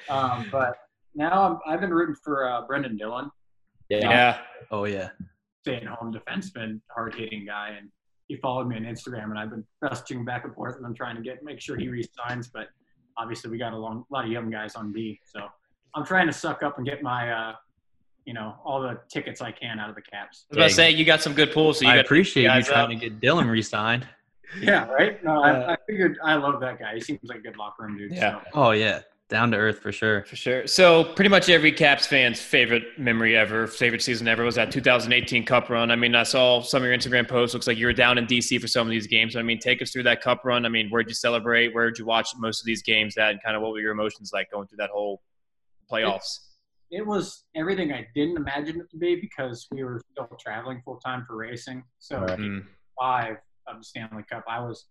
Um, 0.09 0.49
but 0.51 0.75
now 1.15 1.43
I'm, 1.43 1.59
I've 1.73 1.81
been 1.81 1.93
rooting 1.93 2.17
for 2.25 2.49
uh, 2.49 2.63
Brendan 2.67 2.97
Dillon, 2.97 3.31
Yeah. 3.89 3.99
Yeah. 4.01 4.39
Oh 4.71 4.85
yeah. 4.85 5.11
stay-at-home 5.61 6.13
defenseman, 6.15 6.81
hard-hitting 6.95 7.45
guy, 7.47 7.77
and 7.79 7.89
he 8.29 8.37
followed 8.37 8.67
me 8.67 8.77
on 8.77 8.83
Instagram, 8.83 9.25
and 9.25 9.39
I've 9.39 9.51
been 9.51 9.65
messaging 9.85 10.25
back 10.25 10.45
and 10.45 10.55
forth, 10.55 10.77
and 10.77 10.87
I'm 10.87 10.95
trying 10.95 11.17
to 11.17 11.23
get 11.23 11.43
make 11.45 11.61
sure 11.61 11.77
he 11.77 11.89
resigns. 11.89 12.49
But 12.49 12.69
obviously, 13.17 13.51
we 13.51 13.59
got 13.59 13.73
a 13.73 13.77
long, 13.77 14.05
lot 14.11 14.25
of 14.25 14.31
young 14.31 14.51
guys 14.51 14.75
on 14.75 14.93
B. 14.93 15.21
so 15.25 15.47
I'm 15.95 16.05
trying 16.05 16.27
to 16.27 16.33
suck 16.33 16.63
up 16.63 16.79
and 16.79 16.87
get 16.87 17.03
my, 17.03 17.31
uh, 17.31 17.55
you 18.25 18.35
know, 18.35 18.55
all 18.65 18.81
the 18.81 19.01
tickets 19.09 19.41
I 19.41 19.53
can 19.53 19.79
out 19.79 19.89
of 19.89 19.95
the 19.95 20.03
Caps. 20.03 20.47
I 20.51 20.55
was 20.55 20.57
about 20.59 20.69
to 20.69 20.75
say 20.75 20.91
you 20.91 21.05
got 21.05 21.21
some 21.21 21.35
good 21.35 21.53
pools. 21.53 21.79
So 21.79 21.87
you 21.87 21.91
I 21.91 21.97
appreciate 21.97 22.45
you 22.45 22.63
trying 22.63 22.85
out. 22.85 22.87
to 22.89 22.95
get 22.97 23.21
Dillon 23.21 23.49
re-signed. 23.49 24.07
Yeah, 24.61 24.87
right. 24.91 25.25
No, 25.25 25.43
I, 25.43 25.73
I 25.73 25.77
figured 25.87 26.19
I 26.23 26.35
love 26.35 26.61
that 26.61 26.79
guy. 26.79 26.97
He 26.97 27.01
seems 27.01 27.21
like 27.25 27.39
a 27.39 27.41
good 27.41 27.57
locker 27.57 27.85
room 27.85 27.97
dude. 27.97 28.13
Yeah. 28.13 28.43
So. 28.43 28.49
Oh 28.53 28.71
yeah, 28.73 29.01
down 29.33 29.51
to 29.51 29.57
earth 29.57 29.81
for 29.81 29.91
sure. 29.91 30.25
For 30.27 30.37
sure. 30.37 30.67
So 30.67 31.03
pretty 31.03 31.31
much 31.31 31.49
every 31.49 31.73
Caps 31.73 32.07
fan's 32.07 32.41
favorite 32.41 32.99
memory 32.99 33.37
ever, 33.37 33.67
favorite 33.67 34.03
season 34.03 34.29
ever 34.29 34.45
was 34.45 34.55
that 34.55 34.71
2018 34.71 35.45
Cup 35.45 35.71
run. 35.71 35.91
I 35.91 35.97
mean, 35.97 36.15
I 36.15 36.23
saw 36.23 36.61
some 36.61 36.83
of 36.83 36.87
your 36.87 36.97
Instagram 36.97 37.27
posts. 37.27 37.55
Looks 37.55 37.67
like 37.67 37.79
you 37.79 37.87
were 37.87 37.93
down 37.93 38.19
in 38.19 38.27
DC 38.27 38.61
for 38.61 38.69
some 38.69 38.87
of 38.87 38.91
these 38.91 39.07
games. 39.07 39.35
I 39.35 39.43
mean, 39.43 39.59
take 39.59 39.83
us 39.83 39.91
through 39.91 40.05
that 40.05 40.21
Cup 40.21 40.45
run. 40.45 40.65
I 40.65 40.69
mean, 40.69 40.91
where'd 40.91 41.09
you 41.09 41.15
celebrate? 41.15 41.75
Where'd 41.75 41.99
you 41.99 42.05
watch 42.05 42.29
most 42.37 42.61
of 42.61 42.67
these 42.67 42.83
games 42.83 43.15
That 43.15 43.31
And 43.31 43.43
kind 43.43 43.57
of 43.57 43.63
what 43.63 43.73
were 43.73 43.81
your 43.81 43.93
emotions 43.93 44.31
like 44.33 44.51
going 44.51 44.69
through 44.69 44.79
that 44.79 44.91
whole 44.91 45.23
playoffs? 45.91 46.39
It 46.91 47.07
was 47.07 47.45
everything 47.57 47.91
I 47.91 48.07
didn't 48.15 48.37
imagine 48.37 48.79
it 48.81 48.91
to 48.91 48.99
be 48.99 49.17
because 49.17 49.67
we 49.73 49.83
were 49.83 50.01
still 50.13 50.29
traveling 50.39 50.83
full 50.85 50.99
time 50.99 51.25
for 51.27 51.37
racing. 51.37 51.83
So 51.99 52.21
Right. 52.21 52.39
Mm. 52.39 52.67
five 53.01 53.37
of 53.67 53.79
the 53.79 53.85
Stanley 53.85 54.25
Cup, 54.31 54.45
I 54.47 54.61
was 54.61 54.85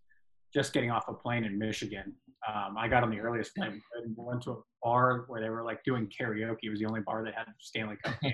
just 0.51 0.73
getting 0.73 0.89
off 0.91 1.05
a 1.07 1.13
plane 1.13 1.43
in 1.43 1.57
Michigan. 1.57 2.13
Um, 2.47 2.75
I 2.77 2.87
got 2.87 3.03
on 3.03 3.11
the 3.11 3.19
earliest 3.19 3.55
plane 3.55 3.71
we 3.73 3.81
could 3.93 4.07
and 4.07 4.15
went 4.17 4.41
to 4.43 4.51
a 4.51 4.55
bar 4.83 5.25
where 5.27 5.41
they 5.41 5.49
were 5.49 5.63
like 5.63 5.83
doing 5.83 6.07
karaoke. 6.07 6.57
It 6.63 6.69
was 6.69 6.79
the 6.79 6.85
only 6.85 7.01
bar 7.01 7.23
that 7.23 7.35
had 7.35 7.45
Stanley 7.59 7.97
Cup. 8.03 8.15
there 8.21 8.33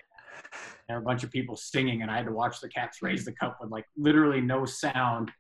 were 0.92 0.98
a 0.98 1.02
bunch 1.02 1.24
of 1.24 1.32
people 1.32 1.56
singing, 1.58 2.02
and 2.02 2.12
I 2.12 2.18
had 2.18 2.26
to 2.28 2.32
watch 2.32 2.62
the 2.62 2.70
Caps 2.70 3.02
raise 3.02 3.26
the 3.26 3.34
cup 3.34 3.58
with 3.60 3.70
like 3.70 3.86
literally 3.98 4.40
no 4.42 4.66
sound. 4.66 5.32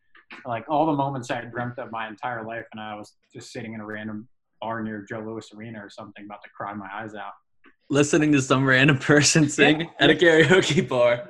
Like 0.46 0.66
all 0.70 0.86
the 0.86 0.94
moments 0.94 1.32
I 1.32 1.36
had 1.36 1.52
dreamt 1.52 1.80
of 1.80 1.92
my 1.92 2.08
entire 2.08 2.46
life, 2.46 2.66
and 2.74 2.82
I 2.82 2.96
was 2.96 3.14
just 3.34 3.52
sitting 3.54 3.74
in 3.74 3.80
a 3.80 3.86
random 3.86 4.28
bar 4.60 4.82
near 4.84 5.06
Joe 5.08 5.20
Louis 5.26 5.48
Arena 5.56 5.80
or 5.86 5.90
something, 5.90 6.26
about 6.26 6.44
to 6.44 6.50
cry 6.50 6.74
my 6.74 6.90
eyes 6.94 7.16
out. 7.16 7.32
Listening 7.90 8.34
to 8.34 8.42
some 8.42 8.66
random 8.66 8.98
person 8.98 9.48
sing 9.48 9.90
at 10.00 10.10
a 10.10 10.14
karaoke 10.14 10.86
bar. 10.86 11.30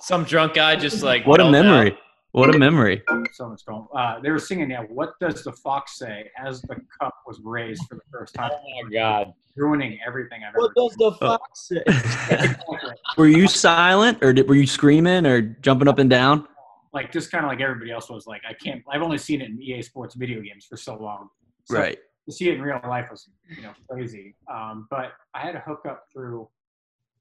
Some 0.00 0.24
drunk 0.24 0.54
guy 0.54 0.74
just 0.74 1.04
like 1.04 1.24
What 1.24 1.40
a 1.40 1.48
memory. 1.48 1.92
out. 1.92 1.98
Memory. 2.34 2.48
What 2.48 2.54
a 2.54 2.58
memory. 2.58 3.02
so 3.32 3.48
much 3.48 3.64
going. 3.64 3.86
Uh, 3.96 4.20
they 4.20 4.30
were 4.30 4.38
singing, 4.38 4.70
"Yeah, 4.70 4.82
what 4.82 5.12
does 5.20 5.42
the 5.44 5.52
fox 5.52 5.98
say?" 5.98 6.30
As 6.38 6.62
the 6.62 6.76
cup 7.00 7.14
was 7.26 7.40
raised 7.44 7.82
for 7.88 7.94
the 7.94 8.02
first 8.12 8.34
time, 8.34 8.50
Oh 8.52 8.82
my 8.84 8.90
god. 8.90 9.32
ruining 9.56 9.98
everything 10.06 10.42
I've 10.44 10.54
what 10.54 10.72
ever. 10.76 10.86
What 10.98 11.18
does 11.20 11.68
seen. 11.68 11.84
the 11.88 11.96
fox 12.26 12.58
say? 12.78 12.88
Were 13.16 13.28
you 13.28 13.46
silent 13.46 14.18
or 14.22 14.32
did, 14.32 14.48
were 14.48 14.54
you 14.56 14.66
screaming 14.66 15.26
or 15.26 15.40
jumping 15.42 15.88
up 15.88 15.98
and 15.98 16.10
down? 16.10 16.46
like 16.92 17.10
just 17.10 17.32
kind 17.32 17.44
of 17.44 17.48
like 17.50 17.60
everybody 17.60 17.90
else 17.90 18.08
was. 18.08 18.26
Like 18.26 18.42
I 18.48 18.52
can't. 18.54 18.80
I've 18.90 19.02
only 19.02 19.18
seen 19.18 19.40
it 19.40 19.50
in 19.50 19.60
EA 19.60 19.82
Sports 19.82 20.14
video 20.14 20.40
games 20.40 20.64
for 20.64 20.76
so 20.76 20.96
long. 20.96 21.28
So 21.64 21.76
Right. 21.78 21.98
To 22.26 22.32
see 22.32 22.48
it 22.48 22.54
in 22.54 22.62
real 22.62 22.80
life 22.88 23.08
was, 23.10 23.28
you 23.54 23.62
know, 23.62 23.72
crazy. 23.90 24.34
Um, 24.50 24.86
but 24.90 25.12
I 25.34 25.40
had 25.40 25.56
a 25.56 25.60
hookup 25.60 26.04
through. 26.12 26.48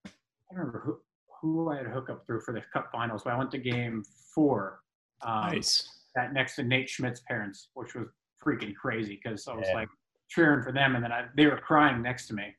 I 0.05 0.09
don't 0.51 0.59
remember 0.59 0.79
who 0.85 0.99
who 1.41 1.69
I 1.71 1.77
had 1.77 1.87
a 1.87 1.89
hookup 1.89 2.25
through 2.25 2.41
for 2.41 2.53
the 2.53 2.61
Cup 2.71 2.89
Finals. 2.91 3.23
But 3.23 3.33
I 3.33 3.37
went 3.37 3.51
to 3.51 3.57
Game 3.57 4.03
Four. 4.33 4.79
Um, 5.25 5.51
Nice. 5.51 5.89
that 6.15 6.33
next 6.33 6.55
to 6.55 6.63
Nate 6.63 6.89
Schmidt's 6.89 7.21
parents, 7.27 7.69
which 7.73 7.95
was 7.95 8.07
freaking 8.43 8.75
crazy 8.75 9.19
because 9.23 9.47
I 9.47 9.53
was 9.55 9.65
Yeah. 9.67 9.75
like 9.75 9.89
cheering 10.29 10.63
for 10.63 10.71
them, 10.71 10.95
and 10.95 11.03
then 11.03 11.11
I, 11.11 11.25
they 11.35 11.45
were 11.47 11.57
crying 11.57 12.01
next 12.01 12.27
to 12.27 12.33
me. 12.33 12.55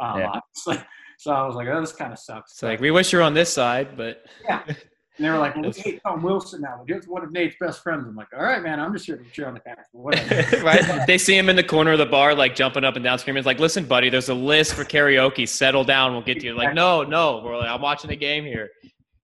Um, 0.00 0.20
Yeah. 0.20 0.40
So 1.18 1.32
I 1.32 1.46
was 1.46 1.54
like, 1.54 1.68
"Oh, 1.68 1.78
this 1.82 1.92
kind 1.92 2.14
of 2.14 2.18
sucks." 2.18 2.52
It's 2.52 2.62
like 2.62 2.80
we 2.80 2.90
wish 2.90 3.12
you 3.12 3.18
were 3.18 3.22
on 3.22 3.34
this 3.34 3.52
side, 3.52 3.94
but 3.94 4.24
yeah. 4.42 4.62
and 4.66 4.76
they 5.18 5.28
were 5.28 5.36
like, 5.36 5.54
"Well, 5.54 5.64
That's- 5.64 5.84
Nate 5.84 6.00
Tom 6.02 6.22
Wilson 6.22 6.62
now. 6.62 6.82
He's 6.88 7.06
one 7.06 7.22
of 7.22 7.30
Nate's 7.30 7.56
best 7.60 7.82
friends." 7.82 8.06
I'm 8.08 8.16
like, 8.16 8.28
"All 8.34 8.42
right, 8.42 8.62
man. 8.62 8.80
I'm 8.80 8.90
just 8.94 9.04
here 9.04 9.18
to 9.18 9.24
cheer 9.30 9.46
on 9.46 9.52
the 9.52 9.60
Packers. 9.60 9.84
Right? 10.62 11.06
They 11.06 11.18
see 11.18 11.36
him 11.36 11.50
in 11.50 11.56
the 11.56 11.62
corner 11.62 11.92
of 11.92 11.98
the 11.98 12.06
bar, 12.06 12.34
like 12.34 12.54
jumping 12.54 12.84
up 12.84 12.96
and 12.96 13.04
down, 13.04 13.18
screaming. 13.18 13.40
It's 13.40 13.46
like, 13.46 13.58
listen, 13.60 13.84
buddy, 13.84 14.08
there's 14.08 14.30
a 14.30 14.34
list 14.34 14.72
for 14.72 14.82
karaoke. 14.82 15.46
Settle 15.46 15.84
down. 15.84 16.12
We'll 16.12 16.22
get 16.22 16.40
to 16.40 16.46
you. 16.46 16.54
Like, 16.54 16.72
no, 16.72 17.02
no. 17.02 17.42
We're 17.44 17.58
like, 17.58 17.68
I'm 17.68 17.82
watching 17.82 18.08
the 18.08 18.16
game 18.16 18.44
here. 18.46 18.70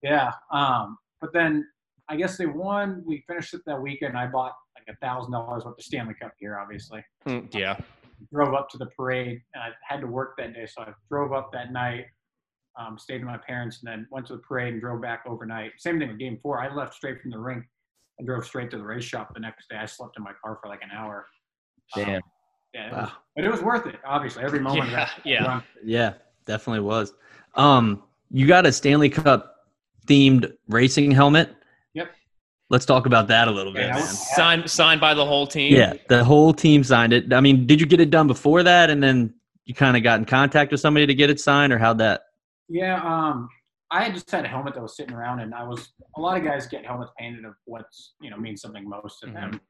yeah. 0.02 0.32
Um, 0.52 0.98
but 1.22 1.32
then 1.32 1.66
I 2.08 2.16
guess 2.16 2.36
they 2.36 2.46
won. 2.46 3.02
We 3.04 3.24
finished 3.26 3.54
it 3.54 3.62
that 3.66 3.80
weekend. 3.80 4.16
I 4.16 4.26
bought 4.26 4.52
like 4.76 4.94
a 4.94 4.98
thousand 5.04 5.32
dollars 5.32 5.64
worth 5.64 5.78
of 5.78 5.84
Stanley 5.84 6.14
Cup 6.14 6.32
gear, 6.40 6.58
obviously. 6.58 7.04
Mm, 7.26 7.52
Yeah. 7.54 7.76
drove 8.32 8.54
up 8.54 8.68
to 8.70 8.78
the 8.78 8.86
parade 8.96 9.42
and 9.54 9.62
I 9.62 9.70
had 9.86 10.00
to 10.00 10.06
work 10.06 10.36
that 10.38 10.54
day. 10.54 10.66
So 10.66 10.82
I 10.82 10.92
drove 11.10 11.32
up 11.34 11.52
that 11.52 11.70
night, 11.72 12.06
um, 12.78 12.98
stayed 12.98 13.18
with 13.22 13.26
my 13.30 13.36
parents, 13.38 13.82
and 13.82 13.92
then 13.92 14.06
went 14.10 14.26
to 14.28 14.34
the 14.36 14.38
parade 14.42 14.72
and 14.72 14.80
drove 14.80 15.02
back 15.02 15.24
overnight. 15.26 15.72
Same 15.78 15.98
thing 15.98 16.08
with 16.08 16.18
game 16.18 16.38
four. 16.42 16.60
I 16.60 16.72
left 16.74 16.94
straight 16.94 17.20
from 17.20 17.30
the 17.30 17.38
rink 17.38 17.64
and 18.18 18.26
drove 18.26 18.44
straight 18.46 18.70
to 18.70 18.78
the 18.78 18.84
race 18.84 19.04
shop 19.04 19.34
the 19.34 19.40
next 19.40 19.68
day. 19.68 19.76
I 19.76 19.84
slept 19.86 20.16
in 20.16 20.22
my 20.24 20.32
car 20.42 20.58
for 20.62 20.68
like 20.68 20.82
an 20.82 20.90
hour. 20.96 21.26
Um, 21.96 22.04
Damn. 22.04 22.20
yeah, 22.72 22.88
it 22.88 22.92
was, 22.94 23.10
but 23.36 23.44
it 23.44 23.50
was 23.50 23.62
worth 23.62 23.86
it, 23.86 23.96
obviously. 24.06 24.44
Every 24.44 24.60
moment 24.60 24.84
of 24.84 24.92
Yeah, 24.92 25.04
that 25.04 25.26
yeah. 25.26 25.44
run. 25.46 25.62
Yeah, 25.84 26.14
definitely 26.46 26.80
was. 26.80 27.12
Um, 27.54 28.02
you 28.30 28.46
got 28.46 28.64
a 28.64 28.72
Stanley 28.72 29.10
Cup 29.10 29.56
themed 30.06 30.52
racing 30.68 31.10
helmet. 31.10 31.54
Yep. 32.68 32.72
Let's 32.74 32.84
talk 32.84 33.06
about 33.06 33.28
that 33.28 33.48
a 33.48 33.50
little 33.50 33.72
bit, 33.72 33.82
Yeah, 33.82 33.86
that 33.88 33.94
man. 33.94 34.02
was- 34.02 34.34
Signed, 34.34 34.70
signed 34.70 35.00
by 35.00 35.14
the 35.14 35.24
whole 35.24 35.46
team. 35.46 35.74
Yeah, 35.74 35.94
the 36.08 36.24
whole 36.24 36.52
team 36.52 36.82
signed 36.84 37.12
it. 37.12 37.32
I 37.32 37.40
mean, 37.40 37.66
did 37.66 37.80
you 37.80 37.86
get 37.86 38.00
it 38.00 38.10
done 38.10 38.26
before 38.26 38.62
that, 38.64 38.90
and 38.90 39.02
then 39.02 39.34
you 39.64 39.74
kind 39.74 39.96
of 39.96 40.02
got 40.02 40.18
in 40.18 40.24
contact 40.24 40.72
with 40.72 40.80
somebody 40.80 41.06
to 41.06 41.14
get 41.14 41.30
it 41.30 41.40
signed, 41.40 41.72
or 41.72 41.78
how'd 41.78 41.98
that? 41.98 42.22
Yeah, 42.68 43.00
um, 43.02 43.48
I 43.90 44.02
had 44.04 44.14
just 44.14 44.30
had 44.30 44.44
a 44.44 44.48
helmet 44.48 44.74
that 44.74 44.82
was 44.82 44.96
sitting 44.96 45.14
around, 45.14 45.40
and 45.40 45.54
I 45.54 45.62
was 45.62 45.90
a 46.16 46.20
lot 46.20 46.36
of 46.36 46.44
guys 46.44 46.66
get 46.66 46.84
helmets 46.84 47.12
painted 47.18 47.44
of 47.44 47.54
what's 47.66 48.14
you 48.20 48.30
know 48.30 48.36
means 48.36 48.60
something 48.60 48.88
most 48.88 49.20
to 49.20 49.26
them. 49.26 49.36
Um, 49.54 49.60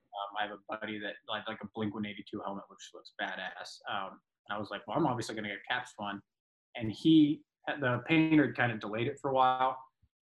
I 0.40 0.42
have 0.44 0.53
a 0.53 0.76
buddy 0.80 0.99
that 1.01 1.14
like 1.28 1.47
like 1.47 1.59
a 1.62 1.66
Blink 1.74 1.94
One 1.94 2.07
Eighty 2.07 2.24
Two 2.30 2.40
helmet, 2.44 2.64
which 2.68 2.80
looks 2.94 3.12
badass. 3.20 3.78
Um, 3.90 4.18
and 4.49 4.57
I 4.57 4.59
was 4.59 4.68
like, 4.70 4.86
well, 4.86 4.97
I'm 4.97 5.07
obviously 5.07 5.34
gonna 5.34 5.49
get 5.49 5.59
Caps 5.68 5.92
one, 5.97 6.22
and 6.76 6.90
he 6.90 7.42
the 7.80 8.01
painter 8.07 8.55
kind 8.57 8.72
of 8.72 8.80
delayed 8.80 9.07
it 9.09 9.18
for 9.20 9.30
a 9.30 9.34
while, 9.34 9.76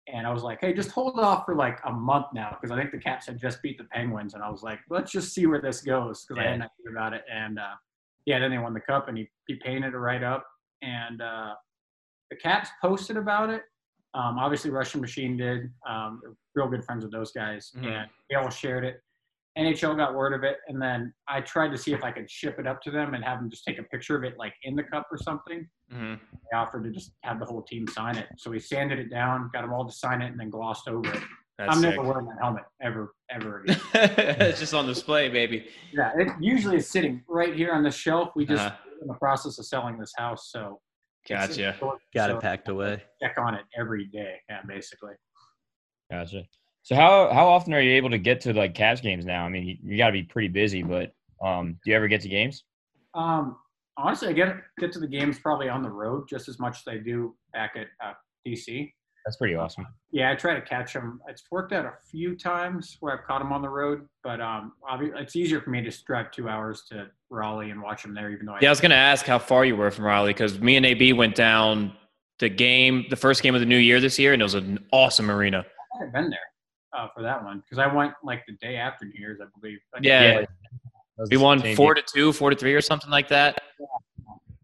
and 0.08 0.26
I 0.26 0.32
was 0.32 0.44
like, 0.44 0.60
hey, 0.62 0.74
just 0.74 0.92
hold 0.92 1.20
off 1.20 1.46
for 1.46 1.56
like 1.56 1.80
a 1.86 1.92
month 1.92 2.28
now 2.34 2.58
because 2.60 2.72
I 2.72 2.80
think 2.80 2.92
the 2.92 2.98
Caps 2.98 3.28
had 3.28 3.40
just 3.40 3.62
beat 3.62 3.78
the 3.78 3.84
Penguins, 3.86 4.34
and 4.34 4.44
I 4.44 4.50
was 4.50 4.64
like, 4.64 4.80
let's 4.90 5.12
just 5.12 5.34
see 5.34 5.46
where 5.46 5.62
this 5.62 5.82
goes 5.82 6.26
because 6.26 6.40
I 6.40 6.44
Yeah. 6.44 6.50
hadn't 6.52 6.62
heard 6.86 6.92
about 6.92 7.14
it, 7.14 7.24
and 7.32 7.60
uh, 7.60 7.76
yeah, 8.26 8.40
then 8.40 8.52
they 8.52 8.58
won 8.58 8.74
the 8.74 8.82
cup, 8.82 9.08
and 9.08 9.18
he 9.18 9.30
he 9.48 9.56
painted 9.56 9.94
it 9.94 9.98
right 9.98 10.24
up, 10.24 10.46
and 10.82 11.22
uh, 11.22 11.54
the 12.30 12.36
Caps 12.38 12.70
posted 12.82 13.18
about 13.18 13.50
it. 13.50 13.64
Um, 14.14 14.38
obviously, 14.40 14.72
Russian 14.72 15.00
Machine 15.02 15.38
did. 15.38 15.72
Um, 15.88 16.22
real 16.54 16.68
good 16.68 16.84
friends 16.84 17.04
with 17.06 17.14
those 17.14 17.32
guys, 17.32 17.72
Mhm. 17.78 17.86
and 17.86 18.10
they 18.30 18.36
all 18.36 18.50
shared 18.50 18.84
it. 18.84 19.02
NHL 19.58 19.98
got 19.98 20.14
word 20.16 20.34
of 20.34 20.44
it, 20.44 20.58
and 20.68 20.82
then 20.82 21.14
I 21.28 21.42
tried 21.42 21.70
to 21.70 21.78
see 21.78 21.92
if 21.94 22.04
I 22.04 22.12
could 22.12 22.30
ship 22.32 22.58
it 22.58 22.66
up 22.68 22.82
to 22.84 22.92
them 22.92 23.14
and 23.14 23.24
have 23.24 23.40
them 23.40 23.50
just 23.50 23.66
take 23.66 23.80
a 23.80 23.84
picture 23.84 24.16
of 24.16 24.24
it, 24.24 24.38
like 24.38 24.54
in 24.64 24.76
the 24.76 24.84
cup 24.84 25.08
or 25.12 25.18
something. 25.18 25.68
hmm 25.92 26.14
They 26.52 26.58
offered 26.58 26.86
to 26.86 26.90
just 26.92 27.12
have 27.24 27.40
the 27.40 27.46
whole 27.46 27.62
team 27.64 27.86
sign 27.88 28.18
it, 28.18 28.28
so 28.38 28.50
we 28.52 28.60
sanded 28.60 28.98
it 29.00 29.10
down, 29.10 29.50
got 29.54 29.62
them 29.62 29.74
all 29.74 29.86
to 29.86 29.92
sign 29.92 30.22
it, 30.22 30.32
and 30.32 30.40
then 30.40 30.50
glossed 30.50 30.88
over 30.88 31.08
it. 31.14 31.22
That's 31.58 31.76
I'm 31.76 31.82
sick. 31.82 31.96
never 31.98 32.08
wearing 32.08 32.26
that 32.28 32.38
helmet 32.42 32.64
ever, 32.82 33.14
ever 33.30 33.60
again. 33.68 33.78
it's 34.42 34.60
just 34.60 34.74
on 34.74 34.86
display, 34.88 35.28
baby. 35.30 35.68
yeah, 35.94 36.12
it 36.18 36.30
usually 36.40 36.78
is 36.78 36.90
sitting 36.90 37.22
right 37.28 37.54
here 37.54 37.74
on 37.74 37.84
the 37.84 37.92
shelf. 37.92 38.30
We 38.36 38.46
just 38.46 38.64
Uh-huh. 38.66 38.76
in 39.02 39.08
the 39.08 39.14
process 39.16 39.60
of 39.60 39.66
selling 39.66 40.00
this 40.00 40.14
house, 40.18 40.50
so 40.50 40.80
it's- 41.30 41.58
Gotcha. 41.58 41.76
Got 42.16 42.30
so 42.30 42.38
it 42.38 42.42
packed 42.42 42.70
away. 42.70 43.04
Check 43.22 43.36
on 43.38 43.54
it 43.56 43.66
every 43.78 44.06
day, 44.06 44.38
yeah, 44.50 44.62
basically. 44.68 45.14
Gotcha. 46.10 46.46
So 46.84 46.96
how 46.96 47.32
how 47.32 47.48
often 47.48 47.74
are 47.74 47.82
you 47.82 47.94
able 47.94 48.10
to 48.10 48.18
get 48.18 48.42
to 48.42 48.54
like 48.54 48.74
Caps 48.74 49.02
games 49.02 49.26
now? 49.26 49.46
I 49.46 49.50
mean, 49.50 49.66
you, 49.66 49.78
you 49.84 49.98
got 49.98 50.08
to 50.08 50.14
be 50.14 50.24
pretty 50.24 50.48
busy, 50.48 50.82
but 50.82 51.14
um, 51.44 51.74
do 51.84 51.92
you 51.92 51.96
ever 51.96 52.08
get 52.08 52.22
to 52.22 52.30
games? 52.30 52.64
Um, 53.14 53.58
honestly, 53.98 54.30
I 54.30 54.34
get 54.34 54.56
get 54.80 54.92
to 54.94 55.00
the 55.00 55.08
games 55.08 55.38
probably 55.38 55.70
on 55.70 55.84
the 55.84 55.90
road 55.90 56.28
just 56.28 56.50
as 56.50 56.60
much 56.60 56.78
as 56.80 56.94
I 56.94 56.98
do 56.98 57.36
back 57.54 57.76
at 57.76 57.88
uh, 58.04 58.14
DC. 58.48 58.92
That's 59.26 59.38
pretty 59.38 59.54
awesome. 59.54 59.86
Yeah, 60.12 60.32
I 60.32 60.36
try 60.36 60.56
to 60.56 60.62
catch 60.62 60.94
them. 60.94 61.22
It's 61.28 61.44
worked 61.52 61.74
out 61.74 61.86
a 61.86 61.94
few 62.10 62.36
times 62.36 62.98
where 63.02 63.16
I've 63.16 63.24
caught 63.24 63.38
them 63.38 63.54
on 63.54 63.62
the 63.62 63.70
road, 63.70 64.08
but 64.24 64.42
um, 64.42 64.74
obvi- 64.92 65.16
it's 65.16 65.36
easier 65.36 65.62
for 65.62 65.70
me 65.70 65.84
to 65.84 66.04
drive 66.08 66.32
two 66.32 66.50
hours 66.50 66.86
to 66.90 67.06
Raleigh 67.30 67.70
and 67.70 67.80
watch 67.84 68.02
them 68.02 68.16
there, 68.16 68.32
even 68.32 68.48
though 68.48 68.54
I 68.54 68.60
Yeah, 68.62 68.70
I 68.70 68.72
was 68.72 68.82
gonna 68.82 68.96
ask 68.96 69.28
how 69.28 69.38
far 69.38 69.64
you 69.64 69.76
were 69.76 69.92
from 69.92 70.06
Raleigh 70.06 70.34
because 70.34 70.60
me 70.60 70.76
and 70.76 70.86
AB 70.88 71.14
went 71.14 71.36
down 71.36 71.94
the 72.40 72.50
game, 72.50 73.06
the 73.12 73.16
first 73.16 73.44
game 73.44 73.54
of 73.54 73.62
the 73.62 73.68
new 73.68 73.78
year 73.78 74.00
this 74.00 74.18
year, 74.18 74.34
and 74.34 74.42
it 74.42 74.46
was 74.46 74.56
an 74.56 74.84
awesome 74.92 75.30
arena. 75.30 75.60
I 75.60 75.98
haven't 76.00 76.14
been 76.14 76.30
there 76.32 76.40
uh, 76.94 77.08
for 77.16 77.22
that 77.24 77.44
one 77.44 77.60
because 77.60 77.78
I 77.78 77.88
went 77.94 78.14
like 78.24 78.46
the 78.48 78.54
day 78.54 78.76
after 78.76 79.06
New 79.06 79.14
Year's, 79.18 79.40
I 79.42 79.46
believe. 79.60 79.80
Like, 79.94 80.04
Yeah, 80.04 80.42
That 80.42 80.48
was 81.18 81.30
we 81.30 81.38
won 81.38 81.60
four 81.76 81.94
game. 81.94 82.04
to 82.06 82.14
two, 82.14 82.34
four 82.34 82.50
to 82.50 82.56
three, 82.56 82.74
or 82.74 82.82
something 82.82 83.10
like 83.10 83.28
that. 83.30 83.62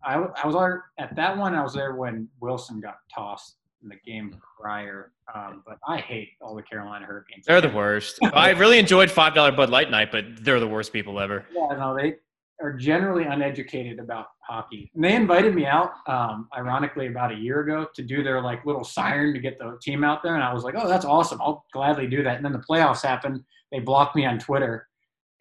I 0.04 0.16
I 0.16 0.46
was 0.48 0.56
there 0.56 0.86
at 0.98 1.16
that 1.16 1.38
one. 1.38 1.54
I 1.56 1.64
was 1.64 1.74
there 1.74 1.96
when 1.96 2.28
Wilson 2.40 2.80
got 2.80 2.98
tossed 3.14 3.58
in 3.84 3.90
the 3.90 3.96
game 4.06 4.36
prior. 4.60 5.12
Um, 5.34 5.62
but 5.66 5.78
I 5.88 5.98
hate 5.98 6.30
all 6.42 6.56
the 6.56 6.64
Carolina 6.64 7.06
Hurricanes. 7.06 7.46
They're 7.46 7.60
the 7.62 7.70
worst. 7.70 8.18
I 8.34 8.52
really 8.52 8.80
enjoyed 8.80 9.12
five 9.12 9.34
dollar 9.34 9.52
Bud 9.52 9.70
Light 9.70 9.92
night, 9.92 10.12
but 10.12 10.24
they're 10.44 10.60
the 10.62 10.68
worst 10.68 10.94
people 10.94 11.20
ever. 11.20 11.46
Yeah, 11.54 11.76
no, 11.78 11.96
they 11.96 12.16
are 12.62 12.74
generally 12.74 13.24
uneducated 13.24 14.00
about 14.00 14.28
hockey. 14.42 14.92
And 14.96 15.04
they 15.04 15.16
invited 15.16 15.54
me 15.54 15.66
out, 15.66 15.92
um, 16.08 16.48
ironically, 16.58 17.08
about 17.08 17.32
a 17.32 17.36
year 17.36 17.62
ago 17.62 17.88
to 17.96 18.02
do 18.02 18.24
their 18.24 18.42
like 18.42 18.66
little 18.66 18.84
siren 18.84 19.34
to 19.34 19.40
get 19.40 19.60
the 19.60 19.78
team 19.82 20.04
out 20.04 20.24
there, 20.24 20.36
and 20.36 20.44
I 20.44 20.54
was 20.54 20.64
like, 20.64 20.76
"Oh, 20.78 20.88
that's 20.88 21.06
awesome! 21.06 21.42
I'll 21.42 21.66
gladly 21.74 22.08
do 22.08 22.24
that." 22.24 22.38
And 22.38 22.46
then 22.46 22.54
the 22.54 22.64
playoffs 22.70 23.04
happened. 23.04 23.44
They 23.72 23.80
blocked 23.80 24.16
me 24.16 24.26
on 24.26 24.40
Twitter, 24.40 24.88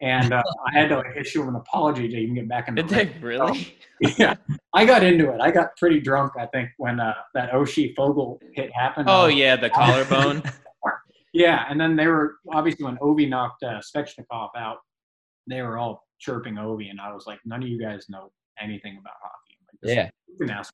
and 0.01 0.31
uh, 0.31 0.43
I 0.67 0.77
had 0.77 0.89
to 0.89 0.97
like 0.97 1.15
issue 1.15 1.47
an 1.47 1.55
apology 1.55 2.07
to 2.07 2.15
even 2.17 2.35
get 2.35 2.47
back 2.47 2.67
in 2.67 2.75
the 2.75 2.83
Did 2.83 2.89
they 2.89 3.19
really? 3.19 3.77
yeah, 4.17 4.35
I 4.73 4.85
got 4.85 5.03
into 5.03 5.31
it. 5.31 5.41
I 5.41 5.49
got 5.49 5.75
pretty 5.77 5.99
drunk, 5.99 6.33
I 6.39 6.45
think, 6.47 6.69
when 6.77 6.99
uh, 6.99 7.13
that 7.33 7.51
Oshie 7.51 7.95
Foegen 7.95 8.37
hit 8.53 8.71
happened. 8.73 9.07
Oh 9.09 9.27
yeah, 9.27 9.55
the 9.55 9.69
collarbone. 9.69 10.43
Yeah, 11.37 11.65
and 11.69 11.79
then 11.79 11.95
they 11.95 12.07
were 12.07 12.37
obviously 12.51 12.85
when 12.85 12.97
Ovi 12.97 13.29
knocked 13.29 13.61
uh, 13.61 13.79
Svechnikov 13.79 14.49
out, 14.57 14.77
they 15.45 15.61
were 15.61 15.77
all 15.77 16.06
chirping 16.19 16.55
Ovi, 16.55 16.89
and 16.89 16.99
I 16.99 17.13
was 17.13 17.25
like, 17.27 17.39
none 17.45 17.61
of 17.63 17.69
you 17.69 17.79
guys 17.79 18.05
know 18.09 18.31
anything 18.61 18.97
about 18.99 19.13
hockey. 19.21 19.57
Like, 19.83 19.95
Yeah. 19.95 20.09
is 20.43 20.49
NASCAR. 20.49 20.71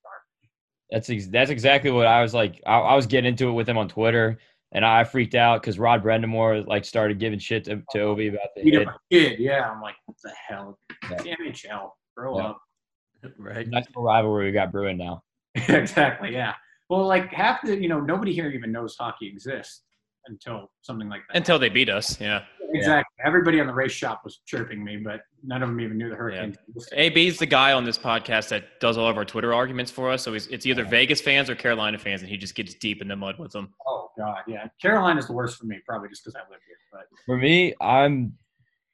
That's 0.91 1.09
ex- 1.09 1.27
that's 1.27 1.49
exactly 1.49 1.91
what 1.91 2.05
I 2.07 2.21
was 2.21 2.33
like. 2.33 2.61
I, 2.65 2.77
I 2.79 2.95
was 2.95 3.05
getting 3.07 3.29
into 3.29 3.49
it 3.49 3.53
with 3.53 3.67
him 3.67 3.77
on 3.77 3.87
Twitter, 3.87 4.37
and 4.73 4.85
I 4.85 5.03
freaked 5.03 5.35
out 5.35 5.61
because 5.61 5.79
Rod 5.79 6.03
Brind'Amour 6.03 6.67
like 6.67 6.85
started 6.85 7.19
giving 7.19 7.39
shit 7.39 7.63
to, 7.65 7.77
to 7.91 7.97
Ovi 7.97 8.29
about 8.29 8.49
the 8.55 8.63
Beat 8.63 8.73
hit. 8.75 8.87
kid, 9.11 9.39
yeah. 9.39 9.69
I'm 9.69 9.81
like, 9.81 9.95
what 10.05 10.17
the 10.23 10.31
hell? 10.47 10.77
Yeah. 11.03 11.09
It's 11.13 11.23
the 11.23 11.29
NHL. 11.69 11.89
Grow 12.15 12.37
Yeah. 12.37 12.45
up. 12.47 12.61
right. 13.37 13.67
Nice 13.67 13.85
little 13.87 14.03
rivalry 14.03 14.45
we 14.47 14.51
got 14.51 14.71
brewing 14.71 14.97
now. 14.97 15.23
exactly, 15.55 16.31
yeah. 16.33 16.53
Well, 16.89 17.07
like 17.07 17.31
half 17.33 17.61
the, 17.63 17.79
you 17.81 17.87
know, 17.87 17.99
nobody 17.99 18.33
here 18.33 18.49
even 18.51 18.71
knows 18.71 18.95
hockey 18.99 19.27
exists 19.27 19.81
until 20.27 20.71
something 20.81 21.09
like 21.09 21.21
that. 21.27 21.37
Until 21.37 21.59
they 21.59 21.69
beat 21.69 21.89
us. 21.89 22.19
Yeah. 22.19 22.43
exactly. 22.73 23.03
Everybody 23.25 23.59
on 23.59 23.67
the 23.67 23.73
race 23.73 23.91
shop 23.91 24.21
was 24.23 24.39
chirping 24.45 24.83
me, 24.83 24.97
but 24.97 25.21
none 25.43 25.61
of 25.61 25.69
them 25.69 25.79
even 25.81 25.97
knew 25.97 26.09
the 26.09 26.15
Hurricanes. 26.15 26.57
existed. 26.67 26.97
AB's 26.97 27.37
the 27.37 27.45
guy 27.45 27.73
on 27.73 27.83
this 27.83 27.97
podcast 27.97 28.49
that 28.49 28.79
does 28.79 28.97
all 28.97 29.07
of 29.07 29.17
our 29.17 29.25
Twitter 29.25 29.53
arguments 29.53 29.91
for 29.91 30.11
us. 30.11 30.23
So 30.23 30.33
he's, 30.33 30.47
it's 30.47 30.65
either 30.65 30.85
Vegas 30.85 31.21
fans 31.21 31.49
or 31.49 31.55
Carolina 31.55 31.97
fans, 31.97 32.21
and 32.21 32.29
he 32.29 32.37
just 32.37 32.55
gets 32.55 32.73
deep 32.75 33.01
in 33.01 33.07
the 33.07 33.15
mud 33.15 33.37
with 33.39 33.51
them. 33.51 33.73
Oh 33.87 34.09
God, 34.17 34.39
yeah. 34.47 34.67
Carolina's 34.81 35.27
the 35.27 35.33
worst 35.33 35.57
for 35.57 35.65
me, 35.65 35.79
probably 35.87 36.09
just 36.09 36.23
because 36.23 36.35
I 36.35 36.51
live 36.51 36.59
here. 36.65 36.77
But 36.91 37.07
For 37.25 37.37
me, 37.37 37.73
I'm 37.81 38.33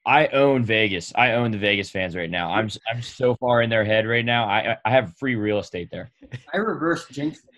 I 0.06 0.28
own 0.28 0.64
Vegas. 0.64 1.12
I 1.16 1.34
own 1.34 1.52
the 1.52 1.58
Vegas 1.58 1.90
fans 1.90 2.16
right 2.16 2.30
now. 2.30 2.52
I'm 2.52 2.70
I'm 2.92 3.02
so 3.02 3.36
far 3.36 3.62
in 3.62 3.70
their 3.70 3.86
head 3.86 4.08
right 4.08 4.26
now. 4.26 4.46
I 4.46 4.78
I 4.86 4.92
have 4.92 5.16
free 5.18 5.36
real 5.36 5.60
estate 5.60 5.90
there. 5.92 6.10
I 6.54 6.58
reversed 6.58 7.12
jinxed 7.12 7.44
the 7.46 7.52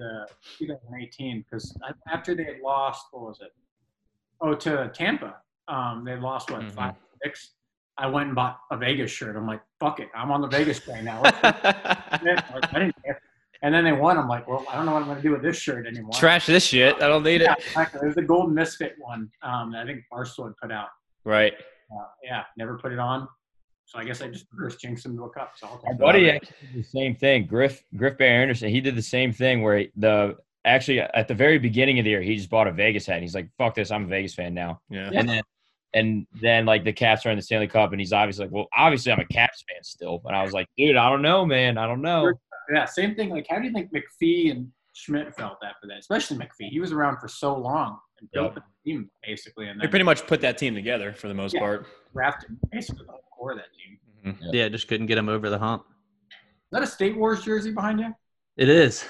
To 0.00 0.26
2018 0.58 1.44
because 1.48 1.76
after 2.12 2.34
they 2.34 2.42
had 2.42 2.58
lost, 2.60 3.06
what 3.12 3.22
was 3.22 3.38
it? 3.40 3.52
Oh, 4.40 4.52
to 4.54 4.90
Tampa. 4.92 5.36
Um, 5.68 6.04
they 6.04 6.16
lost 6.16 6.50
what 6.50 6.62
Mhm. 6.62 6.72
five 6.72 6.94
six. 7.22 7.52
I 7.96 8.08
went 8.08 8.26
and 8.26 8.34
bought 8.34 8.58
a 8.72 8.76
Vegas 8.76 9.12
shirt. 9.12 9.36
I'm 9.36 9.46
like, 9.46 9.62
fuck 9.78 10.00
it, 10.00 10.08
I'm 10.12 10.32
on 10.32 10.40
the 10.40 10.48
Vegas 10.48 10.80
train 10.80 11.04
now. 11.04 11.22
I 11.24 12.18
didn't 12.72 13.02
care. 13.04 13.20
And 13.62 13.72
then 13.72 13.84
they 13.84 13.92
won. 13.92 14.18
I'm 14.18 14.26
like, 14.28 14.48
well, 14.48 14.66
I 14.68 14.74
don't 14.76 14.84
know 14.84 14.92
what 14.94 15.02
I'm 15.02 15.08
going 15.08 15.16
to 15.18 15.22
do 15.22 15.30
with 15.30 15.42
this 15.42 15.56
shirt 15.56 15.86
anymore. 15.86 16.12
Trash 16.12 16.46
this 16.46 16.64
shit. 16.64 16.96
I 17.00 17.06
don't 17.06 17.22
need 17.22 17.40
Yeah, 17.40 17.52
it. 17.52 17.58
exactly. 17.68 18.00
There's 18.02 18.16
the 18.16 18.22
Golden 18.22 18.52
Misfit 18.52 18.96
one. 18.98 19.30
Um, 19.42 19.70
that 19.72 19.84
I 19.84 19.86
think 19.86 20.04
Barstool 20.12 20.46
had 20.46 20.56
put 20.60 20.72
out. 20.72 20.88
Right. 21.24 21.54
Uh, 21.90 22.04
yeah, 22.22 22.42
never 22.58 22.76
put 22.78 22.92
it 22.92 22.98
on. 22.98 23.28
So 23.86 23.98
I 23.98 24.04
guess 24.04 24.22
I 24.22 24.28
just 24.28 24.46
reverse 24.52 24.76
jinxed 24.76 25.04
them 25.04 25.16
to 25.16 25.24
a 25.24 25.30
cup. 25.30 25.52
So 25.56 25.66
I'll 25.66 25.80
My 25.84 25.90
take 25.90 25.98
buddy 26.00 26.24
it. 26.26 26.34
actually 26.36 26.56
did 26.72 26.84
the 26.84 26.88
same 26.88 27.14
thing. 27.14 27.46
Griff 27.46 27.82
Griff 27.96 28.16
Bear 28.18 28.40
Anderson. 28.42 28.70
He 28.70 28.80
did 28.80 28.94
the 28.96 29.02
same 29.02 29.32
thing 29.32 29.62
where 29.62 29.78
he- 29.78 29.90
the 29.96 30.36
actually 30.64 31.00
at 31.00 31.28
the 31.28 31.34
very 31.34 31.58
beginning 31.58 31.98
of 31.98 32.04
the 32.04 32.10
year 32.10 32.22
he 32.22 32.36
just 32.36 32.48
bought 32.50 32.66
a 32.66 32.72
Vegas 32.72 33.06
hat. 33.06 33.14
And 33.16 33.22
he's 33.22 33.34
like, 33.34 33.48
"Fuck 33.58 33.74
this, 33.74 33.90
I'm 33.90 34.04
a 34.04 34.08
Vegas 34.08 34.34
fan 34.34 34.54
now." 34.54 34.80
Yeah. 34.88 35.10
And 35.14 35.28
then 35.28 35.42
and 35.92 36.26
then 36.40 36.64
like 36.66 36.82
the 36.84 36.92
Caps 36.92 37.24
are 37.26 37.30
in 37.30 37.36
the 37.36 37.42
Stanley 37.42 37.68
Cup, 37.68 37.92
and 37.92 38.00
he's 38.00 38.12
obviously 38.12 38.46
like, 38.46 38.52
"Well, 38.52 38.66
obviously 38.76 39.12
I'm 39.12 39.20
a 39.20 39.26
Caps 39.26 39.62
fan 39.68 39.82
still." 39.84 40.22
And 40.24 40.34
I 40.34 40.42
was 40.42 40.52
like, 40.52 40.66
"Dude, 40.76 40.96
I 40.96 41.08
don't 41.10 41.22
know, 41.22 41.44
man. 41.46 41.76
I 41.78 41.86
don't 41.86 42.02
know." 42.02 42.32
Yeah, 42.72 42.86
same 42.86 43.14
thing. 43.14 43.28
Like, 43.28 43.46
how 43.48 43.58
do 43.58 43.66
you 43.66 43.72
think 43.72 43.92
McPhee 43.92 44.50
and 44.50 44.72
Schmidt 44.94 45.34
felt 45.34 45.58
after 45.64 45.86
that? 45.88 45.98
Especially 45.98 46.36
McPhee. 46.38 46.68
He 46.70 46.80
was 46.80 46.92
around 46.92 47.18
for 47.18 47.28
so 47.28 47.56
long 47.56 47.98
and 48.20 48.30
built 48.32 48.54
Yep. 48.54 48.64
the 48.84 48.90
team 48.90 49.10
basically, 49.26 49.68
and 49.68 49.78
They 49.78 49.84
then 49.84 49.90
pretty 49.90 50.04
much 50.04 50.26
put 50.26 50.40
that 50.40 50.56
team 50.56 50.74
together 50.74 51.12
for 51.12 51.28
the 51.28 51.34
most 51.34 51.54
Yeah. 51.54 51.60
part. 51.60 51.86
drafted 52.12 52.56
basically 52.70 53.04
the 53.06 53.12
core 53.36 53.50
of 53.52 53.58
that 53.58 53.66
team. 53.74 53.98
Is 54.40 54.54
Yeah, 54.54 54.68
just 54.68 54.86
couldn't 54.86 55.06
get 55.06 55.18
him 55.18 55.28
over 55.28 55.50
the 55.50 55.58
hump. 55.58 55.84
Is 56.30 56.36
that 56.70 56.82
a 56.82 56.86
State 56.86 57.16
Wars 57.16 57.42
jersey 57.44 57.72
behind 57.72 57.98
you? 58.00 58.14
It 58.56 58.68
is. 58.68 59.04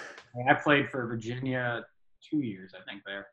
I, 0.49 0.53
I 0.53 0.55
played 0.55 0.89
for 0.91 1.07
Virginia 1.07 1.85
two 2.29 2.39
years, 2.39 2.73
I 2.75 2.83
think. 2.91 3.03
There, 3.05 3.27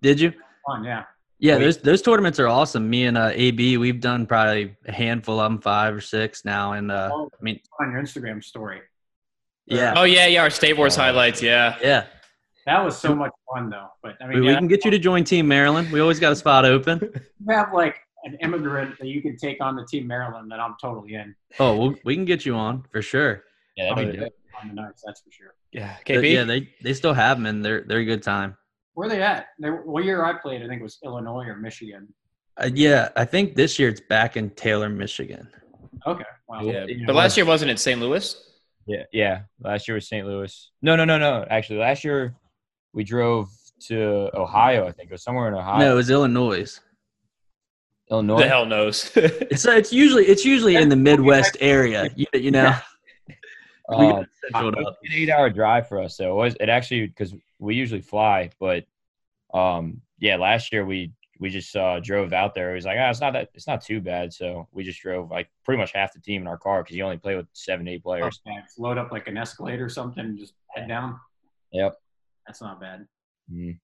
Did 0.00 0.20
you? 0.20 0.32
fun, 0.64 0.84
yeah. 0.84 1.04
Yeah, 1.40 1.56
Wait. 1.56 1.64
those 1.64 1.78
those 1.78 2.02
tournaments 2.02 2.38
are 2.40 2.46
awesome. 2.46 2.88
Me 2.88 3.04
and 3.06 3.18
uh, 3.18 3.30
AB, 3.34 3.76
we've 3.78 4.00
done 4.00 4.26
probably 4.26 4.74
a 4.86 4.92
handful 4.92 5.38
of 5.40 5.50
them, 5.50 5.60
five 5.60 5.94
or 5.94 6.00
six 6.00 6.44
now, 6.44 6.72
and 6.72 6.90
uh, 6.92 7.10
Oh, 7.12 7.28
I 7.38 7.42
mean, 7.42 7.60
on 7.80 7.90
your 7.90 8.00
Instagram 8.00 8.42
story. 8.42 8.80
Yeah, 9.66 9.94
Oh 9.96 10.04
yeah, 10.04 10.26
yeah. 10.26 10.42
Our 10.42 10.50
State 10.50 10.76
Wars 10.76 10.96
highlights. 10.96 11.42
Yeah. 11.42 11.76
yeah. 11.82 12.06
That 12.66 12.84
was 12.84 12.98
so 12.98 13.14
much 13.14 13.30
fun, 13.52 13.70
though. 13.70 13.88
But 14.02 14.16
I 14.20 14.26
mean, 14.26 14.40
We, 14.40 14.48
we 14.48 14.54
can 14.54 14.66
get 14.66 14.84
you 14.84 14.90
to 14.90 14.98
join 14.98 15.22
Team 15.22 15.46
Maryland. 15.46 15.90
We 15.92 16.00
always 16.00 16.18
got 16.18 16.32
a 16.32 16.36
spot 16.36 16.64
open. 16.64 16.98
you 17.46 17.54
have 17.54 17.72
like 17.72 17.96
an 18.24 18.36
immigrant 18.42 18.98
that 18.98 19.06
you 19.06 19.22
can 19.22 19.36
take 19.36 19.60
on 19.60 19.76
the 19.76 19.86
team 19.86 20.06
Maryland 20.06 20.50
that 20.50 20.58
I'm 20.58 20.74
totally 20.80 21.14
in. 21.14 21.34
Oh, 21.60 21.76
we'll, 21.76 21.94
we 22.04 22.16
can 22.16 22.24
get 22.24 22.44
you 22.44 22.54
on 22.54 22.84
for 22.90 23.02
sure. 23.02 23.44
Yeah, 23.76 23.94
that'd 23.94 24.12
be 24.12 24.18
dope. 24.18 24.32
On 24.60 24.68
the 24.68 24.74
nuts, 24.74 25.02
that's 25.06 25.20
for 25.20 25.30
sure. 25.30 25.54
Yeah. 25.70 25.94
But 26.06 26.16
KP. 26.16 26.32
yeah, 26.32 26.44
they 26.44 26.68
they 26.82 26.94
still 26.94 27.12
have 27.12 27.36
them, 27.36 27.46
and 27.46 27.64
they're 27.64 27.84
they're 27.86 28.00
a 28.00 28.04
good 28.04 28.22
time. 28.22 28.56
Where 28.94 29.06
are 29.06 29.10
they 29.10 29.22
at? 29.22 29.48
They, 29.60 29.68
what 29.68 30.04
year 30.04 30.24
I 30.24 30.32
played, 30.32 30.62
I 30.62 30.66
think 30.66 30.80
it 30.80 30.82
was 30.82 30.98
Illinois 31.04 31.44
or 31.44 31.56
Michigan. 31.56 32.08
Uh, 32.56 32.70
yeah, 32.72 33.10
I 33.14 33.26
think 33.26 33.54
this 33.54 33.78
year 33.78 33.90
it's 33.90 34.00
back 34.00 34.38
in 34.38 34.48
Taylor, 34.50 34.88
Michigan. 34.88 35.48
Okay, 36.06 36.24
wow. 36.48 36.62
Yeah. 36.62 36.86
But 37.06 37.14
last 37.14 37.36
year 37.36 37.44
wasn't 37.44 37.70
it 37.70 37.78
St. 37.78 38.00
Louis? 38.00 38.34
Yeah, 38.86 39.02
yeah. 39.12 39.40
Last 39.60 39.88
year 39.88 39.96
was 39.96 40.08
St. 40.08 40.26
Louis. 40.26 40.70
No, 40.82 40.96
no, 40.96 41.04
no, 41.04 41.18
no. 41.18 41.44
Actually, 41.50 41.80
last 41.80 42.04
year 42.04 42.34
we 42.92 43.04
drove 43.04 43.48
to 43.88 44.30
Ohio. 44.34 44.86
I 44.86 44.92
think 44.92 45.10
it 45.10 45.12
was 45.12 45.22
somewhere 45.22 45.48
in 45.48 45.54
Ohio. 45.54 45.78
No, 45.78 45.92
it 45.92 45.96
was 45.96 46.10
Illinois. 46.10 46.80
Illinois. 48.10 48.38
The 48.38 48.48
hell 48.48 48.66
knows. 48.66 49.10
It's 49.16 49.66
uh, 49.66 49.72
it's 49.72 49.92
usually 49.92 50.26
it's 50.26 50.44
usually 50.44 50.76
in 50.76 50.88
the 50.88 50.96
Midwest 50.96 51.56
area. 51.60 52.08
You, 52.14 52.26
you 52.34 52.50
know, 52.50 52.76
we 53.88 54.06
it 54.06 54.28
was 54.52 54.96
an 55.02 55.12
eight-hour 55.12 55.50
drive 55.50 55.88
for 55.88 56.00
us. 56.00 56.16
So 56.16 56.30
it 56.30 56.34
was 56.34 56.56
it 56.60 56.68
actually 56.68 57.06
because 57.06 57.34
we 57.58 57.74
usually 57.74 58.00
fly, 58.00 58.50
but 58.60 58.84
um, 59.52 60.00
yeah, 60.18 60.36
last 60.36 60.72
year 60.72 60.84
we 60.84 61.12
we 61.38 61.50
just 61.50 61.74
uh, 61.76 62.00
drove 62.00 62.32
out 62.32 62.54
there. 62.54 62.72
It 62.72 62.76
was 62.76 62.84
like, 62.84 62.98
ah, 63.00 63.10
it's 63.10 63.20
not 63.20 63.32
that 63.34 63.50
it's 63.54 63.66
not 63.66 63.82
too 63.82 64.00
bad. 64.00 64.32
So 64.32 64.68
we 64.72 64.84
just 64.84 65.00
drove 65.00 65.30
like 65.30 65.48
pretty 65.64 65.78
much 65.78 65.92
half 65.92 66.12
the 66.12 66.20
team 66.20 66.42
in 66.42 66.48
our 66.48 66.58
car 66.58 66.82
because 66.82 66.96
you 66.96 67.04
only 67.04 67.18
play 67.18 67.36
with 67.36 67.46
seven, 67.52 67.86
eight 67.88 68.02
players. 68.02 68.40
Okay, 68.46 68.58
load 68.78 68.98
up 68.98 69.12
like 69.12 69.28
an 69.28 69.36
Escalade 69.36 69.80
or 69.80 69.88
something, 69.88 70.24
and 70.24 70.38
just 70.38 70.54
head 70.74 70.88
down. 70.88 71.18
Yep. 71.72 71.96
That's 72.46 72.60
not 72.60 72.80
bad. 72.80 73.06
Mhm. 73.52 73.78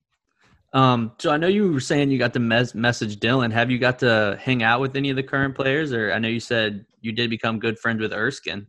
Um, 0.73 1.11
so 1.19 1.29
I 1.29 1.37
know 1.37 1.47
you 1.47 1.71
were 1.71 1.79
saying 1.79 2.09
you 2.09 2.17
got 2.17 2.33
to 2.33 2.39
mes- 2.39 2.73
message 2.73 3.19
Dillon. 3.19 3.51
Have 3.51 3.69
you 3.69 3.77
got 3.77 3.99
to 3.99 4.39
hang 4.41 4.63
out 4.63 4.79
with 4.79 4.95
any 4.95 5.11
of 5.11 5.15
the 5.15 5.21
current 5.21 5.53
players, 5.53 5.93
or 5.93 6.11
I 6.11 6.17
know 6.17 6.27
you 6.27 6.39
said 6.39 6.85
you 7.01 7.11
did 7.11 7.29
become 7.29 7.59
good 7.59 7.77
friends 7.77 8.01
with 8.01 8.11
Erskine. 8.11 8.65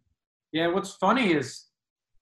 Yeah, 0.53 0.67
what's 0.67 0.93
funny 0.93 1.33
is 1.33 1.65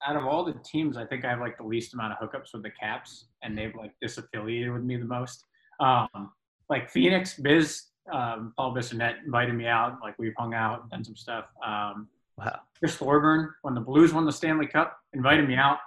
out 0.05 0.15
of 0.15 0.25
all 0.25 0.43
the 0.45 0.55
teams, 0.63 0.95
I 0.97 1.05
think 1.05 1.25
I 1.25 1.29
have 1.29 1.39
like 1.39 1.57
the 1.57 1.63
least 1.65 1.93
amount 1.93 2.13
of 2.13 2.19
hookups 2.19 2.53
with 2.53 2.63
the 2.63 2.69
Caps, 2.69 3.27
and 3.41 3.57
they've 3.57 3.75
like 3.75 3.91
disaffiliated 4.03 4.73
with 4.73 4.83
me 4.83 4.95
the 4.95 5.05
most. 5.05 5.43
Um, 5.79 6.31
like 6.69 6.89
Phoenix, 6.89 7.35
Biz, 7.35 7.83
um, 8.11 8.53
Paul 8.57 8.73
Bissonnette 8.73 9.23
invited 9.25 9.55
me 9.55 9.67
out. 9.67 9.97
Like 10.01 10.17
we've 10.19 10.33
hung 10.37 10.53
out, 10.53 10.89
done 10.89 11.03
some 11.03 11.15
stuff. 11.15 11.45
Um, 11.65 12.07
Wow. 12.35 12.61
Chris 12.79 12.95
Thorburn, 12.97 13.53
when 13.61 13.75
the 13.75 13.79
Blues 13.79 14.11
won 14.11 14.25
the 14.25 14.31
Stanley 14.31 14.65
Cup, 14.65 14.97
invited 15.13 15.47
me 15.47 15.53
out, 15.55 15.77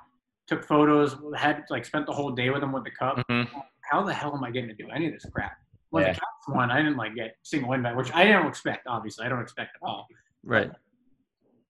took 0.46 0.62
photos, 0.64 1.16
had 1.36 1.64
like 1.70 1.84
spent 1.84 2.06
the 2.06 2.12
whole 2.12 2.30
day 2.30 2.50
with 2.50 2.62
him 2.62 2.70
with 2.70 2.84
the 2.84 2.90
cup. 2.92 3.18
Mhm. 3.28 3.48
How 3.90 4.04
the 4.04 4.14
hell 4.14 4.32
am 4.32 4.44
I 4.44 4.52
getting 4.52 4.68
to 4.68 4.74
do 4.76 4.88
any 4.90 5.08
of 5.08 5.12
this 5.12 5.28
crap? 5.28 5.56
When 5.90 6.04
Yeah. 6.04 6.12
the 6.12 6.20
Caps 6.20 6.46
won, 6.48 6.70
I 6.70 6.76
didn't 6.76 6.96
like 6.96 7.16
get 7.16 7.36
single 7.42 7.72
invite, 7.72 7.96
which 7.96 8.14
I 8.14 8.26
don't 8.26 8.46
expect. 8.46 8.86
Obviously, 8.86 9.26
I 9.26 9.28
don't 9.28 9.40
expect 9.42 9.74
at 9.74 9.82
all. 9.84 10.06
Right. 10.44 10.70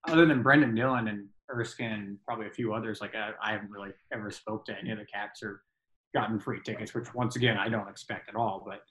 Other 0.08 0.26
than 0.26 0.42
Brendan 0.42 0.74
Dillon 0.74 1.08
and 1.08 1.26
Erskine 1.50 1.92
and 1.92 2.18
probably 2.26 2.46
a 2.46 2.50
few 2.50 2.74
others, 2.74 3.00
like 3.00 3.14
I, 3.14 3.32
I 3.42 3.52
haven't 3.52 3.70
really 3.70 3.92
ever 4.12 4.30
spoke 4.30 4.66
to 4.66 4.78
any 4.78 4.90
of 4.90 4.98
the 4.98 5.06
Caps 5.06 5.42
or 5.42 5.62
gotten 6.14 6.38
free 6.38 6.60
tickets, 6.60 6.92
which 6.92 7.14
once 7.14 7.36
again 7.36 7.56
I 7.56 7.70
don't 7.70 7.88
expect 7.88 8.28
at 8.28 8.34
all. 8.36 8.62
But 8.66 8.82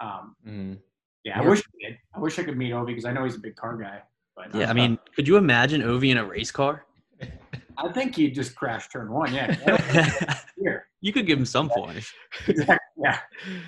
um, 0.00 0.36
Mm. 0.46 0.78
yeah, 1.24 1.38
I 1.38 1.42
Yeah. 1.42 1.48
wish 1.48 1.60
I 1.60 1.88
did. 1.88 1.98
I 2.14 2.18
wish 2.18 2.38
I 2.38 2.42
could 2.44 2.56
meet 2.56 2.72
Ovi 2.72 2.86
because 2.86 3.04
I 3.04 3.12
know 3.12 3.24
he's 3.24 3.36
a 3.36 3.40
big 3.40 3.56
car 3.56 3.76
guy. 3.76 4.02
But 4.36 4.54
Yeah. 4.54 4.68
I 4.70 4.72
mean, 4.72 4.98
could 5.14 5.26
you 5.28 5.36
imagine 5.36 5.80
Ovi 5.82 6.10
in 6.10 6.18
a 6.18 6.24
race 6.24 6.50
car? 6.50 6.84
I 7.76 7.92
think 7.92 8.14
he'd 8.16 8.34
just 8.34 8.54
crash 8.54 8.88
turn 8.88 9.10
one. 9.12 9.32
Yeah, 9.34 9.54
here. 10.58 10.86
you 11.00 11.12
could 11.12 11.26
give 11.26 11.38
him 11.38 11.44
some 11.46 11.68
points. 11.68 12.12
Exactly. 12.46 12.76
Yeah. 12.96 13.18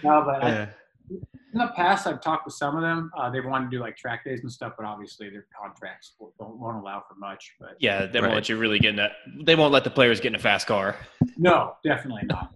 No, 0.03 0.23
but 0.25 0.43
I, 0.45 0.69
in 1.11 1.59
the 1.61 1.69
past, 1.75 2.07
I've 2.07 2.21
talked 2.21 2.45
with 2.47 2.55
some 2.55 2.77
of 2.77 2.83
them. 2.83 3.11
Uh, 3.17 3.31
they 3.31 3.41
want 3.41 3.69
to 3.71 3.77
do 3.77 3.81
like 3.81 3.97
track 3.97 4.25
days 4.25 4.41
and 4.43 4.51
stuff, 4.53 4.75
but 4.77 4.85
obviously 4.87 5.31
their 5.31 5.47
contracts 5.61 6.15
don't 6.39 6.57
won't 6.59 6.77
allow 6.77 7.03
for 7.09 7.15
much. 7.17 7.55
But 7.59 7.77
Yeah, 7.81 8.07
they 8.07 8.19
Right. 8.21 8.27
won't 8.29 8.35
let 8.35 8.49
you 8.49 8.57
really 8.59 8.79
get 8.79 8.91
in 8.91 8.97
that. 8.97 9.13
They 9.45 9.55
won't 9.57 9.73
let 9.73 9.83
the 9.85 9.91
players 9.91 10.21
get 10.21 10.29
in 10.29 10.35
a 10.37 10.39
fast 10.41 10.67
car. 10.67 10.97
no, 11.37 11.77
definitely 11.85 12.25
not. 12.27 12.55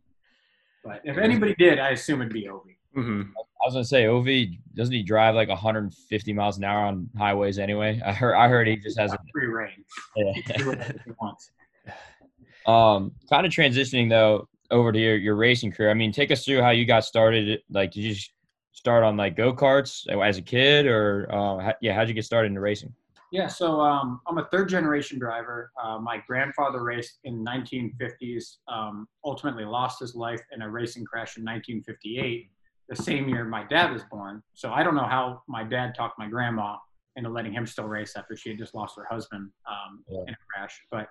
But 0.84 1.00
if 1.04 1.16
anybody 1.18 1.54
did, 1.58 1.78
I 1.78 1.90
assume 1.90 2.20
it'd 2.22 2.32
be 2.32 2.44
Ovi. 2.46 2.76
Hmm 2.94 3.22
I 3.62 3.66
was 3.66 3.74
gonna 3.74 3.84
say, 3.84 4.04
Ovi 4.04 4.58
doesn't 4.74 4.94
he 4.94 5.02
drive 5.02 5.34
like 5.34 5.48
150 5.48 6.32
miles 6.32 6.56
an 6.56 6.64
hour 6.64 6.86
on 6.86 7.10
highways 7.16 7.58
anyway? 7.58 8.00
I 8.04 8.12
heard 8.12 8.34
I 8.34 8.48
heard 8.48 8.66
he 8.66 8.76
just 8.76 8.98
has 8.98 9.12
a 9.12 9.18
Free 9.32 9.46
reign. 9.46 9.84
yeah. 10.16 10.32
He 10.32 10.42
can 10.42 10.58
do 10.58 10.66
whatever 10.68 11.00
he 11.04 11.12
wants. 11.20 11.50
Um, 12.66 13.12
kind 13.30 13.46
of 13.46 13.52
transitioning 13.52 14.10
though 14.10 14.46
over 14.70 14.92
to 14.92 14.98
your, 14.98 15.16
your 15.16 15.34
racing 15.34 15.72
career. 15.72 15.90
I 15.90 15.94
mean, 15.94 16.12
take 16.12 16.30
us 16.30 16.44
through 16.44 16.60
how 16.60 16.70
you 16.70 16.84
got 16.84 17.04
started. 17.04 17.60
Like, 17.70 17.92
did 17.92 18.02
you 18.02 18.14
start 18.72 19.02
on 19.02 19.16
like 19.16 19.36
go 19.36 19.52
karts 19.52 20.06
as 20.08 20.38
a 20.38 20.42
kid, 20.42 20.86
or 20.86 21.26
uh, 21.32 21.58
how, 21.58 21.74
yeah, 21.80 21.94
how'd 21.94 22.08
you 22.08 22.14
get 22.14 22.24
started 22.24 22.52
in 22.52 22.58
racing? 22.58 22.94
Yeah, 23.32 23.46
so 23.46 23.80
um, 23.80 24.20
I'm 24.26 24.38
a 24.38 24.48
third 24.52 24.68
generation 24.68 25.18
driver. 25.18 25.70
Uh, 25.82 25.98
my 25.98 26.20
grandfather 26.26 26.82
raced 26.82 27.20
in 27.24 27.44
1950s. 27.44 28.56
Um, 28.68 29.06
ultimately, 29.24 29.64
lost 29.64 30.00
his 30.00 30.14
life 30.14 30.42
in 30.52 30.62
a 30.62 30.70
racing 30.70 31.04
crash 31.04 31.36
in 31.36 31.44
1958. 31.44 32.50
The 32.90 32.96
same 32.96 33.28
year 33.28 33.44
my 33.44 33.64
dad 33.64 33.92
was 33.92 34.02
born. 34.10 34.42
So 34.54 34.72
I 34.72 34.82
don't 34.82 34.96
know 34.96 35.06
how 35.06 35.42
my 35.48 35.62
dad 35.62 35.94
talked 35.94 36.18
my 36.18 36.28
grandma 36.28 36.76
into 37.16 37.30
letting 37.30 37.52
him 37.52 37.66
still 37.66 37.86
race 37.86 38.14
after 38.16 38.36
she 38.36 38.50
had 38.50 38.58
just 38.58 38.74
lost 38.74 38.96
her 38.96 39.06
husband 39.08 39.50
um, 39.68 40.04
Yeah. 40.08 40.22
in 40.26 40.34
a 40.34 40.36
crash. 40.52 40.78
But 40.90 41.06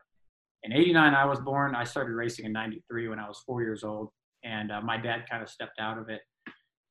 in 0.64 0.74
'89, 0.74 1.14
I 1.14 1.26
was 1.26 1.40
born. 1.40 1.74
I 1.76 1.86
started 1.86 2.14
racing 2.14 2.46
in 2.46 2.52
'93 2.52 3.08
when 3.08 3.20
I 3.20 3.28
was 3.28 3.40
four 3.46 3.62
years 3.62 3.84
old, 3.84 4.10
and 4.44 4.72
uh, 4.72 4.82
my 4.82 4.98
dad 4.98 5.24
kind 5.30 5.42
of 5.42 5.50
stepped 5.50 5.80
out 5.80 5.98
of 5.98 6.10
it. 6.10 6.22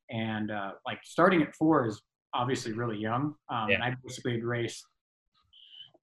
And 0.09 0.49
uh, 0.49 0.71
like 0.87 0.99
starting 1.03 1.43
at 1.43 1.55
four 1.55 1.85
is 1.85 2.01
obviously 2.33 2.73
really 2.73 2.97
young. 2.97 3.35
Um, 3.49 3.69
And 3.69 3.83
I 3.83 3.95
basically 4.03 4.33
had 4.33 4.43
raced 4.43 4.85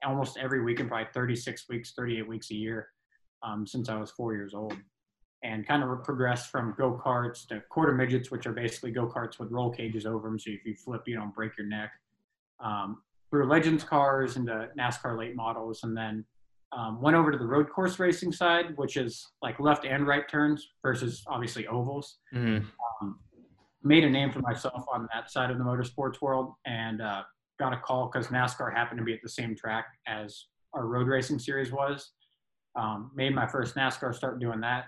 almost 0.05 0.39
every 0.39 0.61
week 0.61 0.67
weekend, 0.79 0.89
probably 0.89 1.09
36 1.13 1.65
weeks, 1.69 1.93
38 1.97 2.29
weeks 2.29 2.51
a 2.53 2.55
year 2.55 2.89
um, 3.43 3.67
since 3.67 3.89
I 3.89 3.97
was 3.97 4.13
four 4.13 4.35
years 4.35 4.55
old. 4.55 4.75
And 5.43 5.67
kind 5.67 5.83
of 5.83 6.03
progressed 6.03 6.51
from 6.51 6.75
go 6.77 7.01
karts 7.05 7.47
to 7.49 7.63
quarter 7.69 7.93
midgets, 7.93 8.31
which 8.31 8.47
are 8.47 8.53
basically 8.53 8.91
go 8.91 9.07
karts 9.07 9.39
with 9.39 9.51
roll 9.53 9.71
cages 9.71 10.07
over 10.07 10.29
them. 10.29 10.39
So 10.39 10.51
if 10.51 10.65
you 10.65 10.75
flip, 10.75 11.03
you 11.07 11.15
don't 11.15 11.35
break 11.35 11.57
your 11.57 11.67
neck. 11.67 11.91
Um, 12.59 13.03
through 13.31 13.47
Legends 13.49 13.85
cars 13.85 14.37
into 14.37 14.69
NASCAR 14.79 15.17
late 15.19 15.37
models, 15.37 15.83
and 15.85 15.97
then 15.97 16.25
um, 16.73 17.01
went 17.01 17.17
over 17.17 17.31
to 17.31 17.39
the 17.39 17.45
road 17.47 17.69
course 17.71 17.99
racing 17.99 18.33
side, 18.33 18.77
which 18.77 18.97
is 18.97 19.29
like 19.43 19.61
left 19.61 19.85
and 19.85 20.07
right 20.07 20.29
turns 20.29 20.69
versus 20.83 21.23
obviously 21.29 21.67
ovals 21.69 22.19
Mhm. 22.35 22.65
made 23.83 24.03
a 24.05 24.11
name 24.11 24.33
for 24.33 24.41
myself 24.41 24.85
on 24.93 25.07
that 25.15 25.31
side 25.31 25.51
of 25.51 25.59
the 25.59 25.65
motorsports 25.65 26.21
world 26.21 26.55
and 26.65 27.01
uh, 27.01 27.23
got 27.59 27.73
a 27.73 27.77
call 27.79 28.09
because 28.13 28.29
NASCAR 28.29 28.75
happened 28.75 28.99
to 28.99 29.05
be 29.05 29.13
at 29.15 29.21
the 29.23 29.29
same 29.29 29.55
track 29.55 29.87
as 30.09 30.47
our 30.73 30.87
road 30.87 31.07
racing 31.07 31.39
series 31.39 31.71
was. 31.73 32.13
Um, 32.75 33.11
made 33.15 33.33
my 33.35 33.47
first 33.47 33.77
NASCAR 33.77 34.13
start 34.15 34.41
doing 34.41 34.61
that. 34.61 34.87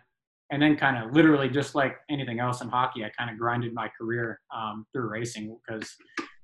And 0.51 0.63
then, 0.63 0.77
kind 0.77 0.97
of 1.05 1.13
literally, 1.15 1.49
just 1.51 1.75
like 1.75 1.97
anything 2.09 2.41
else 2.41 2.63
in 2.63 2.69
hockey, 2.69 3.05
I 3.05 3.11
kind 3.19 3.31
of 3.31 3.39
grinded 3.39 3.75
my 3.75 3.89
career 4.01 4.41
um, 4.55 4.87
through 4.93 5.09
racing 5.11 5.55
because 5.67 5.95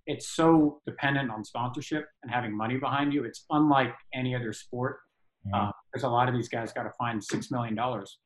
it's 0.06 0.28
so 0.36 0.82
dependent 0.86 1.30
on 1.30 1.42
sponsorship 1.42 2.06
and 2.22 2.30
having 2.30 2.54
money 2.54 2.76
behind 2.76 3.14
you. 3.14 3.24
It's 3.24 3.46
unlike 3.50 3.94
any 4.12 4.34
other 4.34 4.52
sport. 4.52 4.98
Because 5.44 6.04
a 6.04 6.08
lot 6.08 6.28
of 6.28 6.34
these 6.34 6.48
guys 6.48 6.72
got 6.72 6.82
to 6.84 6.92
find 6.98 7.20
$6 7.20 7.50
million 7.50 7.78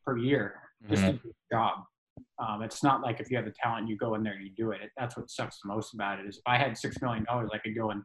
per 0.04 0.16
year 0.16 0.54
just 0.88 1.02
Mhm. 1.02 1.06
to 1.06 1.12
do 1.14 1.18
the 1.28 1.56
job. 1.56 1.80
Um, 2.40 2.62
it's 2.62 2.82
not 2.84 3.00
like 3.02 3.18
if 3.20 3.30
you 3.30 3.36
have 3.36 3.44
the 3.46 3.52
talent, 3.52 3.88
you 3.88 3.96
go 3.96 4.14
in 4.14 4.22
there 4.22 4.34
and 4.34 4.42
you 4.44 4.50
do 4.56 4.70
it. 4.72 4.80
it. 4.82 4.90
That's 4.96 5.16
what 5.16 5.28
sucks 5.30 5.60
the 5.60 5.68
most 5.68 5.94
about 5.94 6.20
it 6.20 6.26
is 6.26 6.36
if 6.38 6.42
I 6.46 6.56
had 6.56 6.76
six 6.78 7.00
million 7.02 7.24
dollars, 7.24 7.50
I 7.52 7.58
could 7.58 7.76
go 7.76 7.90
and 7.90 8.02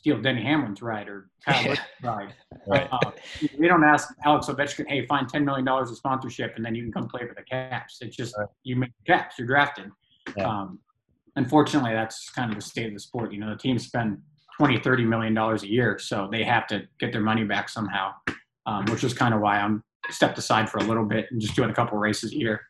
steal 0.00 0.20
Denny 0.20 0.42
Hamlin's 0.42 0.80
ride 0.80 1.08
or 1.08 1.28
Kyle. 1.44 1.62
Busch's 1.62 1.80
ride. 2.02 2.34
Right. 2.66 2.88
Uh, 2.90 3.10
we 3.58 3.68
don't 3.68 3.84
ask 3.84 4.08
Alex 4.24 4.46
Ovechkin, 4.46 4.88
hey, 4.88 5.06
find 5.06 5.28
ten 5.28 5.44
million 5.44 5.64
dollars 5.66 5.90
of 5.90 5.96
sponsorship 5.98 6.54
and 6.56 6.64
then 6.64 6.74
you 6.74 6.82
can 6.82 6.90
come 6.92 7.06
play 7.06 7.26
for 7.28 7.34
the 7.34 7.42
Caps. 7.42 7.98
It's 8.00 8.16
just 8.16 8.34
Right. 8.38 8.48
you 8.62 8.76
make 8.76 8.90
the 9.04 9.12
Caps, 9.12 9.38
you're 9.38 9.46
drafted. 9.46 9.90
Yeah. 10.36 10.48
Um, 10.48 10.78
unfortunately, 11.36 11.92
that's 11.92 12.30
kind 12.30 12.50
of 12.50 12.56
the 12.56 12.62
state 12.62 12.86
of 12.86 12.94
the 12.94 13.00
sport. 13.00 13.32
You 13.32 13.40
know, 13.40 13.50
the 13.50 13.56
teams 13.58 13.86
spend 13.86 14.18
20, 14.58 14.78
30 14.80 15.04
million 15.04 15.34
dollars 15.34 15.62
a 15.64 15.68
year, 15.70 15.98
so 15.98 16.28
they 16.32 16.44
have 16.44 16.66
to 16.68 16.82
get 16.98 17.12
their 17.12 17.20
money 17.22 17.44
back 17.44 17.68
somehow. 17.68 18.12
Um, 18.66 18.84
which 18.86 19.04
is 19.04 19.12
kind 19.14 19.34
of 19.34 19.40
why 19.40 19.58
I'm 19.58 19.82
stepped 20.10 20.38
aside 20.38 20.68
for 20.70 20.78
a 20.78 20.84
little 20.84 21.04
bit 21.04 21.26
and 21.30 21.40
just 21.40 21.56
doing 21.56 21.70
a 21.70 21.74
couple 21.74 21.98
races 21.98 22.32
a 22.32 22.36
year. 22.36 22.60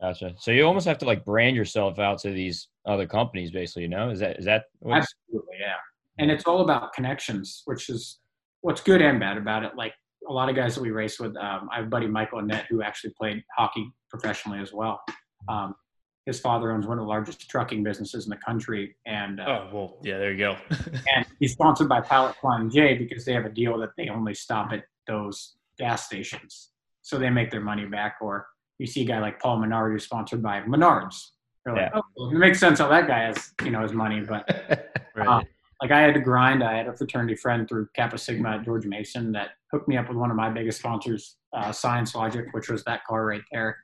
Gotcha. 0.00 0.34
So 0.38 0.50
you 0.52 0.64
almost 0.64 0.86
have 0.86 0.98
to 0.98 1.06
like 1.06 1.24
brand 1.24 1.56
yourself 1.56 1.98
out 1.98 2.18
to 2.20 2.30
these 2.30 2.68
other 2.86 3.06
companies, 3.06 3.50
basically. 3.50 3.82
You 3.82 3.88
know, 3.88 4.10
is 4.10 4.20
that 4.20 4.38
is 4.38 4.44
that 4.44 4.64
Absolutely, 4.82 5.56
yeah. 5.58 5.74
And 6.18 6.30
it's 6.30 6.44
all 6.44 6.60
about 6.62 6.92
connections, 6.92 7.62
which 7.66 7.88
is 7.88 8.18
what's 8.60 8.80
good 8.80 9.00
and 9.02 9.20
bad 9.20 9.36
about 9.36 9.64
it. 9.64 9.72
Like 9.76 9.94
a 10.28 10.32
lot 10.32 10.48
of 10.48 10.56
guys 10.56 10.74
that 10.74 10.82
we 10.82 10.90
race 10.90 11.18
with, 11.20 11.36
um, 11.36 11.68
I 11.72 11.76
have 11.76 11.86
a 11.86 11.88
buddy 11.88 12.06
Michael 12.06 12.40
Annett 12.40 12.66
who 12.68 12.82
actually 12.82 13.14
played 13.18 13.42
hockey 13.56 13.90
professionally 14.10 14.60
as 14.60 14.72
well. 14.72 15.00
Um, 15.48 15.74
his 16.26 16.40
father 16.40 16.72
owns 16.72 16.86
one 16.86 16.98
of 16.98 17.04
the 17.04 17.08
largest 17.08 17.48
trucking 17.48 17.82
businesses 17.82 18.24
in 18.26 18.30
the 18.30 18.36
country, 18.36 18.94
and 19.06 19.40
uh, 19.40 19.44
Oh 19.48 19.70
well, 19.72 19.98
yeah. 20.02 20.18
There 20.18 20.30
you 20.32 20.36
go. 20.38 20.56
and 21.14 21.24
he's 21.40 21.52
sponsored 21.52 21.88
by 21.88 22.02
Pilot 22.02 22.36
Flying 22.36 22.68
J 22.68 22.98
because 22.98 23.24
they 23.24 23.32
have 23.32 23.46
a 23.46 23.50
deal 23.50 23.78
that 23.78 23.90
they 23.96 24.08
only 24.10 24.34
stop 24.34 24.72
at 24.72 24.84
those 25.06 25.56
gas 25.78 26.04
stations, 26.04 26.70
so 27.00 27.16
they 27.16 27.30
make 27.30 27.50
their 27.50 27.62
money 27.62 27.86
back. 27.86 28.16
Or 28.20 28.46
you 28.78 28.86
see 28.86 29.02
a 29.02 29.06
guy 29.06 29.20
like 29.20 29.40
Paul 29.40 29.58
Menard 29.60 29.92
who's 29.92 30.04
sponsored 30.04 30.42
by 30.42 30.60
Menards. 30.62 31.28
They're 31.64 31.74
like, 31.74 31.90
Yeah. 31.94 32.00
oh, 32.00 32.02
well, 32.14 32.30
it 32.30 32.34
makes 32.38 32.60
sense 32.60 32.78
how 32.78 32.88
that 32.88 33.06
guy 33.06 33.20
has 33.20 33.52
you 33.64 33.70
know 33.70 33.80
his 33.80 33.94
money, 33.94 34.20
but 34.20 34.44
Right. 35.16 35.46
Like 35.80 35.92
I 35.92 36.00
had 36.00 36.14
to 36.14 36.20
grind. 36.20 36.64
I 36.64 36.76
had 36.76 36.88
a 36.88 36.96
fraternity 36.96 37.36
friend 37.36 37.68
through 37.68 37.88
Kappa 37.94 38.18
Sigma 38.18 38.56
at 38.56 38.64
George 38.64 38.86
Mason 38.86 39.30
that 39.32 39.50
hooked 39.70 39.88
me 39.88 39.96
up 39.96 40.08
with 40.08 40.16
one 40.16 40.30
of 40.30 40.36
my 40.36 40.50
biggest 40.50 40.78
sponsors, 40.78 41.36
uh, 41.52 41.68
ScienceLogic, 41.68 42.46
which 42.52 42.68
was 42.68 42.82
that 42.84 43.04
car 43.06 43.26
right 43.26 43.42
there. 43.52 43.76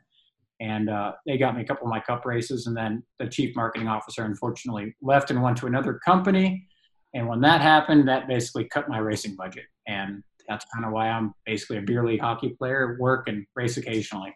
And 0.60 0.88
uh, 0.88 1.12
they 1.26 1.36
got 1.36 1.56
me 1.56 1.62
a 1.62 1.64
couple 1.64 1.86
of 1.86 1.90
my 1.90 2.00
cup 2.00 2.24
races. 2.24 2.66
And 2.66 2.76
then 2.76 3.02
the 3.18 3.28
chief 3.28 3.54
marketing 3.54 3.88
officer, 3.88 4.24
unfortunately, 4.24 4.94
left 5.02 5.30
and 5.30 5.42
went 5.42 5.56
to 5.58 5.66
another 5.66 6.00
company. 6.04 6.66
And 7.14 7.28
when 7.28 7.40
that 7.42 7.60
happened, 7.60 8.08
that 8.08 8.26
basically 8.26 8.64
cut 8.64 8.88
my 8.88 8.98
racing 8.98 9.36
budget. 9.36 9.64
And 9.86 10.22
that's 10.48 10.64
kind 10.74 10.84
of 10.84 10.92
why 10.92 11.08
I'm 11.08 11.32
basically 11.46 11.78
a 11.78 11.82
beer 11.82 12.04
league 12.04 12.20
hockey 12.20 12.50
player, 12.50 12.96
work 12.98 13.28
and 13.28 13.46
race 13.54 13.76
occasionally. 13.76 14.34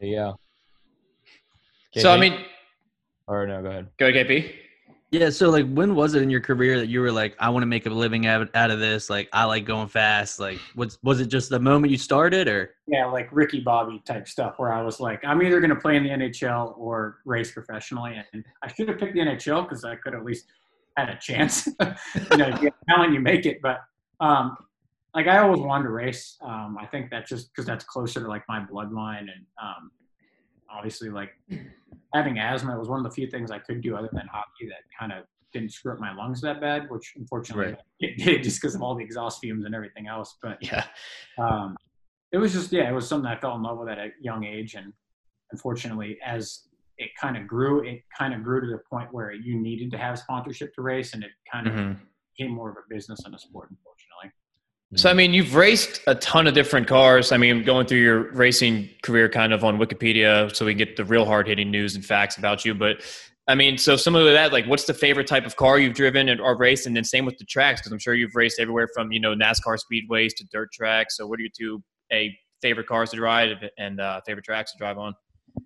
yeah? 0.00 0.32
so 2.02 2.12
I 2.12 2.18
mean, 2.18 2.44
or 3.26 3.46
no, 3.46 3.62
go 3.62 3.68
ahead. 3.68 3.88
go 3.98 4.08
ahead, 4.08 4.26
KP. 4.26 4.52
Yeah. 5.12 5.28
So, 5.28 5.50
like, 5.50 5.70
when 5.70 5.94
was 5.94 6.14
it 6.14 6.22
in 6.22 6.30
your 6.30 6.40
career 6.40 6.78
that 6.78 6.88
you 6.88 7.00
were 7.02 7.12
like, 7.12 7.36
I 7.38 7.50
want 7.50 7.62
to 7.62 7.66
make 7.66 7.84
a 7.84 7.90
living 7.90 8.26
out 8.26 8.48
of 8.54 8.80
this? 8.80 9.10
Like, 9.10 9.28
I 9.34 9.44
like 9.44 9.66
going 9.66 9.88
fast. 9.88 10.40
Like, 10.40 10.58
was 10.74 10.98
was 11.02 11.20
it 11.20 11.26
just 11.26 11.50
the 11.50 11.60
moment 11.60 11.90
you 11.90 11.98
started, 11.98 12.48
or? 12.48 12.74
yeah, 12.86 13.06
like 13.06 13.28
Ricky 13.30 13.60
Bobby 13.60 14.02
type 14.04 14.26
stuff 14.26 14.58
where 14.58 14.72
I 14.72 14.82
was 14.82 15.00
like, 15.00 15.24
I'm 15.24 15.42
either 15.42 15.60
going 15.60 15.70
to 15.70 15.76
play 15.76 15.96
in 15.96 16.02
the 16.02 16.10
NHL 16.10 16.76
or 16.78 17.18
race 17.24 17.50
professionally. 17.52 18.20
And 18.32 18.44
I 18.62 18.68
should 18.72 18.88
have 18.88 18.98
picked 18.98 19.14
the 19.14 19.20
NHL 19.20 19.68
because 19.68 19.84
I 19.84 19.96
could 19.96 20.14
at 20.14 20.24
least 20.24 20.46
had 20.96 21.08
a 21.08 21.16
chance. 21.16 21.66
you 22.30 22.36
know, 22.36 22.48
you 22.60 22.70
talent, 22.88 23.12
you 23.12 23.20
make 23.20 23.46
it. 23.46 23.60
But 23.62 23.80
um, 24.20 24.56
like 25.14 25.26
I 25.26 25.38
always 25.38 25.60
wanted 25.60 25.84
to 25.84 25.90
race. 25.90 26.36
Um, 26.42 26.76
I 26.80 26.86
think 26.86 27.10
that's 27.10 27.28
just 27.28 27.48
because 27.52 27.66
that's 27.66 27.84
closer 27.84 28.20
to 28.20 28.28
like 28.28 28.44
my 28.48 28.60
bloodline. 28.60 29.20
And 29.20 29.46
um, 29.62 29.90
obviously, 30.72 31.10
like 31.10 31.30
having 32.14 32.38
asthma 32.38 32.78
was 32.78 32.88
one 32.88 32.98
of 32.98 33.04
the 33.04 33.10
few 33.10 33.26
things 33.28 33.50
I 33.50 33.58
could 33.58 33.80
do 33.80 33.96
other 33.96 34.10
than 34.12 34.26
hockey 34.26 34.66
that 34.68 34.82
kind 34.98 35.12
of 35.12 35.24
didn't 35.52 35.70
screw 35.72 35.92
up 35.92 35.98
my 36.00 36.14
lungs 36.14 36.40
that 36.40 36.60
bad, 36.60 36.88
which 36.90 37.12
unfortunately 37.16 37.66
Right. 37.72 37.78
it 38.00 38.16
did 38.24 38.42
just 38.42 38.60
because 38.60 38.74
of 38.74 38.82
all 38.82 38.94
the 38.94 39.04
exhaust 39.04 39.40
fumes 39.40 39.64
and 39.64 39.74
everything 39.74 40.06
else. 40.08 40.36
But 40.42 40.58
Yeah. 40.62 40.86
um, 41.38 41.76
it 42.32 42.38
was 42.38 42.52
just 42.52 42.72
yeah, 42.72 42.88
it 42.88 42.92
was 42.92 43.06
something 43.08 43.30
I 43.30 43.38
fell 43.38 43.54
in 43.56 43.62
love 43.62 43.78
with 43.78 43.88
at 43.88 43.98
a 43.98 44.08
young 44.20 44.44
age, 44.44 44.74
and 44.74 44.92
unfortunately, 45.50 46.18
as 46.24 46.68
it 46.98 47.10
kind 47.20 47.36
of 47.36 47.46
grew, 47.46 47.80
it 47.86 48.02
kind 48.16 48.32
of 48.34 48.42
grew 48.42 48.60
to 48.60 48.66
the 48.66 48.78
point 48.90 49.12
where 49.12 49.32
you 49.32 49.58
needed 49.60 49.90
to 49.90 49.98
have 49.98 50.18
sponsorship 50.18 50.74
to 50.74 50.82
race, 50.82 51.12
and 51.14 51.22
it 51.24 51.30
kind 51.50 51.66
of 51.66 51.74
Mhm. 51.74 51.98
became 52.36 52.52
more 52.54 52.70
of 52.70 52.76
a 52.76 52.82
business 52.88 53.22
than 53.24 53.34
a 53.34 53.38
sport, 53.38 53.70
unfortunately. 53.70 54.01
So 54.94 55.08
I 55.08 55.14
mean, 55.14 55.32
you've 55.32 55.54
raced 55.54 56.00
a 56.06 56.14
ton 56.16 56.46
of 56.46 56.54
different 56.54 56.86
cars. 56.86 57.32
I 57.32 57.38
mean, 57.38 57.64
going 57.64 57.86
through 57.86 58.00
your 58.00 58.30
racing 58.32 58.90
career, 59.02 59.28
kind 59.28 59.52
of 59.52 59.64
on 59.64 59.78
Wikipedia, 59.78 60.54
so 60.54 60.66
we 60.66 60.74
get 60.74 60.96
the 60.96 61.04
real 61.04 61.24
hard 61.24 61.48
hitting 61.48 61.70
news 61.70 61.94
and 61.94 62.04
facts 62.04 62.36
about 62.36 62.64
you. 62.64 62.74
But 62.74 63.02
I 63.48 63.54
mean, 63.54 63.78
so 63.78 63.96
similar 63.96 64.26
to 64.26 64.32
that, 64.32 64.52
like, 64.52 64.66
what's 64.66 64.84
the 64.84 64.94
favorite 64.94 65.26
type 65.26 65.46
of 65.46 65.56
car 65.56 65.78
you've 65.78 65.94
driven 65.94 66.28
and 66.28 66.40
or 66.40 66.56
raced, 66.56 66.86
and 66.86 66.94
then 66.94 67.04
same 67.04 67.24
with 67.24 67.38
the 67.38 67.44
tracks, 67.46 67.80
because 67.80 67.90
I'm 67.90 67.98
sure 67.98 68.14
you've 68.14 68.36
raced 68.36 68.60
everywhere 68.60 68.88
from 68.94 69.12
you 69.12 69.20
know 69.20 69.34
NASCAR 69.34 69.78
speedways 69.78 70.34
to 70.36 70.44
dirt 70.52 70.70
tracks. 70.72 71.16
So 71.16 71.26
what 71.26 71.38
are 71.38 71.42
your 71.42 71.50
two 71.58 71.82
a 72.12 72.36
favorite 72.60 72.86
cars 72.86 73.10
to 73.10 73.16
drive 73.16 73.56
and 73.78 73.98
uh, 73.98 74.20
favorite 74.26 74.44
tracks 74.44 74.72
to 74.72 74.78
drive 74.78 74.98
on? 74.98 75.14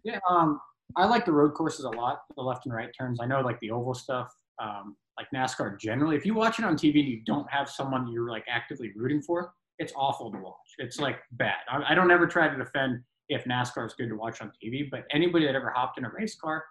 Yeah, 0.05 0.20
um, 0.31 0.61
I 0.97 1.05
like 1.07 1.24
the 1.24 1.33
road 1.33 1.55
courses 1.55 1.85
a 1.85 1.91
lot, 1.91 2.20
the 2.37 2.43
left 2.43 2.64
and 2.64 2.74
right 2.74 2.91
turns. 2.99 3.18
I 3.20 3.27
know 3.27 3.41
like 3.41 3.59
the 3.61 3.72
oval 3.72 3.95
stuff, 3.95 4.33
um, 4.62 4.97
like 5.19 5.29
NASCAR 5.35 5.79
generally. 5.79 6.17
If 6.17 6.27
you 6.27 6.35
watch 6.35 6.59
it 6.59 6.64
on 6.64 6.77
TV 6.77 7.01
and 7.01 7.09
you 7.09 7.21
don't 7.25 7.51
have 7.51 7.69
someone 7.71 8.09
you're 8.09 8.31
like 8.31 8.45
actively 8.49 8.93
rooting 8.95 9.23
for, 9.23 9.53
it's 9.79 9.93
awful 9.97 10.31
to 10.33 10.39
watch. 10.39 10.55
It's 10.79 10.99
like 10.99 11.19
bad. 11.33 11.57
I, 11.71 11.93
I 11.93 11.95
don't 11.95 12.11
ever 12.11 12.27
try 12.27 12.49
to 12.49 12.57
defend 12.57 13.03
if 13.29 13.45
NASCAR 13.45 13.87
is 13.87 13.95
good 13.95 14.09
to 14.09 14.14
watch 14.17 14.41
on 14.41 14.53
TV, 14.62 14.89
but 14.91 15.05
anybody 15.11 15.47
that 15.47 15.55
ever 15.55 15.71
hopped 15.71 15.99
in 15.99 16.05
a 16.05 16.11
race 16.11 16.37
car 16.37 16.64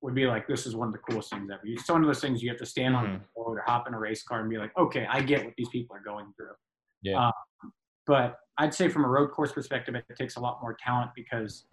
would 0.00 0.14
be 0.14 0.26
like, 0.26 0.46
this 0.46 0.66
is 0.66 0.74
one 0.76 0.88
of 0.88 0.92
the 0.92 0.98
coolest 0.98 1.30
things 1.30 1.50
ever. 1.50 1.60
It's 1.64 1.88
one 1.88 2.00
of 2.02 2.06
those 2.06 2.20
things 2.20 2.42
you 2.42 2.48
have 2.50 2.58
to 2.58 2.66
stand 2.66 2.94
on 2.96 3.06
Mhm. 3.06 3.20
the 3.20 3.26
road 3.36 3.54
or 3.58 3.62
hop 3.66 3.86
in 3.88 3.94
a 3.94 3.98
race 3.98 4.22
car 4.22 4.40
and 4.40 4.50
be 4.50 4.58
like, 4.58 4.76
okay, 4.76 5.06
I 5.08 5.22
get 5.22 5.44
what 5.44 5.54
these 5.56 5.68
people 5.68 5.96
are 5.96 6.00
going 6.02 6.32
through. 6.36 6.54
Yeah. 7.02 7.28
Um, 7.28 7.72
but 8.06 8.38
I'd 8.58 8.74
say 8.74 8.88
from 8.88 9.04
a 9.04 9.08
road 9.08 9.30
course 9.30 9.52
perspective, 9.52 9.94
it 9.94 10.04
takes 10.16 10.36
a 10.36 10.40
lot 10.40 10.60
more 10.60 10.74
talent 10.74 11.12
because 11.14 11.66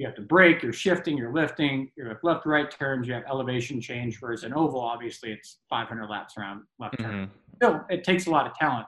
you 0.00 0.06
have 0.06 0.14
to 0.14 0.22
brake, 0.22 0.62
you're 0.62 0.72
shifting, 0.72 1.18
you're 1.18 1.32
lifting, 1.32 1.90
you 1.94 2.06
have 2.06 2.16
left, 2.22 2.46
right 2.46 2.70
turns, 2.70 3.06
you 3.06 3.12
have 3.12 3.24
elevation 3.28 3.82
change. 3.82 4.16
Whereas 4.18 4.44
an 4.44 4.54
oval, 4.54 4.80
obviously, 4.80 5.30
it's 5.30 5.58
500 5.68 6.08
laps 6.08 6.38
around 6.38 6.62
left 6.78 6.98
turn. 6.98 7.26
Mhm. 7.26 7.30
Still, 7.56 7.84
it 7.90 8.02
takes 8.02 8.26
a 8.26 8.30
lot 8.30 8.46
of 8.46 8.54
talent, 8.54 8.86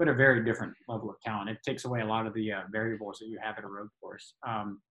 but 0.00 0.08
a 0.08 0.12
very 0.12 0.44
different 0.44 0.74
level 0.88 1.10
of 1.10 1.20
talent. 1.20 1.48
It 1.48 1.62
takes 1.62 1.84
away 1.84 2.00
a 2.00 2.04
lot 2.04 2.26
of 2.26 2.34
the 2.34 2.52
uh, 2.52 2.62
variables 2.72 3.20
that 3.20 3.28
you 3.28 3.38
have 3.40 3.56
at 3.56 3.62
a 3.62 3.68
road 3.68 3.88
course. 4.00 4.34
Um, 4.44 4.82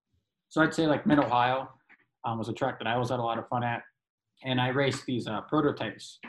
so 0.47 0.61
I'd 0.61 0.73
say 0.73 0.87
like 0.87 1.05
Mid 1.05 1.19
Ohio 1.19 1.67
um, 2.23 2.37
was 2.37 2.47
a 2.47 2.53
track 2.53 2.79
that 2.79 2.87
I 2.87 2.93
always 2.93 3.09
had 3.09 3.19
a 3.19 3.23
lot 3.23 3.37
of 3.37 3.45
fun 3.49 3.65
at, 3.65 3.83
and 4.45 4.61
I 4.61 4.69
raced 4.69 5.05
these 5.05 5.27
uh, 5.27 5.41
prototypes 5.41 6.21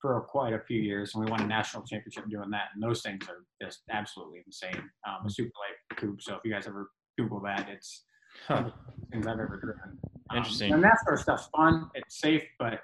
for 0.00 0.20
quite 0.22 0.52
a 0.52 0.58
few 0.58 0.80
years, 0.80 1.14
and 1.14 1.24
we 1.24 1.30
won 1.30 1.42
a 1.42 1.46
national 1.46 1.84
championship 1.84 2.28
doing 2.28 2.50
that. 2.50 2.70
And 2.74 2.82
those 2.82 3.02
things 3.02 3.28
are 3.28 3.44
just 3.62 3.82
absolutely 3.88 4.42
insane. 4.44 4.90
Um, 5.06 5.26
a 5.26 5.30
super 5.30 5.52
light 5.60 5.96
coupe. 5.96 6.20
So 6.22 6.34
if 6.34 6.40
you 6.44 6.52
guys 6.52 6.66
ever 6.66 6.90
Google 7.16 7.40
that, 7.42 7.68
it's 7.68 8.06
Huh. 8.46 8.70
things 9.12 9.26
I've 9.26 9.38
ever 9.40 9.58
driven. 9.62 9.98
Um, 10.30 10.36
Interesting. 10.38 10.72
The 10.72 10.78
NASCAR 10.88 11.18
stuff's 11.18 11.48
fun. 11.54 11.90
It's 11.94 12.18
safe, 12.20 12.44
but 12.58 12.80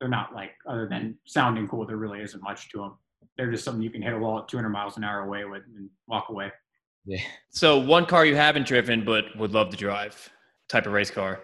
they're 0.00 0.08
not 0.08 0.34
like 0.34 0.52
other 0.68 0.86
than 0.88 1.16
sounding 1.26 1.66
cool. 1.68 1.86
There 1.86 1.96
really 1.96 2.20
isn't 2.20 2.42
much 2.42 2.70
to 2.70 2.78
them. 2.78 2.92
They're 3.36 3.50
just 3.50 3.64
something 3.64 3.82
you 3.82 3.90
can 3.90 4.02
hit 4.02 4.12
a 4.14 4.18
wall 4.18 4.38
at 4.38 4.48
200 4.48 4.68
miles 4.70 4.96
an 4.96 5.04
hour 5.04 5.20
away 5.20 5.44
with 5.44 5.62
and 5.76 5.88
walk 6.06 6.28
away. 6.28 6.52
Yeah. 7.04 7.20
So 7.50 7.78
one 7.78 8.06
car 8.06 8.24
you 8.26 8.36
haven't 8.36 8.66
driven 8.66 9.04
but 9.04 9.24
would 9.36 9.52
love 9.52 9.70
to 9.70 9.76
drive. 9.76 10.30
Type 10.68 10.86
of 10.86 10.92
race 10.92 11.10
car. 11.10 11.40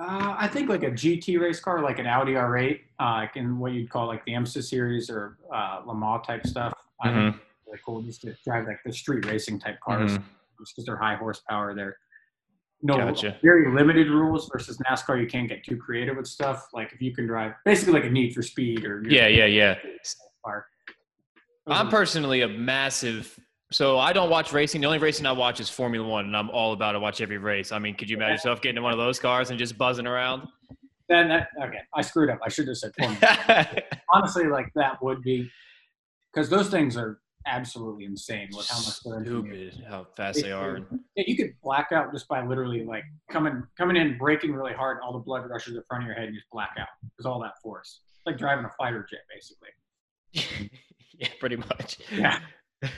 Uh, 0.00 0.34
I 0.38 0.48
think 0.48 0.68
like 0.70 0.82
a 0.82 0.90
GT 0.90 1.38
race 1.40 1.60
car, 1.60 1.82
like 1.82 1.98
an 1.98 2.06
Audi 2.06 2.32
R8, 2.32 2.80
uh, 3.00 3.04
like 3.04 3.36
in 3.36 3.58
what 3.58 3.72
you'd 3.72 3.90
call 3.90 4.06
like 4.06 4.24
the 4.24 4.32
IMSA 4.32 4.62
series 4.62 5.10
or 5.10 5.36
uh, 5.54 5.82
Le 5.86 5.94
Mans 5.94 6.24
type 6.26 6.46
stuff. 6.46 6.72
I 7.02 7.08
think 7.08 7.34
Mhm. 7.36 7.40
really 7.66 7.80
cool 7.84 8.02
just 8.02 8.22
to 8.22 8.34
drive 8.44 8.66
like 8.66 8.80
the 8.84 8.92
street 8.92 9.26
racing 9.26 9.58
type 9.58 9.78
cars 9.80 10.18
Mhm. 10.60 10.64
because 10.74 10.84
they're 10.84 10.96
high 10.96 11.16
horsepower. 11.16 11.74
They're 11.74 11.96
no 12.82 12.96
Gotcha. 12.96 13.38
very 13.42 13.70
limited 13.70 14.08
rules 14.08 14.48
versus 14.52 14.78
NASCAR. 14.88 15.20
You 15.20 15.26
can't 15.26 15.48
get 15.48 15.62
too 15.64 15.76
creative 15.76 16.16
with 16.16 16.26
stuff. 16.26 16.68
Like 16.72 16.92
if 16.92 17.00
you 17.02 17.14
can 17.14 17.26
drive 17.26 17.52
basically 17.64 17.92
like 17.94 18.04
a 18.04 18.10
Need 18.10 18.34
for 18.34 18.42
Speed 18.42 18.84
or 18.84 19.02
Yeah, 19.06 19.26
yeah, 19.26 19.44
yeah. 19.46 19.78
car. 20.44 20.66
I'm 21.66 21.88
personally 21.88 22.40
a 22.42 22.48
massive. 22.48 23.38
So 23.70 23.98
I 23.98 24.12
don't 24.12 24.30
watch 24.30 24.52
racing. 24.52 24.80
The 24.80 24.86
only 24.88 24.98
racing 24.98 25.26
I 25.26 25.32
watch 25.32 25.60
is 25.60 25.68
Formula 25.68 26.06
One, 26.06 26.24
and 26.24 26.36
I'm 26.36 26.50
all 26.50 26.72
about 26.72 26.92
to 26.92 27.00
watch 27.00 27.20
every 27.20 27.38
race. 27.38 27.70
I 27.70 27.78
mean, 27.78 27.94
could 27.94 28.10
you 28.10 28.16
imagine 28.16 28.32
yourself 28.34 28.60
getting 28.60 28.78
in 28.78 28.82
one 28.82 28.92
of 28.92 28.98
those 28.98 29.20
cars 29.20 29.50
and 29.50 29.58
just 29.58 29.78
buzzing 29.78 30.06
around? 30.06 30.48
Then 31.08 31.28
that 31.28 31.48
okay, 31.62 31.78
I 31.94 32.00
screwed 32.02 32.30
up. 32.30 32.38
I 32.44 32.48
should 32.48 32.66
have 32.66 32.76
said 32.78 32.92
Formula. 32.98 33.66
Honestly, 34.12 34.46
like 34.46 34.72
that 34.74 35.00
would 35.02 35.22
be 35.22 35.48
because 36.32 36.48
those 36.48 36.68
things 36.68 36.96
are 36.96 37.20
absolutely 37.46 38.04
insane 38.04 38.48
with 38.56 38.68
how 38.68 38.76
much 38.78 39.02
they're. 39.04 39.24
Stupid 39.24 39.84
how 39.88 40.06
fast 40.16 40.42
they 40.42 40.52
are. 40.52 40.80
Yeah, 41.16 41.24
you 41.26 41.36
could 41.36 41.54
black 41.62 41.88
out 41.92 42.12
just 42.12 42.28
by 42.28 42.44
literally 42.44 42.84
like 42.84 43.04
coming 43.30 43.62
coming 43.76 43.96
in, 43.96 44.18
braking 44.18 44.52
really 44.52 44.72
hard, 44.72 44.98
all 45.02 45.12
the 45.12 45.18
blood 45.18 45.48
rushes 45.48 45.76
in 45.76 45.82
front 45.88 46.04
of 46.04 46.06
your 46.06 46.14
head, 46.14 46.26
and 46.26 46.34
you 46.34 46.40
just 46.40 46.50
black 46.50 46.70
out 46.78 46.88
because 47.02 47.26
all 47.26 47.40
that 47.42 47.60
force. 47.62 48.00
It's 48.16 48.26
like 48.26 48.38
driving 48.38 48.64
a 48.64 48.70
fighter 48.78 49.06
jet, 49.10 49.20
basically. 49.32 50.70
yeah, 51.18 51.28
pretty 51.38 51.56
much. 51.56 51.98
Yeah. 52.12 52.38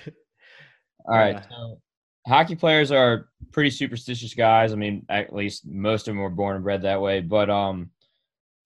All 1.05 1.17
right. 1.17 1.35
Yeah. 1.35 1.43
So 1.49 1.81
hockey 2.27 2.55
players 2.55 2.93
are 2.93 3.29
pretty 3.53 3.71
superstitious 3.71 4.35
guys. 4.35 4.73
I 4.73 4.77
mean, 4.77 5.05
at 5.09 5.33
least 5.33 5.67
most 5.67 6.09
of 6.09 6.15
them 6.15 6.23
were 6.23 6.31
born 6.31 6.57
and 6.57 6.65
bred 6.65 6.83
that 6.83 7.01
way. 7.01 7.21
But 7.21 7.51
um, 7.51 7.91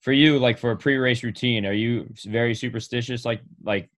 for 0.01 0.11
you, 0.11 0.39
like 0.39 0.57
for 0.57 0.71
a 0.71 0.77
pre-race 0.77 1.23
routine, 1.23 1.65
are 1.65 1.73
you 1.73 2.07
very 2.25 2.53
superstitious, 2.53 3.25
like 3.25 3.41
like 3.63 3.89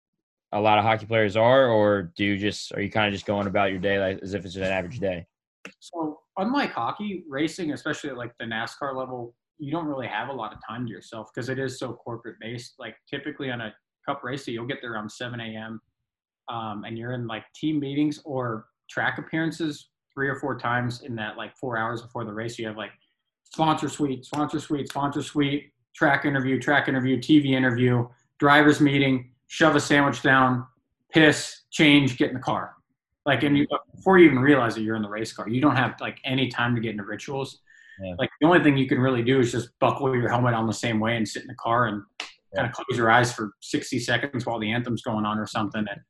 a 0.52 0.60
lot 0.60 0.78
of 0.78 0.84
hockey 0.84 1.06
players 1.06 1.36
are, 1.36 1.68
or 1.68 2.12
do 2.16 2.24
you 2.24 2.38
just 2.38 2.72
are 2.72 2.80
you 2.80 2.90
kind 2.90 3.06
of 3.06 3.12
just 3.12 3.26
going 3.26 3.46
about 3.46 3.70
your 3.70 3.78
day 3.78 3.98
like 3.98 4.18
as 4.22 4.34
if 4.34 4.44
it's 4.44 4.56
an 4.56 4.62
average 4.62 4.98
day? 4.98 5.26
So 5.80 6.20
unlike 6.38 6.72
hockey, 6.72 7.24
racing, 7.28 7.72
especially 7.72 8.10
at 8.10 8.16
like 8.16 8.32
the 8.38 8.46
NASCAR 8.46 8.96
level, 8.96 9.34
you 9.58 9.70
don't 9.70 9.86
really 9.86 10.06
have 10.06 10.28
a 10.28 10.32
lot 10.32 10.52
of 10.52 10.58
time 10.66 10.86
to 10.86 10.90
yourself 10.90 11.28
because 11.34 11.48
it 11.48 11.58
is 11.58 11.78
so 11.78 11.92
corporate 11.92 12.36
based. 12.40 12.74
Like 12.78 12.96
typically 13.10 13.50
on 13.50 13.60
a 13.60 13.74
cup 14.06 14.22
race, 14.24 14.46
you'll 14.46 14.66
get 14.66 14.78
there 14.80 14.94
around 14.94 15.10
7 15.10 15.38
a.m. 15.40 15.80
Um, 16.48 16.84
and 16.84 16.96
you're 16.96 17.12
in 17.12 17.26
like 17.26 17.44
team 17.54 17.78
meetings 17.78 18.20
or 18.24 18.66
track 18.88 19.18
appearances 19.18 19.90
three 20.14 20.28
or 20.28 20.36
four 20.36 20.58
times 20.58 21.02
in 21.02 21.14
that 21.16 21.36
like 21.36 21.54
four 21.56 21.76
hours 21.76 22.02
before 22.02 22.24
the 22.24 22.32
race. 22.32 22.58
You 22.58 22.66
have 22.68 22.76
like 22.76 22.92
sponsor 23.44 23.88
suite, 23.88 24.24
sponsor 24.24 24.60
suite, 24.60 24.88
sponsor 24.88 25.22
suite, 25.22 25.72
track 25.94 26.24
interview, 26.24 26.58
track 26.58 26.88
interview, 26.88 27.18
TV 27.18 27.50
interview, 27.50 28.08
driver's 28.38 28.80
meeting, 28.80 29.32
shove 29.48 29.74
a 29.74 29.80
sandwich 29.80 30.22
down, 30.22 30.66
piss, 31.12 31.62
change, 31.70 32.16
get 32.16 32.28
in 32.28 32.34
the 32.34 32.40
car. 32.40 32.74
Like, 33.26 33.42
and 33.42 33.58
you, 33.58 33.66
before 33.94 34.18
you 34.18 34.26
even 34.26 34.38
realize 34.38 34.74
that 34.74 34.82
you're 34.82 34.96
in 34.96 35.02
the 35.02 35.08
race 35.08 35.32
car, 35.32 35.48
you 35.48 35.60
don't 35.60 35.76
have 35.76 35.96
like 36.00 36.18
any 36.24 36.48
time 36.48 36.74
to 36.74 36.80
get 36.80 36.92
into 36.92 37.04
rituals. 37.04 37.60
Yeah. 38.02 38.14
Like 38.18 38.30
the 38.40 38.46
only 38.46 38.62
thing 38.62 38.78
you 38.78 38.88
can 38.88 38.98
really 38.98 39.22
do 39.22 39.40
is 39.40 39.52
just 39.52 39.70
buckle 39.80 40.14
your 40.14 40.28
helmet 40.30 40.54
on 40.54 40.66
the 40.66 40.72
same 40.72 41.00
way 41.00 41.16
and 41.16 41.28
sit 41.28 41.42
in 41.42 41.48
the 41.48 41.54
car 41.54 41.86
and 41.86 42.02
kind 42.54 42.66
of 42.66 42.72
close 42.72 42.96
your 42.96 43.10
eyes 43.10 43.32
for 43.32 43.52
60 43.60 43.98
seconds 43.98 44.46
while 44.46 44.58
the 44.58 44.70
anthem's 44.70 45.02
going 45.02 45.26
on 45.26 45.38
or 45.38 45.46
something 45.46 45.84
and 45.90 46.00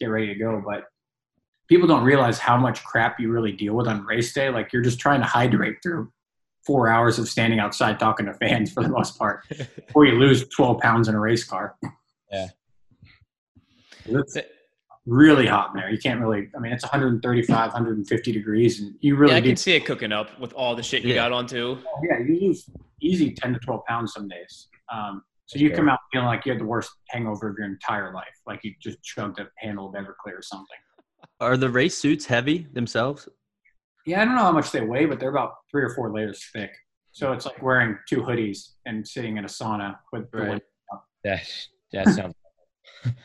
get 0.00 0.06
ready 0.06 0.28
to 0.28 0.34
go. 0.34 0.62
But 0.64 0.84
people 1.68 1.88
don't 1.88 2.04
realize 2.04 2.38
how 2.38 2.56
much 2.56 2.82
crap 2.84 3.18
you 3.18 3.30
really 3.30 3.52
deal 3.52 3.74
with 3.74 3.88
on 3.88 4.04
race 4.04 4.32
day. 4.32 4.48
Like 4.48 4.72
you're 4.72 4.82
just 4.82 4.98
trying 4.98 5.20
to 5.20 5.26
hydrate 5.26 5.76
through 5.82 6.10
four 6.64 6.88
hours 6.88 7.18
of 7.18 7.28
standing 7.28 7.58
outside 7.58 7.98
talking 7.98 8.26
to 8.26 8.34
fans 8.34 8.72
for 8.72 8.82
the 8.82 8.88
most 8.88 9.18
part 9.18 9.44
before 9.86 10.06
you 10.06 10.12
lose 10.12 10.48
12 10.48 10.80
pounds 10.80 11.08
in 11.08 11.14
a 11.14 11.20
race 11.20 11.44
car. 11.44 11.76
Yeah. 12.30 12.48
It's 14.06 14.36
really 15.06 15.46
hot 15.46 15.70
in 15.74 15.80
there. 15.80 15.90
You 15.90 15.98
can't 15.98 16.20
really, 16.20 16.48
I 16.56 16.60
mean, 16.60 16.72
it's 16.72 16.84
135, 16.84 17.48
150 17.72 18.32
degrees 18.32 18.80
and 18.80 18.94
you 19.00 19.16
really 19.16 19.32
yeah, 19.32 19.38
I 19.38 19.40
do. 19.40 19.48
can 19.48 19.56
see 19.56 19.72
it 19.72 19.84
cooking 19.84 20.12
up 20.12 20.38
with 20.38 20.52
all 20.52 20.74
the 20.76 20.82
shit 20.82 21.02
you 21.02 21.10
Yeah. 21.10 21.16
got 21.16 21.32
on 21.32 21.46
too. 21.46 21.78
Yeah, 22.08 22.18
you 22.20 22.40
lose 22.40 22.68
easy 23.00 23.32
10 23.34 23.54
to 23.54 23.58
12 23.58 23.84
pounds 23.86 24.12
some 24.12 24.28
days. 24.28 24.68
Um, 24.92 25.22
so 25.46 25.58
you 25.58 25.70
come 25.72 25.88
out 25.88 25.98
feeling 26.12 26.26
like 26.28 26.46
you 26.46 26.52
had 26.52 26.60
the 26.60 26.64
worst 26.66 26.90
hangover 27.10 27.48
of 27.48 27.56
your 27.58 27.66
entire 27.66 28.14
life, 28.14 28.34
like 28.46 28.60
you 28.62 28.74
just 28.80 29.02
chugged 29.02 29.38
a 29.40 29.48
handle 29.58 29.88
of 29.88 29.94
Everclear 29.94 30.38
or 30.38 30.42
something. 30.42 30.76
Are 31.40 31.56
the 31.56 31.68
race 31.68 31.98
suits 31.98 32.24
heavy 32.26 32.66
themselves? 32.72 33.28
Yeah, 34.06 34.22
I 34.22 34.24
don't 34.24 34.34
know 34.34 34.42
how 34.42 34.52
much 34.52 34.70
they 34.70 34.80
weigh, 34.80 35.06
but 35.06 35.20
they're 35.20 35.30
about 35.30 35.52
three 35.70 35.82
or 35.82 35.90
four 35.94 36.12
layers 36.12 36.44
thick. 36.52 36.70
So 37.10 37.32
it's 37.32 37.44
like 37.44 37.60
wearing 37.62 37.98
two 38.08 38.22
hoodies 38.22 38.70
and 38.86 39.06
sitting 39.06 39.36
in 39.36 39.44
a 39.44 39.48
sauna 39.48 39.96
with 40.12 40.30
the 40.30 40.38
Right. 40.38 40.48
wind. 40.50 40.60
That 41.24 41.42
that 41.92 42.08
sounds 42.08 42.34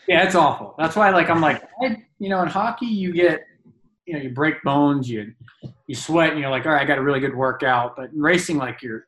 Yeah, 0.07 0.23
it's 0.23 0.35
awful. 0.35 0.75
That's 0.77 0.95
why, 0.95 1.09
like, 1.09 1.29
I'm 1.29 1.41
like, 1.41 1.63
I, 1.83 2.03
you 2.19 2.29
know, 2.29 2.41
in 2.41 2.47
hockey, 2.47 2.85
you 2.85 3.13
get, 3.13 3.41
you 4.05 4.13
know, 4.13 4.19
you 4.19 4.29
break 4.29 4.61
bones, 4.63 5.09
you 5.09 5.33
you 5.87 5.95
sweat, 5.95 6.31
and 6.31 6.39
you're 6.39 6.49
like, 6.49 6.65
all 6.65 6.71
right, 6.71 6.81
I 6.81 6.85
got 6.85 6.97
a 6.97 7.01
really 7.01 7.19
good 7.19 7.35
workout. 7.35 7.95
But 7.95 8.11
in 8.11 8.21
racing, 8.21 8.57
like, 8.57 8.81
you're 8.81 9.05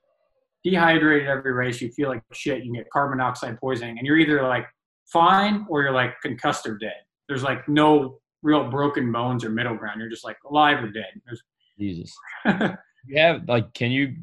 dehydrated 0.63 1.27
every 1.27 1.53
race. 1.53 1.81
You 1.81 1.89
feel 1.91 2.09
like 2.09 2.21
shit. 2.33 2.63
You 2.63 2.73
get 2.73 2.89
carbon 2.91 3.19
dioxide 3.19 3.59
poisoning, 3.59 3.97
and 3.97 4.05
you're 4.05 4.17
either 4.17 4.43
like 4.43 4.65
fine 5.05 5.65
or 5.69 5.81
you're 5.81 5.91
like 5.91 6.19
concussed 6.21 6.67
or 6.67 6.77
dead. 6.77 7.01
There's 7.27 7.43
like 7.43 7.67
no 7.67 8.19
real 8.41 8.69
broken 8.69 9.11
bones 9.11 9.43
or 9.43 9.49
middle 9.49 9.75
ground. 9.75 9.99
You're 9.99 10.09
just 10.09 10.23
like 10.23 10.37
alive 10.49 10.83
or 10.83 10.89
dead. 10.89 11.21
There's, 11.25 11.41
Jesus. 11.77 12.15
You 13.07 13.17
have 13.19 13.47
like, 13.47 13.73
can 13.73 13.91
you? 13.91 14.17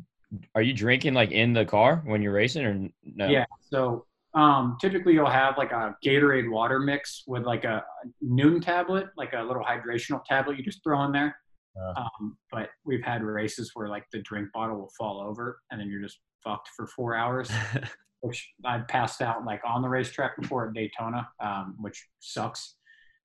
Are 0.55 0.61
you 0.61 0.75
drinking 0.75 1.15
like 1.15 1.31
in 1.31 1.55
the 1.55 1.65
car 1.65 2.03
when 2.05 2.21
you're 2.21 2.33
racing 2.33 2.67
or 2.67 2.89
no? 3.03 3.27
Yeah. 3.27 3.47
So 3.61 4.05
um, 4.37 4.77
typically 4.81 5.15
you'll 5.15 5.27
have 5.31 5.57
like 5.57 5.73
a 5.73 5.97
Gatorade 6.05 6.51
water 6.51 6.79
mix 6.79 7.25
with 7.27 7.45
like 7.45 7.65
a 7.65 7.83
Nuun 8.23 8.63
tablet, 8.63 9.07
like 9.17 9.33
a 9.33 9.43
little 9.43 9.65
hydrational 9.65 10.23
tablet 10.25 10.59
you 10.59 10.63
just 10.65 10.85
throw 10.85 11.03
in 11.05 11.13
there. 11.13 11.35
Uh. 11.77 12.03
Um, 12.03 12.37
but 12.53 12.69
we've 12.85 13.03
had 13.03 13.23
races 13.23 13.71
where 13.75 13.89
like 13.89 14.05
the 14.13 14.21
drink 14.23 14.49
bottle 14.53 14.77
will 14.77 14.93
fall 14.97 15.21
over 15.21 15.59
and 15.71 15.81
then 15.81 15.89
you're 15.91 16.03
just 16.03 16.19
fucked 16.45 16.69
for 16.77 16.87
four 16.87 17.17
hours, 17.17 17.51
which 18.21 18.47
I 18.65 18.79
passed 18.81 19.23
out 19.23 19.45
like 19.45 19.63
on 19.67 19.81
the 19.83 19.89
racetrack 19.89 20.41
before 20.41 20.69
at 20.69 20.75
Daytona, 20.75 21.27
um, 21.43 21.75
which 21.81 22.07
sucks. 22.21 22.77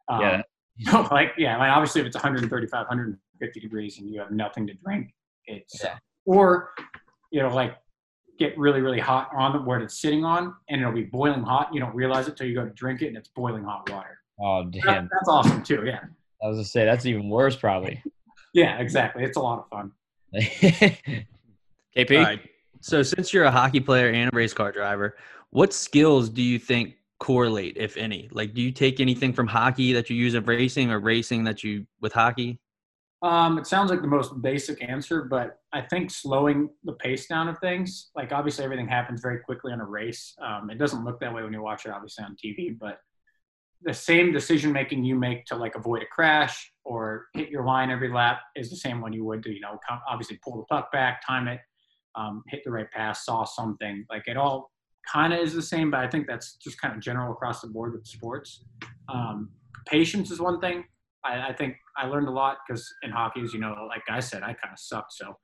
Um, 0.09 0.21
Yeah. 0.21 0.41
so, 0.89 1.01
like, 1.11 1.33
yeah, 1.37 1.57
like 1.57 1.69
obviously 1.71 1.99
if 1.99 2.07
it's 2.07 2.15
135, 2.15 2.71
150 2.71 3.59
degrees 3.59 3.99
and 3.99 4.09
you 4.09 4.19
have 4.21 4.31
nothing 4.31 4.65
to 4.67 4.73
drink, 4.75 5.13
it's, 5.45 5.83
Yeah. 5.83 5.97
or, 6.25 6.71
you 7.31 7.41
know, 7.41 7.53
like 7.53 7.75
get 8.41 8.57
really, 8.57 8.81
really 8.81 8.99
hot 8.99 9.29
on 9.35 9.53
the, 9.53 9.59
where 9.59 9.79
it's 9.79 10.01
sitting 10.01 10.25
on 10.25 10.53
and 10.69 10.81
it'll 10.81 10.93
be 10.93 11.03
boiling 11.03 11.43
hot. 11.43 11.69
You 11.73 11.79
don't 11.79 11.95
realize 11.95 12.27
it 12.27 12.35
till 12.35 12.47
you 12.47 12.55
go 12.55 12.63
to 12.65 12.71
drink 12.71 13.01
it 13.01 13.07
and 13.07 13.17
it's 13.17 13.29
boiling 13.29 13.63
hot 13.63 13.89
water. 13.89 14.17
Oh 14.41 14.63
That- 14.63 14.81
damn! 14.83 15.09
that's 15.11 15.27
awesome 15.27 15.61
too. 15.63 15.83
Yeah. 15.85 15.99
I 16.43 16.47
was 16.47 16.57
gonna 16.57 16.65
say 16.65 16.85
that's 16.85 17.05
even 17.05 17.29
worse 17.29 17.55
probably. 17.55 18.01
Yeah, 18.53 18.79
exactly. 18.79 19.23
It's 19.23 19.37
a 19.37 19.39
lot 19.39 19.59
of 19.59 19.69
fun. 19.69 19.91
KP, 21.95 22.17
All 22.17 22.23
right. 22.23 22.39
So 22.81 23.03
since 23.03 23.33
you're 23.33 23.43
a 23.43 23.51
hockey 23.51 23.79
player 23.79 24.09
and 24.09 24.31
a 24.33 24.35
race 24.35 24.53
car 24.53 24.71
driver, 24.71 25.17
what 25.51 25.71
skills 25.73 26.29
do 26.29 26.41
you 26.41 26.57
think 26.57 26.95
correlate, 27.19 27.77
if 27.77 27.95
any? 27.97 28.27
Like, 28.31 28.53
do 28.53 28.61
you 28.61 28.71
take 28.71 28.99
anything 28.99 29.33
from 29.33 29.45
hockey 29.47 29.93
that 29.93 30.09
you 30.09 30.15
use 30.15 30.33
in 30.33 30.43
racing, 30.45 30.89
or 30.89 30.99
racing 30.99 31.43
that 31.43 31.63
you 31.63 31.85
with 32.01 32.13
hockey? 32.13 32.59
Um, 33.23 33.59
it 33.59 33.67
sounds 33.67 33.91
like 33.91 34.01
the 34.01 34.07
most 34.07 34.41
basic 34.41 34.81
answer, 34.81 35.23
but 35.23 35.59
I 35.73 35.81
think 35.81 36.09
slowing 36.09 36.69
the 36.83 36.93
pace 36.93 37.27
down 37.27 37.47
of 37.47 37.59
things, 37.59 38.09
like 38.15 38.31
obviously 38.31 38.65
everything 38.65 38.87
happens 38.87 39.21
very 39.21 39.39
quickly 39.39 39.71
on 39.71 39.79
a 39.79 39.85
race. 39.85 40.33
Um, 40.41 40.71
it 40.71 40.79
doesn't 40.79 41.03
look 41.05 41.19
that 41.19 41.33
way 41.33 41.43
when 41.43 41.53
you 41.53 41.61
watch 41.61 41.85
it, 41.85 41.91
obviously 41.91 42.23
on 42.23 42.35
TV, 42.43 42.77
but 42.77 42.99
the 43.83 43.93
same 43.93 44.31
decision 44.31 44.71
making 44.71 45.03
you 45.03 45.15
make 45.15 45.45
to 45.45 45.55
like 45.55 45.75
avoid 45.75 46.01
a 46.01 46.05
crash 46.07 46.71
or 46.83 47.27
hit 47.33 47.49
your 47.49 47.65
line 47.65 47.89
every 47.91 48.11
lap 48.11 48.41
is 48.55 48.69
the 48.69 48.75
same 48.75 49.01
one 49.01 49.13
you 49.13 49.23
would 49.23 49.45
you 49.45 49.59
know, 49.59 49.77
obviously 50.07 50.39
pull 50.43 50.57
the 50.57 50.63
puck 50.63 50.91
back, 50.91 51.25
time 51.25 51.47
it, 51.47 51.59
um, 52.15 52.43
hit 52.47 52.61
the 52.63 52.71
right 52.71 52.89
pass, 52.91 53.25
saw 53.25 53.43
something. 53.43 54.05
Like 54.09 54.27
it 54.27 54.37
all 54.37 54.71
kind 55.11 55.33
of 55.33 55.39
is 55.39 55.53
the 55.53 55.61
same, 55.61 55.91
but 55.91 55.99
I 55.99 56.07
think 56.07 56.27
that's 56.27 56.55
just 56.55 56.79
kind 56.81 56.95
of 56.95 57.01
general 57.01 57.31
across 57.31 57.61
the 57.61 57.67
board 57.67 57.93
with 57.93 58.05
sports. 58.05 58.65
Um, 59.09 59.49
patience 59.87 60.31
is 60.31 60.39
one 60.39 60.59
thing. 60.59 60.85
I, 61.23 61.49
I 61.49 61.53
think 61.53 61.75
I 61.97 62.07
learned 62.07 62.27
a 62.27 62.31
lot 62.31 62.57
because 62.67 62.87
in 63.03 63.11
hockey, 63.11 63.41
as 63.41 63.53
you 63.53 63.59
know, 63.59 63.75
like 63.87 64.03
I 64.09 64.19
said, 64.19 64.43
I 64.43 64.53
kind 64.53 64.71
of 64.71 64.79
sucked. 64.79 65.13
So 65.13 65.35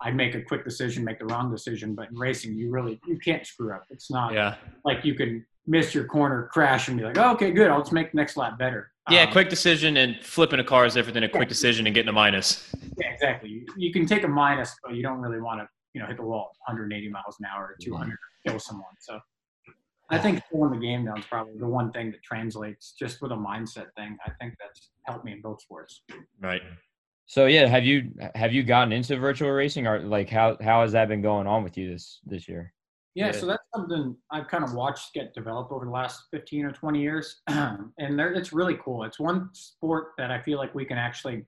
I'd 0.00 0.16
make 0.16 0.34
a 0.34 0.42
quick 0.42 0.64
decision, 0.64 1.04
make 1.04 1.18
the 1.18 1.26
wrong 1.26 1.50
decision. 1.50 1.94
But 1.94 2.10
in 2.10 2.16
racing, 2.16 2.56
you 2.56 2.70
really 2.70 3.00
you 3.06 3.18
can't 3.18 3.46
screw 3.46 3.74
up. 3.74 3.84
It's 3.90 4.10
not 4.10 4.32
yeah, 4.32 4.56
like 4.84 5.04
you 5.04 5.14
can 5.14 5.44
miss 5.66 5.94
your 5.94 6.04
corner, 6.04 6.48
crash, 6.52 6.88
and 6.88 6.98
be 6.98 7.04
like, 7.04 7.18
oh, 7.18 7.32
okay, 7.32 7.52
good, 7.52 7.70
I'll 7.70 7.80
just 7.80 7.92
make 7.92 8.12
the 8.12 8.16
next 8.16 8.36
lap 8.36 8.58
better. 8.58 8.90
yeah. 9.10 9.22
Um, 9.22 9.32
quick 9.32 9.48
decision 9.48 9.96
and 9.96 10.16
flipping 10.22 10.60
a 10.60 10.64
car 10.64 10.86
is 10.86 10.94
different 10.94 11.14
than 11.14 11.24
a 11.24 11.28
quick 11.28 11.48
decision 11.48 11.86
and 11.86 11.94
getting 11.94 12.08
a 12.08 12.12
minus. 12.12 12.68
Yeah, 12.98 13.10
exactly. 13.10 13.50
You, 13.50 13.66
you 13.76 13.92
can 13.92 14.06
take 14.06 14.24
a 14.24 14.28
minus, 14.28 14.74
but 14.82 14.94
you 14.94 15.02
don't 15.02 15.18
really 15.18 15.40
want 15.40 15.60
to 15.60 15.68
you 15.94 16.00
know 16.00 16.06
hit 16.06 16.16
the 16.16 16.24
wall 16.24 16.52
180 16.66 17.08
miles 17.10 17.36
an 17.38 17.46
hour 17.46 17.64
or 17.64 17.76
200 17.80 18.16
kill 18.46 18.58
someone. 18.58 18.94
So 19.00 19.20
I 20.12 20.18
think 20.18 20.42
slowing 20.50 20.70
the 20.72 20.78
game 20.78 21.06
down 21.06 21.18
is 21.18 21.24
probably 21.24 21.58
the 21.58 21.66
one 21.66 21.90
thing 21.90 22.10
that 22.10 22.22
translates 22.22 22.92
just 22.98 23.22
with 23.22 23.32
a 23.32 23.36
mindset 23.36 23.86
thing. 23.96 24.16
I 24.26 24.30
think 24.38 24.54
that's 24.60 24.90
helped 25.06 25.24
me 25.24 25.32
in 25.32 25.40
both 25.40 25.62
sports. 25.62 26.02
Right. 26.40 26.60
So 27.26 27.46
yeah, 27.46 27.66
have 27.66 27.84
you 27.84 28.10
have 28.34 28.52
you 28.52 28.62
gotten 28.62 28.92
into 28.92 29.16
virtual 29.16 29.50
racing 29.50 29.86
or 29.86 30.00
like 30.00 30.28
how 30.28 30.58
how 30.62 30.82
has 30.82 30.92
that 30.92 31.08
been 31.08 31.22
going 31.22 31.46
on 31.46 31.64
with 31.64 31.78
you 31.78 31.90
this 31.90 32.20
this 32.26 32.46
year? 32.46 32.74
Yeah, 33.14 33.26
Yeah. 33.26 33.32
so 33.32 33.46
that's 33.46 33.62
something 33.74 34.14
I've 34.30 34.48
kind 34.48 34.64
of 34.64 34.74
watched 34.74 35.14
get 35.14 35.32
develop 35.34 35.72
over 35.72 35.86
the 35.86 35.90
last 35.90 36.24
15 36.30 36.64
or 36.66 36.72
20 36.72 37.00
years. 37.00 37.40
and 37.46 38.18
there, 38.18 38.32
it's 38.32 38.52
really 38.52 38.78
cool. 38.84 39.04
It's 39.04 39.18
one 39.18 39.48
sport 39.54 40.08
that 40.18 40.30
I 40.30 40.40
feel 40.42 40.58
like 40.58 40.74
we 40.74 40.84
can 40.84 40.98
actually 40.98 41.46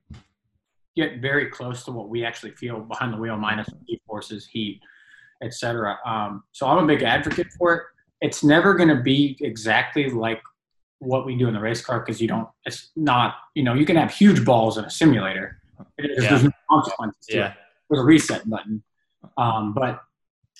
get 0.95 1.21
very 1.21 1.49
close 1.49 1.83
to 1.83 1.91
what 1.91 2.09
we 2.09 2.25
actually 2.25 2.51
feel 2.51 2.79
behind 2.79 3.13
the 3.13 3.17
wheel, 3.17 3.37
minus 3.37 3.67
G 3.87 4.01
forces, 4.07 4.47
heat, 4.47 4.79
etc. 5.43 5.97
Um, 6.05 6.43
so 6.51 6.67
I'm 6.67 6.83
a 6.83 6.87
big 6.87 7.03
advocate 7.03 7.47
for 7.59 7.73
it. 7.75 7.83
It's 8.25 8.43
never 8.43 8.73
going 8.73 8.89
to 8.89 9.01
be 9.01 9.37
exactly 9.41 10.09
like 10.09 10.41
what 10.99 11.25
we 11.27 11.37
do 11.37 11.47
in 11.47 11.53
the 11.53 11.59
race 11.59 11.81
car 11.85 11.99
because 11.99 12.19
you 12.19 12.27
don't, 12.27 12.47
it's 12.65 12.89
not, 12.95 13.35
you 13.53 13.61
know, 13.63 13.75
you 13.75 13.85
can 13.85 13.95
have 13.97 14.11
huge 14.11 14.43
balls 14.43 14.79
in 14.79 14.85
a 14.85 14.89
simulator. 14.89 15.61
There's, 15.97 16.23
Yeah. 16.23 16.29
there's 16.29 16.43
no 16.43 16.51
consequences 16.69 17.25
to 17.27 17.37
Yeah. 17.37 17.47
it 17.51 17.53
with 17.89 17.99
a 17.99 18.03
reset 18.03 18.49
button. 18.49 18.81
Um, 19.37 19.73
but 19.73 20.01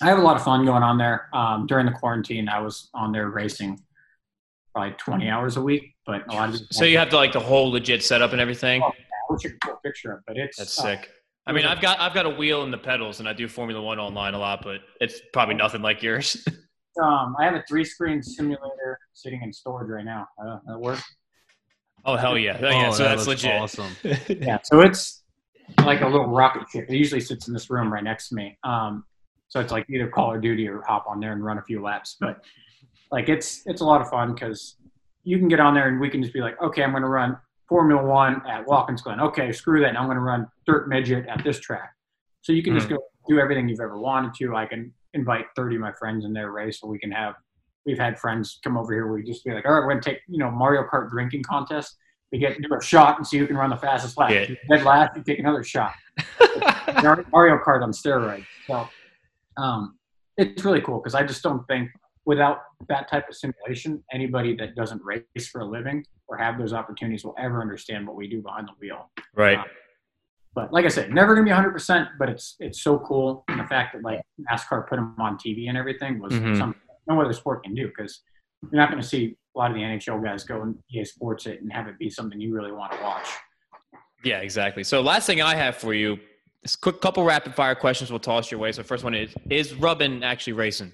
I 0.00 0.06
have 0.06 0.18
a 0.18 0.22
lot 0.22 0.36
of 0.36 0.44
fun 0.44 0.64
going 0.64 0.84
on 0.84 0.96
there. 0.96 1.28
Um, 1.32 1.66
during 1.66 1.86
the 1.86 1.92
quarantine, 1.92 2.48
I 2.48 2.60
was 2.60 2.88
on 2.94 3.10
there 3.10 3.28
racing 3.30 3.80
probably 4.72 4.92
20 4.98 5.28
hours 5.28 5.56
a 5.56 5.62
week. 5.62 5.96
But 6.04 6.30
a 6.30 6.34
lot 6.36 6.50
of 6.50 6.60
So 6.70 6.84
you 6.84 6.98
have 6.98 7.08
to 7.10 7.16
like 7.16 7.32
the 7.32 7.40
whole 7.40 7.70
legit 7.72 8.04
setup 8.04 8.30
and 8.30 8.40
everything. 8.40 8.80
I 8.82 8.90
wish 9.28 9.42
you 9.42 9.50
could 9.60 9.72
a 9.72 9.76
picture 9.78 10.12
of, 10.12 10.20
but 10.24 10.36
it's 10.36 10.58
That's 10.58 10.78
uh, 10.78 10.82
sick. 10.82 11.10
I 11.48 11.52
mean, 11.52 11.64
I've 11.64 11.80
got 11.80 11.98
I've 11.98 12.14
got 12.14 12.26
a 12.26 12.30
wheel 12.30 12.62
and 12.64 12.72
the 12.72 12.78
pedals, 12.78 13.18
and 13.20 13.28
I 13.28 13.32
do 13.32 13.48
Formula 13.48 13.80
One 13.82 13.98
online 13.98 14.34
a 14.34 14.38
lot, 14.38 14.62
but 14.62 14.80
it's 15.00 15.20
probably 15.32 15.54
nothing 15.56 15.80
like 15.82 16.02
yours. 16.02 16.44
Um, 17.02 17.36
I 17.38 17.44
have 17.44 17.54
a 17.54 17.62
three-screen 17.68 18.22
simulator 18.22 18.98
sitting 19.12 19.42
in 19.42 19.52
storage 19.52 19.88
right 19.90 20.04
now. 20.04 20.26
Uh, 20.42 20.58
that 20.66 20.78
works. 20.78 21.02
oh 22.04 22.16
hell 22.16 22.38
yeah! 22.38 22.58
Oh, 22.60 22.68
yeah, 22.68 22.88
Oh, 22.88 22.92
so 22.92 23.02
that 23.04 23.16
that's 23.16 23.26
looks 23.26 23.42
legit. 23.44 23.60
Awesome. 23.60 23.96
Yeah, 24.40 24.58
so 24.62 24.80
it's 24.80 25.22
like 25.84 26.00
a 26.02 26.06
little 26.08 26.28
rocket 26.28 26.68
ship. 26.70 26.86
It 26.88 26.96
usually 26.96 27.20
sits 27.20 27.48
in 27.48 27.54
this 27.54 27.68
room 27.70 27.92
right 27.92 28.04
next 28.04 28.28
to 28.30 28.34
me. 28.34 28.56
Um, 28.64 29.04
so 29.48 29.60
it's 29.60 29.72
like 29.72 29.86
either 29.90 30.08
Call 30.08 30.34
of 30.34 30.40
Duty 30.42 30.68
or 30.68 30.82
hop 30.86 31.06
on 31.08 31.20
there 31.20 31.32
and 31.32 31.44
run 31.44 31.58
a 31.58 31.62
few 31.62 31.82
laps. 31.82 32.16
But 32.20 32.44
like 33.12 33.28
it's 33.28 33.62
it's 33.66 33.80
a 33.80 33.84
lot 33.84 34.00
of 34.00 34.08
fun 34.08 34.34
because 34.34 34.76
you 35.24 35.38
can 35.38 35.48
get 35.48 35.60
on 35.60 35.74
there 35.74 35.88
and 35.88 36.00
we 36.00 36.08
can 36.08 36.22
just 36.22 36.32
be 36.34 36.40
like, 36.40 36.60
okay, 36.62 36.82
I'm 36.82 36.90
going 36.92 37.02
to 37.02 37.08
run 37.08 37.36
Formula 37.68 38.04
One 38.04 38.40
at 38.48 38.66
Watkins 38.66 39.02
Glen. 39.02 39.20
Okay, 39.20 39.50
screw 39.52 39.80
that. 39.80 39.96
I'm 39.96 40.06
going 40.06 40.16
to 40.16 40.22
run 40.22 40.46
Dirt 40.66 40.88
Midget 40.88 41.26
at 41.26 41.42
this 41.42 41.58
track. 41.58 41.92
So 42.42 42.52
you 42.52 42.62
can 42.62 42.74
just 42.76 42.88
go 42.88 42.98
do 43.28 43.40
everything 43.40 43.68
you've 43.68 43.80
ever 43.80 43.98
wanted 43.98 44.34
to. 44.34 44.54
I 44.54 44.66
can 44.66 44.92
invite 45.16 45.46
30 45.56 45.76
of 45.76 45.80
my 45.82 45.92
friends 45.92 46.24
in 46.24 46.32
their 46.32 46.52
race, 46.52 46.80
so 46.80 46.86
we 46.86 46.98
can 46.98 47.10
have. 47.10 47.34
We've 47.84 47.98
had 47.98 48.18
friends 48.18 48.58
come 48.62 48.76
over 48.76 48.92
here. 48.92 49.12
We 49.12 49.22
just 49.22 49.44
be 49.44 49.52
like, 49.52 49.64
all 49.64 49.72
right, 49.72 49.80
we're 49.80 49.90
going 49.90 50.02
to 50.02 50.10
take 50.10 50.20
you 50.28 50.38
know 50.38 50.50
Mario 50.50 50.84
Kart 50.84 51.10
drinking 51.10 51.42
contest. 51.42 51.96
We 52.32 52.38
get 52.38 52.60
do 52.60 52.68
a 52.74 52.82
shot 52.82 53.18
and 53.18 53.26
see 53.26 53.38
who 53.38 53.46
can 53.46 53.56
run 53.56 53.70
the 53.70 53.76
fastest 53.76 54.18
lap. 54.18 54.30
Yeah. 54.30 54.46
Dead 54.68 54.84
last, 54.84 55.16
you 55.16 55.22
take 55.22 55.38
another 55.38 55.62
shot. 55.62 55.94
Mar- 57.02 57.24
Mario 57.32 57.58
Kart 57.58 57.82
on 57.82 57.92
steroids. 57.92 58.44
So 58.66 58.88
um, 59.56 59.96
it's 60.36 60.64
really 60.64 60.80
cool 60.80 60.98
because 60.98 61.14
I 61.14 61.24
just 61.24 61.42
don't 61.42 61.66
think 61.68 61.90
without 62.24 62.58
that 62.88 63.08
type 63.08 63.28
of 63.28 63.36
simulation, 63.36 64.02
anybody 64.12 64.56
that 64.56 64.74
doesn't 64.74 65.00
race 65.04 65.48
for 65.50 65.60
a 65.60 65.64
living 65.64 66.04
or 66.26 66.36
have 66.36 66.58
those 66.58 66.72
opportunities 66.72 67.24
will 67.24 67.36
ever 67.38 67.60
understand 67.60 68.06
what 68.06 68.16
we 68.16 68.26
do 68.26 68.42
behind 68.42 68.68
the 68.68 68.72
wheel. 68.80 69.10
right. 69.34 69.58
But 70.56 70.72
like 70.72 70.86
I 70.86 70.88
said, 70.88 71.12
never 71.12 71.34
gonna 71.34 71.44
be 71.44 71.50
100, 71.50 71.70
percent 71.70 72.08
but 72.18 72.28
it's 72.30 72.56
it's 72.58 72.82
so 72.82 72.98
cool, 73.00 73.44
and 73.48 73.60
the 73.60 73.64
fact 73.64 73.92
that 73.94 74.02
like 74.02 74.22
NASCAR 74.50 74.88
put 74.88 74.96
them 74.96 75.14
on 75.20 75.36
TV 75.36 75.68
and 75.68 75.76
everything 75.78 76.18
was 76.18 76.32
Mhm. 76.32 76.56
something 76.58 76.80
no 77.06 77.20
other 77.20 77.32
sport 77.34 77.62
can 77.62 77.74
do 77.74 77.86
because 77.86 78.22
you're 78.62 78.80
not 78.80 78.90
going 78.90 79.00
to 79.00 79.06
see 79.06 79.36
a 79.54 79.58
lot 79.58 79.70
of 79.70 79.76
the 79.76 79.82
NHL 79.82 80.18
guys 80.24 80.42
go 80.42 80.62
and 80.62 80.76
EA 80.90 81.04
Sports 81.04 81.46
it 81.46 81.60
and 81.62 81.72
have 81.72 81.86
it 81.86 81.96
be 81.98 82.10
something 82.10 82.40
you 82.40 82.52
really 82.52 82.72
want 82.72 82.90
to 82.92 82.98
watch. 83.00 83.28
Yeah, 84.24 84.38
exactly. 84.40 84.82
So 84.82 85.02
last 85.02 85.24
thing 85.26 85.40
I 85.40 85.54
have 85.54 85.76
for 85.76 85.94
you 85.94 86.18
is 86.64 86.74
a 86.74 86.78
quick 86.78 87.00
couple 87.00 87.22
rapid 87.22 87.54
fire 87.54 87.76
questions 87.76 88.10
we'll 88.10 88.18
toss 88.18 88.50
your 88.50 88.58
way. 88.58 88.72
So 88.72 88.82
first 88.82 89.04
one 89.04 89.14
is 89.14 89.32
is 89.50 89.74
Rubbin 89.74 90.24
actually 90.24 90.54
racing? 90.54 90.90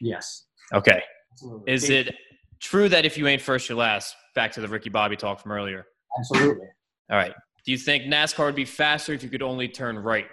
Yes, 0.00 0.46
Okay. 0.72 1.00
absolutely. 1.32 1.72
Is 1.72 1.90
it 1.90 2.12
true 2.60 2.88
that 2.88 3.04
if 3.04 3.16
you 3.18 3.28
ain't 3.28 3.42
first, 3.42 3.68
you're 3.68 3.78
last? 3.78 4.16
Back 4.34 4.50
to 4.52 4.60
the 4.62 4.68
Ricky 4.68 4.88
Bobby 4.88 5.16
talk 5.16 5.38
from 5.38 5.52
earlier. 5.52 5.84
Absolutely. 6.18 6.66
All 7.10 7.18
right. 7.18 7.34
Do 7.64 7.70
you 7.70 7.78
think 7.78 8.04
NASCAR 8.04 8.46
would 8.46 8.54
be 8.56 8.64
faster 8.64 9.12
if 9.12 9.22
you 9.22 9.28
could 9.28 9.42
only 9.42 9.68
turn 9.68 9.98
right? 9.98 10.26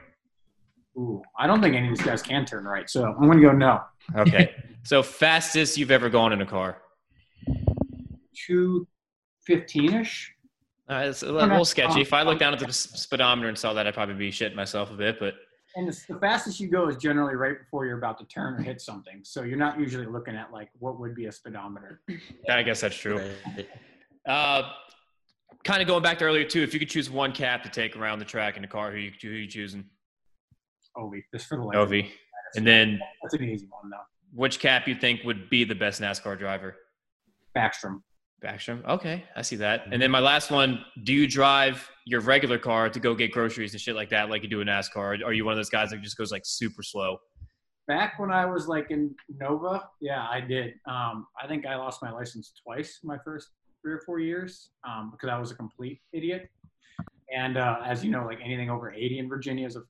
Ooh, 0.97 1.21
I 1.37 1.47
don't 1.47 1.61
think 1.61 1.75
any 1.75 1.89
of 1.89 1.97
these 1.97 2.05
guys 2.05 2.21
can 2.21 2.45
turn 2.45 2.65
right, 2.65 2.89
so 2.89 3.05
I'm 3.05 3.25
going 3.25 3.39
to 3.39 3.43
go 3.43 3.51
no. 3.51 3.81
Okay. 4.15 4.55
so 4.83 5.03
fastest 5.03 5.77
you've 5.77 5.91
ever 5.91 6.09
gone 6.09 6.33
in 6.33 6.41
a 6.41 6.45
car? 6.45 6.81
Two 8.47 8.87
fifteen 9.45 9.93
ish. 9.93 10.33
Uh, 10.89 11.05
it's 11.05 11.21
a 11.21 11.31
little 11.31 11.63
sketchy. 11.65 12.01
If 12.01 12.13
I 12.13 12.23
look 12.23 12.39
down 12.39 12.53
at 12.53 12.59
the 12.59 12.73
speedometer 12.73 13.47
and 13.47 13.57
saw 13.57 13.73
that, 13.73 13.85
I'd 13.85 13.93
probably 13.93 14.15
be 14.15 14.31
shitting 14.31 14.55
myself 14.55 14.89
a 14.89 14.95
bit. 14.95 15.19
But 15.19 15.35
And 15.75 15.87
the, 15.87 16.13
the 16.13 16.19
fastest 16.19 16.59
you 16.59 16.67
go 16.67 16.87
is 16.87 16.97
generally 16.97 17.35
right 17.35 17.59
before 17.59 17.85
you're 17.85 17.99
about 17.99 18.17
to 18.19 18.25
turn 18.25 18.55
or 18.55 18.63
hit 18.63 18.81
something. 18.81 19.19
So 19.21 19.43
you're 19.43 19.57
not 19.57 19.79
usually 19.79 20.07
looking 20.07 20.35
at 20.35 20.51
like 20.51 20.69
what 20.79 20.99
would 20.99 21.13
be 21.13 21.27
a 21.27 21.31
speedometer. 21.31 22.01
I 22.49 22.63
guess 22.63 22.81
that's 22.81 22.97
true. 22.97 23.21
Uh, 24.27 24.63
kind 25.63 25.81
of 25.81 25.87
going 25.87 26.03
back 26.03 26.19
to 26.19 26.25
earlier 26.25 26.43
too. 26.45 26.61
If 26.63 26.73
you 26.73 26.79
could 26.79 26.89
choose 26.89 27.09
one 27.09 27.31
cap 27.31 27.63
to 27.63 27.69
take 27.69 27.95
around 27.95 28.19
the 28.19 28.25
track 28.25 28.55
in 28.55 28.61
the 28.61 28.67
car, 28.67 28.91
who 28.91 28.97
you 28.97 29.11
who 29.21 29.29
you 29.29 29.47
choosing? 29.47 29.85
Ovi, 30.97 31.21
just 31.33 31.47
for 31.47 31.57
the 31.57 31.63
like. 31.63 31.77
Ovi. 31.77 32.09
And 32.55 32.65
then 32.65 32.99
That's 33.21 33.35
an 33.35 33.43
easy 33.43 33.67
one 33.69 33.89
though. 33.91 33.97
which 34.33 34.59
cap 34.59 34.87
you 34.87 34.95
think 34.95 35.21
would 35.23 35.49
be 35.49 35.63
the 35.63 35.75
best 35.75 36.01
NASCAR 36.01 36.37
driver? 36.37 36.75
Backstrom. 37.55 38.01
Backstrom. 38.43 38.85
Okay, 38.87 39.25
I 39.35 39.41
see 39.41 39.57
that. 39.57 39.83
And 39.91 40.01
then 40.01 40.09
my 40.11 40.19
last 40.19 40.49
one: 40.49 40.83
Do 41.03 41.13
you 41.13 41.27
drive 41.27 41.89
your 42.05 42.21
regular 42.21 42.57
car 42.57 42.89
to 42.89 42.99
go 42.99 43.13
get 43.13 43.31
groceries 43.31 43.73
and 43.73 43.81
shit 43.81 43.95
like 43.95 44.09
that, 44.09 44.29
like 44.29 44.43
you 44.43 44.49
do 44.49 44.61
in 44.61 44.67
NASCAR? 44.67 44.95
Or 45.21 45.25
are 45.25 45.33
you 45.33 45.45
one 45.45 45.51
of 45.53 45.57
those 45.57 45.69
guys 45.69 45.89
that 45.91 46.01
just 46.01 46.17
goes 46.17 46.31
like 46.31 46.43
super 46.45 46.81
slow? 46.81 47.17
Back 47.87 48.19
when 48.19 48.31
I 48.31 48.45
was 48.45 48.67
like 48.67 48.91
in 48.91 49.13
Nova, 49.29 49.83
yeah, 49.99 50.27
I 50.29 50.41
did. 50.41 50.73
Um, 50.87 51.25
I 51.41 51.47
think 51.47 51.65
I 51.65 51.75
lost 51.75 52.01
my 52.03 52.11
license 52.11 52.53
twice 52.63 52.99
my 53.03 53.17
first 53.25 53.49
three 53.81 53.93
or 53.93 54.01
four 54.05 54.19
years 54.19 54.69
um, 54.87 55.11
because 55.11 55.29
I 55.29 55.39
was 55.39 55.51
a 55.51 55.55
complete 55.55 56.01
idiot. 56.13 56.49
And 57.35 57.57
uh, 57.57 57.79
as 57.85 58.03
you 58.03 58.11
know, 58.11 58.25
like 58.25 58.39
anything 58.43 58.69
over 58.69 58.91
80 58.91 59.19
in 59.19 59.29
Virginia 59.29 59.67
is 59.67 59.75
a, 59.75 59.83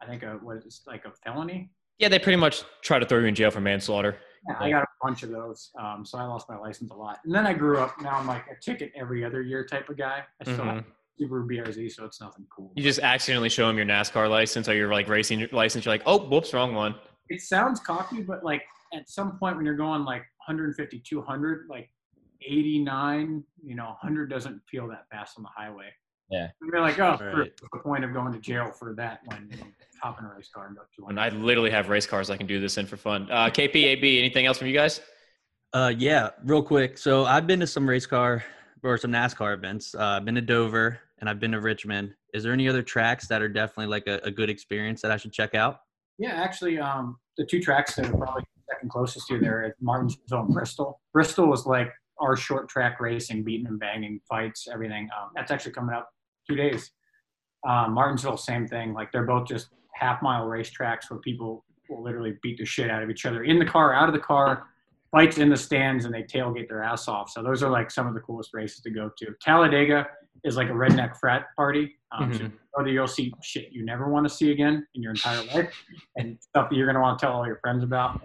I 0.00 0.06
think 0.06 0.22
a 0.22 0.38
what 0.42 0.58
is 0.58 0.82
like 0.86 1.04
a 1.04 1.12
felony. 1.24 1.70
Yeah, 1.98 2.08
they 2.08 2.18
pretty 2.18 2.36
much 2.36 2.62
try 2.82 2.98
to 2.98 3.04
throw 3.04 3.18
you 3.18 3.26
in 3.26 3.34
jail 3.34 3.50
for 3.50 3.60
manslaughter. 3.60 4.16
Yeah, 4.48 4.56
I 4.58 4.70
got 4.70 4.84
a 4.84 4.86
bunch 5.02 5.22
of 5.22 5.30
those, 5.30 5.70
um, 5.78 6.06
so 6.06 6.16
I 6.16 6.22
lost 6.22 6.48
my 6.48 6.56
license 6.56 6.90
a 6.90 6.94
lot. 6.94 7.18
And 7.26 7.34
then 7.34 7.46
I 7.46 7.52
grew 7.52 7.76
up. 7.76 8.00
Now 8.00 8.16
I'm 8.16 8.26
like 8.26 8.44
a 8.50 8.58
ticket 8.58 8.90
every 8.96 9.22
other 9.22 9.42
year 9.42 9.66
type 9.66 9.90
of 9.90 9.98
guy. 9.98 10.22
I 10.40 10.44
still 10.50 10.64
have 10.64 10.84
Subaru 11.20 11.46
BRZ, 11.46 11.92
so 11.92 12.06
it's 12.06 12.22
nothing 12.22 12.46
cool. 12.48 12.72
You 12.74 12.82
just 12.82 13.00
accidentally 13.00 13.50
show 13.50 13.66
them 13.66 13.76
your 13.76 13.84
NASCAR 13.84 14.30
license 14.30 14.66
or 14.66 14.74
your 14.74 14.90
like 14.90 15.08
racing 15.08 15.46
license. 15.52 15.84
You're 15.84 15.92
like, 15.92 16.02
oh, 16.06 16.18
whoops, 16.18 16.54
wrong 16.54 16.74
one. 16.74 16.94
it 17.28 17.42
sounds 17.42 17.80
cocky, 17.80 18.22
but 18.22 18.42
like 18.42 18.62
at 18.94 19.10
some 19.10 19.38
point 19.38 19.56
when 19.56 19.66
you're 19.66 19.76
going 19.76 20.04
like 20.04 20.22
150, 20.46 21.00
200, 21.00 21.66
like 21.68 21.90
89, 22.46 23.44
you 23.64 23.74
know, 23.74 23.84
100 23.86 24.30
doesn't 24.30 24.60
feel 24.70 24.88
that 24.88 25.06
fast 25.10 25.36
on 25.36 25.42
the 25.42 25.48
highway. 25.54 25.86
Yeah. 26.30 26.48
You're 26.62 26.80
like, 26.80 26.98
oh, 27.00 27.16
Right. 27.20 27.34
what's 27.34 27.60
the 27.72 27.78
point 27.82 28.04
of 28.04 28.12
going 28.12 28.32
to 28.32 28.38
jail 28.38 28.70
for 28.70 28.94
that 28.94 29.20
when 29.26 29.48
you 29.50 29.56
know, 29.58 29.66
hop 30.00 30.20
a 30.22 30.26
race 30.36 30.48
car 30.54 30.66
and 30.68 30.76
go 30.76 30.82
200? 30.96 31.10
And 31.10 31.20
I 31.20 31.28
literally 31.36 31.70
have 31.70 31.88
race 31.88 32.06
cars 32.06 32.30
I 32.30 32.36
can 32.36 32.46
do 32.46 32.60
this 32.60 32.78
in 32.78 32.86
for 32.86 32.96
fun. 32.96 33.28
Uh, 33.30 33.46
KPAB, 33.50 34.18
anything 34.18 34.46
else 34.46 34.58
from 34.58 34.68
you 34.68 34.74
guys? 34.74 35.00
Uh, 35.72 35.92
yeah, 35.96 36.30
real 36.44 36.62
quick. 36.62 36.98
So 36.98 37.24
I've 37.24 37.46
been 37.46 37.60
to 37.60 37.66
some 37.66 37.88
race 37.88 38.06
car 38.06 38.44
or 38.82 38.96
some 38.96 39.10
NASCAR 39.10 39.54
events. 39.54 39.94
Uh, 39.94 40.02
I've 40.18 40.24
been 40.24 40.36
to 40.36 40.40
Dover 40.40 41.00
and 41.18 41.28
I've 41.28 41.40
been 41.40 41.52
to 41.52 41.60
Richmond. 41.60 42.14
Is 42.32 42.44
there 42.44 42.52
any 42.52 42.68
other 42.68 42.82
tracks 42.82 43.26
that 43.28 43.42
are 43.42 43.48
definitely 43.48 43.86
like 43.86 44.06
a, 44.06 44.20
a 44.22 44.30
good 44.30 44.50
experience 44.50 45.02
that 45.02 45.10
I 45.10 45.16
should 45.16 45.32
check 45.32 45.54
out? 45.56 45.80
Yeah, 46.18 46.30
actually, 46.32 46.78
um, 46.78 47.16
the 47.38 47.44
two 47.44 47.60
tracks 47.60 47.96
that 47.96 48.06
are 48.06 48.16
probably 48.16 48.44
second 48.72 48.88
closest 48.90 49.26
to 49.28 49.34
you 49.34 49.40
there 49.40 49.64
at 49.64 49.74
Martinsville 49.80 50.42
and 50.44 50.54
Bristol. 50.54 51.00
Bristol 51.12 51.46
was 51.46 51.66
like 51.66 51.90
our 52.20 52.36
short 52.36 52.68
track 52.68 53.00
racing, 53.00 53.42
beating 53.42 53.66
and 53.66 53.78
banging 53.80 54.20
fights, 54.28 54.68
everything. 54.72 55.08
Um, 55.18 55.30
that's 55.34 55.50
actually 55.50 55.72
coming 55.72 55.94
up 55.94 56.10
two 56.48 56.54
days. 56.54 56.92
Um, 57.66 57.92
Martinsville, 57.94 58.36
same 58.36 58.66
thing. 58.66 58.92
Like 58.94 59.10
they're 59.12 59.26
both 59.26 59.48
just 59.48 59.68
half 59.94 60.22
mile 60.22 60.46
racetracks 60.46 61.10
where 61.10 61.20
people 61.20 61.64
will 61.88 62.02
literally 62.02 62.36
beat 62.42 62.58
the 62.58 62.64
shit 62.64 62.90
out 62.90 63.02
of 63.02 63.10
each 63.10 63.26
other 63.26 63.44
in 63.44 63.58
the 63.58 63.64
car, 63.66 63.92
out 63.92 64.08
of 64.08 64.14
the 64.14 64.20
car, 64.20 64.66
fights 65.10 65.38
in 65.38 65.48
the 65.50 65.56
stands, 65.56 66.04
and 66.04 66.14
they 66.14 66.22
tailgate 66.22 66.68
their 66.68 66.82
ass 66.82 67.08
off. 67.08 67.30
So 67.30 67.42
those 67.42 67.62
are 67.62 67.70
like 67.70 67.90
some 67.90 68.06
of 68.06 68.14
the 68.14 68.20
coolest 68.20 68.54
races 68.54 68.80
to 68.82 68.90
go 68.90 69.10
to. 69.18 69.26
Talladega 69.42 70.06
is 70.44 70.56
like 70.56 70.68
a 70.68 70.72
redneck 70.72 71.16
frat 71.18 71.46
party. 71.56 71.96
Um, 72.12 72.32
so 72.32 72.44
Mhm. 72.44 72.52
go 72.76 72.84
there, 72.84 72.92
you'll 72.92 73.06
see 73.06 73.32
shit 73.42 73.72
you 73.72 73.84
never 73.84 74.08
want 74.08 74.26
to 74.26 74.32
see 74.32 74.50
again 74.52 74.86
in 74.94 75.02
your 75.02 75.12
entire 75.12 75.42
life, 75.54 75.72
and 76.16 76.40
stuff 76.40 76.70
that 76.70 76.76
you're 76.76 76.86
gonna 76.86 77.00
want 77.00 77.18
to 77.18 77.26
tell 77.26 77.34
all 77.34 77.46
your 77.46 77.58
friends 77.58 77.82
about. 77.84 78.20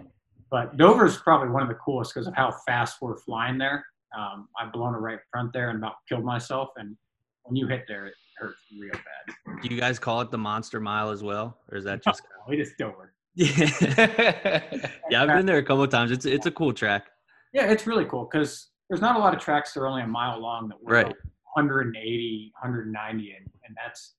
But 0.50 0.76
Dover 0.76 1.06
is 1.06 1.16
probably 1.16 1.48
one 1.48 1.62
of 1.62 1.68
the 1.68 1.74
coolest 1.74 2.14
because 2.14 2.26
of 2.26 2.34
how 2.34 2.54
fast 2.66 2.98
we're 3.00 3.16
flying 3.16 3.58
there. 3.58 3.84
Um, 4.16 4.48
I've 4.60 4.72
blown 4.72 4.94
a 4.94 4.98
right 4.98 5.18
front 5.30 5.52
there 5.52 5.70
and 5.70 5.78
about 5.78 5.94
killed 6.08 6.24
myself. 6.24 6.70
And 6.76 6.96
when 7.42 7.56
you 7.56 7.66
hit 7.66 7.84
there, 7.88 8.06
it 8.06 8.14
hurts 8.38 8.56
real 8.78 8.92
bad. 8.92 9.60
Do 9.62 9.74
you 9.74 9.80
guys 9.80 9.98
call 9.98 10.20
it 10.20 10.30
the 10.30 10.38
Monster 10.38 10.80
Mile 10.80 11.10
as 11.10 11.22
well, 11.22 11.58
or 11.70 11.78
is 11.78 11.84
that 11.84 12.02
just 12.02 12.22
We 12.48 12.56
just 12.56 12.78
Dover. 12.78 13.12
Yeah, 13.34 14.62
yeah, 15.10 15.22
I've 15.22 15.28
been 15.28 15.44
there 15.44 15.58
a 15.58 15.62
couple 15.62 15.82
of 15.82 15.90
times. 15.90 16.10
It's 16.10 16.24
it's 16.24 16.46
a 16.46 16.50
cool 16.50 16.72
track. 16.72 17.06
Yeah, 17.52 17.70
it's 17.70 17.86
really 17.86 18.06
cool 18.06 18.28
because 18.30 18.68
there's 18.88 19.02
not 19.02 19.16
a 19.16 19.18
lot 19.18 19.34
of 19.34 19.40
tracks 19.40 19.74
that 19.74 19.80
are 19.80 19.86
only 19.88 20.02
a 20.02 20.06
mile 20.06 20.40
long 20.40 20.68
that 20.68 20.82
were 20.82 20.92
Right. 20.92 21.14
180, 21.54 22.52
190, 22.60 23.32
and, 23.32 23.46
and 23.66 23.76
that's 23.76 24.14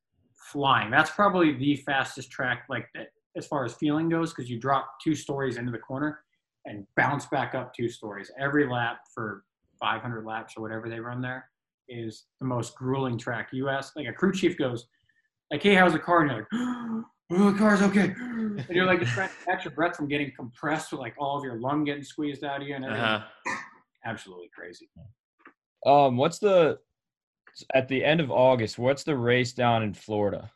flying. 0.51 0.89
That's 0.91 1.11
probably 1.11 1.53
the 1.53 1.77
fastest 1.77 2.31
track, 2.31 2.65
like 2.69 2.87
that, 2.95 3.07
as 3.37 3.45
far 3.47 3.63
as 3.63 3.73
feeling 3.75 4.09
goes, 4.09 4.33
because 4.33 4.49
you 4.49 4.59
drop 4.59 4.95
two 5.03 5.15
stories 5.15 5.57
into 5.57 5.71
the 5.71 5.77
corner 5.77 6.19
and 6.65 6.85
bounce 6.97 7.25
back 7.27 7.55
up 7.55 7.73
two 7.73 7.87
stories 7.87 8.31
every 8.39 8.67
lap 8.69 8.97
for 9.13 9.43
500 9.79 10.25
laps 10.25 10.55
or 10.57 10.61
whatever 10.61 10.89
they 10.89 10.99
run 10.99 11.21
there 11.21 11.49
is 11.87 12.25
the 12.41 12.45
most 12.45 12.75
grueling 12.75 13.17
track. 13.17 13.49
You 13.53 13.69
ask, 13.69 13.95
like 13.95 14.07
a 14.07 14.11
crew 14.13 14.33
chief 14.33 14.57
goes, 14.57 14.87
like, 15.51 15.63
"Hey, 15.63 15.75
how's 15.75 15.93
the 15.93 15.99
car?" 15.99 16.21
And 16.23 16.31
you're 16.31 16.39
like, 16.39 16.47
"Oh, 17.31 17.51
the 17.51 17.57
car's 17.57 17.81
okay," 17.83 18.13
and 18.17 18.65
you're 18.71 18.85
like 18.85 18.99
just 18.99 19.13
trying 19.13 19.29
to 19.29 19.45
catch 19.45 19.63
your 19.63 19.73
breath 19.73 19.95
from 19.95 20.07
getting 20.07 20.31
compressed 20.35 20.91
with 20.91 20.99
like 20.99 21.13
all 21.17 21.37
of 21.37 21.43
your 21.45 21.59
lung 21.59 21.83
getting 21.85 22.03
squeezed 22.03 22.43
out 22.43 22.61
of 22.61 22.67
you 22.67 22.75
and 22.75 22.83
everything 22.83 23.05
uh-huh. 23.05 23.55
absolutely 24.03 24.49
crazy. 24.53 24.89
Um, 25.85 26.17
what's 26.17 26.39
the 26.39 26.79
at 27.73 27.87
the 27.87 28.03
end 28.03 28.19
of 28.19 28.29
August? 28.31 28.77
What's 28.77 29.03
the 29.03 29.15
race 29.15 29.53
down 29.53 29.83
in 29.83 29.93
Florida? 29.93 30.51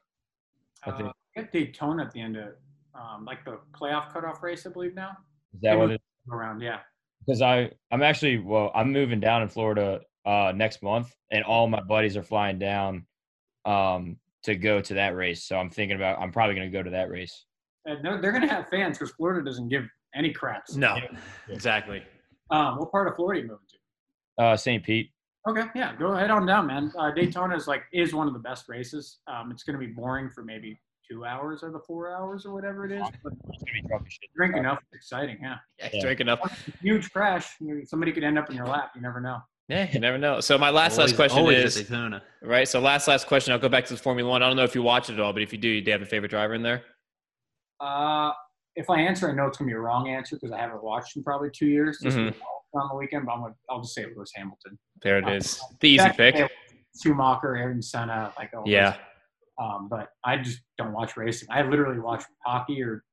I 0.86 0.90
Uh, 0.90 0.98
think- 0.98 1.14
we 1.38 1.42
got 1.44 1.52
Daytona 1.54 2.04
at 2.04 2.12
the 2.12 2.20
end 2.20 2.36
of 2.36 2.56
um, 2.96 3.26
like 3.26 3.44
the 3.46 3.60
playoff 3.74 4.12
cutoff 4.12 4.42
race, 4.44 4.66
I 4.66 4.70
believe 4.70 4.96
now. 4.96 5.12
Is 5.54 5.62
that 5.62 5.78
what 5.78 5.92
it? 5.92 6.02
Around, 6.32 6.62
yeah. 6.62 6.80
Because 7.26 7.42
I 7.42 7.72
I'm 7.92 8.02
actually 8.02 8.38
well 8.38 8.72
I'm 8.76 8.92
moving 8.92 9.20
down 9.20 9.42
in 9.42 9.50
Florida 9.50 10.02
uh 10.26 10.54
next 10.56 10.84
month, 10.84 11.14
and 11.32 11.44
all 11.44 11.68
my 11.68 11.82
buddies 11.82 12.16
are 12.16 12.24
flying 12.24 12.60
down 12.60 13.06
um 13.66 14.18
to 14.44 14.56
go 14.56 14.82
to 14.82 14.94
that 14.96 15.16
race. 15.16 15.46
So 15.46 15.58
I'm 15.58 15.70
thinking 15.70 15.96
about 15.96 16.20
I'm 16.20 16.32
probably 16.32 16.56
gonna 16.56 16.70
go 16.70 16.84
to 16.84 16.92
that 16.92 17.10
race. 17.10 17.46
And 17.86 18.04
they're, 18.04 18.22
they're 18.22 18.32
going 18.32 18.48
to 18.48 18.54
have 18.54 18.70
fans 18.70 18.98
because 18.98 19.14
Florida 19.16 19.44
doesn't 19.44 19.70
give 19.70 19.88
any 20.14 20.32
craps. 20.32 20.76
No, 20.76 20.98
exactly. 21.50 22.04
Um, 22.52 22.78
what 22.78 22.92
part 22.92 23.08
of 23.08 23.16
Florida 23.16 23.40
are 23.40 23.42
you 23.42 23.50
moving 23.50 23.66
to? 24.38 24.44
Uh, 24.44 24.58
St. 24.58 24.84
Pete. 24.84 25.10
Okay, 25.50 25.64
yeah, 25.74 25.96
go 25.96 26.14
ahead 26.14 26.30
on 26.30 26.46
down, 26.46 26.68
man. 26.68 26.92
Uh, 26.96 27.10
Daytona 27.10 27.56
is 27.56 27.68
like 27.68 27.84
is 27.92 28.14
one 28.14 28.28
of 28.28 28.34
the 28.34 28.40
best 28.40 28.70
races. 28.70 29.20
Um, 29.28 29.50
it's 29.52 29.64
going 29.64 29.80
to 29.80 29.84
be 29.84 29.92
boring 29.92 30.30
for 30.30 30.44
maybe 30.44 30.80
two 31.12 31.26
hours 31.26 31.64
or 31.64 31.72
the 31.72 31.80
four 31.80 32.14
hours 32.16 32.46
or 32.46 32.54
whatever 32.54 32.86
it 32.86 32.92
is. 32.92 33.04
But 33.24 33.34
be 33.66 33.82
drunk 33.88 34.10
shit. 34.10 34.30
drink 34.36 34.56
enough, 34.56 34.80
it's 34.82 34.94
exciting. 34.94 35.38
Yeah, 35.42 35.56
Yeah, 35.80 35.90
Yeah. 35.94 36.02
drink 36.02 36.20
enough. 36.22 36.40
huge 36.82 37.12
crash. 37.12 37.58
Somebody 37.86 38.12
could 38.12 38.24
end 38.24 38.40
up 38.40 38.50
in 38.50 38.56
your 38.56 38.66
lap. 38.68 38.92
You 38.96 39.02
never 39.02 39.20
know. 39.20 39.40
Yeah, 39.68 39.90
you 39.92 40.00
never 40.00 40.18
know. 40.18 40.40
So 40.42 40.58
my 40.58 40.70
last 40.70 40.98
Always- 40.98 41.12
last 41.12 41.16
question 41.18 41.46
is 41.52 41.92
right. 42.42 42.68
So 42.68 42.80
last 42.80 43.08
last 43.08 43.28
question. 43.28 43.54
I'll 43.54 43.60
go 43.60 43.70
back 43.70 43.86
to 43.86 43.94
the 43.94 44.00
Formula 44.02 44.30
One. 44.30 44.44
I 44.44 44.48
don't 44.48 44.58
know 44.58 44.64
if 44.64 44.76
you 44.76 44.82
watch 44.82 45.10
it 45.10 45.14
at 45.14 45.20
all, 45.20 45.34
but 45.34 45.42
if 45.42 45.52
you 45.54 45.60
do, 45.60 45.80
do 45.82 45.86
you 45.86 45.92
have 45.92 46.02
a 46.02 46.06
favorite 46.06 46.30
driver 46.30 46.54
in 46.54 46.62
there? 46.62 46.84
Uh, 47.80 48.32
if 48.76 48.90
I 48.90 49.00
answer, 49.02 49.30
I 49.30 49.34
know 49.34 49.48
it's 49.48 49.58
going 49.58 49.68
to 49.70 49.74
be 49.74 49.78
a 49.78 49.80
wrong 49.80 50.08
answer 50.10 50.36
because 50.36 50.52
I 50.52 50.58
haven't 50.60 50.84
watched 50.84 51.16
in 51.16 51.24
probably 51.24 51.50
two 51.52 51.68
years. 51.68 52.00
Just 52.02 52.18
Mhm. 52.18 52.34
on 52.74 52.90
the 52.90 52.96
weekend, 52.96 53.26
but 53.26 53.34
I'm 53.34 53.42
gonna, 53.42 53.56
I'll 53.70 53.82
just 53.82 53.94
say 53.94 54.04
it 54.04 54.16
Lewis 54.16 54.32
Hamilton. 54.36 54.78
There 55.02 55.18
it 55.18 55.28
is. 55.30 55.62
The 55.80 55.90
easy 55.90 56.10
pick. 56.12 56.50
Schumacher, 57.02 57.56
Ayrton 57.56 57.82
Senna, 57.82 58.34
like 58.38 58.52
all 58.54 58.64
Yeah. 58.66 58.92
those. 58.92 59.00
Um, 59.62 59.88
but 59.90 60.08
I 60.24 60.38
just 60.38 60.60
don't 60.78 60.92
watch 60.94 61.16
racing. 61.18 61.48
I 61.52 61.62
literally 61.62 62.00
watch 62.00 62.24
hockey 62.46 62.82
or 62.82 63.04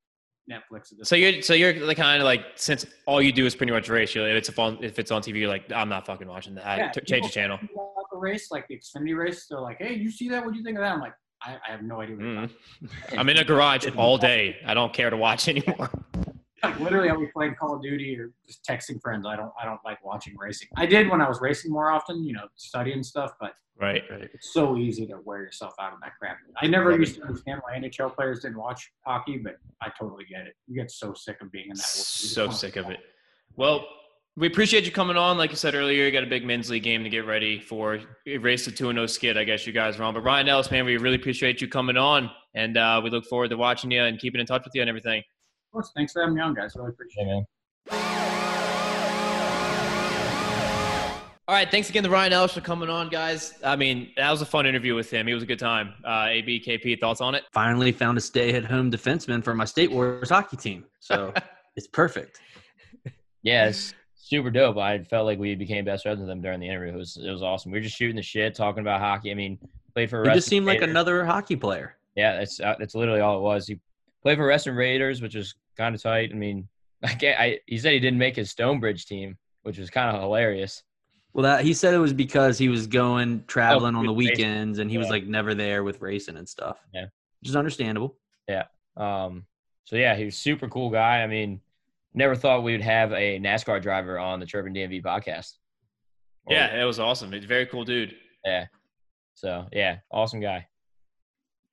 Netflix. 0.51 0.93
So 1.03 1.15
you're 1.15 1.43
so 1.43 1.53
you're 1.53 1.75
the 1.75 1.95
kind 1.95 2.23
of 2.23 2.25
like 2.25 2.43
since 2.55 2.87
all 3.07 3.21
you 3.21 3.33
do 3.33 3.45
is 3.45 3.55
pretty 3.55 3.73
much 3.73 3.89
race. 3.91 4.15
You 4.15 4.25
if 4.25 4.37
it's 4.49 4.59
on 4.59 4.79
if 4.83 4.99
it's 4.99 5.11
on 5.11 5.21
TV, 5.23 5.41
you're 5.41 5.49
like 5.51 5.71
I'm 5.73 5.91
not 5.91 6.07
fucking 6.07 6.27
watching 6.27 6.55
that. 6.55 6.79
Yeah, 6.79 6.91
t- 6.91 7.01
change 7.03 7.27
the 7.27 7.33
channel. 7.33 7.59
the 8.11 8.17
race, 8.17 8.51
like 8.51 8.67
the 8.69 8.79
Xfinity 8.79 9.15
race, 9.17 9.47
they're 9.51 9.61
like, 9.61 9.77
"Hey, 9.79 9.95
you 9.95 10.11
see 10.11 10.29
that? 10.31 10.43
What 10.45 10.53
do 10.53 10.59
you 10.59 10.65
think 10.65 10.79
of 10.79 10.83
that?" 10.85 10.93
I'm 10.93 11.01
like, 11.01 11.13
I, 11.43 11.57
I 11.69 11.71
have 11.73 11.83
no 11.83 12.01
idea. 12.01 12.17
What 12.17 12.25
Mm. 12.25 12.51
I'm 13.19 13.29
in 13.29 13.37
a 13.37 13.45
garage 13.45 13.87
all 13.97 14.17
day. 14.17 14.57
I 14.65 14.73
don't 14.73 14.93
care 14.95 15.11
to 15.11 15.17
watch 15.19 15.49
anymore. 15.55 15.91
Like 16.63 16.79
literally, 16.81 17.09
I'll 17.09 17.21
be 17.21 17.27
playing 17.29 17.55
Call 17.55 17.77
of 17.77 17.83
Duty 17.83 18.19
or 18.19 18.31
just 18.47 18.65
texting 18.65 19.01
friends. 19.01 19.27
I 19.27 19.37
don't, 19.37 19.53
I 19.61 19.65
don't 19.65 19.81
like 19.85 20.05
watching 20.05 20.35
racing. 20.37 20.69
I 20.77 20.87
did 20.87 21.09
when 21.09 21.21
I 21.21 21.29
was 21.29 21.41
racing 21.41 21.71
more 21.71 21.91
often, 21.91 22.25
you 22.25 22.33
know, 22.33 22.47
studying 22.57 23.03
stuff, 23.03 23.33
but 23.41 23.53
Right. 23.81 24.03
it's 24.11 24.53
so 24.53 24.77
easy 24.77 25.07
to 25.07 25.21
wear 25.25 25.39
yourself 25.41 25.73
out 25.81 25.93
of 25.93 26.01
that 26.03 26.11
crap. 26.19 26.39
I 26.61 26.67
never 26.67 26.99
used 26.99 27.15
to 27.17 27.23
understand 27.23 27.61
why 27.63 27.79
NHL 27.79 28.13
players 28.13 28.41
didn't 28.41 28.59
watch 28.59 28.91
hockey, 29.07 29.39
but 29.39 29.57
I 29.81 29.91
totally 29.97 30.25
get 30.25 30.49
it. 30.49 30.55
You 30.67 30.75
get 30.75 30.91
so 30.91 31.15
sick 31.15 31.37
of 31.41 31.53
being 31.53 31.67
in 31.71 31.77
that. 31.77 31.85
world. 31.85 31.95
You 31.95 32.23
just 32.23 32.35
So 32.35 32.51
sick 32.51 32.75
of 32.75 32.91
it. 32.91 32.99
Well, 33.57 33.87
we 34.37 34.49
appreciate 34.49 34.85
you 34.85 34.91
coming 34.91 35.17
on. 35.17 35.39
Like 35.39 35.51
you 35.51 35.57
said 35.57 35.77
earlier, 35.77 36.05
you 36.05 36.11
got 36.11 36.25
a 36.25 36.27
big 36.29 36.45
men's 36.45 36.69
league 36.71 36.83
game 36.83 37.05
to 37.05 37.09
get 37.09 37.25
ready 37.25 37.61
for. 37.61 38.01
Raced 38.41 38.67
a 38.67 38.73
2 38.73 38.93
0 38.93 39.07
skid, 39.07 39.39
I 39.39 39.45
guess 39.45 39.65
you 39.65 39.73
guys 39.73 39.97
are 40.01 40.03
on. 40.03 40.13
But 40.13 40.23
Ryan 40.25 40.49
Ellis, 40.49 40.73
man, 40.73 40.85
we 40.85 40.97
really 40.97 41.15
appreciate 41.17 41.61
you 41.61 41.69
coming 41.69 41.97
on. 41.97 42.31
And 42.57 42.77
uh, 42.77 43.01
we 43.05 43.11
look 43.11 43.27
forward 43.27 43.51
to 43.51 43.57
watching 43.57 43.93
you 43.93 44.03
and 44.03 44.19
keeping 44.19 44.41
in 44.41 44.47
touch 44.47 44.65
with 44.65 44.75
you 44.75 44.81
and 44.81 44.89
everything. 44.89 45.23
Of 45.69 45.73
course, 45.73 45.93
thanks 45.95 46.15
for 46.15 46.23
having 46.23 46.35
me 46.35 46.41
on, 46.41 46.55
guys. 46.55 46.73
Really 46.77 46.89
appreciate 46.89 47.27
Hey, 47.27 47.45
it. 47.91 47.99
All 51.47 51.55
right, 51.55 51.71
thanks 51.71 51.91
again 51.91 52.03
to 52.05 52.11
Ryan 52.11 52.33
Ellis 52.33 52.55
for 52.55 52.63
coming 52.63 52.89
on, 52.89 53.11
guys. 53.11 53.53
I 53.63 53.77
mean, 53.77 54.11
that 54.17 54.31
was 54.31 54.41
a 54.41 54.47
fun 54.47 54.65
interview 54.65 54.95
with 54.95 55.11
him. 55.11 55.27
He 55.27 55.35
was 55.35 55.43
a 55.43 55.47
good 55.47 55.59
time. 55.59 55.93
Uh, 56.07 56.27
AB, 56.29 56.63
KP, 56.67 56.99
thoughts 56.99 57.21
on 57.21 57.35
it? 57.35 57.45
Finally 57.53 57.93
found 57.93 58.17
a 58.17 58.21
stay-at-home 58.23 58.91
defenseman 58.91 59.45
for 59.45 59.55
my 59.55 59.67
state 59.67 59.91
Warriors 59.91 60.31
hockey 60.31 60.57
team, 60.57 60.85
so 61.01 61.35
it's 61.77 61.87
perfect. 61.87 62.41
Yeah, 63.43 63.69
it's 63.69 63.93
super 64.15 64.51
dope. 64.51 64.79
I 64.79 65.05
felt 65.05 65.27
like 65.27 65.39
we 65.39 65.55
became 65.55 65.85
best 65.85 66.05
friends 66.05 66.19
with 66.19 66.29
them 66.29 66.41
during 66.41 66.61
the 66.61 66.69
interview. 66.69 66.95
It 66.95 66.99
was 66.99 67.19
it 67.19 67.31
was 67.31 67.43
awesome. 67.43 67.73
We 67.73 67.79
were 67.79 67.83
just 67.83 67.97
shooting 67.97 68.17
the 68.17 68.23
shit, 68.23 68.55
talking 68.55 68.81
about 68.81 69.01
hockey. 69.01 69.31
I 69.31 69.35
mean, 69.35 69.59
played 69.93 70.09
for. 70.09 70.23
He 70.23 70.29
just 70.29 70.37
Western 70.37 70.51
seemed 70.51 70.67
like 70.67 70.81
another 70.81 71.27
hockey 71.27 71.57
player. 71.57 71.97
Yeah, 72.17 72.39
that's 72.39 72.59
uh, 72.59 72.75
that's 72.79 72.95
literally 72.95 73.21
all 73.21 73.39
it 73.39 73.43
was. 73.43 73.67
He 73.67 73.79
played 74.23 74.39
for 74.39 74.47
Western 74.47 74.75
Raiders, 74.77 75.21
which 75.23 75.35
was 75.35 75.55
kind 75.77 75.95
of 75.95 76.03
tight. 76.03 76.31
I 76.33 76.37
mean, 76.37 76.69
I 77.03 77.09
can't. 77.15 77.39
I 77.41 77.61
he 77.67 77.79
said 77.79 77.93
he 77.93 78.01
didn't 78.01 78.19
make 78.19 78.37
his 78.37 78.51
Stonebridge 78.51 79.07
team, 79.07 79.37
which 79.63 79.79
was 79.79 79.91
kind 79.91 80.15
of 80.15 80.21
hilarious. 80.23 80.83
Well, 81.35 81.43
that 81.45 81.65
he 81.65 81.75
said 81.75 81.95
it 81.95 81.99
was 81.99 82.13
because 82.13 82.59
he 82.59 82.69
was 82.69 82.87
going 82.87 83.45
traveling 83.47 83.95
on 83.95 84.05
the 84.07 84.13
with 84.13 84.27
racing. 84.29 84.39
weekends, 84.47 84.79
and 84.81 84.91
he 84.91 84.99
was 84.99 85.09
like 85.11 85.25
never 85.27 85.55
there 85.55 85.85
with 85.85 86.01
racing 86.01 86.37
and 86.37 86.49
stuff. 86.49 86.79
Yeah. 86.93 87.05
which 87.41 87.51
is 87.51 87.55
understandable. 87.57 88.17
Yeah. 88.49 88.65
Um, 88.97 89.45
so 89.85 89.95
yeah, 89.97 90.17
he 90.17 90.25
was 90.25 90.35
a 90.35 90.39
super 90.39 90.69
cool 90.69 90.91
guy. 90.91 91.23
I 91.23 91.27
mean, 91.29 91.61
never 92.15 92.35
thought 92.35 92.63
we 92.65 92.73
would 92.73 92.81
have 92.83 93.13
a 93.13 93.39
NASCAR 93.39 93.81
driver 93.81 94.19
on 94.19 94.41
the 94.41 94.47
Chirpin 94.47 94.75
DMV 94.75 95.03
podcast. 95.05 95.53
Or- 96.47 96.55
Yeah, 96.55 96.81
it 96.81 96.85
was 96.85 96.99
awesome. 96.99 97.31
He's 97.31 97.45
a 97.45 97.47
very 97.47 97.67
cool 97.67 97.85
dude. 97.85 98.15
yeah. 98.45 98.67
So 99.35 99.67
yeah, 99.73 99.99
awesome 100.11 100.41
guy. 100.41 100.67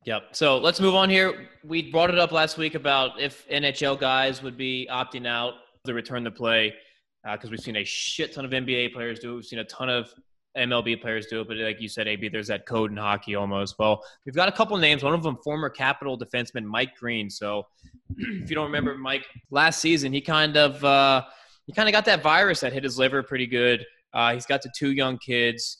Yep. 0.05 0.35
So 0.35 0.59
let's 0.59 0.79
move 0.79 0.93
on 0.93 1.09
here. 1.09 1.49
We 1.63 1.91
brought 1.91 2.11
it 2.11 2.19
up 2.19 2.31
last 2.31 2.59
week 2.59 2.75
about 2.75 3.19
if 3.19 3.47
NHL 3.49 3.99
guys 3.99 4.43
would 4.43 4.55
be 4.55 4.87
opting 4.91 5.25
out 5.25 5.55
to 5.85 5.95
return 5.95 6.23
to 6.25 6.31
play 6.31 6.75
because 7.23 7.49
we've 7.49 7.59
seen 7.59 7.77
a 7.77 7.83
shit 7.83 8.31
ton 8.31 8.45
of 8.45 8.51
NBA 8.51 8.93
players 8.93 9.19
do 9.19 9.33
it. 9.33 9.35
We've 9.35 9.45
seen 9.45 9.59
a 9.59 9.65
ton 9.65 9.89
of 9.89 10.13
MLB 10.55 11.01
players 11.01 11.25
do 11.25 11.41
it, 11.41 11.47
but 11.47 11.57
like 11.57 11.81
you 11.81 11.89
said, 11.89 12.07
AB, 12.07 12.29
there's 12.29 12.47
that 12.47 12.67
code 12.67 12.91
in 12.91 12.97
hockey 12.97 13.33
almost. 13.33 13.79
Well, 13.79 14.03
we've 14.25 14.35
got 14.35 14.47
a 14.47 14.51
couple 14.51 14.77
names. 14.77 15.03
One 15.03 15.15
of 15.15 15.23
them, 15.23 15.37
former 15.43 15.69
Capital 15.69 16.17
defenseman 16.19 16.65
Mike 16.65 16.95
Green. 16.95 17.27
So 17.29 17.65
if 18.17 18.49
you 18.49 18.55
don't 18.55 18.65
remember 18.65 18.95
Mike 18.95 19.25
last 19.49 19.81
season, 19.81 20.13
he 20.13 20.21
kind 20.21 20.55
of 20.55 20.83
uh, 20.85 21.23
he 21.65 21.73
kind 21.73 21.89
of 21.89 21.93
got 21.93 22.05
that 22.05 22.21
virus 22.21 22.59
that 22.59 22.73
hit 22.73 22.83
his 22.83 22.99
liver 22.99 23.23
pretty 23.23 23.47
good. 23.47 23.83
Uh, 24.13 24.33
he's 24.33 24.45
got 24.45 24.61
the 24.61 24.71
two 24.77 24.91
young 24.91 25.17
kids. 25.17 25.79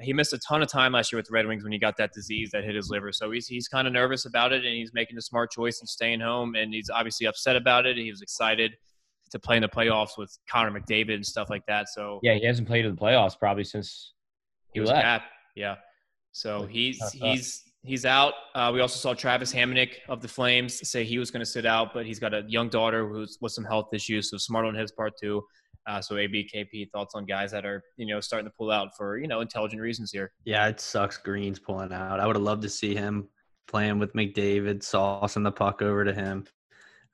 He 0.00 0.12
missed 0.12 0.32
a 0.32 0.38
ton 0.38 0.60
of 0.60 0.68
time 0.68 0.92
last 0.92 1.12
year 1.12 1.18
with 1.18 1.26
the 1.26 1.32
Red 1.32 1.46
Wings 1.46 1.62
when 1.62 1.72
he 1.72 1.78
got 1.78 1.96
that 1.98 2.12
disease 2.12 2.50
that 2.52 2.64
hit 2.64 2.74
his 2.74 2.90
liver. 2.90 3.12
So 3.12 3.30
he's 3.30 3.46
he's 3.46 3.68
kind 3.68 3.86
of 3.86 3.92
nervous 3.92 4.24
about 4.24 4.52
it, 4.52 4.64
and 4.64 4.74
he's 4.74 4.92
making 4.92 5.16
a 5.18 5.22
smart 5.22 5.52
choice 5.52 5.80
and 5.80 5.88
staying 5.88 6.20
home. 6.20 6.56
And 6.56 6.74
he's 6.74 6.90
obviously 6.90 7.26
upset 7.26 7.54
about 7.54 7.86
it. 7.86 7.96
He 7.96 8.10
was 8.10 8.20
excited 8.20 8.72
to 9.30 9.38
play 9.38 9.56
in 9.56 9.62
the 9.62 9.68
playoffs 9.68 10.18
with 10.18 10.36
Connor 10.50 10.78
McDavid 10.78 11.14
and 11.14 11.26
stuff 11.26 11.48
like 11.50 11.64
that. 11.66 11.88
So 11.88 12.20
Yeah, 12.22 12.34
he 12.34 12.44
hasn't 12.44 12.68
played 12.68 12.84
in 12.84 12.94
the 12.94 13.00
playoffs 13.00 13.38
probably 13.38 13.64
since 13.64 14.12
he 14.72 14.80
was 14.80 14.90
left. 14.90 15.02
cap. 15.02 15.22
Yeah. 15.54 15.76
So 16.32 16.66
he's 16.66 17.00
he's 17.12 17.62
he's 17.84 18.04
out. 18.04 18.34
Uh, 18.54 18.70
we 18.74 18.80
also 18.80 18.96
saw 18.96 19.14
Travis 19.14 19.54
Hamonic 19.54 19.96
of 20.08 20.20
the 20.20 20.28
Flames 20.28 20.88
say 20.88 21.04
he 21.04 21.18
was 21.18 21.30
going 21.30 21.40
to 21.40 21.46
sit 21.46 21.66
out, 21.66 21.94
but 21.94 22.04
he's 22.04 22.18
got 22.18 22.34
a 22.34 22.42
young 22.48 22.68
daughter 22.68 23.08
who's 23.08 23.38
with 23.40 23.52
some 23.52 23.64
health 23.64 23.94
issues, 23.94 24.30
so 24.30 24.38
smart 24.38 24.66
on 24.66 24.74
his 24.74 24.90
part 24.90 25.12
too. 25.20 25.44
Uh, 25.86 26.00
so 26.00 26.14
ABKP 26.14 26.90
thoughts 26.90 27.14
on 27.14 27.26
guys 27.26 27.50
that 27.52 27.66
are 27.66 27.82
you 27.96 28.06
know 28.06 28.20
starting 28.20 28.48
to 28.48 28.54
pull 28.56 28.70
out 28.70 28.96
for 28.96 29.18
you 29.18 29.28
know 29.28 29.40
intelligent 29.40 29.82
reasons 29.82 30.10
here. 30.10 30.32
Yeah, 30.44 30.66
it 30.68 30.80
sucks. 30.80 31.16
Green's 31.16 31.58
pulling 31.58 31.92
out. 31.92 32.20
I 32.20 32.26
would 32.26 32.36
have 32.36 32.42
loved 32.42 32.62
to 32.62 32.68
see 32.68 32.94
him 32.94 33.28
playing 33.68 33.98
with 33.98 34.12
McDavid, 34.14 34.80
saucing 34.80 35.44
the 35.44 35.52
puck 35.52 35.82
over 35.82 36.04
to 36.04 36.12
him. 36.12 36.44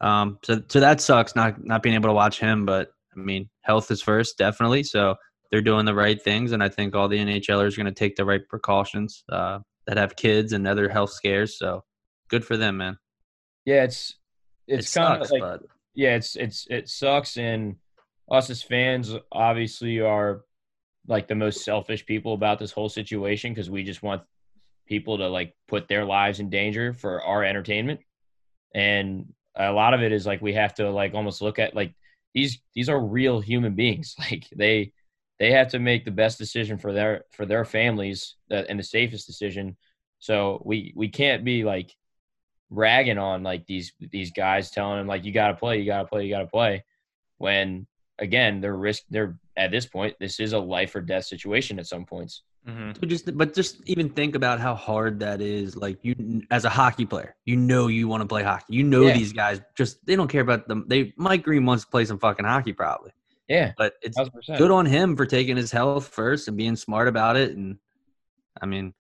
Um, 0.01 0.39
so 0.43 0.63
so 0.69 0.81
that 0.81 1.01
sucks 1.01 1.35
not 1.35 1.65
not 1.65 1.83
being 1.83 1.95
able 1.95 2.09
to 2.09 2.15
watch 2.15 2.39
him. 2.39 2.65
But 2.65 2.91
I 3.17 3.21
mean, 3.21 3.49
health 3.63 3.91
is 3.91 4.03
first, 4.03 4.39
definitely. 4.39 4.85
So 4.85 5.17
they're 5.51 5.63
doing 5.63 5.85
the 5.85 5.95
right 5.95 6.21
things, 6.21 6.53
and 6.53 6.63
I 6.63 6.69
think 6.69 6.95
all 6.95 7.09
the 7.09 7.19
NHLers 7.19 7.75
are 7.75 7.83
going 7.83 7.87
to 7.87 7.93
take 7.93 8.17
the 8.17 8.25
right 8.25 8.47
precautions 8.49 9.25
uh, 9.31 9.59
that 9.87 9.97
have 9.97 10.17
kids 10.17 10.53
and 10.53 10.67
other 10.67 10.89
health 10.89 11.11
scares. 11.11 11.59
So 11.59 11.83
good 12.29 12.45
for 12.45 12.57
them, 12.57 12.77
man. 12.79 12.97
Yeah, 13.65 13.85
it's 13.85 14.15
it's 14.67 14.95
it 14.97 14.99
kind 14.99 15.23
of 15.23 15.31
like 15.31 15.41
but 15.41 15.63
yeah, 15.95 16.15
it's 16.15 16.37
it's 16.37 16.67
it 16.71 16.89
sucks, 16.89 17.37
and 17.37 17.77
us 18.31 18.51
as 18.51 18.63
fans 18.63 19.15
obviously 19.33 20.01
are 20.01 20.43
like 21.07 21.29
the 21.29 21.35
most 21.35 21.65
selfish 21.65 22.07
people 22.07 22.35
about 22.35 22.59
this 22.59 22.73
whole 22.73 22.89
situation 22.89 23.53
because 23.53 23.71
we 23.71 23.83
just 23.83 24.03
want 24.03 24.23
people 24.87 25.19
to 25.19 25.29
like 25.29 25.55
put 25.69 25.89
their 25.89 26.05
lives 26.05 26.41
in 26.41 26.51
danger 26.51 26.93
for 26.93 27.23
our 27.23 27.45
entertainment, 27.45 28.01
and 28.75 29.33
a 29.57 29.73
lot 29.73 29.95
of 29.95 30.03
it 30.03 30.13
is 30.13 30.27
like 30.27 30.41
we 30.41 30.55
have 30.55 30.75
to 30.75 30.91
like 30.91 31.15
almost 31.15 31.43
look 31.43 31.59
at 31.59 31.75
like 31.75 31.95
these 32.35 32.61
these 32.75 32.89
are 32.89 33.01
real 33.01 33.41
human 33.41 33.75
beings. 33.75 34.15
Like 34.31 34.47
they 34.55 34.93
they 35.39 35.53
have 35.53 35.69
to 35.69 35.79
make 35.79 36.05
the 36.05 36.11
best 36.11 36.39
decision 36.39 36.79
for 36.79 36.93
their 36.93 37.25
for 37.33 37.47
their 37.47 37.65
families 37.65 38.37
that, 38.49 38.67
and 38.69 38.79
the 38.79 38.85
safest 38.85 39.27
decision. 39.27 39.77
So 40.19 40.63
we 40.65 40.93
we 40.95 41.09
can't 41.09 41.45
be 41.45 41.65
like 41.65 41.95
ragging 42.69 43.19
on 43.19 43.43
like 43.43 43.67
these 43.67 43.93
these 43.99 44.31
guys 44.31 44.71
telling 44.71 44.99
them 44.99 45.07
like 45.09 45.25
you 45.25 45.33
got 45.33 45.49
to 45.49 45.55
play, 45.55 45.79
you 45.81 45.87
got 45.87 46.03
to 46.03 46.09
play, 46.09 46.25
you 46.25 46.31
got 46.31 46.41
to 46.41 46.47
play 46.47 46.85
when 47.39 47.87
again 48.21 48.61
they're 48.61 48.77
risk 48.77 49.03
they're 49.11 49.37
at 49.57 49.71
this 49.71 49.87
point 49.87 50.15
this 50.21 50.39
is 50.41 50.53
a 50.53 50.59
life 50.59 50.95
or 50.95 51.01
death 51.01 51.25
situation 51.25 51.79
at 51.79 51.87
some 51.87 52.05
points. 52.05 52.43
hmm 52.67 52.93
But 53.01 53.09
just 53.09 53.37
but 53.37 53.55
just 53.55 53.81
even 53.87 54.09
think 54.11 54.35
about 54.35 54.61
how 54.61 54.75
hard 54.75 55.21
that 55.21 55.41
is. 55.41 55.77
Like 55.77 55.99
you, 56.03 56.15
as 56.51 56.65
a 56.65 56.69
hockey 56.71 57.07
player, 57.07 57.35
you 57.47 57.57
know 57.57 57.87
you 57.89 58.07
want 58.09 58.21
to 58.23 58.27
play 58.29 58.43
hockey. 58.43 58.75
You 58.77 58.85
know 58.85 59.09
Yeah. 59.09 59.15
these 59.15 59.33
guys 59.33 59.61
just 59.77 60.05
they 60.07 60.17
don't 60.17 60.29
care 60.29 60.43
about 60.43 60.69
them. 60.69 60.85
They 60.87 61.13
Mike 61.17 61.43
Green 61.43 61.65
wants 61.67 61.85
to 61.85 61.91
play 61.91 62.05
some 62.05 62.19
fucking 62.19 62.45
hockey 62.45 62.73
probably, 62.75 63.13
Yeah, 63.49 63.73
but 63.79 63.95
it's 64.03 64.17
thousand 64.17 64.33
percent. 64.33 64.59
good 64.59 64.71
on 64.71 64.87
him 64.87 65.17
for 65.17 65.27
taking 65.27 65.57
his 65.57 65.71
health 65.73 66.09
first 66.09 66.49
and 66.49 66.57
being 66.57 66.77
smart 66.77 67.09
about 67.09 67.37
it. 67.37 67.57
And 67.57 67.79
I 68.61 68.67
mean, 68.67 68.93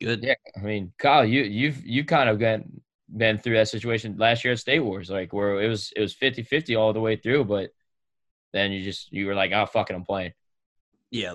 good. 0.00 0.22
Yeah, 0.22 0.34
I 0.56 0.60
mean, 0.60 0.92
Kyle, 0.98 1.24
you 1.24 1.42
you've 1.42 1.84
you 1.84 2.04
kind 2.04 2.28
of 2.30 2.38
been 2.38 2.80
been 3.16 3.38
through 3.38 3.54
that 3.56 3.68
situation 3.68 4.16
last 4.18 4.44
year 4.44 4.52
at 4.52 4.58
State 4.58 4.80
Wars, 4.80 5.10
like 5.10 5.32
where 5.32 5.60
it 5.60 5.68
was 5.68 5.92
it 5.94 6.00
was 6.00 6.14
50-50 6.14 6.76
all 6.78 6.92
the 6.92 7.00
way 7.00 7.16
through, 7.16 7.44
but 7.44 7.70
then 8.56 8.72
you 8.72 8.82
just 8.82 9.12
you 9.12 9.26
were 9.26 9.34
like, 9.34 9.52
oh 9.52 9.66
fucking, 9.66 9.94
I'm 9.94 10.04
playing. 10.04 10.32
Yeah. 11.10 11.34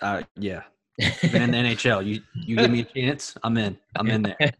Uh, 0.00 0.22
yeah. 0.36 0.62
Even 1.22 1.42
in 1.42 1.50
the 1.52 1.56
NHL, 1.58 2.04
you 2.04 2.20
you 2.34 2.56
give 2.56 2.70
me 2.70 2.80
a 2.80 2.84
chance, 2.84 3.36
I'm 3.42 3.56
in. 3.56 3.78
I'm 3.96 4.08
in 4.10 4.22
there. 4.22 4.36
I'm 4.40 4.50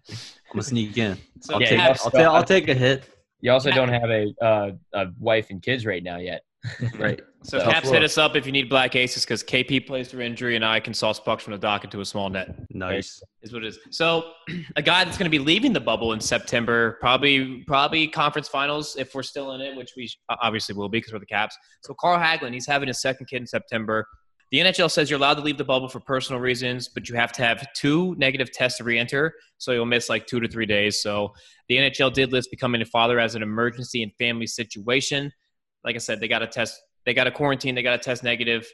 gonna 0.53 0.63
sneak 0.63 0.97
in. 0.97 1.17
I'll 1.51 1.61
Yeah, 1.61 1.93
take. 1.93 2.15
I'll, 2.15 2.37
I'll 2.37 2.45
take 2.45 2.69
a 2.69 2.75
hit. 2.75 3.05
You 3.41 3.53
also 3.53 3.71
don't 3.71 3.89
have 3.89 4.11
a 4.11 4.35
uh, 4.43 4.71
a 4.93 5.07
wife 5.19 5.51
and 5.51 5.63
kids 5.63 5.85
right 5.85 6.03
now 6.03 6.19
yet. 6.19 6.43
Right. 6.99 7.21
So 7.43 7.59
So- 7.59 7.64
Caps 7.71 7.89
hit 7.89 8.03
us 8.03 8.19
up 8.19 8.37
if 8.37 8.47
you 8.47 8.53
need 8.53 8.69
black 8.69 8.97
aces 8.97 9.25
because 9.25 9.43
KP 9.43 9.87
plays 9.87 10.09
through 10.09 10.23
injury 10.23 10.57
and 10.57 10.64
I 10.64 10.81
can 10.81 10.93
sauce 10.93 11.21
pucks 11.21 11.45
from 11.45 11.53
the 11.53 11.59
dock 11.59 11.85
into 11.85 12.01
a 12.01 12.05
small 12.05 12.29
net. 12.29 12.55
Nice. 12.71 13.23
Is 13.43 13.53
what 13.53 13.64
it 13.64 13.69
is. 13.69 13.79
So 13.91 14.33
a 14.77 14.83
guy 14.83 15.05
that's 15.05 15.16
going 15.16 15.31
to 15.31 15.39
be 15.39 15.39
leaving 15.39 15.73
the 15.73 15.81
bubble 15.81 16.12
in 16.12 16.21
September, 16.21 16.99
probably 17.01 17.62
probably 17.66 18.09
conference 18.09 18.49
finals 18.49 18.97
if 18.97 19.14
we're 19.14 19.23
still 19.23 19.53
in 19.53 19.61
it, 19.61 19.77
which 19.77 19.93
we 19.97 20.11
obviously 20.43 20.75
will 20.75 20.89
be 20.89 20.99
because 20.99 21.12
we're 21.12 21.21
the 21.21 21.27
Caps. 21.27 21.57
So 21.83 21.95
Carl 21.95 22.19
Hagelin, 22.19 22.53
he's 22.53 22.66
having 22.66 22.89
his 22.89 23.01
second 23.01 23.27
kid 23.27 23.39
in 23.39 23.47
September. 23.47 24.07
The 24.51 24.61
NHL 24.61 24.91
says 24.91 25.11
you're 25.11 25.19
allowed 25.19 25.35
to 25.35 25.43
leave 25.43 25.59
the 25.59 25.64
bubble 25.64 25.89
for 25.91 26.01
personal 26.01 26.41
reasons, 26.41 26.89
but 26.89 27.09
you 27.09 27.14
have 27.16 27.33
to 27.33 27.43
have 27.43 27.66
two 27.75 28.14
negative 28.16 28.51
tests 28.51 28.79
to 28.79 28.85
re-enter. 28.85 29.35
So 29.59 29.73
you'll 29.73 29.85
miss 29.85 30.09
like 30.09 30.27
two 30.27 30.41
to 30.41 30.49
three 30.49 30.64
days. 30.64 31.03
So 31.03 31.35
the 31.69 31.77
NHL 31.77 32.14
did 32.14 32.33
list 32.33 32.51
becoming 32.51 32.81
a 32.81 32.87
father 32.87 33.21
as 33.21 33.35
an 33.35 33.43
emergency 33.43 34.03
and 34.03 34.11
family 34.19 34.47
situation. 34.47 35.31
Like 35.85 35.95
I 35.95 35.99
said, 35.99 36.20
they 36.20 36.29
got 36.29 36.41
to 36.41 36.47
test, 36.47 36.81
they 37.07 37.14
got 37.14 37.24
to 37.24 37.31
quarantine, 37.31 37.74
they 37.74 37.83
got 37.83 38.01
to 38.01 38.03
test 38.03 38.22
negative 38.22 38.66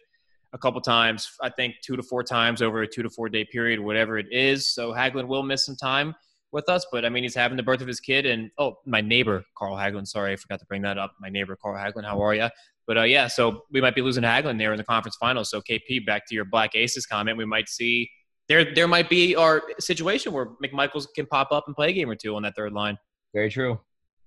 a 0.53 0.59
couple 0.59 0.81
times. 0.81 1.31
I 1.43 1.51
think 1.51 1.75
two 1.83 1.97
to 1.97 2.03
four 2.03 2.23
times 2.23 2.63
over 2.63 2.83
a 2.83 2.89
two 2.89 3.03
to 3.03 3.11
four 3.11 3.29
day 3.29 3.45
period, 3.45 3.81
whatever 3.81 4.19
it 4.19 4.27
is. 4.31 4.69
So 4.69 4.93
Hagelin 4.93 5.27
will 5.27 5.43
miss 5.43 5.67
some 5.67 5.77
time 5.77 6.15
with 6.53 6.69
us, 6.69 6.87
but 6.93 7.05
I 7.05 7.09
mean, 7.09 7.25
he's 7.25 7.35
having 7.35 7.57
the 7.57 7.63
birth 7.63 7.81
of 7.81 7.89
his 7.89 8.01
kid. 8.01 8.25
And 8.25 8.51
oh, 8.59 8.77
my 8.87 9.01
neighbor 9.01 9.45
Carl 9.59 9.77
Hagelin. 9.77 10.07
Sorry, 10.07 10.33
I 10.33 10.37
forgot 10.37 10.61
to 10.61 10.67
bring 10.67 10.83
that 10.83 10.97
up. 10.97 11.15
My 11.21 11.29
neighbor 11.29 11.57
Carl 11.61 11.77
Hagelin. 11.77 12.05
How 12.05 12.23
are 12.23 12.35
you? 12.35 12.49
But 12.87 12.99
uh, 12.99 13.03
yeah, 13.03 13.27
so 13.27 13.63
we 13.71 13.81
might 13.81 13.95
be 13.95 14.03
losing 14.03 14.23
Hagelin 14.23 14.59
there 14.59 14.73
in 14.73 14.79
the 14.79 14.85
conference 14.85 15.17
finals. 15.17 15.51
So 15.51 15.61
KP, 15.61 16.07
back 16.07 16.27
to 16.29 16.35
your 16.35 16.45
Black 16.45 16.75
Aces 16.77 17.07
comment, 17.07 17.37
we 17.37 17.45
might 17.45 17.69
see 17.69 18.09
there 18.49 18.75
there 18.75 18.89
might 18.89 19.09
be 19.09 19.35
our 19.35 19.63
situation 19.81 20.33
where 20.33 20.51
McMichaels 20.63 21.07
can 21.15 21.27
pop 21.27 21.51
up 21.51 21.65
and 21.67 21.75
play 21.75 21.91
a 21.91 21.93
game 21.93 22.11
or 22.11 22.15
two 22.15 22.37
on 22.37 22.43
that 22.43 22.55
third 22.55 22.73
line. 22.73 22.97
Very 23.33 23.51
true. 23.51 23.81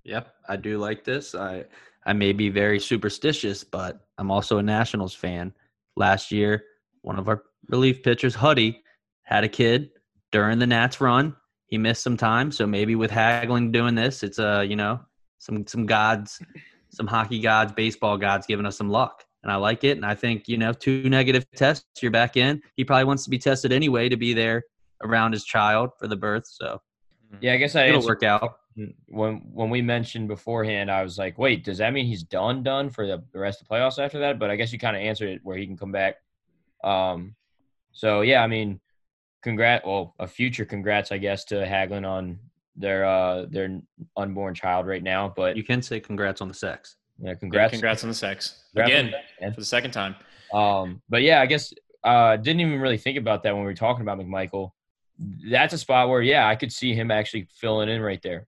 Yep, 0.04 0.34
I 0.50 0.56
do 0.56 0.78
like 0.80 1.04
this. 1.04 1.36
I 1.36 1.66
I 2.08 2.14
may 2.14 2.32
be 2.32 2.48
very 2.48 2.80
superstitious, 2.80 3.66
but 3.66 4.08
I'm 4.18 4.32
also 4.32 4.58
a 4.58 4.64
Nationals 4.64 5.14
fan. 5.14 5.54
Last 5.98 6.32
year, 6.32 6.64
one 7.02 7.20
of 7.20 7.28
our 7.28 7.44
relief 7.68 8.02
pitchers, 8.02 8.34
Huddy, 8.34 8.82
had 9.24 9.44
a 9.44 9.50
kid 9.50 9.90
during 10.32 10.58
the 10.58 10.66
Nats 10.66 11.02
run. 11.02 11.36
He 11.68 11.78
missed 11.78 12.02
some 12.02 12.16
time, 12.16 12.50
so 12.50 12.66
maybe 12.66 12.96
with 12.96 13.12
Hagelin 13.12 13.74
doing 13.74 13.94
this, 13.94 14.24
it's 14.24 14.40
uh 14.40 14.66
you 14.68 14.78
know 14.78 15.02
some 15.40 15.68
some 15.68 15.86
gods, 15.86 16.42
some 16.90 17.08
hockey 17.08 17.42
gods, 17.42 17.74
baseball 17.74 18.18
gods 18.18 18.48
giving 18.48 18.66
us 18.66 18.78
some 18.78 18.90
luck, 18.90 19.26
and 19.44 19.52
I 19.52 19.58
like 19.58 19.84
it. 19.84 19.98
And 19.98 20.06
I 20.06 20.16
think 20.16 20.48
you 20.48 20.58
know 20.58 20.72
two 20.72 21.10
negative 21.10 21.46
tests, 21.58 21.86
you're 22.02 22.10
back 22.10 22.38
in. 22.38 22.62
He 22.78 22.86
probably 22.86 23.04
wants 23.04 23.26
to 23.26 23.30
be 23.30 23.38
tested 23.38 23.74
anyway 23.74 24.08
to 24.08 24.16
be 24.16 24.34
there 24.34 24.64
around 25.04 25.34
his 25.34 25.44
child 25.44 25.90
for 26.00 26.08
the 26.08 26.16
birth, 26.16 26.48
so 26.48 26.82
Yeah, 27.42 27.54
I 27.54 27.58
guess 27.58 27.76
I 27.76 27.88
it'll 27.88 28.06
work 28.06 28.24
out. 28.24 28.60
When 29.08 29.42
when 29.54 29.70
we 29.70 29.82
mentioned 29.82 30.28
beforehand. 30.28 30.92
I 30.92 31.04
was 31.04 31.18
like, 31.18 31.38
wait, 31.38 31.64
does 31.64 31.80
that 31.80 31.94
mean 31.94 32.06
he's 32.06 32.24
done 32.24 32.64
done 32.64 32.90
for 32.90 33.08
the, 33.08 33.24
the 33.34 33.40
rest 33.40 33.62
of 33.62 33.68
the 33.68 33.74
playoffs 33.74 34.04
after 34.04 34.20
that? 34.20 34.40
But 34.40 34.50
I 34.50 34.56
guess 34.56 34.72
you 34.72 34.80
kind 34.80 34.96
of 34.96 35.02
answered 35.02 35.30
it 35.30 35.42
where 35.44 35.58
he 35.58 35.66
can 35.66 35.78
come 35.78 35.92
back. 35.92 36.16
Um, 36.84 37.36
so 37.92 38.22
yeah, 38.22 38.44
I 38.44 38.48
mean, 38.48 38.80
congrats. 39.44 39.86
Well, 39.86 40.14
a 40.20 40.28
future 40.28 40.66
congrats, 40.66 41.12
I 41.12 41.18
guess, 41.18 41.44
to 41.46 41.56
Hagelin 41.56 42.08
on 42.08 42.40
their 42.76 43.06
uh 43.06 43.46
their 43.50 43.82
unborn 44.16 44.54
child 44.54 44.86
right 44.86 45.02
now. 45.04 45.34
But 45.36 45.58
You 45.58 45.64
can 45.64 45.82
say 45.82 46.00
congrats 46.00 46.42
on 46.42 46.48
the 46.48 46.54
sex. 46.54 46.98
yeah, 47.20 47.34
Congrats, 47.34 47.72
congrats, 47.72 47.72
congrats 47.72 48.04
on 48.04 48.10
the 48.10 48.16
sex 48.16 48.62
congrats 48.74 48.92
again 48.92 49.12
that, 49.12 49.24
man. 49.42 49.54
for 49.54 49.62
the 49.62 49.66
second 49.66 49.92
time. 49.92 50.16
Um, 50.54 51.02
but 51.10 51.24
yeah, 51.24 51.42
I 51.42 51.48
guess 51.48 51.74
uh 52.04 52.38
didn't 52.38 52.62
even 52.62 52.80
really 52.80 53.00
think 53.00 53.18
about 53.18 53.42
that 53.44 53.54
when 53.54 53.64
we 53.64 53.68
were 53.68 53.74
talking 53.74 54.04
about 54.04 54.20
McMichael. 54.20 54.72
That's 55.50 55.74
a 55.74 55.80
spot 55.80 56.10
where 56.10 56.22
yeah, 56.22 56.48
I 56.48 56.56
could 56.56 56.72
see 56.72 56.94
him 56.94 57.10
actually 57.10 57.48
filling 57.52 57.90
in 57.90 58.00
right 58.02 58.22
there, 58.22 58.46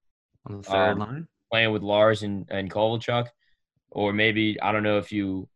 On 0.50 0.58
the 0.58 0.64
third 0.64 0.92
Um, 0.94 1.00
line, 1.00 1.28
playing 1.52 1.72
with 1.72 1.84
Lars 1.84 2.24
and 2.24 2.46
and 2.50 2.70
Kovalchuk, 2.72 3.28
or 3.92 4.12
maybe 4.14 4.60
I 4.62 4.72
don't 4.72 4.84
know 4.84 4.98
if 4.98 5.12
you 5.12 5.48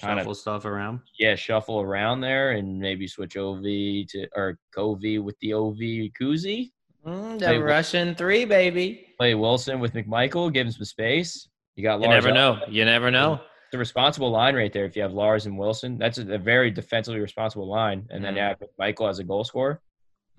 kind 0.00 0.18
of 0.18 0.24
shuffle 0.24 0.34
stuff 0.34 0.64
around. 0.64 1.00
yeah 1.18 1.34
shuffle 1.36 1.80
around 1.80 2.20
there 2.20 2.52
and 2.52 2.78
maybe 2.78 3.06
switch 3.06 3.36
OV 3.36 3.62
to 4.08 4.26
or 4.34 4.58
Kovi 4.76 5.22
with 5.22 5.38
the 5.40 5.54
OV 5.54 6.10
Kuzi, 6.20 6.72
Mm, 7.06 7.38
the 7.38 7.58
wh- 7.58 7.62
Russian 7.62 8.14
three, 8.14 8.44
baby. 8.44 9.06
play 9.18 9.34
Wilson 9.34 9.78
with 9.80 9.92
McMichael, 9.92 10.52
give 10.52 10.66
him 10.66 10.72
some 10.72 10.84
space. 10.84 11.48
You 11.76 11.82
got 11.82 12.00
You 12.00 12.06
Lars. 12.08 12.24
never 12.24 12.28
up. 12.30 12.34
know. 12.34 12.66
You 12.68 12.84
never 12.84 13.10
know. 13.10 13.34
It's 13.66 13.74
a 13.74 13.78
responsible 13.78 14.30
line 14.30 14.54
right 14.56 14.72
there. 14.72 14.84
If 14.84 14.94
you 14.96 15.02
have 15.02 15.12
Lars 15.12 15.46
and 15.46 15.58
Wilson, 15.58 15.98
that's 15.98 16.18
a, 16.18 16.34
a 16.34 16.38
very 16.38 16.70
defensively 16.70 17.20
responsible 17.20 17.68
line. 17.68 18.06
And 18.10 18.24
then 18.24 18.34
Mhm. 18.34 18.36
you 18.36 18.42
have 18.42 18.62
Michael 18.78 19.08
as 19.08 19.18
a 19.18 19.24
goal 19.24 19.44
scorer. 19.44 19.80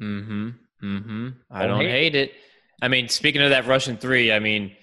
Mm-hmm. 0.02 0.50
Mm-hmm. 0.84 1.28
I 1.52 1.62
Don't 1.62 1.70
don't 1.70 1.82
hate 1.82 1.90
hate 2.14 2.16
it. 2.16 2.34
I 2.82 2.88
mean, 2.88 3.08
speaking 3.10 3.42
of 3.42 3.50
that 3.52 3.66
Russian 3.68 3.98
three, 3.98 4.32
I 4.32 4.40
mean, 4.40 4.76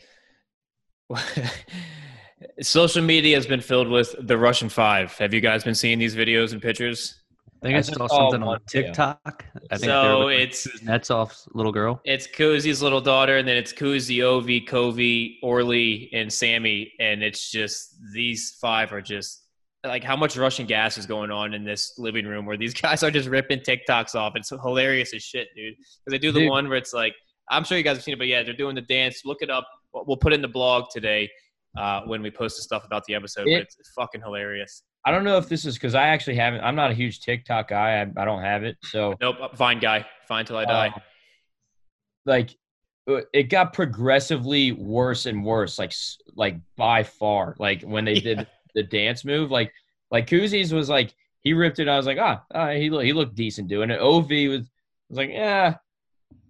social 2.61 3.03
media 3.03 3.37
has 3.37 3.47
been 3.47 3.61
filled 3.61 3.89
with 3.89 4.15
the 4.19 4.37
Russian 4.39 4.69
five. 4.69 5.17
Have 5.19 5.35
you 5.35 5.41
guys 5.41 5.65
been 5.65 5.75
seeing 5.75 5.99
these 5.99 6.17
videos 6.17 6.53
and 6.53 6.61
pictures? 6.63 7.19
I 7.63 7.67
think 7.67 7.75
I 7.77 7.79
I, 7.79 7.81
saw 7.83 8.07
saw 8.09 8.31
something 8.31 8.41
one 8.41 8.57
on 8.57 8.61
video. 8.73 8.89
TikTok. 8.89 9.45
I 9.71 9.77
think 9.77 9.85
So 9.85 10.03
so 10.23 10.29
it's 10.29 10.83
Nets 10.83 11.11
little 11.55 11.71
girl. 11.71 12.01
it's 12.05 12.27
Kuzi's 12.27 12.83
little 12.83 13.01
daughter, 13.01 13.37
and 13.37 13.47
then 13.47 13.57
it's 13.57 13.73
Kuzi, 13.73 14.19
Ovi, 14.19 14.67
Kovi, 14.67 15.37
Orly, 15.43 16.11
and 16.13 16.33
Sammy, 16.33 16.93
and 16.99 17.23
it's 17.23 17.51
just 17.53 17.95
these 18.13 18.57
five 18.61 18.93
are 18.93 19.01
just 19.01 19.47
like 19.85 20.03
how 20.03 20.17
much 20.17 20.37
Russian 20.37 20.67
gas 20.67 20.97
is 20.99 21.07
going 21.07 21.31
on 21.31 21.55
in 21.55 21.65
this 21.65 21.95
living 21.99 22.27
room 22.27 22.47
where 22.47 22.57
these 22.57 22.75
guys 22.83 23.03
are 23.05 23.11
just 23.13 23.29
ripping 23.29 23.61
TikToks 23.61 24.15
off. 24.17 24.33
It's 24.35 24.51
hilarious 24.51 25.15
as 25.15 25.23
shit, 25.23 25.49
dude. 25.55 25.75
Because 25.77 26.11
they 26.11 26.19
do 26.19 26.33
the 26.33 26.41
Dude. 26.41 26.51
one 26.51 26.69
where 26.69 26.79
it's 26.79 26.93
like 26.93 27.15
I'm 27.53 27.65
sure 27.65 27.77
you 27.79 27.85
guys 27.85 27.97
have 27.99 28.05
seen 28.05 28.15
it, 28.15 28.19
but 28.19 28.27
yeah, 28.27 28.43
they're 28.43 28.53
doing 28.55 28.75
the 28.75 28.81
dance. 28.83 29.23
Look 29.25 29.43
it 29.43 29.51
up. 29.51 29.69
We'll 29.93 30.17
put 30.17 30.33
it 30.33 30.37
in 30.37 30.43
the 30.43 30.49
blog 30.49 30.87
today 30.91 31.31
uh, 31.77 32.01
when 32.03 32.23
we 32.23 32.31
post 32.31 32.57
the 32.57 32.63
stuff 32.63 32.85
about 32.85 33.05
the 33.05 33.15
episode. 33.15 33.47
It- 33.47 33.61
but 33.61 33.69
it's 33.79 33.93
fucking 33.97 34.21
hilarious. 34.23 34.83
I 35.05 35.11
don't 35.11 35.25
know 35.25 35.37
if 35.37 35.49
this 35.49 35.65
is 35.65 35.75
because 35.75 35.97
I 35.97 36.09
actually 36.09 36.37
haven't. 36.37 36.61
I'm 36.63 36.77
not 36.77 36.93
a 36.93 36.95
huge 36.95 37.21
TikTok 37.23 37.69
guy. 37.69 38.01
I, 38.03 38.23
I 38.23 38.25
don't 38.25 38.43
have 38.43 38.63
it. 38.63 38.77
So 38.85 39.17
Nope, 39.21 39.57
Vine 39.57 39.81
guy, 39.81 40.07
Vine 40.29 40.45
till 40.45 40.57
I 40.57 40.65
die. 40.65 40.87
um, 40.95 41.01
like 42.25 42.51
uh, 43.11 43.23
it 43.33 43.45
got 43.51 43.73
progressively 43.73 44.71
worse 44.73 45.27
and 45.27 45.45
worse. 45.45 45.79
Like 45.79 45.93
like 46.37 46.57
by 46.77 47.03
far. 47.03 47.57
Like 47.59 47.83
when 47.83 48.05
they 48.05 48.15
did 48.21 48.47
the 48.77 48.85
dance 48.85 49.25
move. 49.25 49.51
Like 49.51 49.73
like 50.13 50.29
Kuzis 50.29 50.73
was 50.73 50.89
like 50.89 51.13
he 51.41 51.53
ripped 51.53 51.81
it. 51.81 51.89
I 51.89 51.97
was 51.97 52.07
like 52.07 52.19
ah, 52.21 52.45
ah 52.55 52.69
he 52.71 52.83
he 52.83 53.13
looked 53.13 53.35
decent 53.35 53.67
doing 53.69 53.91
it. 53.91 54.01
Ov 54.01 54.31
was 54.31 54.71
was 55.09 55.19
like 55.19 55.31
yeah, 55.31 55.75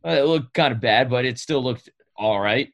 Uh, 0.04 0.10
it 0.10 0.24
looked 0.26 0.52
kind 0.54 0.72
of 0.72 0.80
bad, 0.80 1.08
but 1.10 1.24
it 1.24 1.38
still 1.38 1.62
looked 1.62 1.88
all 2.16 2.40
right. 2.40 2.68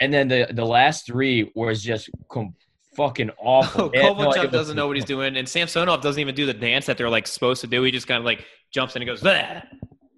And 0.00 0.12
then 0.12 0.28
the 0.28 0.48
the 0.50 0.64
last 0.64 1.06
three 1.06 1.50
was 1.54 1.82
just 1.82 2.10
com- 2.28 2.54
fucking 2.96 3.30
awful. 3.38 3.84
Oh, 3.84 3.88
They 3.88 4.02
had 4.02 4.16
no 4.16 4.30
idea 4.30 4.42
Kovalchuk 4.42 4.44
what 4.44 4.52
doesn't 4.52 4.74
to 4.76 4.80
know 4.80 4.86
what 4.88 4.96
he's 4.96 5.04
doing, 5.04 5.36
and 5.36 5.48
Samsonov 5.48 6.00
doesn't 6.02 6.20
even 6.20 6.34
do 6.34 6.46
the 6.46 6.54
dance 6.54 6.86
that 6.86 6.98
they're 6.98 7.08
like 7.08 7.26
supposed 7.26 7.60
to 7.62 7.66
do. 7.66 7.82
He 7.82 7.90
just 7.90 8.06
kind 8.08 8.18
of 8.18 8.24
like 8.24 8.44
jumps 8.72 8.96
in 8.96 9.02
and 9.02 9.08
goes, 9.08 9.20
"Bleh." 9.22 9.64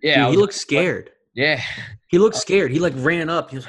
Yeah, 0.03 0.25
Dude, 0.27 0.31
he 0.33 0.37
looks 0.37 0.41
looked 0.41 0.55
scared. 0.55 1.11
yeah. 1.35 1.61
He 2.09 2.19
looked 2.19 2.37
scared. 2.37 2.71
He 2.71 2.79
like 2.79 2.95
ran 2.97 3.29
up. 3.29 3.51
He 3.51 3.57
was 3.57 3.67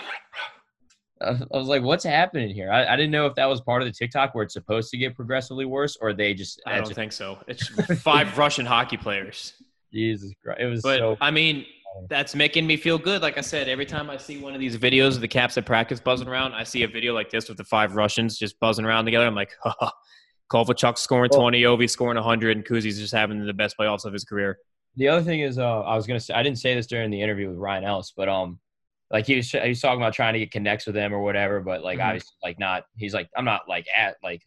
I 1.19 1.31
was- 1.31 1.41
I 1.51 1.57
was 1.57 1.67
like, 1.67 1.81
"What's 1.81 2.03
happening 2.03 2.53
here?" 2.53 2.71
I, 2.71 2.93
I 2.93 2.95
didn't 2.95 3.11
know 3.11 3.25
if 3.25 3.33
that 3.35 3.47
was 3.47 3.59
part 3.61 3.81
of 3.81 3.87
the 3.87 3.91
TikTok 3.91 4.35
where 4.35 4.43
it's 4.43 4.53
supposed 4.53 4.91
to 4.91 4.97
get 4.97 5.15
progressively 5.15 5.65
worse, 5.65 5.97
or 5.99 6.13
they 6.13 6.33
just. 6.33 6.61
I 6.67 6.75
don't 6.75 6.83
just- 6.83 6.93
think 6.95 7.11
so. 7.11 7.39
It's 7.47 7.67
five 8.01 8.37
Russian 8.37 8.65
hockey 8.65 8.97
players. 8.97 9.53
Jesus 9.91 10.31
Christ! 10.43 10.59
It 10.61 10.65
was 10.67 10.81
But 10.83 10.99
so. 10.99 11.17
I 11.19 11.31
mean, 11.31 11.65
that's 12.09 12.35
making 12.35 12.65
me 12.67 12.77
feel 12.77 12.97
good. 12.97 13.21
Like 13.21 13.37
I 13.37 13.41
said, 13.41 13.67
every 13.67 13.85
time 13.85 14.09
I 14.09 14.17
see 14.17 14.37
one 14.39 14.53
of 14.53 14.59
these 14.59 14.77
videos 14.77 15.15
of 15.15 15.21
the 15.21 15.27
Caps 15.27 15.57
at 15.57 15.65
practice 15.65 15.99
buzzing 15.99 16.27
around, 16.27 16.53
I 16.53 16.63
see 16.63 16.83
a 16.83 16.87
video 16.87 17.13
like 17.13 17.29
this 17.29 17.47
with 17.49 17.57
the 17.57 17.63
five 17.63 17.95
Russians 17.95 18.37
just 18.37 18.59
buzzing 18.59 18.85
around 18.85 19.05
together. 19.05 19.25
I'm 19.25 19.35
like, 19.35 19.51
haha. 19.63 19.91
Kovalchuk 20.51 20.97
scoring 20.97 21.29
Well- 21.33 21.41
20, 21.41 21.61
Ovi 21.63 21.89
scoring 21.89 22.15
100, 22.15 22.55
and 22.57 22.65
Kuzi's 22.65 22.97
just 22.99 23.13
having 23.13 23.45
the 23.45 23.53
best 23.53 23.75
playoffs 23.77 24.05
of 24.05 24.13
his 24.13 24.23
career. 24.23 24.57
The 24.95 25.07
other 25.09 25.21
thing 25.21 25.41
is, 25.41 25.59
uh, 25.59 25.81
I 25.81 25.95
was 25.95 26.07
gonna 26.07 26.19
say 26.19 26.33
I 26.33 26.41
didn't 26.41 26.57
say 26.57 26.73
this 26.73 26.87
during 26.87 27.11
the 27.11 27.21
interview 27.21 27.49
with 27.49 27.57
Ryan 27.57 27.83
Ellis, 27.83 28.13
but 28.15 28.27
um, 28.29 28.59
like 29.11 29.27
he 29.27 29.35
was 29.35 29.51
he 29.51 29.67
was 29.69 29.79
talking 29.81 30.01
about 30.01 30.13
trying 30.13 30.33
to 30.33 30.39
get 30.39 30.51
connects 30.51 30.85
with 30.87 30.95
them 30.95 31.13
or 31.13 31.21
whatever, 31.21 31.59
but 31.59 31.83
like 31.83 31.99
Mhm. 31.99 32.05
obviously 32.05 32.33
like 32.43 32.57
not. 32.59 32.83
He's 32.95 33.13
like 33.13 33.29
I'm 33.37 33.45
not 33.45 33.67
like 33.69 33.85
at 33.95 34.15
like 34.23 34.41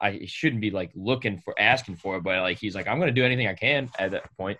I 0.00 0.20
shouldn't 0.26 0.60
be 0.60 0.70
like 0.70 0.90
looking 0.94 1.38
for 1.38 1.54
asking 1.58 1.96
for 1.96 2.16
it, 2.16 2.22
but 2.22 2.40
like 2.42 2.58
he's 2.58 2.74
like 2.76 2.86
I'm 2.86 3.00
gonna 3.00 3.10
do 3.10 3.24
anything 3.24 3.48
I 3.48 3.54
can 3.54 3.90
at 3.98 4.12
that 4.12 4.30
point. 4.36 4.58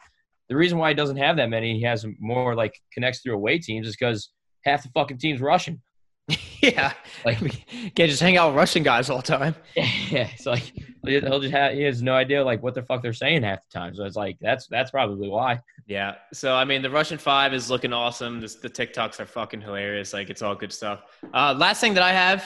The 0.52 0.58
reason 0.58 0.76
why 0.76 0.90
he 0.90 0.94
doesn't 0.94 1.16
have 1.16 1.36
that 1.36 1.48
many, 1.48 1.78
he 1.78 1.84
has 1.84 2.04
more 2.20 2.54
like 2.54 2.78
connects 2.92 3.20
through 3.20 3.34
away 3.34 3.58
teams, 3.58 3.86
is 3.88 3.96
because 3.96 4.30
half 4.66 4.82
the 4.82 4.90
fucking 4.90 5.16
team's 5.16 5.40
Russian. 5.40 5.80
yeah. 6.60 6.92
Like 7.24 7.38
Can't 7.94 8.10
just 8.10 8.20
hang 8.20 8.36
out 8.36 8.48
with 8.48 8.56
Russian 8.56 8.82
guys 8.82 9.08
all 9.08 9.16
the 9.16 9.22
time. 9.22 9.54
yeah, 9.74 10.28
it's 10.34 10.44
like 10.44 10.74
he'll 11.06 11.40
just 11.40 11.54
have 11.54 11.72
he 11.72 11.84
has 11.84 12.02
no 12.02 12.12
idea 12.12 12.44
like 12.44 12.62
what 12.62 12.74
the 12.74 12.82
fuck 12.82 13.00
they're 13.00 13.14
saying 13.14 13.44
half 13.44 13.60
the 13.62 13.78
time. 13.78 13.94
So 13.94 14.04
it's 14.04 14.14
like 14.14 14.36
that's 14.42 14.66
that's 14.66 14.90
probably 14.90 15.30
why. 15.30 15.60
Yeah. 15.86 16.16
So 16.34 16.54
I 16.54 16.66
mean, 16.66 16.82
the 16.82 16.90
Russian 16.90 17.16
Five 17.16 17.54
is 17.54 17.70
looking 17.70 17.94
awesome. 17.94 18.42
This, 18.42 18.56
the 18.56 18.68
TikToks 18.68 19.20
are 19.20 19.26
fucking 19.26 19.62
hilarious. 19.62 20.12
Like 20.12 20.28
it's 20.28 20.42
all 20.42 20.54
good 20.54 20.74
stuff. 20.74 21.00
Uh, 21.32 21.54
last 21.56 21.80
thing 21.80 21.94
that 21.94 22.02
I 22.02 22.12
have 22.12 22.44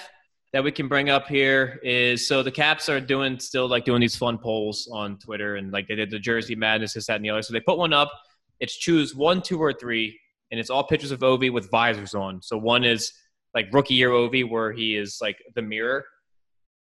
that 0.56 0.64
we 0.64 0.72
can 0.72 0.88
bring 0.88 1.10
up 1.10 1.28
here 1.28 1.78
is 1.82 2.26
so 2.26 2.42
the 2.42 2.50
Caps 2.50 2.88
are 2.88 2.98
doing 2.98 3.38
still 3.38 3.68
like 3.68 3.84
doing 3.84 4.00
these 4.00 4.16
fun 4.16 4.38
polls 4.38 4.88
on 4.90 5.18
Twitter 5.18 5.56
and 5.56 5.70
like 5.70 5.86
they 5.86 5.94
did 5.94 6.10
the 6.10 6.18
Jersey 6.18 6.54
Madness, 6.54 6.94
this, 6.94 7.08
that, 7.08 7.16
and 7.16 7.24
the 7.26 7.28
other. 7.28 7.42
So 7.42 7.52
they 7.52 7.60
put 7.60 7.76
one 7.76 7.92
up. 7.92 8.10
It's 8.58 8.74
choose 8.74 9.14
one, 9.14 9.42
two, 9.42 9.62
or 9.62 9.74
three, 9.74 10.18
and 10.50 10.58
it's 10.58 10.70
all 10.70 10.82
pictures 10.82 11.10
of 11.10 11.20
Ovi 11.20 11.52
with 11.52 11.70
visors 11.70 12.14
on. 12.14 12.40
So 12.40 12.56
one 12.56 12.84
is 12.84 13.12
like 13.54 13.66
rookie 13.70 13.96
year 13.96 14.08
Ovi 14.08 14.48
where 14.48 14.72
he 14.72 14.96
is 14.96 15.18
like 15.20 15.36
the 15.54 15.60
mirror. 15.60 16.06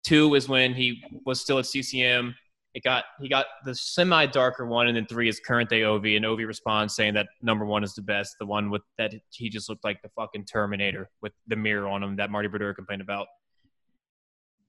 Two 0.05 0.37
is 0.37 0.49
when 0.49 0.73
he 0.73 1.03
was 1.25 1.41
still 1.41 1.59
at 1.59 1.67
CCM 1.67 2.37
it 2.77 2.83
got 2.83 3.05
he 3.23 3.27
got 3.27 3.47
the 3.65 3.75
semi 3.75 4.27
darker 4.27 4.67
one, 4.67 4.87
and 4.87 4.97
then 4.99 5.07
three 5.07 5.31
is 5.31 5.41
current 5.41 5.71
day 5.71 5.81
Ovi, 5.81 6.17
and 6.17 6.27
Ovi 6.27 6.47
responds 6.47 6.95
saying 6.95 7.15
that 7.15 7.27
number 7.41 7.65
one 7.65 7.83
is 7.83 7.95
the 7.95 8.03
best, 8.03 8.37
the 8.39 8.45
one 8.45 8.69
with 8.71 8.83
that 8.99 9.15
he 9.31 9.49
just 9.49 9.71
looked 9.71 9.83
like 9.83 10.03
the 10.03 10.11
fucking 10.11 10.45
Terminator 10.45 11.09
with 11.23 11.33
the 11.47 11.57
mirror 11.57 11.89
on 11.89 12.03
him 12.03 12.17
that 12.17 12.31
Marty 12.31 12.49
Brodeur 12.49 12.75
complained 12.75 13.01
about. 13.01 13.29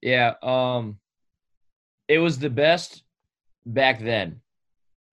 Yeah, 0.01 0.33
um 0.41 0.99
it 2.07 2.19
was 2.19 2.39
the 2.39 2.49
best 2.49 3.03
back 3.65 3.99
then. 3.99 4.41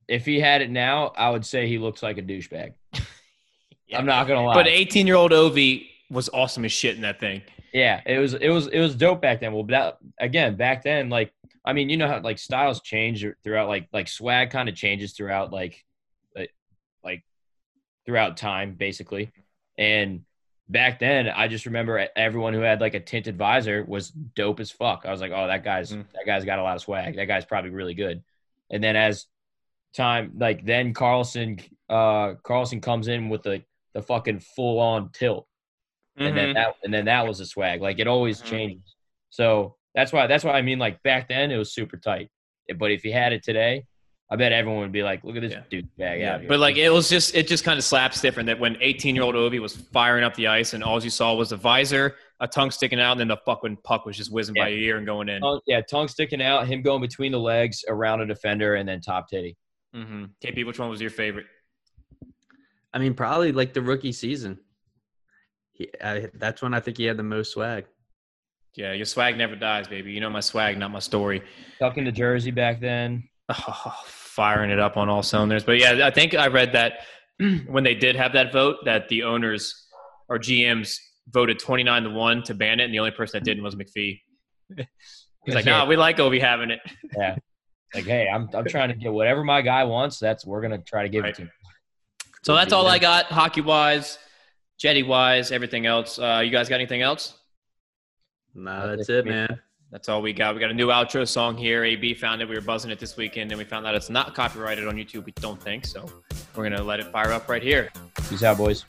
If 0.06 0.26
he 0.26 0.38
had 0.38 0.62
it 0.62 0.70
now, 0.70 1.08
I 1.16 1.30
would 1.30 1.44
say 1.44 1.66
he 1.66 1.78
looks 1.78 2.02
like 2.02 2.18
a 2.18 2.22
douchebag. 2.22 2.74
I'm 3.94 4.06
not 4.06 4.26
gonna 4.26 4.44
lie. 4.44 4.54
But 4.54 4.66
18 4.68 5.06
year 5.06 5.16
old 5.16 5.32
Ovi 5.32 5.86
was 6.10 6.28
awesome 6.30 6.64
as 6.64 6.72
shit 6.72 6.96
in 6.96 7.02
that 7.02 7.20
thing. 7.20 7.42
yeah, 7.72 8.00
it 8.06 8.18
was 8.18 8.34
it 8.34 8.50
was 8.50 8.66
it 8.68 8.80
was 8.80 8.94
dope 8.94 9.22
back 9.22 9.40
then. 9.40 9.52
Well, 9.52 9.64
that, 9.64 9.98
again, 10.18 10.56
back 10.56 10.82
then, 10.82 11.08
like 11.08 11.32
I 11.64 11.72
mean, 11.72 11.88
you 11.88 11.96
know 11.96 12.08
how 12.08 12.20
like 12.20 12.38
styles 12.38 12.80
change 12.82 13.26
throughout, 13.42 13.68
like 13.68 13.88
like 13.92 14.08
swag 14.08 14.50
kind 14.50 14.68
of 14.68 14.74
changes 14.74 15.12
throughout, 15.14 15.52
like 15.52 15.84
like 17.04 17.24
throughout 18.06 18.36
time, 18.36 18.74
basically. 18.74 19.32
And 19.78 20.24
back 20.68 20.98
then, 20.98 21.28
I 21.28 21.48
just 21.48 21.66
remember 21.66 22.06
everyone 22.16 22.54
who 22.54 22.60
had 22.60 22.80
like 22.80 22.94
a 22.94 23.00
tinted 23.00 23.36
visor 23.36 23.84
was 23.84 24.10
dope 24.10 24.60
as 24.60 24.70
fuck. 24.70 25.04
I 25.06 25.10
was 25.10 25.20
like, 25.20 25.32
oh, 25.32 25.46
that 25.46 25.64
guy's 25.64 25.92
Mhm. 25.92 26.06
that 26.12 26.26
guy's 26.26 26.44
got 26.44 26.58
a 26.58 26.62
lot 26.62 26.76
of 26.76 26.82
swag. 26.82 27.16
That 27.16 27.26
guy's 27.26 27.44
probably 27.44 27.70
really 27.70 27.94
good. 27.94 28.22
And 28.70 28.82
then 28.82 28.96
as 28.96 29.26
time, 29.94 30.32
like 30.38 30.64
then 30.64 30.94
Carlson, 30.94 31.58
uh, 31.88 32.34
Carlson 32.42 32.80
comes 32.80 33.08
in 33.08 33.28
with 33.28 33.42
the 33.42 33.62
the 33.92 34.02
fucking 34.02 34.40
full 34.40 34.80
on 34.80 35.10
tilt 35.12 35.46
and 36.16 36.36
then 36.36 36.54
that 36.54 36.74
and 36.82 36.92
then 36.92 37.04
that 37.04 37.26
was 37.26 37.40
a 37.40 37.46
swag. 37.46 37.80
Like 37.80 37.98
it 37.98 38.06
always 38.08 38.40
Mhm. 38.40 38.46
changes. 38.46 38.96
So 39.30 39.76
that's 39.94 40.12
why 40.12 40.26
that's 40.26 40.42
why 40.44 40.52
I 40.52 40.62
mean 40.62 40.78
like 40.78 41.02
back 41.02 41.28
then 41.28 41.50
it 41.50 41.56
was 41.56 41.72
super 41.72 41.96
tight. 41.96 42.30
But 42.76 42.90
if 42.90 43.04
you 43.04 43.12
had 43.12 43.32
it 43.32 43.42
today, 43.44 43.86
I 44.30 44.36
bet 44.36 44.52
everyone 44.52 44.80
would 44.80 44.92
be 44.92 45.02
like, 45.02 45.22
"Look 45.22 45.36
at 45.36 45.42
this 45.42 45.52
Yeah. 45.52 45.62
dude 45.70 45.88
bag 45.96 46.20
yeah, 46.20 46.34
out 46.34 46.40
here." 46.40 46.48
but 46.48 46.58
like 46.58 46.76
it 46.76 46.90
was 46.90 47.08
just 47.08 47.34
it 47.34 47.46
just 47.46 47.62
kind 47.62 47.78
of 47.78 47.84
slaps 47.84 48.20
different 48.20 48.46
that 48.46 48.58
when 48.58 48.76
18 48.80 49.14
year 49.14 49.22
old 49.22 49.34
Ovi 49.34 49.60
was 49.60 49.76
firing 49.76 50.24
up 50.24 50.34
the 50.34 50.46
ice 50.46 50.72
and 50.72 50.82
all 50.82 51.02
you 51.02 51.10
saw 51.10 51.34
was 51.34 51.52
a 51.52 51.56
visor, 51.56 52.16
a 52.40 52.48
tongue 52.48 52.70
sticking 52.70 52.98
out, 53.00 53.12
and 53.12 53.20
then 53.20 53.28
the 53.28 53.36
fucking 53.44 53.76
puck 53.84 54.06
was 54.06 54.16
just 54.16 54.32
whizzing 54.32 54.54
by 54.54 54.68
your 54.68 54.78
ear 54.78 54.96
and 54.96 55.06
going 55.06 55.28
in. 55.28 55.40
Tongue- 55.42 55.60
yeah, 55.66 55.82
tongue 55.82 56.08
sticking 56.08 56.40
out, 56.42 56.66
him 56.66 56.80
going 56.82 57.02
between 57.02 57.32
the 57.32 57.38
legs 57.38 57.84
around 57.88 58.22
a 58.22 58.26
defender, 58.26 58.76
and 58.76 58.88
then 58.88 59.00
top 59.00 59.28
titty. 59.28 59.56
Mm-hmm. 59.94 60.24
KP, 60.44 60.66
which 60.66 60.78
one 60.78 60.88
was 60.88 61.00
your 61.00 61.10
favorite? 61.10 61.46
I 62.92 62.98
mean, 62.98 63.14
probably 63.14 63.52
like 63.52 63.74
the 63.74 63.82
rookie 63.82 64.12
season. 64.12 64.58
He, 65.72 65.88
I, 66.02 66.30
that's 66.34 66.62
when 66.62 66.72
I 66.72 66.80
think 66.80 66.96
he 66.96 67.04
had 67.04 67.16
the 67.16 67.22
most 67.24 67.52
swag. 67.52 67.84
Yeah, 68.74 68.92
your 68.92 69.04
swag 69.06 69.36
never 69.36 69.54
dies, 69.54 69.86
baby. 69.86 70.12
You 70.12 70.20
know 70.20 70.30
my 70.30 70.40
swag, 70.40 70.78
not 70.78 70.90
my 70.90 70.98
story. 70.98 71.42
Tucking 71.78 72.04
the 72.04 72.12
jersey 72.12 72.50
back 72.50 72.80
then. 72.80 73.28
Oh, 73.48 73.94
firing 74.06 74.70
it 74.70 74.78
up 74.78 74.96
on 74.96 75.08
all 75.08 75.22
cylinders. 75.22 75.64
But 75.64 75.78
yeah, 75.78 76.06
I 76.06 76.10
think 76.10 76.34
I 76.34 76.48
read 76.48 76.72
that 76.72 77.00
when 77.66 77.84
they 77.84 77.94
did 77.94 78.16
have 78.16 78.32
that 78.32 78.52
vote, 78.52 78.76
that 78.84 79.08
the 79.08 79.22
owners 79.24 79.86
or 80.28 80.38
GMs 80.38 80.96
voted 81.28 81.58
29 81.58 82.02
to 82.04 82.10
1 82.10 82.42
to 82.44 82.54
ban 82.54 82.80
it, 82.80 82.84
and 82.84 82.94
the 82.94 82.98
only 82.98 83.10
person 83.10 83.38
that 83.38 83.44
didn't 83.44 83.62
was 83.62 83.74
McPhee. 83.76 84.20
He's 85.44 85.54
like, 85.54 85.64
Yeah. 85.66 85.78
nah, 85.78 85.86
we 85.86 85.96
like 85.96 86.16
Ovi 86.18 86.40
having 86.40 86.70
it. 86.70 86.80
Yeah. 87.16 87.36
Like, 87.94 88.04
hey, 88.06 88.28
I'm 88.28 88.48
I'm 88.54 88.64
trying 88.64 88.88
to 88.88 88.94
get 88.96 89.12
whatever 89.12 89.44
my 89.44 89.62
guy 89.62 89.84
wants. 89.84 90.18
That's 90.18 90.44
we're 90.44 90.60
gonna 90.62 90.78
try 90.78 91.04
to 91.04 91.08
give 91.08 91.22
Right. 91.22 91.30
it 91.30 91.36
to 91.36 91.42
him. 91.42 91.50
So 92.42 92.54
that's 92.56 92.72
all 92.72 92.88
I 92.88 92.98
got, 92.98 93.26
hockey 93.26 93.60
wise, 93.60 94.18
jetty 94.78 95.04
wise, 95.04 95.52
everything 95.52 95.86
else. 95.86 96.18
Uh, 96.18 96.42
you 96.44 96.50
guys 96.50 96.68
got 96.68 96.74
anything 96.76 97.02
else? 97.02 97.38
Nah, 98.54 98.86
That's 98.88 99.06
that's 99.06 99.08
it 99.10 99.14
it, 99.18 99.22
for 99.22 99.28
me. 99.28 99.34
man. 99.34 99.60
That's 99.94 100.08
all 100.08 100.20
we 100.20 100.32
got. 100.32 100.56
We 100.56 100.60
got 100.60 100.72
a 100.72 100.74
new 100.74 100.88
outro 100.88 101.26
song 101.26 101.56
here. 101.56 101.84
AB 101.84 102.14
found 102.14 102.42
it. 102.42 102.48
We 102.48 102.56
were 102.56 102.60
buzzing 102.60 102.90
it 102.90 102.98
this 102.98 103.16
weekend, 103.16 103.52
and 103.52 103.58
we 103.60 103.64
found 103.64 103.86
out 103.86 103.94
it's 103.94 104.10
not 104.10 104.34
copyrighted 104.34 104.88
on 104.88 104.96
YouTube. 104.96 105.24
We 105.24 105.30
don't 105.36 105.62
think 105.62 105.86
so. 105.86 106.04
We're 106.56 106.68
gonna 106.68 106.82
let 106.82 106.98
it 106.98 107.12
fire 107.12 107.30
up 107.30 107.48
right 107.48 107.62
here. 107.62 107.92
Peace 108.28 108.42
out, 108.42 108.58
boys. 108.58 108.84